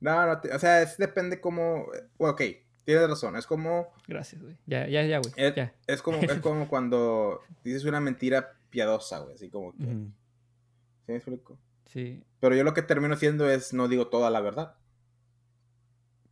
No, 0.00 0.26
no, 0.26 0.40
o 0.54 0.58
sea, 0.58 0.82
es, 0.82 0.96
depende 0.96 1.40
cómo... 1.40 1.86
Ok, 2.18 2.42
tienes 2.84 3.08
razón, 3.08 3.36
es 3.36 3.46
como... 3.46 3.92
Gracias, 4.08 4.42
güey. 4.42 4.56
Ya, 4.66 4.86
ya, 4.88 5.04
ya, 5.04 5.18
güey. 5.18 5.32
Es, 5.36 5.54
es, 5.86 6.02
como, 6.02 6.18
es 6.18 6.40
como 6.40 6.68
cuando 6.68 7.42
dices 7.62 7.84
una 7.84 8.00
mentira 8.00 8.56
piadosa, 8.70 9.18
güey, 9.20 9.34
así 9.34 9.50
como 9.50 9.72
que... 9.76 9.84
¿Sí 9.84 11.12
me 11.12 11.16
explico? 11.16 11.58
Sí. 11.86 12.24
Pero 12.38 12.54
yo 12.54 12.64
lo 12.64 12.72
que 12.72 12.82
termino 12.82 13.14
haciendo 13.14 13.50
es 13.50 13.72
no 13.72 13.88
digo 13.88 14.08
toda 14.08 14.30
la 14.30 14.40
verdad. 14.40 14.76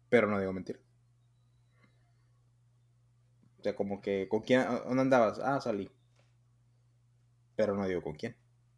Pero 0.09 0.29
no 0.29 0.39
digo 0.39 0.53
mentira. 0.53 0.79
O 3.59 3.63
sea, 3.63 3.75
como 3.75 4.01
que, 4.01 4.29
¿con 4.29 4.43
quién? 4.43 4.65
¿Dónde 4.87 5.03
andabas? 5.03 5.41
Ah, 5.41 5.61
salí. 5.61 5.91
Pero 7.57 7.75
no 7.77 7.87
digo 7.89 8.03
con 8.03 8.15
quién. 8.15 8.37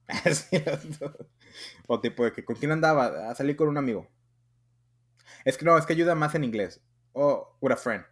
o 1.86 2.00
tipo 2.00 2.24
de 2.24 2.32
que, 2.32 2.44
¿con 2.44 2.56
quién 2.56 2.72
andaba? 2.72 3.30
Ah, 3.30 3.34
salí 3.34 3.54
con 3.54 3.68
un 3.68 3.76
amigo. 3.76 4.08
Es 5.44 5.58
que 5.58 5.64
no, 5.64 5.76
es 5.78 5.86
que 5.86 5.92
ayuda 5.92 6.14
más 6.14 6.34
en 6.34 6.44
inglés. 6.44 6.82
O 7.12 7.56
with 7.60 7.72
a 7.72 7.76
friend. 7.76 8.04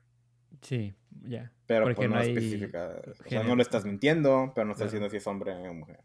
Sí, 0.62 0.94
ya. 1.22 1.52
Pero 1.66 1.84
Porque 1.84 1.96
pues 1.96 2.10
no, 2.10 2.16
no 2.16 2.22
especifica. 2.22 3.02
O 3.06 3.28
sea, 3.28 3.42
no 3.42 3.56
le 3.56 3.62
estás 3.62 3.84
mintiendo, 3.84 4.52
pero 4.54 4.66
no 4.66 4.72
estás 4.72 4.88
diciendo 4.88 5.10
si 5.10 5.18
es 5.18 5.26
hombre 5.26 5.52
o 5.52 5.74
mujer. 5.74 6.00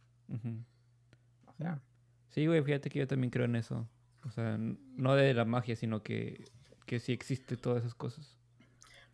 O 1.47 1.53
sea. 1.53 1.81
Sí, 2.29 2.47
güey, 2.47 2.63
fíjate 2.63 2.89
que 2.89 2.99
yo 2.99 3.07
también 3.07 3.31
creo 3.31 3.45
en 3.45 3.55
eso. 3.55 3.87
O 4.25 4.31
sea, 4.31 4.57
no 4.57 5.15
de 5.15 5.33
la 5.33 5.45
magia, 5.45 5.75
sino 5.75 6.01
que 6.01 6.43
que 6.85 6.99
sí 6.99 7.11
existe 7.11 7.57
todas 7.57 7.79
esas 7.79 7.95
cosas. 7.95 8.37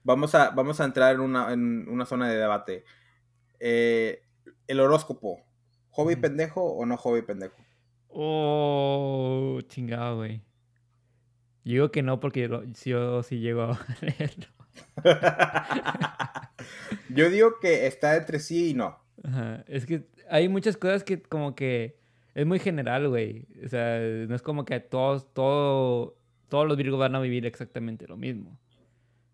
Vamos 0.04 0.34
a, 0.36 0.52
vamos 0.52 0.80
a 0.80 0.86
entrar 0.86 1.16
en 1.16 1.22
una, 1.22 1.54
en 1.54 1.88
una 1.90 2.06
zona 2.06 2.30
de 2.30 2.38
debate. 2.38 2.84
Eh, 3.60 4.24
el 4.68 4.80
horóscopo, 4.80 5.42
¿hobby 5.92 6.16
pendejo 6.16 6.64
o 6.64 6.86
no 6.86 6.98
hobby 6.98 7.22
pendejo? 7.22 7.58
Oh, 8.08 9.60
chingado, 9.68 10.18
güey. 10.18 10.44
Yo 11.70 11.74
digo 11.74 11.92
que 11.92 12.02
no 12.02 12.20
porque 12.20 12.50
yo, 12.84 13.22
sí 13.22 13.40
llego 13.40 13.62
a 13.62 13.80
leerlo. 14.02 14.48
yo 17.10 17.30
digo 17.30 17.60
que 17.60 17.86
está 17.86 18.16
entre 18.16 18.40
sí 18.40 18.72
y 18.72 18.74
no. 18.74 18.98
Es 19.68 19.86
que 19.86 20.08
hay 20.30 20.50
muchas 20.50 20.78
cosas 20.78 21.04
que 21.04 21.22
como 21.22 21.54
que 21.54 22.00
es 22.34 22.46
muy 22.48 22.58
general, 22.58 23.08
güey. 23.10 23.46
O 23.64 23.68
sea, 23.68 24.00
no 24.00 24.34
es 24.36 24.42
como 24.42 24.66
que 24.66 24.80
todos, 24.80 25.32
todo 25.32 26.18
todos 26.48 26.68
los 26.68 26.76
Virgos 26.76 27.00
van 27.00 27.16
a 27.16 27.20
vivir 27.20 27.46
exactamente 27.46 28.08
lo 28.08 28.18
mismo. 28.18 28.58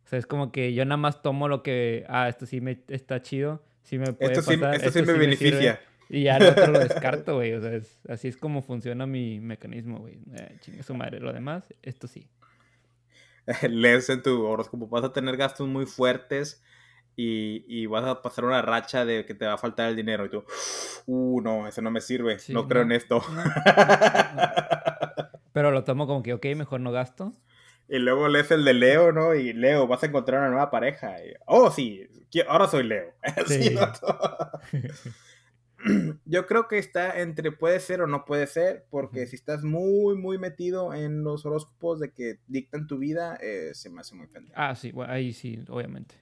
O 0.03 0.07
sea, 0.07 0.19
es 0.19 0.27
como 0.27 0.51
que 0.51 0.73
yo 0.73 0.83
nada 0.83 0.97
más 0.97 1.21
tomo 1.21 1.47
lo 1.47 1.63
que, 1.63 2.05
ah, 2.09 2.27
esto 2.27 2.45
sí 2.45 2.59
me 2.59 2.83
está 2.89 3.21
chido, 3.21 3.63
sí 3.81 3.97
me 3.97 4.11
puede 4.11 4.33
esto 4.33 4.45
pasar. 4.45 4.79
Sí, 4.79 4.85
esto, 4.87 4.99
sí 4.99 5.05
me 5.05 5.13
beneficia. 5.13 5.79
Y 6.09 6.23
ya 6.23 6.39
lo 6.39 6.49
otro 6.49 6.67
lo 6.67 6.79
descarto, 6.79 7.35
güey. 7.35 7.53
O 7.53 7.61
sea, 7.61 7.79
así 8.09 8.27
es 8.27 8.37
como 8.37 8.61
funciona 8.61 9.05
mi 9.05 9.39
mecanismo, 9.39 9.99
güey. 9.99 10.19
Eh, 10.35 10.57
chingue 10.61 10.83
su 10.83 10.93
madre. 10.93 11.19
Lo 11.19 11.33
demás, 11.33 11.73
esto 11.81 12.07
sí. 12.07 12.27
Lees 13.69 14.09
en 14.09 14.21
tu 14.21 14.45
horóscopo, 14.45 14.87
vas 14.87 15.03
a 15.03 15.13
tener 15.13 15.37
gastos 15.37 15.67
muy 15.67 15.85
fuertes 15.85 16.63
y, 17.15 17.63
y, 17.67 17.85
vas 17.85 18.03
a 18.05 18.21
pasar 18.21 18.43
una 18.43 18.61
racha 18.61 19.05
de 19.05 19.25
que 19.25 19.33
te 19.33 19.45
va 19.45 19.53
a 19.53 19.57
faltar 19.57 19.89
el 19.89 19.95
dinero. 19.95 20.25
Y 20.25 20.29
tú, 20.29 20.43
uh, 21.05 21.41
no, 21.41 21.67
eso 21.67 21.81
no 21.81 21.89
me 21.89 22.01
sirve. 22.01 22.37
no, 22.49 22.67
creo 22.67 22.81
en 22.81 22.91
esto. 22.91 23.23
Pero 25.53 25.71
lo 25.71 25.85
tomo 25.85 26.07
como 26.07 26.21
que, 26.21 26.33
ok, 26.33 26.45
mejor 26.57 26.81
no 26.81 26.91
gasto. 26.91 27.31
Y 27.87 27.99
luego 27.99 28.27
lees 28.27 28.51
el 28.51 28.65
de 28.65 28.73
Leo, 28.73 29.13
¿no? 29.13 29.33
Y 29.33 29.53
Leo, 29.53 29.87
vas 29.87 30.03
a 30.03 30.07
encontrar 30.07 30.41
una 30.41 30.49
nueva 30.49 30.71
pareja. 30.71 31.15
oh, 31.45 31.71
sí, 31.71 32.05
ahora 32.47 32.67
soy 32.67 32.83
Leo. 32.83 33.13
Yo 36.25 36.47
creo 36.47 36.67
que 36.67 36.77
está 36.77 37.19
entre 37.19 37.51
puede 37.51 37.79
ser 37.79 38.01
o 38.01 38.07
no 38.07 38.25
puede 38.25 38.47
ser, 38.47 38.85
porque 38.89 39.27
si 39.27 39.35
estás 39.35 39.63
muy, 39.63 40.15
muy 40.15 40.37
metido 40.37 40.93
en 40.93 41.23
los 41.23 41.45
horóscopos 41.45 41.99
de 41.99 42.11
que 42.11 42.39
dictan 42.47 42.87
tu 42.87 42.97
vida, 42.97 43.37
eh, 43.41 43.71
se 43.73 43.89
me 43.89 44.01
hace 44.01 44.15
muy 44.15 44.27
pendejo. 44.27 44.55
Ah, 44.57 44.75
sí, 44.75 44.93
ahí 45.07 45.33
sí, 45.33 45.63
obviamente. 45.69 46.15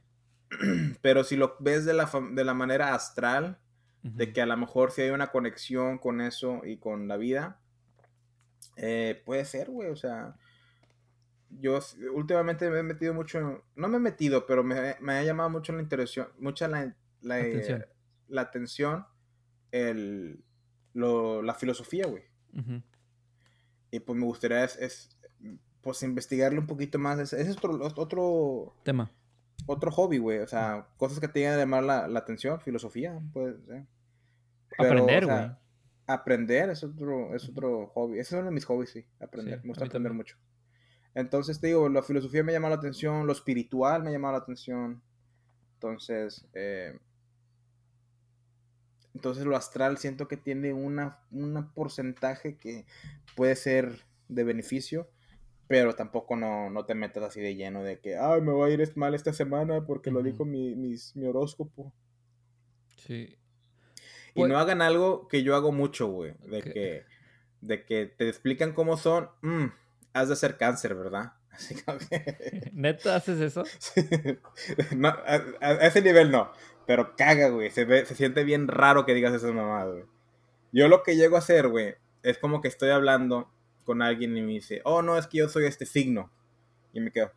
Pero 1.01 1.23
si 1.23 1.37
lo 1.37 1.55
ves 1.59 1.85
de 1.85 1.93
la, 1.93 2.09
de 2.33 2.43
la 2.43 2.53
manera 2.53 2.93
astral, 2.93 3.59
de 4.01 4.33
que 4.33 4.41
a 4.41 4.45
lo 4.45 4.57
mejor 4.57 4.91
si 4.91 5.01
hay 5.01 5.11
una 5.11 5.27
conexión 5.27 5.97
con 5.97 6.19
eso 6.19 6.61
y 6.65 6.77
con 6.77 7.07
la 7.07 7.15
vida, 7.15 7.61
eh, 8.75 9.21
puede 9.25 9.45
ser, 9.45 9.69
güey, 9.69 9.89
o 9.89 9.95
sea, 9.95 10.35
yo 11.49 11.79
últimamente 12.13 12.69
me 12.69 12.79
he 12.79 12.83
metido 12.83 13.13
mucho, 13.13 13.63
no 13.75 13.87
me 13.87 13.95
he 13.95 14.01
metido, 14.01 14.45
pero 14.45 14.61
me, 14.61 14.75
ha 14.75 15.23
llamado 15.23 15.49
mucho 15.49 15.71
la 15.71 15.81
interés, 15.81 16.19
mucha 16.37 16.67
la, 16.67 16.93
la, 17.21 17.35
atención, 17.37 17.85
la 18.27 18.41
atención 18.41 19.05
el, 19.73 20.43
la 20.93 21.55
filosofía, 21.55 22.05
güey. 22.07 22.23
Y 23.91 23.99
pues 23.99 24.17
me 24.17 24.25
gustaría 24.25 24.63
es, 24.63 25.17
pues 25.81 26.03
investigarlo 26.03 26.61
un 26.61 26.67
poquito 26.67 26.99
más. 26.99 27.19
Ese 27.19 27.41
es 27.41 27.57
otro, 27.57 27.79
otro 27.95 28.75
tema. 28.83 29.11
Otro 29.65 29.91
hobby, 29.91 30.19
güey. 30.19 30.39
O 30.39 30.47
sea, 30.47 30.87
cosas 30.97 31.19
que 31.19 31.27
te 31.27 31.39
llegan 31.39 31.55
a 31.55 31.57
llamar 31.57 31.83
la, 31.83 32.07
la 32.07 32.19
atención, 32.19 32.61
filosofía, 32.61 33.19
pues. 33.33 33.55
Aprender, 34.77 35.25
güey. 35.25 35.51
Aprender 36.05 36.69
es 36.69 36.83
otro, 36.83 37.35
es 37.35 37.49
otro 37.49 37.87
hobby. 37.87 38.19
Ese 38.19 38.35
es 38.35 38.39
uno 38.39 38.49
de 38.49 38.55
mis 38.55 38.65
hobbies, 38.65 38.91
sí. 38.91 39.05
Aprender. 39.19 39.61
me 39.63 39.69
gusta 39.69 39.85
aprender 39.85 40.13
mucho. 40.13 40.37
Entonces 41.15 41.59
te 41.59 41.67
digo, 41.67 41.89
la 41.89 42.01
filosofía 42.01 42.43
me 42.43 42.51
llama 42.51 42.69
la 42.69 42.75
atención, 42.75 43.25
lo 43.25 43.33
espiritual 43.33 44.03
me 44.03 44.11
llama 44.11 44.31
la 44.31 44.39
atención. 44.39 45.01
Entonces, 45.75 46.47
eh, 46.53 46.99
entonces 49.13 49.45
lo 49.45 49.55
astral 49.55 49.97
siento 49.97 50.27
que 50.27 50.37
tiene 50.37 50.73
una, 50.73 51.19
un 51.31 51.71
porcentaje 51.73 52.57
que 52.57 52.85
puede 53.35 53.55
ser 53.55 54.03
de 54.27 54.43
beneficio, 54.43 55.09
pero 55.67 55.95
tampoco 55.95 56.35
no, 56.35 56.85
te 56.85 56.95
metas 56.95 57.23
así 57.23 57.41
de 57.41 57.55
lleno 57.55 57.83
de 57.83 57.99
que, 57.99 58.17
ay, 58.17 58.41
me 58.41 58.51
voy 58.51 58.71
a 58.71 58.73
ir 58.73 58.91
mal 58.95 59.13
esta 59.15 59.33
semana 59.33 59.85
porque 59.85 60.11
lo 60.11 60.21
dijo 60.21 60.45
mi, 60.45 60.75
mi 60.75 61.25
horóscopo. 61.25 61.93
Sí. 62.97 63.37
Y 64.35 64.39
pues 64.39 64.51
no 64.51 64.57
hagan 64.57 64.81
algo 64.81 65.27
que 65.27 65.43
yo 65.43 65.55
hago 65.55 65.71
mucho, 65.71 66.07
güey. 66.07 66.33
De 66.45 66.61
que, 66.61 67.05
de 67.61 67.85
que 67.85 68.07
te 68.07 68.27
explican 68.27 68.73
cómo 68.73 68.97
son. 68.97 69.29
Mm, 69.41 69.65
has 70.13 70.29
de 70.29 70.35
ser 70.35 70.57
cáncer, 70.57 70.95
¿verdad? 70.95 71.33
Así 71.51 71.75
que... 71.75 72.71
¿Neta 72.73 73.15
haces 73.15 73.39
eso? 73.39 73.63
a, 75.61 75.73
ese 75.85 76.01
nivel 76.01 76.31
no. 76.31 76.51
Pero 76.85 77.15
caga, 77.15 77.49
güey. 77.49 77.71
Se, 77.71 78.05
se 78.05 78.15
siente 78.15 78.43
bien 78.43 78.67
raro 78.67 79.05
que 79.05 79.13
digas 79.13 79.33
esas 79.33 79.53
mamadas, 79.53 79.91
güey. 79.91 80.05
Yo 80.71 80.87
lo 80.87 81.03
que 81.03 81.15
llego 81.15 81.35
a 81.35 81.39
hacer, 81.39 81.67
güey, 81.67 81.95
es 82.23 82.39
como 82.39 82.59
que 82.59 82.67
estoy 82.67 82.89
hablando 82.89 83.47
con 83.83 84.01
alguien 84.01 84.35
y 84.35 84.41
me 84.41 84.53
dice, 84.53 84.81
oh, 84.85 85.01
no, 85.01 85.17
es 85.17 85.27
que 85.27 85.37
yo 85.37 85.49
soy 85.49 85.65
este 85.65 85.85
signo. 85.85 86.31
Y 86.93 86.99
me 86.99 87.11
quedo, 87.11 87.31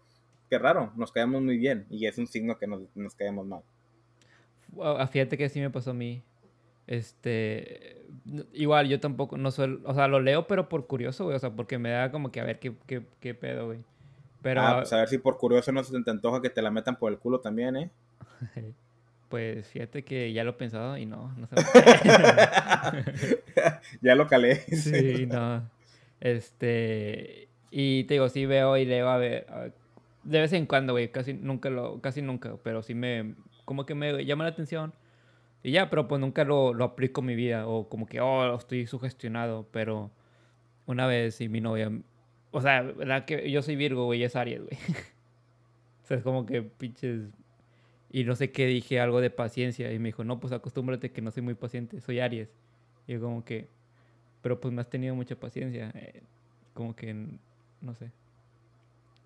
qué 0.49 0.59
raro, 0.59 0.92
nos 0.97 1.12
caemos 1.12 1.42
muy 1.42 1.59
bien. 1.59 1.86
Y 1.90 2.07
es 2.07 2.16
un 2.18 2.26
signo 2.26 2.57
que 2.59 2.66
nos, 2.66 2.82
nos 2.94 3.14
caemos 3.14 3.47
mal. 3.47 3.62
fíjate 5.09 5.36
que 5.36 5.44
así 5.44 5.61
me 5.61 5.70
pasó 5.70 5.90
a 5.90 5.94
mí. 5.94 6.22
Este, 6.86 8.07
igual 8.53 8.88
yo 8.88 9.01
tampoco, 9.01 9.36
no 9.36 9.51
suelo, 9.51 9.80
o 9.84 9.92
sea, 9.92 10.07
lo 10.07 10.20
leo 10.20 10.47
pero 10.47 10.68
por 10.68 10.86
curioso, 10.86 11.24
güey, 11.24 11.36
o 11.36 11.38
sea, 11.40 11.51
porque 11.51 11.78
me 11.78 11.90
da 11.90 12.12
como 12.12 12.30
que 12.30 12.40
a 12.40 12.44
ver 12.44 12.61
qué, 12.61 12.74
qué, 12.86 13.05
qué 13.20 13.34
pedo, 13.34 13.66
güey. 13.66 13.84
Pero... 14.40 14.62
Ah, 14.62 14.76
pues 14.78 14.92
a 14.92 14.99
ver 14.99 15.09
si 15.09 15.18
por 15.18 15.36
curioso 15.36 15.72
no 15.72 15.82
se 15.82 16.01
te 16.01 16.11
antoja 16.11 16.40
que 16.40 16.51
te 16.51 16.62
la 16.62 16.70
metan 16.70 16.97
por 16.97 17.11
el 17.12 17.18
culo 17.18 17.40
también, 17.40 17.76
¿eh? 17.76 17.90
Pues 19.29 19.66
fíjate 19.68 20.05
que 20.05 20.33
ya 20.33 20.45
lo 20.45 20.51
he 20.51 20.55
pensado 20.55 20.97
y 20.97 21.07
no, 21.07 21.35
no 21.37 21.49
sé. 21.49 21.57
ya 24.01 24.14
lo 24.14 24.29
calé. 24.29 24.57
sí, 24.77 25.27
no. 25.27 25.68
Este, 26.20 27.49
y 27.70 28.05
te 28.05 28.14
digo, 28.14 28.29
sí 28.29 28.47
veo 28.47 28.77
y 28.77 28.85
leo 28.85 29.09
a 29.09 29.16
ver, 29.16 29.47
de 30.22 30.41
vez 30.41 30.53
en 30.53 30.66
cuando, 30.66 30.93
güey, 30.93 31.11
casi 31.11 31.35
nunca 31.35 31.70
lo, 31.70 32.01
casi 32.01 32.22
nunca, 32.22 32.57
pero 32.62 32.83
sí 32.83 32.95
me, 32.95 33.35
como 33.64 33.85
que 33.85 33.95
me 33.95 34.24
llama 34.24 34.45
la 34.45 34.51
atención 34.51 34.93
y 35.66 35.72
ya, 35.72 35.91
pero 35.91 36.07
pues 36.07 36.20
nunca 36.20 36.45
lo, 36.45 36.72
lo 36.74 36.85
aplico 36.85 37.22
en 37.22 37.27
mi 37.27 37.35
vida. 37.35 37.66
O 37.66 37.89
como 37.89 38.07
que, 38.07 38.20
oh, 38.20 38.57
estoy 38.57 38.87
sugestionado. 38.87 39.66
Pero 39.72 40.12
una 40.87 41.09
vez 41.09 41.41
y 41.41 41.49
mi 41.49 41.61
novia. 41.61 41.91
O 42.53 42.61
sea, 42.61 42.83
la 42.83 43.27
que 43.27 43.51
yo 43.51 43.62
soy 43.62 43.74
Virgo, 43.74 44.05
güey, 44.05 44.22
es 44.22 44.37
Aries, 44.37 44.62
güey. 44.62 44.79
o 46.05 46.07
sea, 46.07 46.18
es 46.18 46.22
como 46.22 46.47
que 46.47 46.62
pinches. 46.62 47.22
Y 48.16 48.24
no 48.24 48.34
sé 48.34 48.50
qué 48.50 48.64
dije, 48.64 48.98
algo 48.98 49.20
de 49.20 49.28
paciencia. 49.28 49.92
Y 49.92 49.98
me 49.98 50.08
dijo, 50.08 50.24
no, 50.24 50.40
pues 50.40 50.50
acostúmbrate 50.54 51.12
que 51.12 51.20
no 51.20 51.30
soy 51.30 51.42
muy 51.42 51.52
paciente, 51.52 52.00
soy 52.00 52.18
Aries. 52.18 52.48
Y 53.06 53.12
yo, 53.12 53.20
como 53.20 53.44
que. 53.44 53.68
Pero 54.40 54.58
pues 54.58 54.72
me 54.72 54.80
has 54.80 54.88
tenido 54.88 55.14
mucha 55.14 55.36
paciencia. 55.38 55.92
Eh, 55.94 56.22
como 56.72 56.96
que. 56.96 57.12
No 57.82 57.94
sé. 57.94 58.10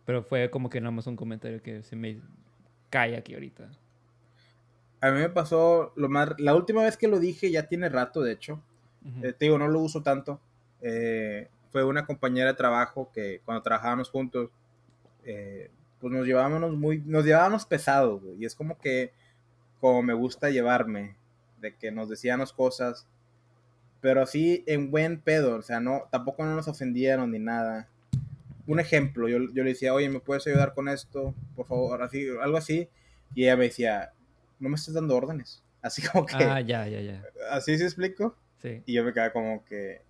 Pero 0.05 0.25
fue 0.25 0.51
como 0.51 0.69
que 0.69 0.81
nada 0.81 0.91
más 0.91 1.07
un 1.07 1.15
comentario 1.15 1.63
que 1.63 1.85
se 1.85 1.95
me 1.95 2.19
cae 2.91 3.17
aquí 3.17 3.33
ahorita. 3.33 3.71
A 5.01 5.13
mí 5.13 5.21
me 5.21 5.29
pasó 5.29 5.93
lo 5.95 6.09
más. 6.09 6.31
La 6.39 6.57
última 6.57 6.83
vez 6.83 6.97
que 6.97 7.07
lo 7.07 7.21
dije, 7.21 7.49
ya 7.53 7.69
tiene 7.69 7.89
rato, 7.91 8.23
de 8.23 8.33
hecho. 8.33 8.61
Eh, 9.23 9.33
te 9.33 9.45
digo, 9.45 9.57
no 9.57 9.69
lo 9.69 9.79
uso 9.79 10.03
tanto. 10.03 10.41
Eh, 10.81 11.47
fue 11.71 11.85
una 11.85 12.07
compañera 12.07 12.49
de 12.49 12.57
trabajo 12.57 13.13
que 13.15 13.41
cuando 13.45 13.63
trabajábamos 13.63 14.11
juntos, 14.11 14.51
eh, 15.23 15.71
pues 16.01 16.13
nos 16.13 16.27
llevábamos 16.27 16.77
muy. 16.77 17.03
Nos 17.07 17.25
llevábamos 17.25 17.67
pesados, 17.67 18.23
güey. 18.23 18.43
Y 18.43 18.45
es 18.47 18.55
como 18.55 18.79
que. 18.79 19.13
Como 19.81 20.03
me 20.03 20.15
gusta 20.15 20.51
llevarme. 20.51 21.17
De 21.61 21.75
que 21.77 21.91
nos 21.91 22.09
decíamos 22.09 22.53
cosas. 22.53 23.07
Pero 24.01 24.23
así 24.23 24.65
en 24.67 24.91
buen 24.91 25.21
pedo. 25.21 25.57
O 25.57 25.63
sea, 25.63 25.81
no, 25.81 26.05
tampoco 26.11 26.45
no 26.45 26.55
nos 26.55 26.69
ofendieron 26.69 27.33
ni 27.33 27.39
nada. 27.39 27.89
Un 28.67 28.79
ejemplo, 28.79 29.29
yo, 29.29 29.39
yo 29.53 29.65
le 29.65 29.71
decía, 29.71 29.93
oye, 29.93 30.09
¿me 30.09 30.21
puedes 30.21 30.47
ayudar 30.47 30.75
con 30.75 30.89
esto? 30.89 31.35
Por 31.57 31.67
favor, 31.67 32.03
así, 32.03 32.29
algo 32.41 32.57
así. 32.57 32.89
Y 33.35 33.45
ella 33.45 33.57
me 33.57 33.65
decía, 33.65 34.13
no 34.61 34.69
me 34.69 34.77
estás 34.77 34.95
dando 34.95 35.17
órdenes. 35.17 35.63
Así 35.83 36.03
como 36.03 36.27
que. 36.27 36.37
Ah, 36.37 36.61
ya, 36.61 36.87
ya, 36.87 37.01
ya. 37.01 37.23
Así 37.51 37.79
se 37.79 37.85
explico. 37.85 38.37
Sí. 38.61 38.83
Y 38.85 38.93
yo 38.93 39.03
me 39.03 39.15
quedaba 39.15 39.33
como 39.33 39.65
que. 39.65 40.03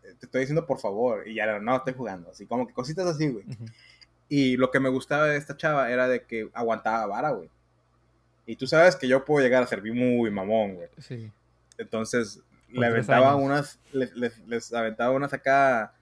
Te 0.00 0.26
estoy 0.26 0.42
diciendo 0.42 0.64
por 0.64 0.78
favor. 0.78 1.26
Y 1.26 1.34
ya 1.34 1.58
no, 1.58 1.76
estoy 1.76 1.94
jugando. 1.94 2.30
Así 2.30 2.46
como 2.46 2.66
que 2.68 2.72
cositas 2.72 3.06
así, 3.06 3.28
güey. 3.28 3.44
Y 4.30 4.56
lo 4.56 4.70
que 4.70 4.80
me 4.80 4.88
gustaba 4.88 5.26
de 5.26 5.36
esta 5.36 5.56
chava 5.56 5.90
era 5.90 6.08
de 6.08 6.22
que 6.24 6.48
aguantaba 6.54 7.04
vara, 7.06 7.30
güey. 7.30 7.50
Y 8.46 8.56
tú 8.56 8.66
sabes 8.66 8.96
que 8.96 9.08
yo 9.08 9.24
puedo 9.24 9.44
llegar 9.44 9.62
a 9.62 9.66
servir 9.66 9.92
muy 9.92 10.30
mamón, 10.30 10.76
güey. 10.76 10.88
Sí. 10.98 11.30
Entonces, 11.76 12.40
le 12.68 12.86
aventaba 12.86 13.34
unas. 13.34 13.80
Les, 13.92 14.14
les, 14.46 14.72
aventaba 14.72 15.10
unas 15.10 15.32
acá. 15.32 15.92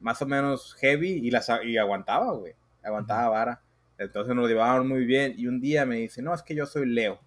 Más 0.00 0.22
o 0.22 0.26
menos 0.26 0.76
heavy. 0.76 1.10
Y, 1.10 1.32
las, 1.32 1.50
y 1.64 1.76
aguantaba, 1.76 2.32
güey. 2.32 2.54
Aguantaba 2.82 3.28
vara. 3.28 3.60
Entonces 4.00 4.34
nos 4.34 4.48
llevaban 4.48 4.88
muy 4.88 5.04
bien 5.04 5.34
y 5.36 5.46
un 5.46 5.60
día 5.60 5.84
me 5.84 5.96
dice, 5.96 6.22
no, 6.22 6.32
es 6.32 6.42
que 6.42 6.54
yo 6.54 6.64
soy 6.64 6.86
Leo. 6.86 7.20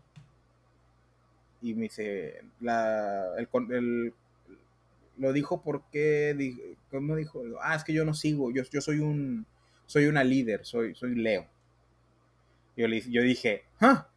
Y 1.62 1.76
me 1.76 1.84
dice, 1.84 2.42
la, 2.62 3.28
el, 3.38 4.14
lo 5.18 5.34
dijo 5.34 5.62
porque, 5.62 6.76
¿cómo 6.90 7.16
dijo? 7.16 7.44
Ah, 7.62 7.76
es 7.76 7.84
que 7.84 7.94
yo 7.94 8.04
no 8.06 8.16
sigo, 8.16 8.52
yo, 8.52 8.64
yo 8.72 8.82
soy 8.82 9.00
un, 9.02 9.46
soy 9.86 10.06
una 10.06 10.24
líder, 10.24 10.66
soy, 10.66 10.96
soy 10.96 11.16
Leo. 11.16 11.48
Yo, 12.76 12.88
le, 12.88 13.02
yo 13.02 13.22
dije, 13.22 13.64
¡ah! 13.80 14.08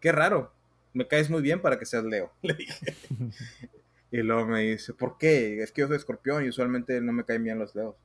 ¡Qué 0.00 0.12
raro! 0.12 0.52
Me 0.94 1.06
caes 1.06 1.28
muy 1.28 1.42
bien 1.42 1.60
para 1.60 1.78
que 1.78 1.86
seas 1.86 2.04
Leo, 2.04 2.32
le 2.42 2.54
dije. 2.54 2.94
y 4.10 4.18
luego 4.18 4.46
me 4.46 4.62
dice, 4.62 4.94
¿por 4.94 5.18
qué? 5.18 5.62
Es 5.62 5.72
que 5.72 5.82
yo 5.82 5.88
soy 5.88 5.96
escorpión 5.96 6.44
y 6.44 6.48
usualmente 6.48 7.00
no 7.00 7.12
me 7.12 7.24
caen 7.24 7.44
bien 7.44 7.58
los 7.58 7.74
leos. 7.74 7.96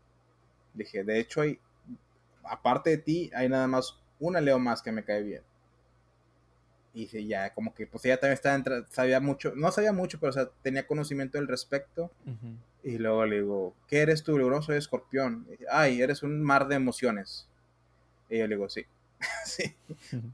Dije, 0.73 1.03
de 1.03 1.19
hecho 1.19 1.41
hay 1.41 1.59
aparte 2.43 2.91
de 2.91 2.97
ti, 2.97 3.31
hay 3.33 3.49
nada 3.49 3.67
más 3.67 3.97
una 4.19 4.41
Leo 4.41 4.59
más 4.59 4.81
que 4.81 4.91
me 4.91 5.03
cae 5.03 5.23
bien. 5.23 5.41
Y 6.93 7.07
sí, 7.07 7.25
ya, 7.25 7.53
como 7.53 7.73
que 7.73 7.87
pues 7.87 8.05
ella 8.05 8.19
también 8.19 8.33
estaba 8.33 8.85
sabía 8.89 9.19
mucho, 9.19 9.53
no 9.55 9.71
sabía 9.71 9.93
mucho, 9.93 10.19
pero 10.19 10.29
o 10.29 10.33
sea, 10.33 10.49
tenía 10.61 10.85
conocimiento 10.85 11.37
del 11.37 11.47
respecto. 11.47 12.11
Y 12.83 12.97
luego 12.97 13.25
le 13.25 13.37
digo, 13.37 13.73
¿qué 13.87 14.01
eres 14.01 14.23
tú? 14.23 14.37
Le 14.37 14.43
digo, 14.43 14.61
soy 14.61 14.77
escorpión. 14.77 15.47
Ay, 15.69 16.01
eres 16.01 16.21
un 16.21 16.43
mar 16.43 16.67
de 16.67 16.75
emociones. 16.75 17.47
Y 18.29 18.39
yo 18.39 18.47
le 18.47 18.55
digo, 18.55 18.69
sí, 18.69 18.85
sí, 19.45 19.75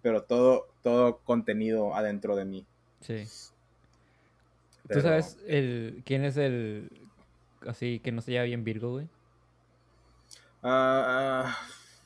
pero 0.01 0.23
todo, 0.23 0.67
todo 0.81 1.19
contenido 1.19 1.95
adentro 1.95 2.35
de 2.35 2.45
mí. 2.45 2.65
Sí. 3.01 3.25
¿Tú 4.91 5.01
sabes 5.01 5.37
el, 5.47 6.01
quién 6.05 6.25
es 6.25 6.37
el, 6.37 6.89
así, 7.67 7.99
que 7.99 8.11
no 8.11 8.21
se 8.21 8.31
llama 8.31 8.45
bien 8.45 8.63
Virgo, 8.63 8.91
güey? 8.91 9.07
Ah... 10.63 11.55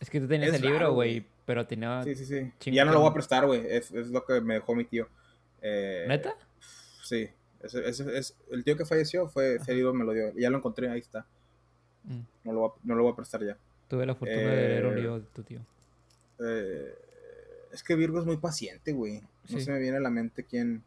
Es 0.03 0.09
que 0.09 0.19
tú 0.19 0.27
tenías 0.27 0.53
el 0.53 0.61
libro, 0.61 0.91
güey, 0.91 1.25
pero 1.45 1.65
tenía... 1.65 2.03
Sí, 2.03 2.13
sí, 2.15 2.25
sí. 2.25 2.71
Ya 2.73 2.83
no 2.83 2.91
lo 2.91 2.99
voy 2.99 3.09
a 3.09 3.13
prestar, 3.13 3.45
güey. 3.45 3.65
Es, 3.69 3.89
es, 3.91 4.09
lo 4.09 4.25
que 4.25 4.41
me 4.41 4.55
dejó 4.55 4.75
mi 4.75 4.83
tío. 4.83 5.07
Eh, 5.61 6.03
¿Neta? 6.09 6.35
Sí. 7.01 7.29
El 8.51 8.63
tío 8.63 8.77
que 8.77 8.85
falleció 8.85 9.27
fue 9.27 9.59
libro 9.67 9.93
me 9.93 10.03
lo 10.03 10.13
dio. 10.13 10.33
Ya 10.37 10.49
lo 10.49 10.57
encontré, 10.57 10.89
ahí 10.89 10.99
está. 10.99 11.25
Mm. 12.03 12.21
No, 12.43 12.53
lo 12.53 12.59
voy 12.59 12.69
a, 12.69 12.79
no 12.83 12.95
lo 12.95 13.03
voy 13.03 13.13
a 13.13 13.15
prestar 13.15 13.43
ya. 13.43 13.57
Tuve 13.87 14.05
la 14.05 14.15
fortuna 14.15 14.39
de 14.39 14.45
leer 14.45 14.85
un 14.85 14.93
eh, 14.93 14.95
libro 14.95 15.19
de 15.19 15.25
tu 15.27 15.43
tío. 15.43 15.59
Eh, 16.39 16.95
es 17.71 17.83
que 17.83 17.95
Virgo 17.95 18.19
es 18.19 18.25
muy 18.25 18.37
paciente, 18.37 18.91
güey. 18.91 19.21
No 19.49 19.59
se 19.59 19.71
me 19.71 19.79
viene 19.79 19.97
a 19.97 20.01
la 20.01 20.09
mente 20.09 20.43
quién, 20.43 20.83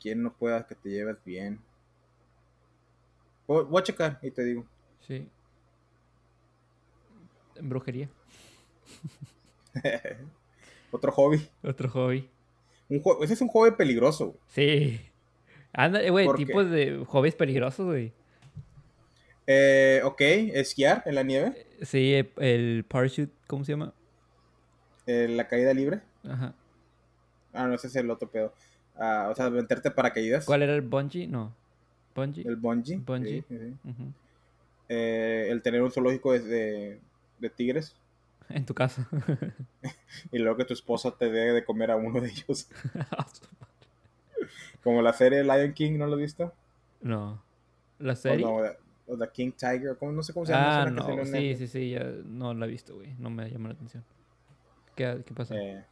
quién 0.00 0.22
no 0.22 0.32
pueda 0.32 0.66
que 0.66 0.74
te 0.74 0.88
lleves 0.88 1.16
bien. 1.24 1.60
Voy, 3.46 3.64
voy 3.64 3.80
a 3.80 3.84
checar 3.84 4.18
y 4.22 4.30
te 4.30 4.42
digo. 4.42 4.64
Sí 5.00 5.28
brujería. 7.60 8.08
Otro 10.90 11.12
hobby. 11.12 11.48
Otro 11.62 11.88
hobby. 11.90 12.28
Un 12.88 13.02
ese 13.22 13.34
es 13.34 13.40
un 13.40 13.48
hobby 13.48 13.72
peligroso. 13.72 14.36
Sí. 14.48 15.00
Anda, 15.74 16.02
eh, 16.02 16.10
güey, 16.10 16.28
tipos 16.36 16.70
de 16.70 17.04
hobbies 17.08 17.34
peligrosos, 17.34 17.86
güey. 17.86 18.12
Eh, 19.46 20.00
ok, 20.04 20.20
esquiar 20.20 21.02
en 21.04 21.16
la 21.16 21.22
nieve. 21.22 21.66
Sí, 21.82 22.14
el 22.38 22.84
parachute, 22.88 23.32
¿cómo 23.46 23.64
se 23.64 23.72
llama? 23.72 23.92
Eh, 25.06 25.28
la 25.28 25.48
caída 25.48 25.74
libre. 25.74 26.00
Ajá. 26.26 26.54
Ah, 27.52 27.66
no, 27.66 27.74
ese 27.74 27.88
es 27.88 27.96
el 27.96 28.10
otro 28.10 28.30
pedo. 28.30 28.54
Ah, 28.96 29.28
o 29.30 29.34
sea, 29.34 29.50
meterte 29.50 29.90
paracaídas. 29.90 30.44
¿Cuál 30.44 30.62
era 30.62 30.74
el 30.74 30.82
bungee? 30.82 31.26
No. 31.26 31.52
¿Bungee? 32.14 32.46
El 32.46 32.56
bungee. 32.56 32.98
Bungee. 32.98 33.44
Eh, 34.88 35.48
el 35.50 35.60
tener 35.62 35.82
un 35.82 35.90
zoológico 35.90 36.32
de, 36.32 37.00
de 37.38 37.50
tigres. 37.50 37.96
En 38.48 38.64
tu 38.64 38.74
casa. 38.74 39.08
y 40.32 40.38
luego 40.38 40.56
que 40.56 40.64
tu 40.64 40.74
esposa 40.74 41.10
te 41.10 41.30
dé 41.30 41.52
de 41.52 41.64
comer 41.64 41.90
a 41.90 41.96
uno 41.96 42.20
de 42.20 42.28
ellos. 42.28 42.68
Como 44.84 45.02
la 45.02 45.12
serie 45.14 45.42
Lion 45.42 45.72
King, 45.72 45.98
¿no 45.98 46.06
lo 46.06 46.14
has 46.14 46.20
visto? 46.20 46.52
No. 47.00 47.42
¿La 47.98 48.14
serie? 48.14 48.44
O, 48.44 48.62
no, 48.62 49.18
The 49.18 49.30
King 49.32 49.52
Tiger, 49.52 49.96
no 50.00 50.22
sé 50.22 50.32
cómo 50.32 50.46
se 50.46 50.52
llama. 50.52 50.82
Ah, 50.82 50.90
no, 50.90 51.24
sí, 51.24 51.56
sí, 51.56 51.66
sí, 51.66 51.90
ya 51.90 52.04
no 52.24 52.54
la 52.54 52.66
he 52.66 52.68
visto, 52.68 52.94
güey. 52.94 53.14
No 53.18 53.30
me 53.30 53.50
llama 53.50 53.70
la 53.70 53.74
atención. 53.74 54.04
¿Qué, 54.94 55.22
qué 55.26 55.34
pasa? 55.34 55.54
Eh, 55.56 55.84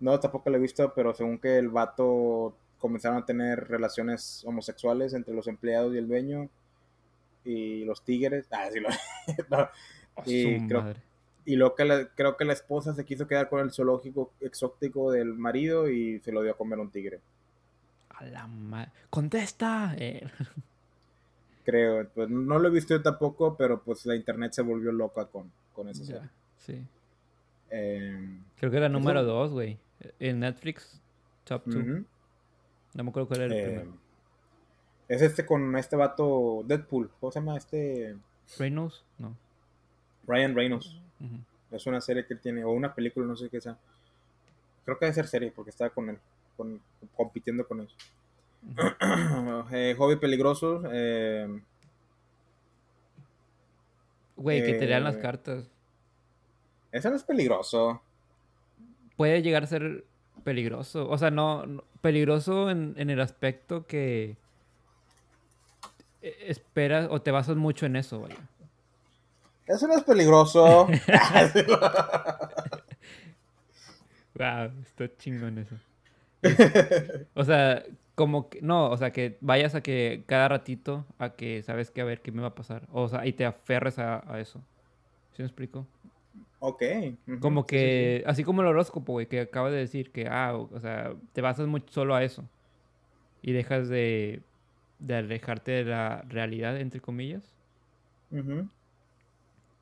no, 0.00 0.18
tampoco 0.18 0.50
la 0.50 0.56
he 0.56 0.60
visto, 0.60 0.92
pero 0.94 1.12
según 1.14 1.38
que 1.38 1.58
el 1.58 1.68
vato 1.68 2.56
comenzaron 2.78 3.18
a 3.18 3.26
tener 3.26 3.68
relaciones 3.68 4.44
homosexuales 4.44 5.14
entre 5.14 5.34
los 5.34 5.46
empleados 5.46 5.94
y 5.94 5.98
el 5.98 6.08
dueño 6.08 6.48
y 7.44 7.84
los 7.84 8.04
tigres. 8.04 8.46
Ah, 8.50 8.68
sí, 8.72 8.80
lo... 8.80 8.88
no. 9.50 9.68
y, 10.26 10.66
creo, 10.66 10.94
y 11.44 11.56
lo 11.56 11.74
que 11.74 11.84
la, 11.84 12.08
creo 12.14 12.36
que 12.36 12.44
la 12.44 12.52
esposa 12.52 12.94
se 12.94 13.04
quiso 13.04 13.26
quedar 13.26 13.48
con 13.48 13.60
el 13.60 13.72
zoológico 13.72 14.32
exótico 14.40 15.10
del 15.10 15.34
marido 15.34 15.90
y 15.90 16.20
se 16.20 16.32
lo 16.32 16.42
dio 16.42 16.52
a 16.52 16.56
comer 16.56 16.78
un 16.78 16.90
tigre. 16.90 17.20
A 18.22 18.26
la 18.26 18.46
madre. 18.46 18.90
¡Contesta! 19.10 19.94
Eh. 19.98 20.26
Creo, 21.64 22.08
pues 22.08 22.28
no 22.28 22.58
lo 22.58 22.68
he 22.68 22.70
visto 22.70 22.94
yo 22.94 23.02
tampoco, 23.02 23.56
pero 23.56 23.82
pues 23.82 24.06
la 24.06 24.16
internet 24.16 24.52
se 24.52 24.62
volvió 24.62 24.92
loca 24.92 25.26
con, 25.26 25.50
con 25.74 25.88
eso. 25.88 26.04
Sí. 26.58 26.84
creo 27.68 28.70
que 28.70 28.76
era 28.76 28.88
pues, 28.88 28.92
número 28.92 29.24
dos, 29.24 29.50
güey. 29.50 29.78
En 30.18 30.40
Netflix, 30.40 31.00
top 31.44 31.62
2. 31.66 31.84
No 32.94 33.04
me 33.04 33.10
acuerdo 33.10 33.28
cuál 33.28 33.42
era 33.42 33.54
el 33.54 33.64
primero. 33.64 33.90
Eh, 33.90 35.14
es 35.14 35.22
este 35.22 35.46
con 35.46 35.76
este 35.76 35.96
vato 35.96 36.64
Deadpool. 36.66 37.10
¿Cómo 37.20 37.32
se 37.32 37.40
llama 37.40 37.56
este? 37.56 38.16
Reynolds, 38.58 39.04
no. 39.18 39.36
Ryan 40.26 40.54
Reynolds. 40.54 40.98
Es 41.70 41.86
una 41.86 42.00
serie 42.00 42.26
que 42.26 42.34
él 42.34 42.40
tiene, 42.40 42.64
o 42.64 42.70
una 42.70 42.94
película, 42.94 43.26
no 43.26 43.36
sé 43.36 43.48
qué 43.48 43.60
sea. 43.60 43.76
Creo 44.84 44.98
que 44.98 45.06
debe 45.06 45.14
ser 45.14 45.28
serie 45.28 45.52
porque 45.54 45.70
está 45.70 45.90
con 45.90 46.10
él, 46.10 46.18
compitiendo 47.16 47.66
con 47.66 47.80
él. 47.80 47.88
eh, 49.72 49.94
hobby 49.98 50.16
peligroso. 50.16 50.82
Eh, 50.92 51.48
Güey, 54.36 54.64
que 54.64 54.74
te 54.74 54.86
lean 54.86 55.02
las 55.04 55.16
eh, 55.16 55.20
cartas. 55.20 55.64
Eso 56.90 57.10
no 57.10 57.16
es 57.16 57.22
peligroso. 57.22 58.02
Puede 59.16 59.42
llegar 59.42 59.62
a 59.62 59.66
ser 59.66 60.04
peligroso. 60.42 61.08
O 61.08 61.16
sea, 61.16 61.30
no, 61.30 61.84
peligroso 62.00 62.70
en, 62.70 62.94
el 62.96 63.20
aspecto 63.20 63.86
que 63.86 64.36
e, 66.22 66.36
esperas 66.48 67.06
o 67.10 67.22
te 67.22 67.30
basas 67.30 67.56
mucho 67.56 67.86
en 67.86 67.94
eso, 67.96 68.20
vaya. 68.20 68.36
Eso 69.66 69.86
no 69.86 69.94
es 69.94 70.02
peligroso. 70.02 70.86
wow, 74.34 74.72
está 74.82 75.16
chingón 75.18 75.58
eso. 75.58 75.76
o 77.34 77.44
sea, 77.44 77.84
como 78.14 78.48
que, 78.48 78.60
no, 78.62 78.90
o 78.90 78.96
sea, 78.96 79.12
que 79.12 79.38
vayas 79.40 79.74
a 79.74 79.82
que 79.82 80.24
cada 80.26 80.48
ratito 80.48 81.06
a 81.18 81.30
que 81.30 81.62
sabes 81.62 81.90
que 81.90 82.00
a 82.00 82.04
ver 82.04 82.20
qué 82.20 82.32
me 82.32 82.42
va 82.42 82.48
a 82.48 82.54
pasar. 82.54 82.86
O 82.92 83.08
sea, 83.08 83.26
y 83.26 83.32
te 83.32 83.44
aferres 83.44 83.98
a, 83.98 84.22
eso. 84.38 84.60
¿Sí 85.32 85.42
me 85.42 85.46
explico? 85.46 85.86
Ok. 86.60 86.82
Como 87.40 87.66
que, 87.66 88.22
así 88.26 88.44
como 88.44 88.60
el 88.60 88.68
horóscopo, 88.68 89.12
güey, 89.12 89.26
que 89.26 89.40
acaba 89.40 89.70
de 89.70 89.78
decir 89.78 90.10
que, 90.10 90.28
ah, 90.28 90.54
o, 90.54 90.80
sea, 90.80 91.14
te 91.32 91.40
basas 91.40 91.66
mucho 91.66 91.92
solo 91.92 92.14
a 92.14 92.22
eso. 92.22 92.44
Y 93.40 93.52
dejas 93.52 93.88
de, 93.88 94.42
de 94.98 95.14
alejarte 95.16 95.72
de 95.72 95.84
la 95.84 96.22
realidad, 96.28 96.78
entre 96.78 97.00
comillas. 97.00 97.42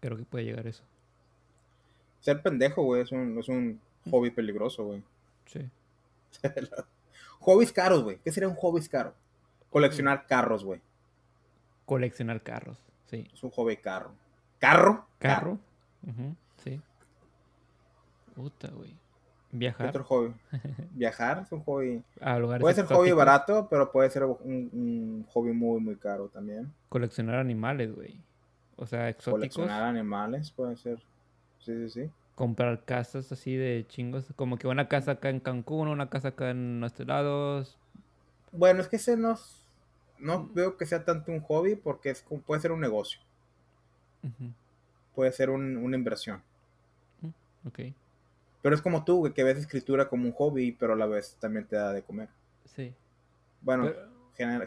Creo 0.00 0.16
que 0.16 0.24
puede 0.24 0.44
llegar 0.44 0.66
a 0.66 0.70
eso. 0.70 0.82
Ser 2.20 2.42
pendejo, 2.42 2.82
güey, 2.82 3.02
es 3.02 3.12
un, 3.12 3.38
es 3.38 3.48
un 3.48 3.80
hobby 4.10 4.30
peligroso, 4.30 4.84
güey. 4.84 5.02
Sí. 5.46 5.60
hobbies 7.40 7.72
caros, 7.72 8.02
güey. 8.02 8.18
¿Qué 8.18 8.32
sería 8.32 8.48
un 8.48 8.56
hobby 8.56 8.86
caro? 8.86 9.14
Coleccionar 9.70 10.26
carros, 10.26 10.64
güey. 10.64 10.80
Coleccionar 11.86 12.42
carros, 12.42 12.78
sí. 13.06 13.28
Es 13.32 13.42
un 13.42 13.50
hobby 13.50 13.76
caro. 13.76 14.12
¿Carro? 14.58 15.06
¿Carro? 15.18 15.58
Sí. 16.62 16.80
Puta, 18.34 18.68
güey. 18.68 18.96
Viajar. 19.52 19.88
Otro 19.88 20.04
hobby. 20.04 20.34
Viajar 20.92 21.42
es 21.42 21.52
un 21.52 21.62
hobby. 21.64 22.04
puede 22.60 22.74
ser 22.74 22.86
hobby 22.86 23.12
barato, 23.12 23.66
pero 23.68 23.90
puede 23.90 24.10
ser 24.10 24.24
un, 24.24 25.26
hobby 25.32 25.52
muy, 25.52 25.80
muy 25.80 25.96
caro 25.96 26.28
también. 26.28 26.72
Coleccionar 26.88 27.36
animales, 27.36 27.94
güey. 27.94 28.20
O 28.76 28.86
sea, 28.86 29.08
exóticos. 29.08 29.56
Coleccionar 29.56 29.82
animales 29.82 30.50
puede 30.52 30.76
ser. 30.76 30.98
Sí, 31.58 31.88
sí, 31.88 31.90
sí. 31.90 32.10
Comprar 32.40 32.86
casas 32.86 33.30
así 33.32 33.54
de 33.54 33.84
chingos. 33.86 34.24
Como 34.34 34.56
que 34.56 34.66
una 34.66 34.88
casa 34.88 35.12
acá 35.12 35.28
en 35.28 35.40
Cancún, 35.40 35.88
una 35.88 36.08
casa 36.08 36.28
acá 36.28 36.48
en 36.48 36.80
nuestros 36.80 37.06
lados. 37.06 37.76
Bueno, 38.50 38.80
es 38.80 38.88
que 38.88 38.96
ese 38.96 39.18
no. 39.18 39.38
No 40.18 40.48
veo 40.54 40.78
que 40.78 40.86
sea 40.86 41.04
tanto 41.04 41.32
un 41.32 41.40
hobby 41.40 41.76
porque 41.76 42.08
es, 42.08 42.24
puede 42.46 42.62
ser 42.62 42.72
un 42.72 42.80
negocio. 42.80 43.20
Puede 45.14 45.32
ser 45.32 45.50
una 45.50 45.96
inversión. 45.96 46.42
Ok. 47.66 47.80
Pero 48.62 48.74
es 48.74 48.80
como 48.80 49.04
tú, 49.04 49.30
que 49.34 49.44
ves 49.44 49.58
escritura 49.58 50.08
como 50.08 50.24
un 50.24 50.32
hobby, 50.32 50.72
pero 50.72 50.94
a 50.94 50.96
la 50.96 51.06
vez 51.06 51.36
también 51.40 51.66
te 51.66 51.76
da 51.76 51.92
de 51.92 52.02
comer. 52.02 52.30
Sí. 52.64 52.94
Bueno, 53.60 53.92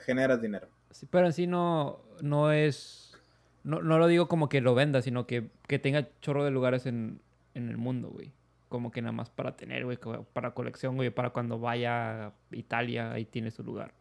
generas 0.05 0.39
dinero. 0.39 0.67
Sí, 0.91 1.07
pero 1.09 1.25
en 1.25 1.33
sí 1.33 1.47
no, 1.47 1.99
no 2.21 2.51
es... 2.51 3.17
No, 3.63 3.81
lo 3.81 4.07
digo 4.07 4.27
como 4.27 4.47
que 4.47 4.61
lo 4.61 4.75
venda, 4.75 5.01
sino 5.01 5.25
que, 5.25 5.49
tenga 5.81 6.07
chorro 6.21 6.43
de 6.43 6.51
lugares 6.51 6.85
en, 6.85 7.19
el 7.55 7.77
mundo, 7.77 8.09
güey. 8.09 8.31
Como 8.69 8.91
que 8.91 9.01
nada 9.01 9.11
más 9.11 9.29
para 9.29 9.55
tener, 9.55 9.85
güey, 9.85 9.97
para 10.33 10.53
colección, 10.53 10.95
güey, 10.95 11.11
para 11.11 11.29
cuando 11.29 11.59
vaya 11.59 12.27
a 12.27 12.33
Italia, 12.51 13.11
ahí 13.11 13.25
tiene 13.25 13.51
su 13.51 13.63
lugar. 13.63 13.93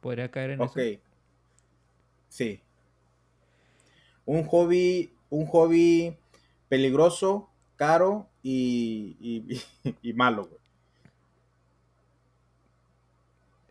¿Podría 0.00 0.30
caer 0.30 0.50
en 0.50 0.62
eso? 0.62 0.72
Ok. 0.72 1.00
Sí. 2.28 2.60
Un 4.24 4.44
hobby, 4.44 5.12
un 5.30 5.46
hobby 5.46 6.16
peligroso, 6.68 7.50
caro 7.76 8.28
y, 8.42 9.16
y, 10.02 10.12
malo, 10.14 10.46
güey. 10.46 10.60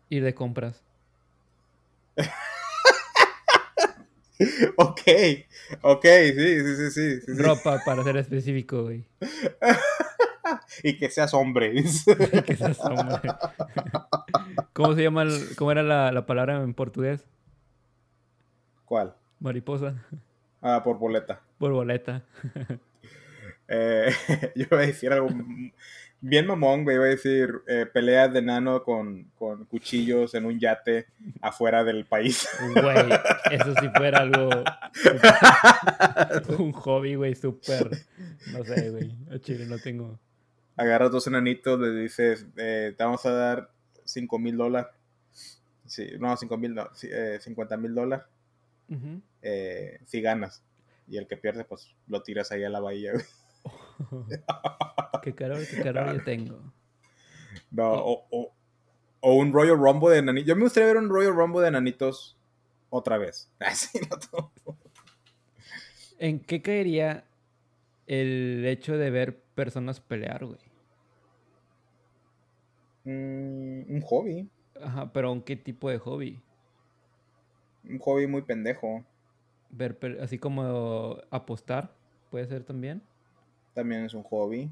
Ir 0.08 0.24
de 0.24 0.34
compras. 0.34 0.82
ok, 4.76 5.00
ok, 5.82 6.04
sí, 6.04 6.60
sí, 6.60 6.90
sí, 6.90 7.20
sí, 7.20 7.32
Ropa, 7.34 7.80
para 7.84 8.02
ser 8.02 8.16
específico, 8.16 8.84
güey. 8.84 9.04
y 10.82 10.96
que 10.98 11.10
seas 11.10 11.34
hombre. 11.34 11.72
que 12.46 12.56
seas 12.56 12.80
hombre. 12.80 13.30
¿Cómo 14.72 14.94
se 14.94 15.02
llama, 15.02 15.26
cómo 15.56 15.72
era 15.72 15.82
la, 15.82 16.12
la, 16.12 16.26
palabra 16.26 16.62
en 16.62 16.74
portugués? 16.74 17.26
¿Cuál? 18.84 19.14
Mariposa. 19.40 20.04
Ah, 20.60 20.82
por 20.84 20.98
boleta. 20.98 21.40
Por 21.58 21.72
boleta. 21.72 22.22
Eh, 23.68 24.12
yo 24.54 24.66
iba 24.70 24.78
a 24.78 24.86
decir 24.86 25.12
algo 25.12 25.28
bien 26.22 26.46
mamón, 26.46 26.84
güey. 26.84 26.96
Iba 26.96 27.04
a 27.04 27.08
decir 27.08 27.62
eh, 27.66 27.84
peleas 27.84 28.32
de 28.32 28.40
nano 28.40 28.82
con, 28.82 29.24
con, 29.34 29.66
cuchillos 29.66 30.34
en 30.34 30.46
un 30.46 30.58
yate 30.58 31.06
afuera 31.42 31.84
del 31.84 32.06
país. 32.06 32.48
Güey, 32.72 33.12
eso 33.50 33.74
sí 33.78 33.88
fuera 33.94 34.20
algo. 34.20 34.48
un 36.58 36.72
hobby, 36.72 37.16
güey, 37.16 37.34
súper. 37.34 37.90
No 38.52 38.64
sé, 38.64 38.90
güey. 38.90 39.14
A 39.30 39.38
Chile 39.38 39.66
no 39.66 39.78
tengo. 39.78 40.18
Agarras 40.76 41.10
dos 41.10 41.26
enanitos, 41.26 41.78
le 41.78 41.90
dices, 41.90 42.46
eh, 42.56 42.94
te 42.96 43.04
vamos 43.04 43.26
a 43.26 43.32
dar 43.32 43.70
5 44.04 44.38
mil 44.38 44.56
dólares. 44.56 44.90
Sí, 45.84 46.12
no, 46.18 46.34
5 46.34 46.56
mil, 46.56 46.74
no, 46.74 46.88
50 46.94 47.76
mil 47.76 47.94
dólares. 47.94 48.24
si 50.06 50.20
ganas. 50.22 50.62
Y 51.08 51.18
el 51.18 51.26
que 51.26 51.36
pierde, 51.36 51.64
pues 51.64 51.94
lo 52.06 52.22
tiras 52.22 52.52
ahí 52.52 52.64
a 52.64 52.70
la 52.70 52.80
bahía, 52.80 53.12
güey. 53.12 53.24
qué 55.22 55.34
calor, 55.34 55.60
qué 55.68 55.82
calor 55.82 56.14
yo 56.14 56.24
tengo. 56.24 56.72
No, 57.70 57.92
o, 57.92 58.52
o, 59.20 59.34
un 59.34 59.52
Royal 59.52 59.78
Rumble 59.78 60.14
de 60.14 60.22
nanitos. 60.22 60.48
Yo 60.48 60.56
me 60.56 60.62
gustaría 60.62 60.88
ver 60.88 60.98
un 60.98 61.08
Royal 61.08 61.34
Rumble 61.34 61.62
de 61.62 61.70
nanitos 61.70 62.36
otra 62.90 63.18
vez. 63.18 63.50
¿En 66.18 66.40
qué 66.40 66.62
caería 66.62 67.24
el 68.06 68.64
hecho 68.66 68.96
de 68.96 69.10
ver 69.10 69.40
personas 69.54 70.00
pelear, 70.00 70.44
güey? 70.44 70.60
Mm, 73.04 73.94
un 73.94 74.00
hobby. 74.02 74.48
Ajá, 74.80 75.12
pero 75.12 75.32
¿en 75.32 75.42
qué 75.42 75.56
tipo 75.56 75.90
de 75.90 75.98
hobby? 75.98 76.40
Un 77.88 77.98
hobby 77.98 78.26
muy 78.26 78.42
pendejo. 78.42 79.04
Ver, 79.70 79.98
así 80.20 80.38
como 80.38 81.16
apostar, 81.30 81.94
puede 82.30 82.46
ser 82.46 82.64
también 82.64 83.02
también 83.74 84.04
es 84.04 84.14
un 84.14 84.22
hobby. 84.24 84.70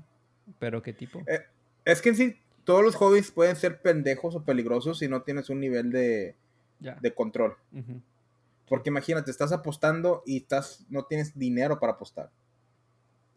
¿Pero 0.58 0.82
qué 0.82 0.92
tipo? 0.92 1.20
Eh, 1.26 1.40
es 1.84 2.02
que 2.02 2.14
sí, 2.14 2.36
todos 2.64 2.84
los 2.84 2.94
hobbies 2.96 3.30
pueden 3.30 3.56
ser 3.56 3.80
pendejos 3.80 4.34
o 4.34 4.42
peligrosos 4.42 4.98
si 4.98 5.08
no 5.08 5.22
tienes 5.22 5.50
un 5.50 5.60
nivel 5.60 5.90
de, 5.90 6.34
de 6.78 7.14
control. 7.14 7.56
Porque 8.68 8.90
imagínate, 8.90 9.30
estás 9.30 9.52
apostando 9.52 10.22
y 10.26 10.38
estás, 10.38 10.86
no 10.88 11.04
tienes 11.04 11.36
dinero 11.36 11.80
para 11.80 11.94
apostar. 11.94 12.30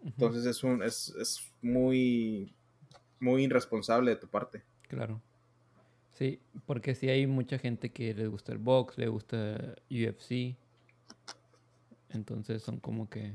Entonces 0.06 0.46
es 0.46 0.64
un, 0.64 0.84
es, 0.84 1.14
es, 1.20 1.52
muy, 1.62 2.54
muy 3.20 3.46
irresponsable 3.46 4.12
de 4.12 4.18
tu 4.18 4.28
parte. 4.28 4.62
Claro. 4.88 5.22
Sí, 6.12 6.40
porque 6.66 6.94
sí 6.94 7.10
hay 7.10 7.26
mucha 7.26 7.58
gente 7.58 7.90
que 7.90 8.14
le 8.14 8.28
gusta 8.28 8.52
el 8.52 8.60
box, 8.60 8.98
le 8.98 9.08
gusta 9.08 9.76
UFC. 9.90 10.56
Entonces 12.10 12.62
son 12.62 12.80
como 12.80 13.10
que 13.10 13.34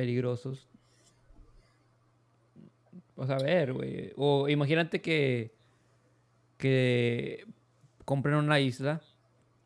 peligrosos. 0.00 0.66
O 3.16 3.26
sea, 3.26 3.36
a 3.36 3.42
ver, 3.42 3.74
güey. 3.74 4.12
O 4.16 4.48
imagínate 4.48 5.02
que, 5.02 5.52
que 6.56 7.46
compren 8.06 8.36
una 8.36 8.60
isla, 8.60 9.02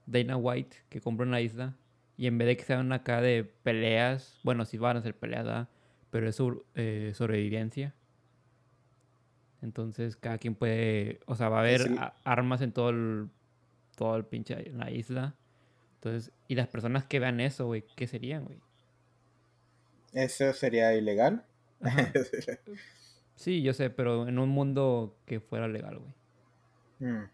Dana 0.07 0.37
White, 0.37 0.77
que 0.89 1.01
compren 1.01 1.29
una 1.29 1.41
isla, 1.41 1.77
y 2.17 2.27
en 2.27 2.37
vez 2.37 2.49
de 2.49 2.57
que 2.57 2.65
sean 2.65 2.93
acá 2.93 3.21
de 3.21 3.45
peleas, 3.45 4.41
bueno, 4.43 4.65
sí 4.65 4.77
van 4.77 4.97
a 4.97 5.03
ser 5.03 5.17
peleas, 5.17 5.69
pero 6.11 6.29
es 6.29 6.37
eh, 6.75 7.13
sobrevivencia. 7.15 7.95
Entonces 9.63 10.17
cada 10.17 10.39
quien 10.39 10.57
puede, 10.57 11.21
o 11.27 11.37
sea, 11.37 11.49
va 11.49 11.59
a 11.59 11.61
haber 11.61 11.91
armas 12.25 12.61
en 12.61 12.73
todo 12.73 12.91
el, 12.91 13.29
todo 13.97 14.17
el 14.17 14.25
pinche, 14.25 14.69
en 14.69 14.79
la 14.79 14.91
isla. 14.91 15.37
Entonces, 15.95 16.33
y 16.49 16.57
las 16.57 16.67
personas 16.67 17.05
que 17.05 17.21
vean 17.21 17.41
eso, 17.41 17.67
güey, 17.67 17.85
¿qué 17.95 18.09
serían, 18.09 18.45
güey? 18.45 18.59
¿Eso 20.15 20.53
sería 20.53 20.95
ilegal? 20.95 21.45
sí, 23.35 23.63
yo 23.63 23.75
sé, 23.75 23.91
pero 23.91 24.29
en 24.29 24.39
un 24.39 24.49
mundo 24.49 25.17
que 25.27 25.41
fuera 25.41 25.67
legal, 25.67 25.99
güey. 25.99 27.13
Mm. 27.13 27.29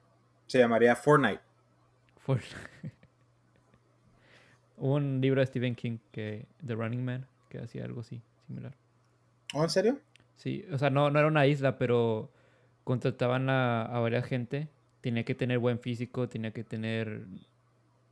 Se 0.47 0.59
llamaría 0.59 0.97
Fortnite. 0.97 1.41
Fortnite. 2.16 2.57
Hubo 4.78 4.95
un 4.95 5.20
libro 5.20 5.41
de 5.41 5.47
Stephen 5.47 5.74
King, 5.74 5.99
que 6.11 6.47
The 6.66 6.74
Running 6.74 7.05
Man, 7.05 7.26
que 7.51 7.59
hacía 7.59 7.85
algo 7.85 8.01
así, 8.01 8.22
similar. 8.47 8.74
¿Oh, 9.53 9.62
en 9.62 9.70
serio? 9.70 10.01
Sí, 10.37 10.64
o 10.72 10.78
sea, 10.78 10.89
no, 10.89 11.11
no 11.11 11.18
era 11.18 11.28
una 11.28 11.47
isla, 11.47 11.76
pero 11.76 12.33
contrataban 12.85 13.51
a, 13.51 13.83
a 13.83 14.01
varias 14.01 14.24
gente. 14.24 14.68
Tenía 15.03 15.24
que 15.24 15.35
tener 15.35 15.59
buen 15.59 15.78
físico, 15.78 16.31
tenía 16.31 16.53
que 16.53 16.64
tener 16.64 17.26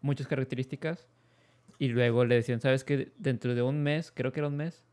muchas 0.02 0.26
características. 0.26 1.08
Y 1.78 1.88
luego 1.88 2.24
le 2.24 2.36
decían, 2.36 2.60
¿sabes 2.60 2.84
qué? 2.84 3.12
Dentro 3.18 3.54
de 3.54 3.62
un 3.62 3.82
mes, 3.82 4.10
creo 4.12 4.32
que 4.32 4.40
era 4.40 4.48
un 4.48 4.56
mes, 4.56 4.84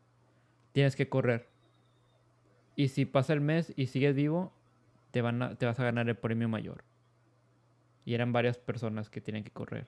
tienes 0.72 0.96
que 0.96 1.08
correr. 1.08 1.48
Y 2.76 2.88
si 2.88 3.06
pasa 3.06 3.32
el 3.32 3.40
mes 3.40 3.72
y 3.76 3.86
sigues 3.86 4.14
vivo, 4.14 4.52
te, 5.10 5.22
van 5.22 5.56
te 5.56 5.66
vas 5.66 5.80
a 5.80 5.84
ganar 5.84 6.08
el 6.08 6.16
premio 6.16 6.48
mayor. 6.48 6.84
Y 8.04 8.14
eran 8.14 8.32
varias 8.32 8.58
personas 8.58 9.10
que 9.10 9.20
tienen 9.20 9.42
que 9.42 9.50
correr. 9.50 9.86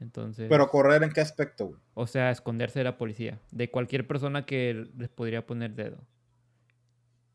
Entonces. 0.00 0.48
¿Pero 0.48 0.68
correr 0.68 1.02
en 1.02 1.10
qué 1.10 1.20
aspecto, 1.20 1.78
O 1.94 2.06
sea, 2.06 2.30
esconderse 2.30 2.80
de 2.80 2.84
la 2.84 2.96
policía. 2.98 3.40
De 3.50 3.70
cualquier 3.70 4.06
persona 4.06 4.46
que 4.46 4.88
les 4.96 5.08
podría 5.08 5.46
poner 5.46 5.74
dedo. 5.74 5.98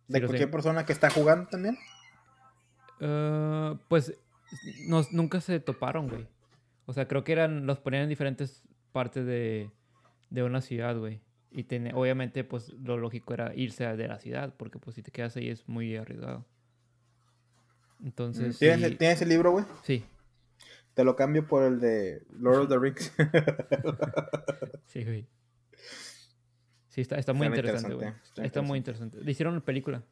¿De 0.08 0.22
cualquier 0.22 0.52
persona 0.52 0.86
que 0.86 0.94
está 0.94 1.10
jugando 1.10 1.48
también? 1.50 1.78
Uh, 3.00 3.78
pues 3.88 4.18
nunca 5.12 5.42
se 5.42 5.60
toparon, 5.60 6.10
güey. 6.10 6.28
O 6.86 6.94
sea, 6.94 7.08
creo 7.08 7.24
que 7.24 7.32
eran, 7.32 7.66
los 7.66 7.80
ponían 7.80 8.04
en 8.04 8.10
diferentes 8.10 8.64
partes 8.92 9.26
de, 9.26 9.70
de 10.30 10.44
una 10.44 10.62
ciudad, 10.62 10.98
güey. 10.98 11.22
Y 11.52 11.66
obviamente, 11.94 12.44
pues 12.44 12.74
lo 12.74 12.98
lógico 12.98 13.34
era 13.34 13.54
irse 13.56 13.86
de 13.86 14.08
la 14.08 14.20
ciudad, 14.20 14.54
porque 14.58 14.80
pues 14.80 14.96
si 14.96 15.04
te 15.04 15.12
quedas 15.12 15.36
ahí 15.38 15.50
es 15.50 15.68
muy 15.68 15.96
arriesgado. 15.96 16.46
Entonces. 18.04 18.58
¿Tienes, 18.58 18.98
¿tienes 18.98 19.22
el 19.22 19.30
libro, 19.30 19.52
güey? 19.52 19.66
Sí. 19.84 20.04
Te 20.96 21.04
lo 21.04 21.16
cambio 21.16 21.48
por 21.48 21.64
el 21.64 21.80
de 21.80 22.24
Lord 22.40 22.62
of 22.62 22.70
the 22.70 22.80
Rings. 22.80 23.14
sí, 24.88 25.04
güey. 25.04 25.28
Sí, 26.90 27.02
está, 27.02 27.18
está 27.18 27.34
muy 27.34 27.48
interesante, 27.48 27.94
güey. 27.94 28.14
Está, 28.38 28.62
muy 28.62 28.78
interesante. 28.78 29.20
Le 29.22 29.32
hicieron 29.32 29.54
una 29.54 29.66
película. 29.66 30.04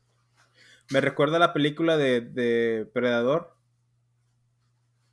Me 0.91 1.01
recuerda 1.01 1.37
a 1.37 1.39
la 1.39 1.53
película 1.53 1.97
de, 1.97 2.21
de 2.21 2.89
Predador. 2.93 3.55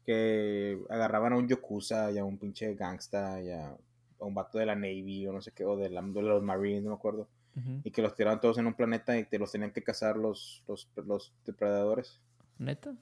Que 0.09 0.81
agarraban 0.89 1.35
a 1.35 1.37
un 1.37 1.47
Yokuza 1.47 2.11
y 2.11 2.17
a 2.17 2.25
un 2.25 2.39
pinche 2.39 2.75
gangsta 2.75 3.43
y 3.43 3.51
a, 3.51 3.77
un 4.21 4.35
vato 4.35 4.57
de 4.57 4.65
la 4.65 4.75
Navy 4.75 5.27
o 5.27 5.35
no 5.35 5.43
sé 5.43 5.53
qué, 5.53 5.67
o 5.67 5.77
de, 5.77 5.91
los 5.91 6.43
Marines, 6.43 6.83
no 6.83 6.91
me 6.91 6.97
acuerdo. 6.97 7.29
Y 7.83 7.91
que 7.91 8.03
los 8.03 8.15
tiraban 8.15 8.41
todos 8.41 8.57
en 8.59 8.67
un 8.67 8.75
planeta 8.75 9.19
y 9.19 9.25
te 9.25 9.37
los 9.37 9.51
tenían 9.51 9.73
que 9.73 9.83
cazar 9.83 10.17
los, 10.17 10.63
los, 10.69 10.89
los 11.05 11.35
depredadores. 11.45 12.21
¿Neta? 12.57 12.95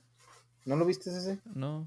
¿No 0.64 0.76
lo 0.76 0.86
viste 0.86 1.10
ese? 1.10 1.38
No. 1.54 1.86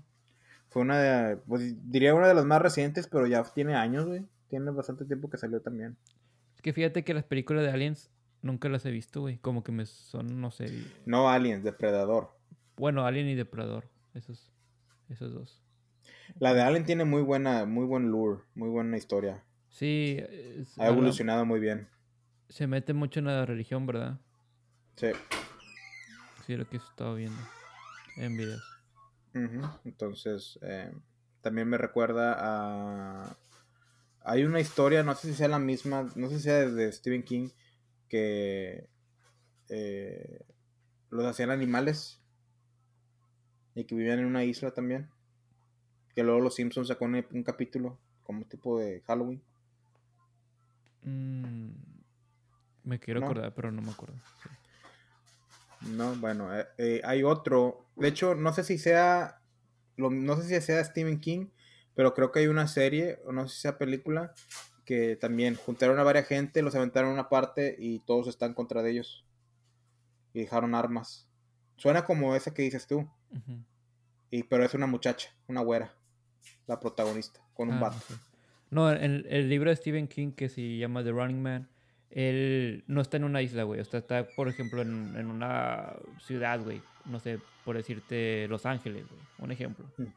Fue 0.70 0.84
una 0.84 1.00
de, 1.00 1.38
pues 1.38 1.76
diría 1.92 2.14
una 2.14 2.28
de 2.28 2.36
las 2.36 2.46
más 2.46 2.62
recientes, 2.62 3.08
pero 3.08 3.26
ya 3.26 3.44
tiene 3.44 3.74
años, 3.74 4.06
güey. 4.06 4.24
Tiene 4.50 4.70
bastante 4.70 5.04
tiempo 5.06 5.30
que 5.30 5.38
salió 5.38 5.62
también. 5.62 5.98
Es 6.56 6.62
que 6.62 6.72
fíjate 6.72 7.04
que 7.04 7.16
las 7.16 7.24
películas 7.24 7.64
de 7.64 7.72
Aliens 7.72 8.12
nunca 8.42 8.70
las 8.70 8.86
he 8.86 8.92
visto, 8.92 9.22
güey. 9.22 9.38
Como 9.38 9.64
que 9.64 9.72
me 9.72 9.86
son, 9.88 10.40
no 10.40 10.52
sé. 10.52 10.72
No 11.06 11.28
Aliens, 11.28 11.64
Depredador. 11.64 12.30
Bueno, 12.78 13.06
Alien 13.06 13.28
y 13.28 13.36
Depredador. 13.36 13.86
Esos, 14.14 14.52
esos 15.10 15.34
dos. 15.34 15.62
La 16.38 16.54
de 16.54 16.62
Alien 16.62 16.86
tiene 16.86 17.06
muy 17.06 17.22
buena, 17.22 17.66
muy 17.66 17.86
buen 17.86 18.10
lure, 18.10 18.44
muy 18.56 18.70
buena 18.70 18.98
historia. 18.98 19.44
Sí. 19.70 20.20
ha 20.78 20.88
evolucionado 20.88 21.46
muy 21.46 21.60
bien. 21.60 21.88
Se 22.50 22.68
mete 22.68 22.94
mucho 22.94 23.20
en 23.20 23.28
la 23.28 23.46
religión, 23.46 23.86
¿verdad? 23.86 24.20
Sí. 24.96 25.12
Sí, 26.46 26.56
lo 26.56 26.68
que 26.68 26.78
he 26.78 26.80
estado 26.80 27.16
viendo 27.16 27.40
en 28.18 28.38
videos. 28.38 28.64
Entonces, 29.86 30.58
eh, 30.62 30.92
también 31.42 31.68
me 31.68 31.78
recuerda 31.78 32.36
a... 32.38 33.38
Hay 34.22 34.44
una 34.44 34.60
historia, 34.60 35.04
no 35.04 35.16
sé 35.16 35.30
si 35.30 35.34
sea 35.36 35.48
la 35.48 35.60
misma, 35.60 36.12
no 36.16 36.30
sé 36.30 36.38
si 36.38 36.44
sea 36.44 36.66
de 36.66 36.92
Stephen 36.92 37.24
King, 37.24 37.50
que 38.10 38.90
eh, 39.70 40.46
los 41.10 41.26
hacían 41.26 41.52
animales 41.52 42.19
y 43.76 43.84
que 43.86 43.96
vivían 43.96 44.20
en 44.20 44.26
una 44.26 44.44
isla 44.44 44.72
también. 44.72 45.10
Que 46.16 46.24
luego 46.24 46.40
los 46.40 46.56
Simpsons 46.56 46.88
sacó 46.88 47.06
un, 47.06 47.44
capítulo 47.44 47.98
como 48.24 48.46
tipo 48.46 48.80
de 48.80 49.02
Halloween. 49.08 49.42
Mm, 51.04 51.70
me 52.84 53.00
quiero 53.00 53.24
acordar, 53.24 53.54
pero 53.54 53.72
no 53.72 53.82
me 53.82 53.92
acuerdo. 53.92 54.16
No, 55.82 56.16
bueno, 56.16 56.56
eh, 56.58 56.68
eh, 56.78 57.02
hay 57.04 57.24
otro. 57.24 57.86
De 57.96 58.10
hecho, 58.10 58.36
no 58.36 58.54
sé 58.54 58.64
si 58.64 58.78
sea. 58.78 59.42
no 59.98 60.36
sé 60.36 60.44
si 60.44 60.66
sea 60.66 60.84
Stephen 60.84 61.20
King, 61.20 61.48
pero 61.96 62.14
creo 62.14 62.32
que 62.32 62.40
hay 62.40 62.48
una 62.48 62.68
serie, 62.68 63.20
o 63.26 63.32
no 63.32 63.48
sé 63.48 63.56
si 63.56 63.62
sea 63.62 63.78
película, 63.78 64.34
que 64.86 65.16
también 65.16 65.56
juntaron 65.56 66.00
a 66.00 66.04
varias 66.04 66.28
gente, 66.28 66.62
los 66.62 66.76
aventaron 66.76 67.12
a 67.12 67.14
una 67.14 67.30
parte 67.30 67.76
y 67.78 68.00
todos 68.00 68.28
están 68.28 68.54
contra 68.54 68.82
de 68.82 68.92
ellos. 68.92 69.26
Y 70.34 70.40
dejaron 70.40 70.76
armas. 70.76 71.30
Suena 71.76 72.06
como 72.06 72.36
esa 72.36 72.54
que 72.54 72.62
dices 72.62 72.88
tú. 72.88 73.10
Y, 74.32 74.44
pero 74.44 74.64
es 74.64 74.74
una 74.74 74.88
muchacha, 74.88 75.30
una 75.48 75.62
güera, 75.62 75.94
la 76.68 76.80
protagonista, 76.80 77.42
con 77.54 77.70
un 77.70 77.76
ah, 77.76 77.90
vato. 77.90 77.98
No, 78.70 78.92
en 78.92 79.26
el 79.30 79.50
libro 79.50 79.70
de 79.70 79.76
Stephen 79.76 80.08
King 80.08 80.32
que 80.32 80.50
se 80.50 80.78
llama 80.78 81.04
The 81.04 81.12
Running 81.12 81.42
Man 81.42 81.70
él 82.12 82.84
no 82.88 83.02
está 83.02 83.18
en 83.18 83.24
una 83.24 83.42
isla, 83.42 83.64
güey. 83.64 83.80
O 83.80 83.86
sea, 83.86 84.00
está, 84.00 84.28
por 84.36 84.48
ejemplo, 84.48 84.82
en, 84.82 85.16
en 85.16 85.28
una 85.28 85.94
ciudad, 86.20 86.62
güey. 86.62 86.82
No 87.06 87.20
sé, 87.20 87.40
por 87.66 87.76
decirte 87.78 88.48
Los 88.48 88.66
Ángeles, 88.66 89.06
güey. 89.08 89.22
Un 89.40 89.52
ejemplo. 89.52 89.86
Hmm. 89.98 90.08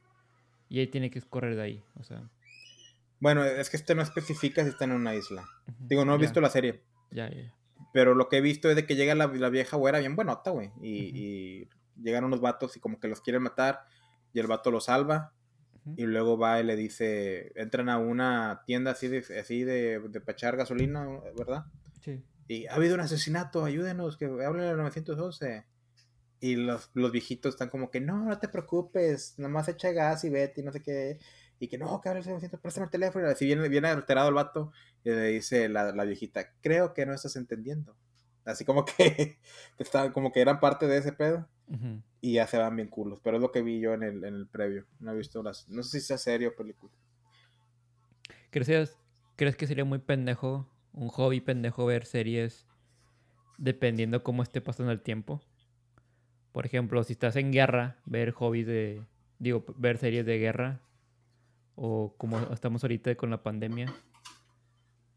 Y 0.68 0.80
ahí 0.80 0.86
tiene 0.86 1.10
que 1.10 1.20
correr 1.20 1.55
de 1.55 1.62
ahí, 1.62 1.84
o 2.01 2.05
sea. 2.05 2.22
Bueno, 3.20 3.44
es 3.44 3.68
que 3.70 3.76
este 3.76 3.94
no 3.94 4.02
especifica 4.02 4.62
si 4.62 4.70
está 4.70 4.84
en 4.84 4.93
una 4.93 5.14
isla. 5.14 5.47
Digo, 5.78 6.05
no 6.05 6.14
he 6.14 6.18
visto 6.18 6.40
la 6.40 6.51
serie. 6.51 6.80
Ya, 7.10 7.30
ya. 7.30 7.55
Pero 7.93 8.14
lo 8.14 8.28
que 8.28 8.39
he 8.39 8.40
visto 8.40 8.70
es 8.70 8.74
de 8.74 8.86
que 8.86 8.97
llega 8.97 9.14
la, 9.14 9.26
la 9.26 9.51
vieja 9.51 9.76
güera 9.76 9.98
bien 9.98 10.16
buenota, 10.16 10.51
güey. 10.51 10.70
Y, 10.80 11.12
y, 11.14 11.68
llegan 12.01 12.24
unos 12.24 12.40
vatos 12.40 12.77
y 12.77 12.81
como 12.81 13.01
que 13.01 13.09
los 13.09 13.20
quieren 13.20 13.43
matar. 13.43 13.81
Y 14.32 14.40
el 14.40 14.47
vato 14.47 14.70
los 14.70 14.85
salva. 14.85 15.32
Y 15.97 16.05
luego 16.05 16.39
va 16.39 16.60
y 16.60 16.64
le 16.64 16.77
dice, 16.77 17.52
entran 17.56 17.89
a 17.89 17.98
una 17.98 18.62
tienda 18.66 18.93
así 18.93 19.09
de, 19.09 19.19
así 19.40 19.64
de, 19.64 19.98
de 19.98 20.20
pachar 20.20 20.56
gasolina, 20.56 21.09
¿verdad? 21.36 21.64
Y 22.48 22.66
ha 22.66 22.74
habido 22.74 22.94
un 22.94 23.01
asesinato, 23.01 23.64
ayúdenos, 23.64 24.16
que 24.16 24.27
hablen 24.27 24.66
al 24.66 24.77
911. 24.77 25.64
Y 26.40 26.56
los, 26.56 26.90
los, 26.94 27.12
viejitos 27.12 27.55
están 27.55 27.69
como 27.69 27.90
que, 27.90 28.01
no, 28.01 28.24
no 28.24 28.39
te 28.39 28.48
preocupes, 28.48 29.39
nomás 29.39 29.69
echa 29.69 29.93
gas 29.93 30.24
y 30.24 30.31
vete 30.31 30.60
y 30.60 30.64
no 30.64 30.73
sé 30.73 30.82
qué. 30.82 31.19
Y 31.59 31.69
que 31.69 31.78
no, 31.78 32.01
que 32.01 32.09
hable 32.09 32.20
el 32.20 32.27
911, 32.27 32.59
préstame 32.59 32.85
el 32.86 32.90
teléfono. 32.90 33.28
Y 33.28 33.32
así 33.32 33.47
viene, 33.47 33.69
viene 33.69 33.89
alterado 33.89 34.28
el 34.28 34.35
vato 34.35 34.73
y 35.05 35.10
le 35.10 35.28
dice 35.28 35.69
la, 35.69 35.93
la 35.93 36.05
viejita, 36.05 36.52
creo 36.60 36.94
que 36.94 37.06
no 37.06 37.14
estás 37.14 37.36
entendiendo. 37.36 37.97
Así 38.44 38.64
como 38.64 38.85
que, 38.97 39.39
está, 39.78 40.12
como 40.12 40.32
que 40.32 40.40
eran 40.40 40.60
parte 40.60 40.86
de 40.86 40.98
ese 40.98 41.12
pedo. 41.12 41.48
Y 42.20 42.35
ya 42.35 42.47
se 42.47 42.59
van 42.59 42.77
bien 42.77 42.89
culos. 42.89 43.20
Pero 43.23 43.39
es 43.39 43.43
lo 43.43 43.51
que 43.51 43.62
vi 43.62 43.81
yo 43.81 43.94
en 43.94 44.02
el, 44.02 44.24
en 44.24 44.35
el 44.35 44.47
previo. 44.47 44.85
No 45.01 45.12
he 45.12 45.16
visto 45.16 45.43
las. 45.43 45.69
No 45.69 45.82
sé 45.82 46.01
si 46.01 46.06
sea 46.06 46.19
serio 46.19 46.51
o 46.51 46.55
película. 46.55 46.93
¿Crees, 48.51 48.97
¿Crees 49.36 49.56
que 49.56 49.66
sería 49.66 49.85
muy 49.85 49.98
pendejo 49.98 50.69
un 50.93 51.09
hobby 51.09 51.40
pendejo 51.40 51.86
ver 51.86 52.05
series 52.05 52.66
dependiendo 53.59 54.23
cómo 54.23 54.43
esté 54.43 54.60
pasando 54.60 54.93
el 54.93 55.01
tiempo. 55.01 55.40
Por 56.52 56.66
ejemplo, 56.66 57.02
si 57.05 57.14
estás 57.14 57.36
en 57.36 57.52
guerra, 57.52 57.97
ver 58.05 58.32
hobbies 58.32 58.66
de, 58.66 59.02
digo, 59.39 59.64
ver 59.77 59.98
series 59.98 60.27
de 60.27 60.39
guerra 60.39 60.81
o 61.74 62.14
como 62.19 62.39
estamos 62.52 62.85
ahorita 62.85 63.14
con 63.14 63.31
la 63.31 63.43
pandemia. 63.43 63.86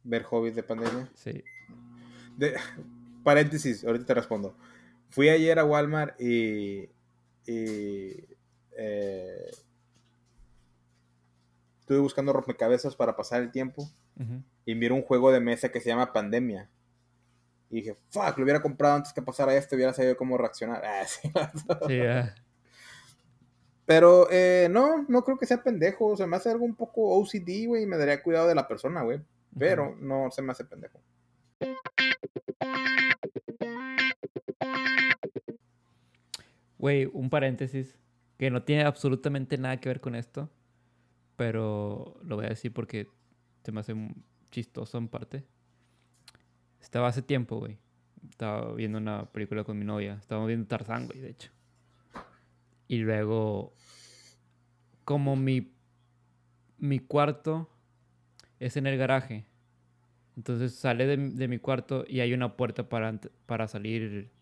Ver 0.04 0.24
hobbies 0.24 0.56
de 0.56 0.64
pandemia. 0.64 1.10
Sí. 1.16 1.44
De, 2.38 2.56
paréntesis, 3.26 3.84
ahorita 3.84 4.06
te 4.06 4.14
respondo. 4.14 4.56
Fui 5.10 5.28
ayer 5.28 5.60
a 5.60 5.66
Walmart 5.66 6.20
y 6.22 6.90
y 7.48 8.28
eh, 8.78 9.52
estuve 11.80 12.00
buscando 12.00 12.34
rompecabezas 12.34 12.96
para 12.96 13.16
pasar 13.16 13.42
el 13.42 13.52
tiempo 13.52 13.88
y 14.66 14.76
miro 14.76 14.96
un 14.96 15.04
juego 15.04 15.32
de 15.32 15.40
mesa 15.40 15.70
que 15.70 15.82
se 15.82 15.90
llama 15.90 16.14
Pandemia. 16.14 16.70
Y 17.70 17.78
dije, 17.78 17.98
fuck, 18.10 18.38
lo 18.38 18.44
hubiera 18.44 18.62
comprado 18.62 18.96
antes 18.96 19.12
que 19.12 19.22
pasara 19.22 19.56
esto, 19.56 19.76
hubiera 19.76 19.94
sabido 19.94 20.18
cómo 20.18 20.38
reaccionar. 20.38 20.82
Ah, 20.86 21.06
sí, 21.06 22.00
Pero 23.86 24.28
eh, 24.32 24.68
no, 24.72 25.06
no 25.08 25.24
creo 25.24 25.38
que 25.38 25.46
sea 25.46 25.62
pendejo. 25.62 26.16
Se 26.16 26.26
me 26.26 26.38
hace 26.38 26.50
algo 26.50 26.66
un 26.66 26.76
poco 26.76 27.18
OCD, 27.20 27.68
güey, 27.68 27.84
y 27.84 27.86
me 27.86 27.98
daría 27.98 28.24
cuidado 28.24 28.48
de 28.48 28.56
la 28.56 28.68
persona, 28.68 29.04
güey. 29.04 29.22
Pero 29.58 29.96
no 30.00 30.32
se 30.32 30.42
me 30.42 30.52
hace 30.52 30.66
pendejo. 30.66 31.02
Güey, 36.86 37.10
un 37.12 37.32
paréntesis 37.32 37.98
que 38.38 38.52
no 38.52 38.62
tiene 38.62 38.84
absolutamente 38.84 39.58
nada 39.58 39.78
que 39.78 39.90
ver 39.90 40.00
con 40.00 40.14
esto, 40.14 40.52
pero 41.36 42.20
lo 42.24 42.36
voy 42.36 42.46
a 42.46 42.50
decir 42.50 42.72
porque 42.72 43.08
se 43.64 43.72
me 43.72 43.80
hace 43.80 43.96
chistoso 44.52 45.00
en 45.00 45.08
parte. 45.08 45.48
Estaba 46.80 47.08
hace 47.08 47.24
tiempo, 47.24 47.58
güey. 47.58 47.80
Estaba 48.30 48.72
viendo 48.76 49.00
una 49.00 49.26
película 49.32 49.64
con 49.64 49.80
mi 49.80 49.84
novia. 49.84 50.20
Estábamos 50.22 50.48
viendo 50.48 50.68
Tarzán, 50.68 51.08
güey, 51.08 51.22
de 51.22 51.32
hecho. 51.32 51.50
Y 52.88 52.98
luego, 52.98 53.74
como 55.06 55.36
mi, 55.36 55.74
mi 56.78 57.00
cuarto 57.00 57.68
es 58.60 58.78
en 58.78 58.86
el 58.86 59.00
garaje, 59.00 59.48
entonces 60.38 60.76
sale 60.76 61.08
de, 61.08 61.18
de 61.18 61.48
mi 61.48 61.58
cuarto 61.58 62.06
y 62.08 62.20
hay 62.20 62.32
una 62.32 62.56
puerta 62.56 62.88
para, 62.88 63.20
para 63.48 63.68
salir 63.68 64.35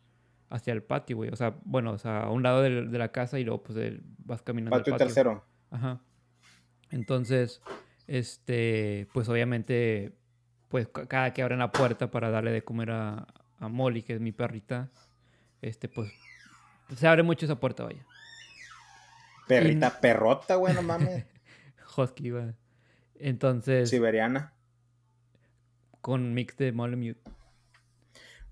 hacia 0.54 0.72
el 0.72 0.84
patio, 0.84 1.18
güey. 1.18 1.32
O 1.32 1.36
sea, 1.36 1.56
bueno, 1.66 1.92
o 1.92 1.98
sea, 1.98 2.22
a 2.22 2.30
un 2.30 2.44
lado 2.44 2.62
de, 2.62 2.86
de 2.86 2.98
la 2.98 3.12
casa 3.12 3.40
y 3.40 3.44
luego 3.44 3.64
pues 3.64 4.00
vas 4.20 4.42
caminando. 4.44 4.78
Patio, 4.78 4.94
patio 4.94 5.08
tercero. 5.08 5.46
Ajá. 5.72 6.00
Entonces, 6.92 7.62
este, 8.06 9.08
pues 9.14 9.28
obviamente, 9.30 10.14
pues 10.70 10.88
cada 11.08 11.34
que 11.34 11.42
abren 11.42 11.60
la 11.60 11.72
puerta 11.72 12.12
para 12.12 12.30
darle 12.30 12.52
de 12.52 12.64
comer 12.64 12.92
a, 12.92 13.28
a 13.60 13.68
Molly, 13.68 14.04
que 14.04 14.14
es 14.14 14.22
mi 14.22 14.32
perrita, 14.32 14.92
este, 15.62 15.90
pues 15.90 16.14
se 16.96 17.08
abre 17.08 17.24
mucho 17.24 17.48
esa 17.48 17.60
puerta, 17.60 17.84
vaya. 17.84 18.06
Perrita 19.48 20.00
perrota, 20.00 20.56
güey, 20.56 20.76
no 20.76 20.82
mames. 20.84 21.26
Husky, 21.98 22.30
güey. 22.30 22.54
Entonces. 23.16 23.90
Siberiana. 23.90 24.54
Con 26.02 26.36
mix 26.36 26.56
de 26.58 26.72
Molly 26.72 26.96
Mute. 26.96 27.32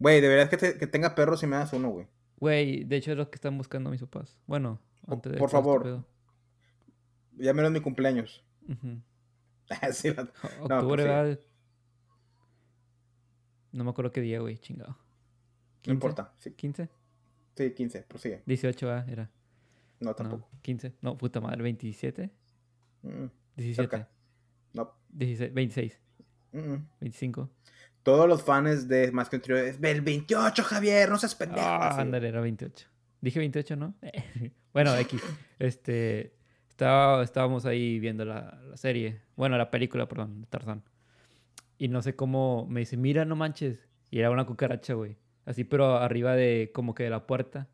Güey, 0.01 0.19
deberías 0.19 0.49
que, 0.49 0.57
que 0.57 0.87
tenga 0.87 1.13
perros 1.13 1.43
y 1.43 1.47
me 1.47 1.57
das 1.57 1.73
uno, 1.73 1.91
güey. 1.91 2.07
Güey, 2.37 2.83
de 2.85 2.95
hecho 2.95 3.11
es 3.11 3.17
lo 3.17 3.29
que 3.29 3.35
están 3.35 3.55
buscando 3.55 3.91
mis 3.91 4.01
papás. 4.01 4.35
Bueno, 4.47 4.79
antes 5.07 5.31
de 5.31 5.37
Por 5.37 5.51
favor. 5.51 6.03
Ya 7.37 7.53
menos 7.53 7.71
mi 7.71 7.81
cumpleaños. 7.81 8.43
sí, 9.93 10.09
Octubre, 10.09 11.05
no, 11.05 11.37
no 13.73 13.83
me 13.83 13.89
acuerdo 13.91 14.11
qué 14.11 14.21
día, 14.21 14.39
güey, 14.39 14.57
chingado. 14.57 14.97
No 15.85 15.93
importa. 15.93 16.33
Sí. 16.39 16.49
¿15? 16.49 16.89
Sí, 17.55 17.71
15, 17.71 18.01
prosigue. 18.01 18.41
18 18.47 18.89
a 18.89 19.05
era. 19.07 19.29
No, 19.99 20.15
tampoco. 20.15 20.49
15. 20.63 20.95
No, 21.01 21.15
puta 21.15 21.39
madre, 21.41 21.61
27. 21.61 22.31
17. 23.55 24.07
No. 24.73 24.95
16, 25.09 25.53
26. 25.53 25.99
25 27.01 27.51
todos 28.03 28.27
los 28.27 28.43
fans 28.43 28.87
de 28.87 29.11
Más 29.11 29.29
que 29.29 29.37
un 29.37 29.85
el 29.85 30.01
28, 30.01 30.63
Javier, 30.63 31.09
no 31.09 31.17
seas 31.17 31.35
pendejo. 31.35 31.65
Ah, 31.65 31.99
ándale, 31.99 32.27
era 32.27 32.41
28. 32.41 32.87
Dije 33.21 33.39
28, 33.39 33.75
¿no? 33.75 33.93
bueno, 34.73 34.95
X. 34.97 35.21
Este, 35.59 36.33
estaba, 36.69 37.23
estábamos 37.23 37.65
ahí 37.65 37.99
viendo 37.99 38.25
la, 38.25 38.59
la, 38.67 38.77
serie, 38.77 39.21
bueno, 39.35 39.57
la 39.57 39.69
película, 39.69 40.07
perdón, 40.07 40.47
Tarzán. 40.49 40.83
Y 41.77 41.87
no 41.87 42.01
sé 42.01 42.15
cómo 42.15 42.65
me 42.67 42.81
dice, 42.81 42.97
mira, 42.97 43.25
no 43.25 43.35
manches. 43.35 43.87
Y 44.09 44.19
era 44.19 44.31
una 44.31 44.45
cucaracha, 44.45 44.93
güey. 44.93 45.17
Así, 45.45 45.63
pero 45.63 45.97
arriba 45.97 46.35
de, 46.35 46.71
como 46.73 46.93
que 46.93 47.03
de 47.03 47.09
la 47.09 47.25
puerta. 47.25 47.69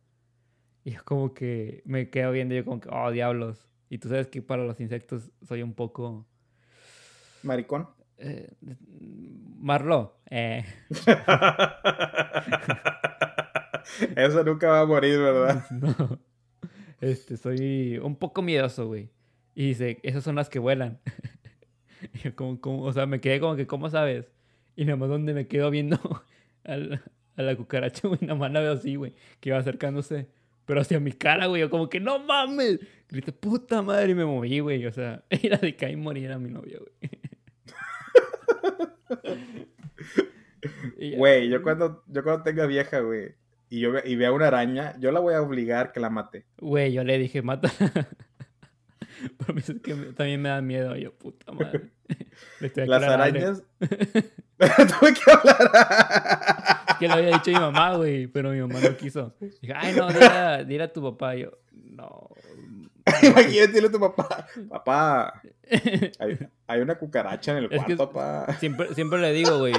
Y 0.83 0.91
es 0.91 1.03
como 1.03 1.33
que 1.33 1.81
me 1.85 2.09
quedo 2.09 2.31
viendo 2.31 2.55
yo 2.55 2.63
como 2.63 2.79
que, 2.79 2.89
oh, 2.91 3.11
diablos. 3.11 3.67
Y 3.89 3.97
tú 3.97 4.09
sabes 4.09 4.27
que 4.27 4.41
para 4.41 4.63
los 4.63 4.79
insectos 4.79 5.31
soy 5.41 5.61
un 5.63 5.73
poco... 5.73 6.25
Maricón. 7.43 7.89
Eh, 8.17 8.49
Marlo. 9.59 10.19
Eh. 10.29 10.65
Eso 14.15 14.43
nunca 14.43 14.69
va 14.69 14.81
a 14.81 14.85
morir, 14.85 15.19
¿verdad? 15.19 15.65
No. 15.71 16.19
Este, 16.99 17.37
soy 17.37 17.99
un 17.99 18.15
poco 18.15 18.41
miedoso, 18.41 18.87
güey. 18.87 19.09
Y 19.53 19.67
dice, 19.67 19.99
esas 20.03 20.23
son 20.23 20.35
las 20.35 20.49
que 20.49 20.59
vuelan. 20.59 20.99
yo 22.23 22.35
como, 22.35 22.59
como, 22.59 22.83
o 22.83 22.93
sea, 22.93 23.05
me 23.05 23.21
quedé 23.21 23.39
como 23.39 23.55
que, 23.55 23.67
¿cómo 23.67 23.89
sabes? 23.89 24.31
Y 24.75 24.85
nada 24.85 24.97
más 24.97 25.09
donde 25.09 25.33
me 25.33 25.47
quedo 25.47 25.69
viendo 25.69 25.99
a 26.63 27.41
la 27.41 27.55
cucaracha, 27.55 28.07
güey, 28.07 28.19
nada 28.21 28.35
más 28.35 28.51
la 28.51 28.59
veo 28.59 28.73
así, 28.73 28.95
güey, 28.95 29.13
que 29.39 29.51
va 29.51 29.59
acercándose. 29.59 30.27
Pero 30.65 30.81
hacia 30.81 30.99
mi 30.99 31.13
cara, 31.13 31.45
güey, 31.45 31.61
yo 31.61 31.69
como 31.69 31.87
que, 31.87 31.99
¡no 31.99 32.19
mames! 32.19 32.79
Grité, 33.09 33.31
puta 33.31 33.81
madre, 33.81 34.11
y 34.11 34.15
me 34.15 34.25
moví, 34.25 34.59
güey. 34.59 34.85
O 34.85 34.91
sea, 34.91 35.23
era 35.29 35.57
de 35.57 35.75
caer 35.75 35.93
y 35.93 35.95
morir 35.95 36.31
a 36.31 36.37
mi 36.37 36.49
novia, 36.49 36.79
güey. 36.79 37.11
Güey, 41.15 41.49
yo 41.49 41.61
cuando, 41.61 42.03
yo 42.07 42.23
cuando 42.23 42.43
tenga 42.43 42.65
vieja, 42.65 42.99
güey, 42.99 43.35
y 43.69 43.79
yo 43.79 43.91
y 44.03 44.15
vea 44.15 44.31
una 44.31 44.47
araña, 44.47 44.95
yo 44.99 45.11
la 45.11 45.19
voy 45.19 45.33
a 45.33 45.41
obligar 45.41 45.91
que 45.91 45.99
la 45.99 46.09
mate. 46.09 46.45
Güey, 46.57 46.93
yo 46.93 47.03
le 47.03 47.17
dije, 47.17 47.41
mata. 47.41 47.71
Pero 49.37 49.53
mí 49.53 49.61
es 49.61 49.73
que 49.81 49.95
también 50.15 50.41
me 50.41 50.49
da 50.49 50.61
miedo. 50.61 50.95
Yo, 50.95 51.13
puta 51.13 51.51
madre. 51.51 51.89
Las 52.85 53.03
arañas. 53.03 53.63
Tuve 53.79 55.13
que 55.13 55.31
hablar. 55.31 56.97
que 56.99 57.07
lo 57.07 57.13
había 57.15 57.29
dicho 57.29 57.51
mi 57.51 57.59
mamá, 57.59 57.95
güey, 57.95 58.27
pero 58.27 58.51
mi 58.51 58.59
mamá 58.59 58.79
no 58.79 58.95
quiso. 58.95 59.35
Dije, 59.39 59.73
ay, 59.75 59.95
no, 59.95 60.07
dile, 60.07 60.65
dile 60.65 60.83
a 60.83 60.93
tu 60.93 61.01
papá. 61.01 61.35
yo, 61.35 61.51
no, 61.71 62.29
Imagínate, 63.23 63.71
dile 63.71 63.87
a 63.87 63.91
tu 63.91 63.99
papá, 63.99 64.47
papá, 64.69 65.41
hay, 66.67 66.81
una 66.81 66.97
cucaracha 66.97 67.51
en 67.51 67.57
el 67.63 67.69
cuarto, 67.69 68.11
papá. 68.11 68.53
Siempre, 68.59 68.93
siempre 68.93 69.19
le 69.19 69.31
digo, 69.33 69.59
güey. 69.59 69.73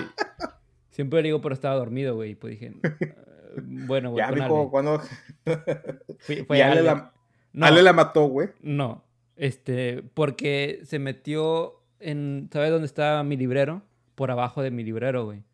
Siempre 0.99 1.23
le 1.23 1.29
digo, 1.29 1.41
pero 1.41 1.55
estaba 1.55 1.77
dormido, 1.77 2.17
güey. 2.17 2.35
Pues 2.35 2.59
dije, 2.59 2.75
ah, 2.83 3.53
bueno, 3.63 4.11
güey. 4.11 4.27
Ya, 4.27 4.33
mijo, 4.33 4.69
cuando. 4.69 5.01
Fue, 6.49 6.61
Ale, 6.61 6.83
la, 6.83 7.13
Ale 7.61 7.85
la 7.85 7.93
mató, 7.93 8.25
güey. 8.25 8.49
No, 8.63 9.05
este, 9.37 10.03
porque 10.15 10.81
se 10.83 10.99
metió 10.99 11.85
en. 12.01 12.51
¿Sabes 12.53 12.73
dónde 12.73 12.87
está 12.87 13.23
mi 13.23 13.37
librero? 13.37 13.83
Por 14.17 14.33
abajo 14.33 14.61
de 14.61 14.73
mi 14.73 14.83
librero, 14.83 15.25
güey. 15.25 15.45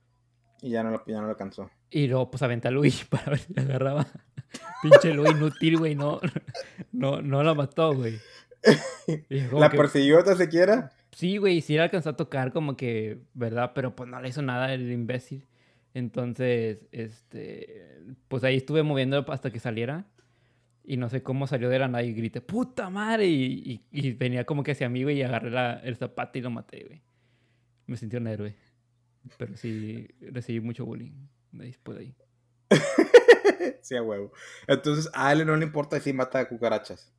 Y 0.63 0.71
ya 0.71 0.83
no, 0.83 0.93
lo, 0.93 1.05
ya 1.05 1.17
no 1.17 1.25
lo 1.25 1.33
alcanzó. 1.33 1.71
Y 1.91 2.07
luego, 2.07 2.31
pues 2.31 2.43
aventé 2.43 2.69
a 2.69 2.71
Luis 2.71 3.05
para 3.11 3.27
ver 3.27 3.41
si 3.41 3.53
la 3.53 3.63
agarraba. 3.65 4.07
Pinche 4.83 5.13
Luis 5.13 5.31
inútil, 5.33 5.77
güey. 5.77 5.95
No, 5.95 6.23
no, 6.91 7.21
no 7.21 7.43
la 7.43 7.53
mató, 7.53 7.95
güey. 7.95 8.19
¿La 9.53 9.69
persiguió 9.69 10.21
hasta 10.21 10.37
siquiera? 10.37 10.91
Sí, 11.15 11.37
güey, 11.37 11.61
sí 11.61 11.77
la 11.77 11.85
alcanzó 11.85 12.11
a 12.11 12.17
tocar 12.17 12.53
como 12.53 12.77
que, 12.77 13.19
¿verdad? 13.35 13.73
Pero 13.75 13.95
pues 13.95 14.11
no 14.11 14.21
le 14.21 14.29
hizo 14.29 14.43
nada 14.43 14.73
el 14.75 14.91
imbécil. 14.91 15.47
Entonces, 15.95 16.81
este, 16.91 18.03
pues 18.29 18.43
ahí 18.43 18.57
estuve 18.57 18.83
moviendo 18.83 19.25
hasta 19.29 19.51
que 19.51 19.61
saliera. 19.61 20.07
Y 20.83 20.97
no 20.99 21.09
sé 21.09 21.23
cómo 21.23 21.47
salió 21.47 21.71
de 21.71 21.79
la 21.79 21.89
nada 21.89 22.03
y 22.03 22.13
grité, 22.13 22.41
¡puta 22.41 22.91
madre! 22.91 23.27
Y, 23.27 23.83
y, 23.91 24.13
venía 24.13 24.45
como 24.45 24.63
que 24.63 24.73
hacia 24.73 24.89
mí, 24.91 25.03
güey, 25.03 25.19
y 25.19 25.23
agarré 25.23 25.51
la, 25.51 25.75
el 25.85 25.97
zapato 25.97 26.39
y 26.39 26.43
lo 26.43 26.51
maté, 26.51 26.85
güey. 26.85 27.03
Me 27.87 27.97
sentí 27.97 28.17
un 28.17 28.27
héroe. 28.27 28.55
Pero 29.39 29.57
sí, 29.57 30.09
recibí 30.21 30.61
mucho 30.61 30.85
bullying 30.85 31.29
después 31.53 31.97
de 31.97 32.05
ahí. 32.05 32.17
sí, 33.83 33.97
a 33.97 34.03
huevo. 34.03 34.33
Entonces, 34.67 35.11
a 35.15 35.33
él 35.33 35.47
no 35.47 35.57
le 35.57 35.65
importa 35.65 35.99
si 36.01 36.13
mata 36.13 36.47
cucarachas. 36.49 37.15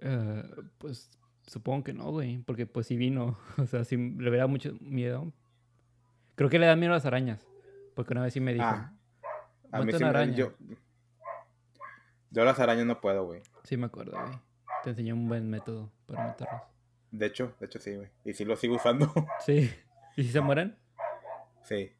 Eh, 0.00 0.42
pues 0.78 1.10
supongo 1.48 1.84
que 1.84 1.92
no, 1.92 2.10
güey. 2.10 2.38
Porque 2.38 2.66
pues 2.66 2.86
si 2.86 2.96
vino. 2.96 3.38
O 3.58 3.66
sea, 3.66 3.84
si 3.84 3.96
le 3.96 4.28
hubiera 4.28 4.46
mucho 4.46 4.74
miedo. 4.80 5.32
Creo 6.36 6.48
que 6.48 6.58
le 6.58 6.66
da 6.66 6.76
miedo 6.76 6.92
a 6.92 6.96
las 6.96 7.06
arañas. 7.06 7.44
Porque 7.94 8.14
una 8.14 8.22
vez 8.22 8.32
sí 8.32 8.40
me 8.40 8.54
dijo. 8.54 8.64
Ah, 8.64 8.92
a 9.72 9.82
mí 9.82 9.92
sí 9.92 10.04
araña. 10.04 10.34
Yo, 10.34 10.52
yo 12.30 12.44
las 12.44 12.60
arañas 12.60 12.86
no 12.86 13.00
puedo, 13.00 13.24
güey. 13.26 13.42
Sí 13.64 13.76
me 13.76 13.86
acuerdo, 13.86 14.12
güey. 14.12 14.38
Te 14.84 14.90
enseñé 14.90 15.12
un 15.12 15.28
buen 15.28 15.50
método 15.50 15.90
para 16.06 16.28
matarlas. 16.28 16.62
De 17.10 17.26
hecho, 17.26 17.54
de 17.58 17.66
hecho 17.66 17.78
sí, 17.80 17.96
güey. 17.96 18.08
Y 18.24 18.34
sí 18.34 18.44
lo 18.44 18.56
sigo 18.56 18.76
usando. 18.76 19.12
Sí. 19.44 19.70
¿Y 20.16 20.24
si 20.24 20.30
se 20.30 20.40
mueren? 20.40 20.76
Sí. 21.64 21.92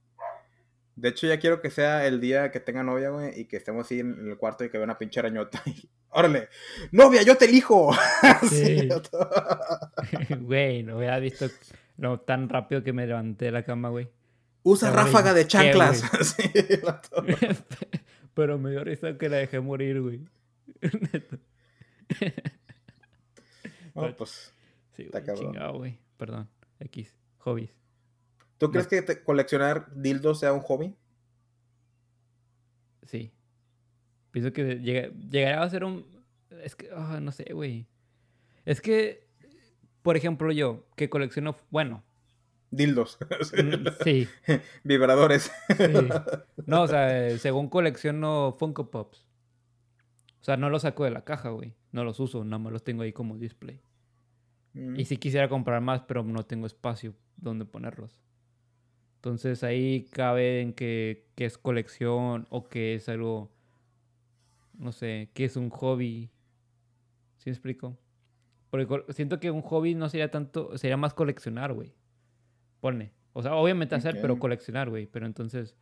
De 0.99 1.11
hecho, 1.11 1.29
ya 1.29 1.39
quiero 1.39 1.61
que 1.61 1.71
sea 1.71 2.09
el 2.09 2.21
día 2.21 2.51
que 2.51 2.59
tenga 2.59 2.83
novia, 2.83 3.11
güey, 3.11 3.41
y 3.41 3.45
que 3.45 3.57
estemos 3.57 3.87
así 3.87 4.01
en 4.01 4.29
el 4.29 4.37
cuarto 4.37 4.65
y 4.65 4.69
que 4.69 4.79
vea 4.79 4.85
una 4.85 4.99
pinche 4.99 5.21
arañota. 5.21 5.63
¡Órale! 6.11 6.49
¡Novia, 6.91 7.23
yo 7.23 7.37
te 7.37 7.45
elijo! 7.45 7.93
Sí. 8.51 8.89
Güey, 10.41 10.83
no 10.83 10.97
había 10.97 11.19
visto 11.19 11.47
no, 11.97 12.19
tan 12.21 12.49
rápido 12.49 12.83
que 12.83 12.93
me 12.93 13.07
levanté 13.07 13.47
de 13.47 13.53
la 13.53 13.63
cama, 13.63 13.91
güey. 13.91 14.09
Usa 14.65 14.91
ráfaga 14.91 15.35
de 15.35 15.47
chanclas. 15.47 16.03
Pero 18.35 18.59
me 18.59 18.71
dio 18.71 18.83
risa 18.83 19.17
que 19.17 19.29
la 19.29 19.37
dejé 19.37 19.61
morir, 19.61 20.01
güey. 20.01 20.25
no, 23.95 24.17
pues. 24.17 24.53
Sí, 24.97 25.03
está 25.03 25.23
chingado, 25.35 25.75
güey. 25.75 25.99
Perdón. 26.17 26.49
X. 26.81 27.15
Hobbies. 27.39 27.71
¿Tú 28.59 28.73
crees 28.73 28.89
que 28.89 29.23
coleccionar 29.23 29.89
dildos 29.95 30.41
sea 30.41 30.53
un 30.53 30.61
hobby? 30.61 30.97
Sí. 33.07 33.33
Pienso 34.33 34.53
que 34.53 34.81
llegaría 34.81 35.63
a 35.63 35.71
ser 35.71 35.85
un. 35.85 36.07
Es 36.63 36.75
que, 36.75 36.91
ah, 36.93 37.21
no 37.23 37.33
sé, 37.33 37.53
güey. 37.53 37.87
Es 38.65 38.81
que, 38.81 39.27
por 40.03 40.17
ejemplo, 40.17 40.53
yo, 40.53 40.87
que 40.97 41.09
colecciono. 41.09 41.57
Bueno. 41.71 42.05
Dildos. 42.71 43.19
Mm, 43.57 43.87
sí. 44.05 44.29
Vibradores. 44.85 45.51
No, 46.67 46.83
o 46.83 46.87
sea, 46.87 47.39
según 47.39 47.71
colecciono 47.71 48.55
Funko 48.59 48.91
Pops. 48.91 49.25
O 50.39 50.45
sea, 50.45 50.59
no 50.59 50.69
los 50.69 50.83
saco 50.83 51.05
de 51.05 51.11
la 51.11 51.25
caja, 51.25 51.49
güey. 51.49 51.75
No 51.93 52.05
los 52.05 52.21
uso, 52.21 52.45
nada 52.45 52.59
más 52.59 52.75
los 52.75 52.85
tengo 52.85 53.05
ahí 53.05 53.13
como 53.15 53.39
display. 53.39 53.81
Y 54.75 54.79
mm. 54.79 55.05
si 55.07 55.17
quisiera 55.17 55.49
comprar 55.49 55.81
más, 55.81 56.03
pero 56.03 56.23
no 56.23 56.45
tengo 56.45 56.67
espacio 56.67 57.15
donde 57.39 57.65
ponerlos. 57.65 58.21
Entonces 59.19 59.65
ahí 59.65 60.05
cabe 60.13 60.61
en 60.61 60.73
que, 60.73 61.27
es 61.37 61.59
colección 61.59 62.47
o 62.51 62.69
que 62.69 62.95
es 62.95 63.09
algo, 63.09 63.51
no 64.75 64.93
sé, 64.93 65.31
que 65.35 65.45
es 65.45 65.57
un 65.57 65.71
hobby. 65.71 66.31
¿Sí 67.39 67.51
me 67.51 67.53
explico? 67.53 67.99
Porque 68.71 69.13
siento 69.13 69.41
que 69.41 69.51
un 69.51 69.63
hobby 69.63 69.97
no 69.97 70.09
sería 70.09 70.31
tanto, 70.31 70.79
sería 70.79 70.97
más 70.97 71.15
coleccionar, 71.15 71.73
güey. 71.73 71.93
Pone. 72.81 73.11
O 73.33 73.43
sea, 73.43 73.57
obviamente 73.57 73.97
hacer, 73.97 74.21
pero 74.21 74.39
coleccionar, 74.39 74.89
güey. 74.89 75.09
Pero 75.09 75.27
entonces 75.27 75.75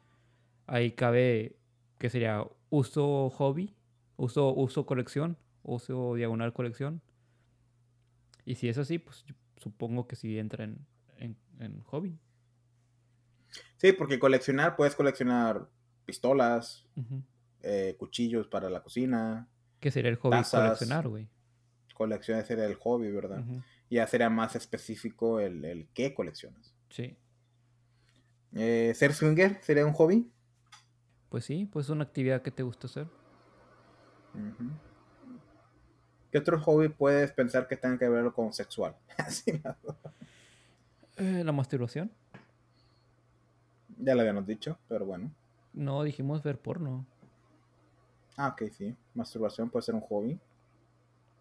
ahí 0.66 0.92
cabe 0.92 1.58
que 1.98 2.08
sería 2.08 2.42
uso 2.70 3.28
hobby, 3.28 3.74
uso, 4.16 4.54
uso 4.54 4.86
colección, 4.86 5.36
uso 5.62 6.14
diagonal 6.14 6.54
colección. 6.54 7.02
Y 8.46 8.54
si 8.54 8.70
es 8.70 8.78
así, 8.78 8.98
pues 8.98 9.26
supongo 9.58 10.06
que 10.06 10.16
sí 10.16 10.38
entra 10.38 10.64
en, 10.64 10.86
en 11.18 11.82
hobby. 11.82 12.18
Sí, 13.76 13.92
porque 13.92 14.18
coleccionar, 14.18 14.76
puedes 14.76 14.94
coleccionar 14.94 15.68
pistolas, 16.04 16.86
eh, 17.62 17.94
cuchillos 17.98 18.46
para 18.48 18.70
la 18.70 18.82
cocina. 18.82 19.48
¿Qué 19.80 19.90
sería 19.90 20.10
el 20.10 20.16
hobby 20.16 20.42
coleccionar, 20.50 21.08
güey? 21.08 21.28
Coleccionar 21.94 22.46
sería 22.46 22.64
el 22.64 22.74
hobby, 22.74 23.10
¿verdad? 23.10 23.44
Y 23.88 23.96
Ya 23.96 24.06
sería 24.06 24.30
más 24.30 24.56
específico 24.56 25.40
el, 25.40 25.64
el 25.64 25.88
qué 25.94 26.14
coleccionas. 26.14 26.74
Sí. 26.90 27.16
Eh, 28.54 28.92
¿Ser 28.94 29.12
swinger 29.12 29.60
sería 29.62 29.84
un 29.84 29.92
hobby? 29.92 30.30
Pues 31.28 31.44
sí, 31.44 31.68
pues 31.70 31.86
es 31.86 31.90
una 31.90 32.04
actividad 32.04 32.42
que 32.42 32.50
te 32.50 32.62
gusta 32.62 32.86
hacer. 32.86 33.08
¿Qué 36.30 36.38
otro 36.38 36.60
hobby 36.60 36.88
puedes 36.88 37.32
pensar 37.32 37.68
que 37.68 37.76
tenga 37.76 37.98
que 37.98 38.08
ver 38.08 38.32
con 38.32 38.52
sexual? 38.52 38.96
Eh, 41.18 41.42
la 41.42 41.52
masturbación. 41.52 42.12
Ya 43.98 44.14
lo 44.14 44.20
habíamos 44.20 44.46
dicho, 44.46 44.78
pero 44.88 45.06
bueno. 45.06 45.30
No, 45.72 46.02
dijimos 46.02 46.42
ver 46.42 46.58
porno. 46.58 47.04
Ah, 48.36 48.48
ok, 48.48 48.70
sí. 48.70 48.94
Masturbación 49.14 49.70
puede 49.70 49.84
ser 49.84 49.94
un 49.94 50.00
hobby. 50.02 50.38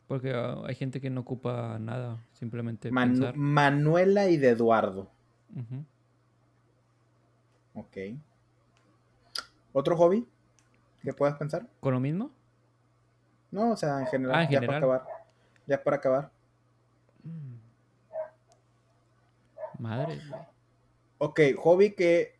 Porque 0.07 0.33
ah, 0.33 0.61
hay 0.65 0.75
gente 0.75 1.01
que 1.01 1.09
no 1.09 1.21
ocupa 1.21 1.79
nada, 1.79 2.17
simplemente 2.33 2.91
Manuela 2.91 4.29
y 4.29 4.37
de 4.37 4.49
Eduardo. 4.49 5.09
Ok. 7.73 7.97
¿Otro 9.73 9.97
hobby 9.97 10.27
que 11.03 11.13
puedas 11.13 11.35
pensar? 11.37 11.67
¿Con 11.79 11.93
lo 11.93 11.99
mismo? 11.99 12.31
No, 13.51 13.71
o 13.71 13.77
sea, 13.77 13.99
en 13.99 14.07
general. 14.07 14.35
Ah, 14.35 14.49
ya 14.49 14.61
para 14.61 14.77
acabar. 14.77 15.05
Ya 15.65 15.83
para 15.83 15.97
acabar. 15.97 16.31
Mm. 17.23 17.55
Madre. 19.79 20.21
Ok, 21.17 21.39
hobby 21.57 21.93
que 21.93 22.34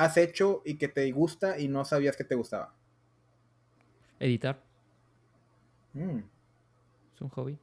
has 0.00 0.16
hecho 0.16 0.62
y 0.64 0.76
que 0.76 0.88
te 0.88 1.10
gusta 1.12 1.58
y 1.58 1.68
no 1.68 1.84
sabías 1.84 2.16
que 2.16 2.24
te 2.24 2.34
gustaba? 2.34 2.72
Editar. 4.18 4.58
Mm. 5.92 6.20
Es 7.14 7.20
un 7.20 7.28
hobby. 7.28 7.58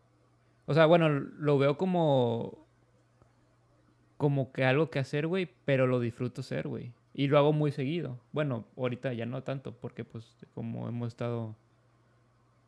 O 0.68 0.74
sea, 0.74 0.86
bueno, 0.86 1.10
lo 1.10 1.58
veo 1.58 1.78
como. 1.78 2.66
Como 4.18 4.52
que 4.52 4.66
algo 4.66 4.90
que 4.90 5.00
hacer, 5.00 5.28
güey, 5.28 5.50
pero 5.66 5.86
lo 5.86 6.00
disfruto 6.00 6.42
hacer, 6.42 6.68
güey. 6.68 6.92
Y 7.14 7.28
lo 7.28 7.38
hago 7.38 7.54
muy 7.54 7.72
seguido. 7.72 8.20
Bueno, 8.32 8.66
ahorita 8.76 9.14
ya 9.14 9.26
no 9.26 9.44
tanto, 9.44 9.74
porque 9.76 10.04
pues 10.04 10.36
como 10.54 10.88
hemos 10.88 11.10
estado 11.10 11.56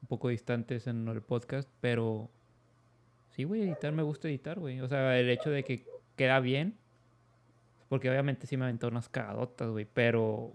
un 0.02 0.08
poco 0.08 0.30
distantes 0.30 0.88
en 0.88 1.08
el 1.08 1.22
podcast, 1.22 1.70
pero 1.82 2.30
sí, 3.32 3.44
güey, 3.44 3.64
editar 3.64 3.91
me 3.94 4.04
gusta 4.04 4.28
editar, 4.28 4.60
güey. 4.60 4.82
O 4.82 4.88
sea, 4.88 5.20
el 5.20 5.30
hecho 5.30 5.50
de 5.50 5.64
que 5.64 5.86
queda 6.16 6.40
bien 6.40 6.78
porque 7.90 8.10
obviamente 8.10 8.48
sí 8.48 8.56
me 8.56 8.66
aventó 8.66 8.88
unas 8.88 9.10
cagadotas, 9.10 9.70
güey. 9.70 9.86
Pero 9.91 10.53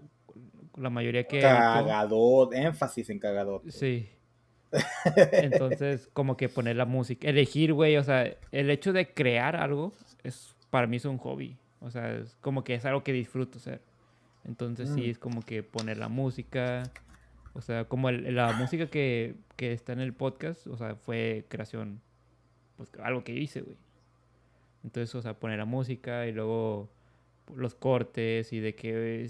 la 0.77 0.89
mayoría 0.89 1.25
que. 1.25 1.41
Cagadot, 1.41 2.53
énfasis 2.53 3.09
en 3.09 3.19
cagadot. 3.19 3.69
Sí. 3.69 4.09
Entonces, 5.33 6.09
como 6.13 6.37
que 6.37 6.49
poner 6.49 6.77
la 6.77 6.85
música. 6.85 7.29
Elegir, 7.29 7.73
güey. 7.73 7.97
O 7.97 8.03
sea, 8.03 8.33
el 8.51 8.69
hecho 8.69 8.93
de 8.93 9.13
crear 9.13 9.55
algo 9.55 9.93
es 10.23 10.55
para 10.69 10.87
mí 10.87 10.97
es 10.97 11.05
un 11.05 11.17
hobby. 11.17 11.57
O 11.81 11.91
sea, 11.91 12.15
es 12.15 12.35
como 12.41 12.63
que 12.63 12.73
es 12.73 12.85
algo 12.85 13.03
que 13.03 13.13
disfruto 13.13 13.57
hacer. 13.57 13.81
Entonces, 14.45 14.89
sí, 14.89 15.01
mm. 15.01 15.09
es 15.11 15.19
como 15.19 15.41
que 15.41 15.61
poner 15.61 15.97
la 15.97 16.07
música. 16.07 16.83
O 17.53 17.61
sea, 17.61 17.85
como 17.85 18.11
la 18.11 18.53
música 18.53 18.87
que, 18.87 19.35
que 19.55 19.73
está 19.73 19.93
en 19.93 19.99
el 19.99 20.13
podcast, 20.13 20.67
o 20.67 20.77
sea, 20.77 20.95
fue 20.95 21.45
creación. 21.49 22.01
Pues 22.77 22.89
algo 23.01 23.23
que 23.23 23.33
hice, 23.33 23.61
güey. 23.61 23.77
Entonces, 24.83 25.13
o 25.15 25.21
sea, 25.21 25.33
poner 25.33 25.57
la 25.57 25.65
música 25.65 26.27
y 26.27 26.31
luego 26.31 26.89
los 27.53 27.75
cortes 27.75 28.51
y 28.53 28.59
de 28.59 28.75
que 28.75 29.29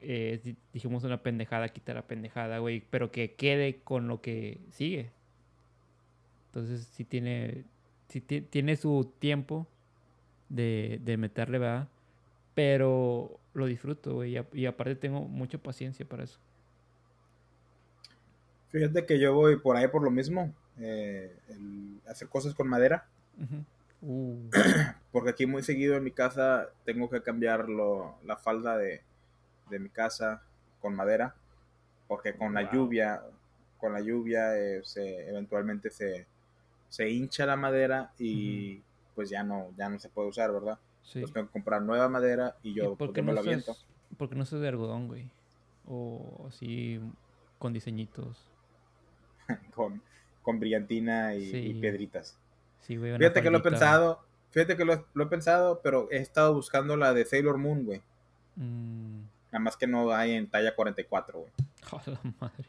eh, 0.00 0.54
dijimos 0.72 1.04
una 1.04 1.22
pendejada, 1.22 1.68
quitar 1.68 1.96
la 1.96 2.06
pendejada, 2.06 2.58
güey, 2.58 2.82
pero 2.90 3.10
que 3.10 3.34
quede 3.34 3.80
con 3.82 4.08
lo 4.08 4.20
que 4.20 4.60
sigue. 4.70 5.10
Entonces, 6.46 6.86
si 6.92 7.04
tiene, 7.04 7.64
tiene 8.50 8.76
su 8.76 9.12
tiempo 9.18 9.66
de, 10.48 11.00
de 11.02 11.16
meterle, 11.16 11.58
¿verdad? 11.58 11.88
Pero 12.54 13.40
lo 13.54 13.66
disfruto, 13.66 14.14
güey, 14.14 14.36
y, 14.52 14.66
aparte 14.66 14.96
tengo 14.96 15.22
mucha 15.22 15.58
paciencia 15.58 16.06
para 16.06 16.24
eso. 16.24 16.38
Fíjate 18.68 19.06
que 19.06 19.18
yo 19.18 19.32
voy 19.32 19.56
por 19.56 19.76
ahí 19.76 19.88
por 19.88 20.02
lo 20.02 20.10
mismo, 20.10 20.52
eh, 20.78 21.34
hacer 22.06 22.28
cosas 22.28 22.54
con 22.54 22.68
madera. 22.68 23.06
Uh. 23.38 23.62
Porque 25.12 25.30
aquí 25.30 25.46
muy 25.46 25.62
seguido 25.62 25.96
en 25.96 26.04
mi 26.04 26.10
casa 26.10 26.68
tengo 26.84 27.08
que 27.08 27.22
cambiar 27.22 27.68
la 27.68 28.36
falda 28.36 28.76
de, 28.76 29.02
mi 29.70 29.88
casa 29.88 30.42
con 30.80 30.94
madera. 30.94 31.34
Porque 32.06 32.34
con 32.34 32.52
la 32.52 32.70
lluvia, 32.70 33.22
con 33.78 33.92
la 33.92 34.00
lluvia 34.00 34.56
eh, 34.58 34.82
se, 34.84 35.28
eventualmente 35.28 35.90
se, 35.90 36.26
se 36.88 37.08
hincha 37.08 37.46
la 37.46 37.56
madera 37.56 38.12
y 38.18 38.82
pues 39.14 39.30
ya 39.30 39.42
no, 39.42 39.70
ya 39.76 39.88
no 39.88 39.98
se 39.98 40.10
puede 40.10 40.28
usar, 40.28 40.52
¿verdad? 40.52 40.78
Entonces 41.06 41.32
tengo 41.32 41.46
que 41.46 41.52
comprar 41.52 41.82
nueva 41.82 42.08
madera 42.08 42.56
y 42.62 42.74
yo 42.74 42.96
porque 42.96 43.22
no 43.22 43.28
me 43.28 43.32
la 43.34 43.40
aviento. 43.40 43.74
Porque 44.18 44.34
no 44.34 44.44
sé 44.44 44.56
de 44.56 44.68
algodón, 44.68 45.08
güey. 45.08 45.28
O 45.86 46.46
así 46.48 47.00
con 47.58 47.72
diseñitos. 47.72 48.38
con, 49.74 50.02
con 50.42 50.60
brillantina 50.60 51.34
y 51.34 51.80
piedritas. 51.80 52.38
Fíjate 52.86 53.42
que 53.42 53.50
lo 53.50 53.58
he 53.58 53.62
pensado, 53.62 54.20
fíjate 54.50 54.76
que 54.76 54.84
lo, 54.84 54.92
he 54.94 55.26
pensado, 55.26 55.80
pero 55.82 56.08
he 56.10 56.18
estado 56.18 56.54
buscando 56.54 56.96
la 56.96 57.14
de 57.14 57.24
Sailor 57.24 57.58
Moon, 57.58 57.84
güey. 57.84 58.02
Mm. 58.56 59.22
Nada 59.52 59.58
más 59.62 59.76
que 59.76 59.86
no 59.86 60.12
hay 60.12 60.32
en 60.32 60.48
talla 60.48 60.74
44, 60.74 61.38
güey. 61.38 61.52
madre. 62.40 62.64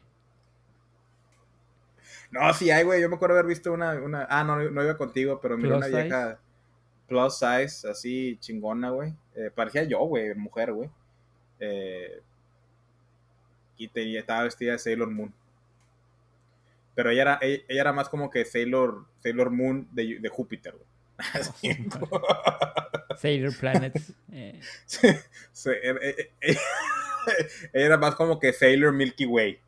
No, 2.30 2.52
sí 2.54 2.70
hay, 2.70 2.84
güey. 2.84 3.00
Yo 3.00 3.08
me 3.08 3.16
acuerdo 3.16 3.34
haber 3.34 3.46
visto 3.46 3.72
una, 3.72 3.92
una... 3.94 4.26
Ah, 4.28 4.44
no, 4.44 4.56
no 4.56 4.82
iba 4.82 4.96
contigo, 4.96 5.40
pero 5.40 5.56
mira 5.56 5.76
una 5.76 5.86
vieja 5.86 6.38
plus 7.06 7.38
size, 7.38 7.88
así 7.88 8.36
chingona, 8.40 8.90
güey. 8.90 9.14
Eh, 9.34 9.50
parecía 9.54 9.84
yo, 9.84 10.00
güey, 10.00 10.34
mujer, 10.34 10.72
güey. 10.72 10.90
Eh, 11.60 12.20
y, 13.76 13.88
te, 13.88 14.18
estaba 14.18 14.44
vestida 14.44 14.72
de 14.72 14.78
Sailor 14.78 15.10
Moon. 15.10 15.32
Pero 16.96 17.10
ella 17.10 17.22
era, 17.22 17.38
ella, 17.42 17.62
era 17.68 17.92
más 17.92 18.08
como 18.08 18.30
que 18.30 18.44
Sailor, 18.44 19.06
Sailor 19.22 19.50
Moon 19.50 19.86
de, 19.92 20.18
de 20.18 20.28
Júpiter, 20.28 20.74
Sailor 23.18 23.56
Planets. 23.58 24.12
Eh. 24.32 24.60
Eh, 25.66 25.94
eh, 26.02 26.30
ella 27.72 27.86
era 27.86 27.96
más 27.96 28.14
como 28.14 28.38
que 28.38 28.52
Sailor 28.52 28.92
Milky 28.92 29.26
Way. 29.26 29.58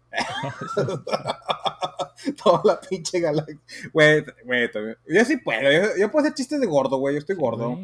Toda 2.43 2.61
la 2.65 2.81
pinche 2.81 3.19
galaxia. 3.21 3.59
Güey, 3.93 4.25
güey, 4.45 4.71
yo 5.09 5.25
sí 5.25 5.39
puedo. 5.39 5.97
Yo, 5.97 6.11
puedo 6.11 6.27
hacer 6.27 6.35
chistes 6.35 6.61
de 6.61 6.67
gordo, 6.67 6.99
güey. 6.99 7.15
Yo 7.15 7.19
estoy 7.19 7.35
gordo. 7.37 7.77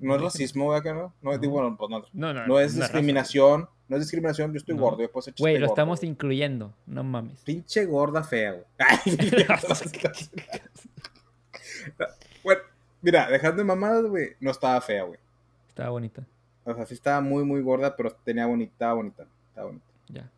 no 0.00 0.14
es 0.14 0.22
racismo, 0.22 0.68
¿verdad 0.68 0.82
que 0.84 0.92
no? 0.92 1.14
No, 1.22 1.32
es, 1.32 1.40
bueno, 1.40 1.76
pues 1.76 1.90
no, 1.90 2.04
no, 2.12 2.34
no, 2.34 2.46
no 2.46 2.60
es 2.60 2.76
discriminación 2.76 3.68
No 3.90 3.96
es 3.96 4.02
discriminación, 4.02 4.52
yo 4.52 4.58
estoy 4.58 4.76
gordo. 4.76 5.02
Yo 5.02 5.10
puedo 5.10 5.22
ser 5.22 5.34
Güey, 5.36 5.58
lo 5.58 5.66
estamos 5.66 6.04
incluyendo, 6.04 6.72
no 6.86 7.02
mames. 7.02 7.40
Pinche 7.40 7.84
gorda 7.86 8.22
fea, 8.22 8.52
güey. 8.52 8.64
bueno, 12.44 12.60
mira, 13.02 13.28
dejando 13.28 13.56
de 13.56 13.64
mamadas, 13.64 14.04
güey, 14.04 14.36
no 14.38 14.52
estaba 14.52 14.80
fea, 14.80 15.02
güey. 15.02 15.18
Estaba 15.66 15.90
bonita. 15.90 16.24
O 16.62 16.72
sea, 16.72 16.86
sí 16.86 16.94
estaba 16.94 17.20
muy, 17.20 17.44
muy 17.44 17.62
gorda, 17.62 17.96
pero 17.96 18.12
tenía 18.12 18.46
bonita, 18.46 18.70
estaba 18.70 18.94
bonita. 18.94 19.26
Estaba 19.48 19.66
bonita. 19.66 19.86
Ya. 20.06 20.30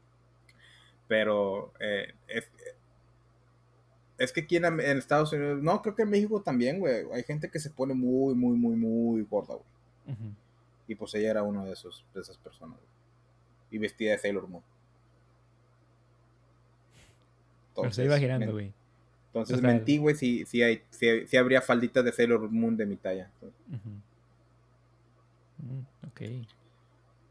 Pero 1.07 1.75
eh, 1.79 2.15
es, 2.29 2.51
es, 4.17 4.33
que 4.33 4.41
aquí 4.41 4.57
en, 4.57 4.81
Estados 4.81 5.31
Unidos, 5.35 5.63
no, 5.63 5.83
creo 5.83 5.95
que 5.95 6.05
en 6.05 6.11
México 6.11 6.41
también, 6.41 6.81
güey. 6.81 7.05
Hay 7.13 7.23
gente 7.23 7.51
que 7.51 7.61
se 7.61 7.69
pone 7.69 7.93
muy, 7.93 8.35
muy, 8.35 8.57
muy, 8.57 8.77
muy 8.77 9.23
gorda, 9.25 9.57
güey. 9.57 9.67
Y 10.89 10.95
pues 10.95 11.15
ella 11.17 11.33
era 11.33 11.43
una 11.43 11.67
de, 11.67 11.73
esos, 11.73 12.07
de 12.15 12.23
esas 12.23 12.39
personas, 12.39 12.79
güey. 12.79 12.92
Y 13.73 13.79
vestida 13.79 14.13
de 14.13 14.19
Sailor 14.19 14.47
Moon. 14.49 14.63
Entonces, 17.71 17.99
Me 17.99 18.05
estoy 18.05 18.05
imaginando, 18.05 18.53
güey. 18.53 18.73
Entonces 19.29 19.63
mentí, 19.63 19.97
güey, 19.97 20.15
si, 20.15 20.45
si, 20.45 20.63
hay, 20.63 20.83
si, 20.91 21.37
habría 21.39 21.63
falditas 21.63 22.05
de 22.05 22.13
Sailor 22.13 22.51
Moon 22.51 22.77
de 22.77 22.85
mi 22.85 22.97
talla. 22.97 23.31
Mm, 25.57 26.07
ok. 26.07 26.21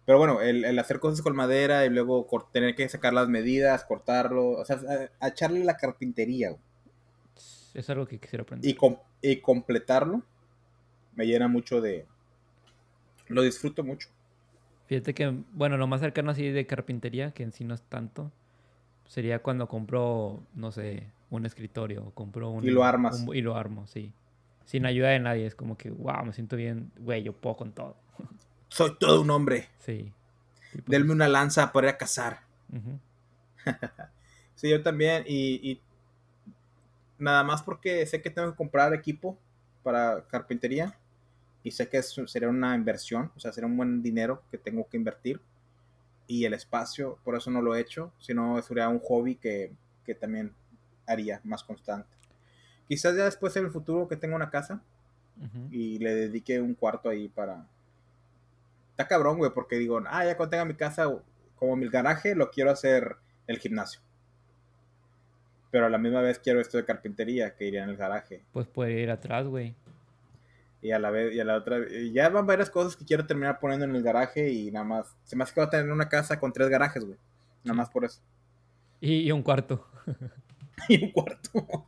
Pero 0.06 0.18
bueno, 0.18 0.42
el, 0.42 0.78
hacer 0.80 1.00
cosas 1.00 1.22
con 1.22 1.36
madera 1.36 1.86
y 1.86 1.90
luego 1.90 2.28
tener 2.52 2.74
que 2.76 2.90
sacar 2.90 3.14
las 3.14 3.30
medidas, 3.30 3.86
cortarlo, 3.86 4.50
o 4.50 4.66
sea, 4.66 4.80
a, 5.20 5.28
echarle 5.28 5.64
la 5.64 5.78
carpintería. 5.78 6.56
Es 7.76 7.88
algo 7.92 8.08
que 8.08 8.20
quisiera 8.20 8.42
aprender. 8.42 8.68
Y, 8.68 8.76
y 9.22 9.40
completarlo 9.40 10.24
me 11.16 11.26
llena 11.28 11.48
mucho 11.48 11.82
de... 11.82 12.08
Lo 13.28 13.44
disfruto 13.44 13.84
mucho. 13.84 14.10
Fíjate 14.92 15.14
que, 15.14 15.34
bueno, 15.54 15.78
lo 15.78 15.88
más 15.88 16.02
cercano 16.02 16.32
así 16.32 16.50
de 16.50 16.68
carpintería, 16.68 17.32
que 17.32 17.44
en 17.44 17.54
sí 17.54 17.64
no 17.64 17.74
es 17.74 17.82
tanto, 17.82 18.30
sería 19.08 19.40
cuando 19.40 19.70
compro, 19.70 20.44
no 20.54 20.74
sé, 20.74 21.08
un 21.30 21.46
escritorio, 21.46 22.12
compro 22.14 22.50
un... 22.50 22.66
Y 22.66 22.72
lo 22.72 22.84
armas. 22.84 23.26
y 23.34 23.40
lo 23.40 23.56
armo, 23.56 23.88
sí. 23.88 24.12
Sin 24.66 24.86
ayuda 24.86 25.08
de 25.08 25.22
nadie, 25.22 25.46
es 25.46 25.56
como 25.56 25.78
que, 25.78 25.92
wow, 25.92 26.26
me 26.26 26.34
siento 26.34 26.58
bien, 26.58 26.92
güey, 27.00 27.24
yo 27.24 27.32
puedo 27.32 27.56
con 27.56 27.72
todo. 27.72 27.96
Soy 28.68 28.98
todo 29.00 29.22
un 29.22 29.30
hombre. 29.30 29.70
Sí. 29.80 30.12
Denme 30.88 31.14
una 31.14 31.30
lanza 31.30 31.72
para 31.72 31.88
ir 31.88 31.94
a 31.94 31.98
cazar. 31.98 32.42
sí, 34.56 34.70
yo 34.70 34.84
también. 34.84 35.24
Y, 35.26 35.80
nada 37.18 37.46
más 37.46 37.64
porque 37.64 38.06
sé 38.08 38.22
que 38.22 38.30
tengo 38.30 38.52
que 38.52 38.58
comprar 38.58 38.94
equipo 38.94 39.38
para 39.84 40.28
carpintería. 40.28 40.98
Y 41.64 41.72
sé 41.72 41.90
que 41.90 42.02
sería 42.02 42.50
una 42.50 42.76
inversión, 42.76 43.32
o 43.36 43.40
sea, 43.40 43.52
sería 43.52 43.68
un 43.68 43.78
buen 43.78 44.02
dinero 44.02 44.44
que 44.50 44.58
tengo 44.58 44.88
que 44.90 44.98
invertir. 44.98 45.42
Y 46.28 46.46
el 46.46 46.54
espacio, 46.54 47.20
por 47.24 47.36
eso 47.36 47.52
no 47.52 47.62
lo 47.62 47.76
he 47.76 47.82
hecho. 47.82 48.12
Sino 48.20 48.62
sería 48.62 48.90
un 48.90 49.00
hobby 49.00 49.36
que, 49.36 49.74
que 50.06 50.16
también 50.16 50.54
haría 51.06 51.42
más 51.44 51.64
constante. 51.64 52.10
Quizás 52.88 53.16
ya 53.16 53.26
después 53.26 53.56
en 53.56 53.66
el 53.66 53.72
futuro 53.72 54.08
que 54.08 54.18
tenga 54.18 54.36
una 54.36 54.50
casa 54.50 54.82
y 55.72 55.98
le 55.98 56.14
dedique 56.14 56.62
un 56.62 56.76
cuarto 56.76 57.10
ahí 57.10 57.28
para, 57.28 57.66
está 58.92 59.08
cabrón, 59.08 59.38
güey, 59.38 59.52
porque 59.52 59.78
digo, 59.78 60.02
ah, 60.06 60.26
ya 60.26 60.38
cuando 60.38 60.52
tenga 60.52 60.66
mi 60.66 60.76
casa, 60.76 61.06
como 61.56 61.76
mi 61.76 61.88
garaje, 61.90 62.36
lo 62.36 62.52
quiero 62.52 62.70
hacer 62.70 63.16
el 63.48 63.58
gimnasio. 63.58 64.02
Pero 65.72 65.86
a 65.86 65.90
la 65.90 65.98
misma 65.98 66.22
vez 66.22 66.38
quiero 66.38 66.60
esto 66.60 66.78
de 66.78 66.86
carpintería, 66.86 67.56
que 67.56 67.66
iría 67.66 67.84
en 67.84 67.90
el 67.90 67.98
garaje. 67.98 68.44
Pues 68.52 68.68
puede 68.68 69.00
ir 69.00 69.10
atrás, 69.10 69.48
güey. 69.48 69.76
Y 70.82 70.92
a 70.92 71.00
la 71.00 71.12
vez, 71.12 71.34
y 71.34 71.40
a 71.40 71.46
la 71.46 71.58
otra, 71.58 71.78
ya 72.12 72.30
van 72.30 72.48
varias 72.48 72.70
cosas 72.70 72.96
que 72.96 73.06
quiero 73.06 73.28
terminar 73.28 73.60
poniendo 73.60 73.86
en 73.86 73.96
el 73.96 74.02
garaje 74.02 74.52
y 74.52 74.72
nada 74.72 74.86
más. 74.86 75.16
Se 75.24 75.36
me 75.36 75.44
hace 75.44 75.54
que 75.54 75.60
voy 75.60 75.68
a 75.68 75.70
tener 75.70 75.92
una 75.92 76.10
casa 76.10 76.40
con 76.40 76.52
tres 76.52 76.70
garajes, 76.70 77.06
güey. 77.06 77.18
Nada 77.64 77.76
más 77.76 77.90
por 77.90 78.04
eso. 78.04 78.22
Y, 79.00 79.28
y 79.28 79.32
un 79.32 79.44
cuarto. 79.44 79.86
y 80.90 81.04
un 81.04 81.12
cuarto. 81.12 81.86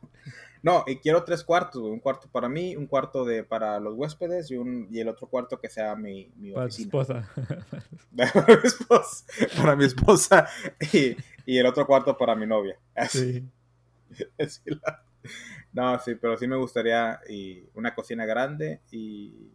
No, 0.62 0.82
y 0.86 0.96
quiero 0.96 1.24
tres 1.24 1.44
cuartos, 1.44 1.82
Un 1.82 2.00
cuarto 2.00 2.26
para 2.32 2.48
mí, 2.48 2.74
un 2.74 2.86
cuarto 2.86 3.24
de 3.24 3.44
para 3.44 3.78
los 3.80 3.94
huéspedes 3.94 4.50
y, 4.50 4.56
un, 4.56 4.88
y 4.90 4.98
el 4.98 5.08
otro 5.08 5.26
cuarto 5.26 5.60
que 5.60 5.68
sea 5.68 5.94
mi, 5.94 6.32
mi 6.36 6.52
para 6.52 6.66
oficina. 6.66 6.86
esposa. 6.86 7.28
para 8.16 8.56
mi 8.56 8.64
esposa. 8.64 9.24
Para 9.56 9.76
mi 9.76 9.84
esposa 9.84 10.48
y, 10.92 11.16
y, 11.44 11.58
el 11.58 11.66
otro 11.66 11.86
cuarto 11.86 12.16
para 12.16 12.34
mi 12.34 12.46
novia. 12.46 12.78
Así. 12.94 13.44
Sí. 14.48 14.70
no, 15.72 15.98
sí, 15.98 16.14
pero 16.14 16.36
sí 16.36 16.46
me 16.46 16.56
gustaría 16.56 17.20
y 17.28 17.64
una 17.74 17.94
cocina 17.94 18.26
grande 18.26 18.80
y, 18.90 19.50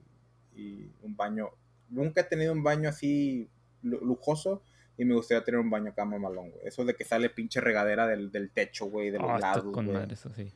y 0.55 0.91
un 1.01 1.15
baño. 1.15 1.49
Nunca 1.89 2.21
he 2.21 2.23
tenido 2.25 2.53
un 2.53 2.63
baño 2.63 2.89
así 2.89 3.49
lujoso 3.81 4.61
y 4.97 5.05
me 5.05 5.15
gustaría 5.15 5.43
tener 5.43 5.59
un 5.59 5.69
baño 5.69 5.93
cama 5.95 6.19
malón, 6.19 6.51
güey. 6.51 6.67
Eso 6.67 6.83
de 6.83 6.93
que 6.93 7.05
sale 7.05 7.29
pinche 7.29 7.61
regadera 7.61 8.05
del, 8.05 8.31
del 8.31 8.51
techo, 8.51 8.85
güey, 8.87 9.11
de 9.11 9.19
los 9.19 9.31
oh, 9.31 9.37
lados. 9.37 9.73
Con 9.73 9.91
madre, 9.91 10.13
eso 10.13 10.29
sí. 10.29 10.51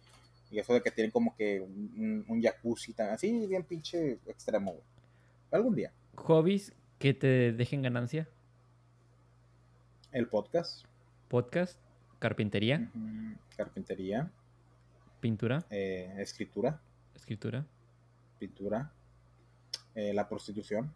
Y 0.52 0.60
eso 0.60 0.74
de 0.74 0.82
que 0.82 0.92
tienen 0.92 1.12
como 1.12 1.36
que 1.36 1.62
un, 1.62 2.26
un 2.28 2.42
jacuzzi, 2.42 2.94
así 3.10 3.48
bien 3.48 3.64
pinche 3.64 4.20
extremo, 4.28 4.74
güey. 4.74 4.84
Algún 5.52 5.76
día. 5.76 5.92
¿Hobbies 6.16 6.74
que 7.00 7.14
te 7.14 7.54
dejen 7.54 7.82
ganancia? 7.82 8.28
El 10.12 10.28
podcast. 10.28 10.86
Podcast. 11.28 11.80
Carpintería. 12.20 12.90
Carpintería. 13.58 14.32
Pintura. 15.24 15.66
Eh, 15.70 16.14
escritura. 16.18 16.82
Escritura. 17.16 17.66
Pintura. 18.38 18.92
Eh, 19.96 20.14
la 20.14 20.28
prostitución. 20.28 20.94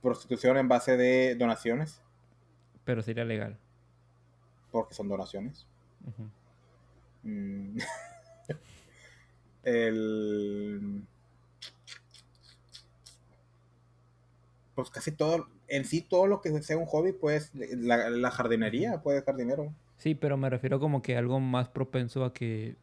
Prostitución 0.00 0.56
en 0.56 0.66
base 0.66 0.96
de 0.96 1.34
donaciones. 1.34 2.00
Pero 2.86 3.02
sería 3.02 3.26
legal. 3.26 3.58
Porque 4.72 4.94
son 4.94 5.10
donaciones. 5.10 5.66
Mm. 7.22 7.76
el. 9.64 11.02
Pues 14.74 14.88
casi 14.88 15.12
todo, 15.12 15.50
en 15.68 15.84
sí 15.84 16.00
todo 16.00 16.26
lo 16.26 16.40
que 16.40 16.62
sea 16.62 16.78
un 16.78 16.86
hobby, 16.86 17.12
pues 17.12 17.50
la, 17.52 18.30
jardinería 18.30 19.02
puede 19.02 19.18
dejar 19.18 19.36
dinero. 19.36 19.70
Sí, 20.00 20.14
pero 20.14 20.38
me 20.38 20.48
refiero 20.48 20.80
como 20.80 21.02
que 21.02 21.14
algo 21.18 21.40
más 21.40 21.68
propenso 21.68 22.24
a 22.24 22.32
que 22.32 22.74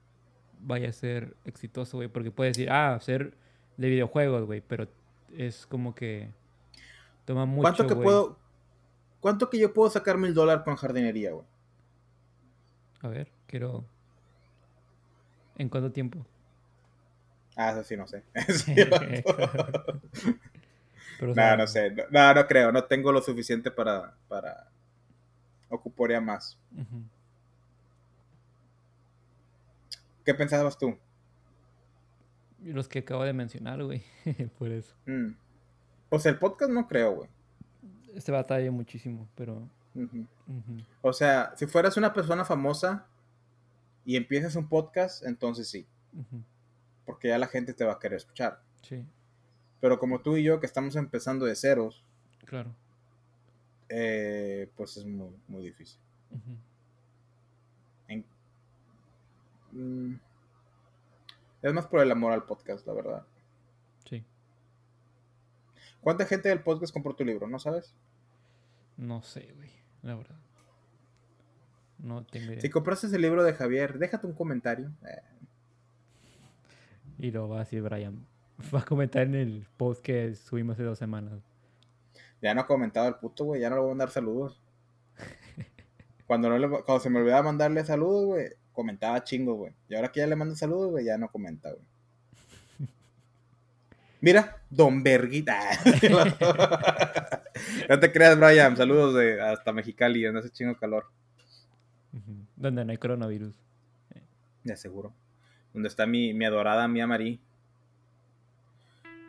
vaya 0.59 0.89
a 0.89 0.93
ser 0.93 1.35
exitoso, 1.45 1.97
güey. 1.97 2.09
Porque 2.09 2.29
puede 2.29 2.51
decir, 2.51 2.69
ah, 2.69 2.95
ser 3.01 3.33
de 3.75 3.89
videojuegos, 3.89 4.45
güey. 4.45 4.61
Pero 4.61 4.87
es 5.35 5.65
como 5.65 5.95
que 5.95 6.29
toma 7.25 7.47
mucho, 7.47 7.63
¿Cuánto 7.63 7.87
que 7.87 7.95
puedo, 7.95 8.37
cuánto 9.19 9.49
que 9.49 9.57
yo 9.57 9.73
puedo 9.73 9.89
sacar 9.89 10.19
mil 10.19 10.35
dólares 10.35 10.63
con 10.63 10.75
jardinería, 10.75 11.31
güey? 11.31 11.45
A 13.01 13.07
ver, 13.07 13.31
quiero 13.47 13.83
¿En 15.57 15.69
cuánto 15.69 15.91
tiempo? 15.91 16.23
Ah, 17.55 17.71
eso 17.71 17.83
sí, 17.83 17.97
no 17.97 18.07
sé. 18.07 18.21
no, 21.21 21.57
no 21.57 21.65
sé. 21.65 21.95
No, 22.11 22.33
no 22.35 22.45
creo. 22.45 22.71
No 22.71 22.83
tengo 22.83 23.11
lo 23.11 23.23
suficiente 23.23 23.71
para, 23.71 24.13
para 24.27 24.69
ocuparía 25.69 26.21
más. 26.21 26.57
¿Qué 30.25 30.33
pensabas 30.33 30.77
tú? 30.77 30.97
Los 32.63 32.87
que 32.87 32.99
acabo 32.99 33.23
de 33.23 33.33
mencionar, 33.33 33.83
güey. 33.83 34.03
Por 34.59 34.71
eso. 34.71 34.95
Mm. 35.05 35.35
Pues 36.09 36.25
el 36.25 36.37
podcast 36.37 36.71
no 36.71 36.87
creo, 36.87 37.15
güey. 37.15 37.29
Este 38.13 38.31
batalla 38.31 38.71
muchísimo, 38.71 39.27
pero. 39.35 39.69
O 41.01 41.13
sea, 41.13 41.53
si 41.55 41.65
fueras 41.65 41.97
una 41.97 42.13
persona 42.13 42.45
famosa, 42.45 43.07
y 44.07 44.15
empiezas 44.15 44.55
un 44.55 44.69
podcast, 44.69 45.21
entonces 45.25 45.67
sí. 45.67 45.85
Porque 47.05 47.27
ya 47.27 47.37
la 47.37 47.47
gente 47.47 47.73
te 47.73 47.83
va 47.83 47.91
a 47.91 47.99
querer 47.99 48.15
escuchar. 48.15 48.61
Sí. 48.81 49.05
Pero 49.81 49.99
como 49.99 50.21
tú 50.21 50.37
y 50.37 50.43
yo 50.43 50.61
que 50.61 50.65
estamos 50.65 50.95
empezando 50.95 51.45
de 51.45 51.57
ceros, 51.57 52.05
claro. 52.45 52.73
Eh, 53.89 54.69
pues 54.75 54.97
es 54.97 55.05
muy, 55.05 55.31
muy 55.47 55.63
difícil. 55.63 55.99
Mm, 59.71 60.15
es 61.61 61.73
más 61.73 61.85
por 61.87 62.01
el 62.01 62.11
amor 62.11 62.33
al 62.33 62.45
podcast, 62.45 62.85
la 62.87 62.93
verdad. 62.93 63.23
Sí. 64.09 64.23
¿Cuánta 66.01 66.25
gente 66.25 66.49
del 66.49 66.61
podcast 66.61 66.93
compró 66.93 67.15
tu 67.15 67.23
libro? 67.23 67.47
¿No 67.47 67.59
sabes? 67.59 67.93
No 68.95 69.21
sé, 69.21 69.53
güey, 69.55 69.71
la 70.01 70.15
verdad. 70.15 70.39
No 71.99 72.25
tengo 72.25 72.47
idea. 72.47 72.61
Si 72.61 72.69
compraste 72.69 73.07
el 73.07 73.21
libro 73.21 73.43
de 73.43 73.53
Javier, 73.53 73.97
déjate 73.99 74.27
un 74.27 74.33
comentario. 74.33 74.91
Eh. 75.05 75.21
Y 77.19 77.31
lo 77.31 77.49
va 77.49 77.57
a 77.57 77.59
decir 77.59 77.81
Brian. 77.81 78.25
Va 78.73 78.79
a 78.79 78.85
comentar 78.85 79.23
en 79.23 79.35
el 79.35 79.67
post 79.77 80.01
que 80.01 80.33
subimos 80.35 80.75
hace 80.75 80.83
dos 80.83 80.97
semanas. 80.97 81.41
Ya 82.41 82.53
no 82.53 82.61
ha 82.61 82.67
comentado 82.67 83.07
el 83.07 83.15
puto, 83.15 83.45
güey. 83.45 83.61
Ya 83.61 83.69
no 83.69 83.75
le 83.75 83.81
voy 83.81 83.89
a 83.89 83.93
mandar 83.93 84.09
saludos. 84.11 84.61
cuando, 86.27 86.49
no 86.49 86.57
le, 86.57 86.69
cuando 86.69 86.99
se 86.99 87.09
me 87.09 87.19
olvidaba 87.19 87.43
mandarle 87.43 87.83
saludos, 87.83 88.25
güey, 88.25 88.49
comentaba 88.71 89.23
chingo, 89.23 89.55
güey. 89.55 89.73
Y 89.89 89.95
ahora 89.95 90.11
que 90.11 90.19
ya 90.19 90.27
le 90.27 90.35
mando 90.35 90.55
saludos, 90.55 90.91
güey, 90.91 91.05
ya 91.05 91.17
no 91.17 91.29
comenta, 91.29 91.71
güey. 91.71 91.83
Mira, 94.19 94.61
Don 94.69 95.03
Verguita. 95.03 95.59
no 97.89 97.99
te 97.99 98.11
creas, 98.11 98.37
Brian. 98.37 98.75
Saludos 98.75 99.13
de 99.15 99.39
hasta 99.41 99.71
Mexicali, 99.71 100.23
donde 100.23 100.39
hace 100.39 100.49
chingo 100.49 100.75
calor. 100.75 101.05
Donde 102.55 102.83
no 102.83 102.91
hay 102.91 102.97
coronavirus. 102.97 103.55
De 104.63 104.75
seguro. 104.75 105.13
Donde 105.73 105.87
está 105.87 106.07
mi, 106.07 106.33
mi 106.33 106.45
adorada 106.45 106.87
Mía 106.87 107.05
Marí. 107.05 107.39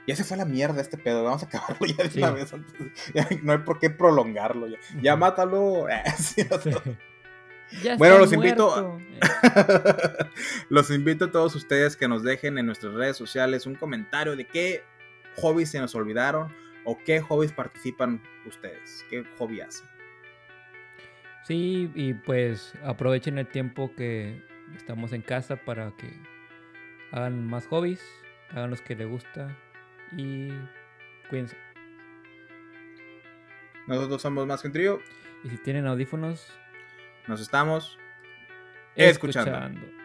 Ya 0.09 0.17
se 0.17 0.25
fue 0.25 0.37
a 0.37 0.39
la 0.39 0.47
mierda 0.47 0.81
este 0.81 0.97
pedo. 0.97 1.23
Vamos 1.23 1.43
a 1.43 1.47
acabarlo 1.47 1.87
ya 1.87 2.03
de 2.03 2.19
una 2.19 2.31
vez. 2.31 2.51
Antes. 2.55 2.75
no 3.43 3.53
hay 3.53 3.59
por 3.59 3.79
qué 3.79 3.91
prolongarlo. 3.91 4.67
Ya, 4.67 4.79
ya 5.03 5.17
mátalo. 5.17 5.85
bueno, 7.99 8.19
los 8.19 8.33
invito. 8.33 8.99
los 10.71 10.91
invito 10.91 11.27
a 11.27 11.31
todos 11.31 11.55
ustedes 11.55 11.95
que 11.95 12.09
nos 12.09 12.23
dejen 12.23 12.57
en 12.57 12.65
nuestras 12.65 12.95
redes 12.95 13.19
sociales 13.19 13.67
un 13.67 13.75
comentario 13.75 14.35
de 14.35 14.47
qué 14.47 14.83
hobbies 15.37 15.73
se 15.73 15.79
nos 15.79 15.95
olvidaron 15.95 16.57
o 16.87 16.97
qué 16.97 17.21
hobbies 17.21 17.53
participan 17.53 18.23
ustedes. 18.47 19.05
¿Qué 19.11 19.25
hobby 19.37 19.61
hacen? 19.61 19.87
Sí, 21.45 21.93
y 21.95 22.15
pues 22.15 22.73
aprovechen 22.83 23.37
el 23.37 23.47
tiempo 23.47 23.93
que 23.95 24.43
estamos 24.75 25.13
en 25.13 25.21
casa 25.21 25.57
para 25.57 25.95
que 25.99 26.19
hagan 27.13 27.47
más 27.47 27.67
hobbies, 27.67 28.01
hagan 28.53 28.71
los 28.71 28.81
que 28.81 28.97
les 28.97 29.07
gusta 29.07 29.55
y 30.17 30.51
cuídense. 31.29 31.57
Nosotros 33.87 34.21
somos 34.21 34.47
más 34.47 34.61
que 34.63 34.69
un 34.69 34.73
trío. 34.73 35.01
Y 35.45 35.51
si 35.51 35.59
tienen 35.59 35.87
audífonos, 35.87 36.47
nos 37.27 37.41
estamos 37.41 37.99
escuchando. 38.95 39.98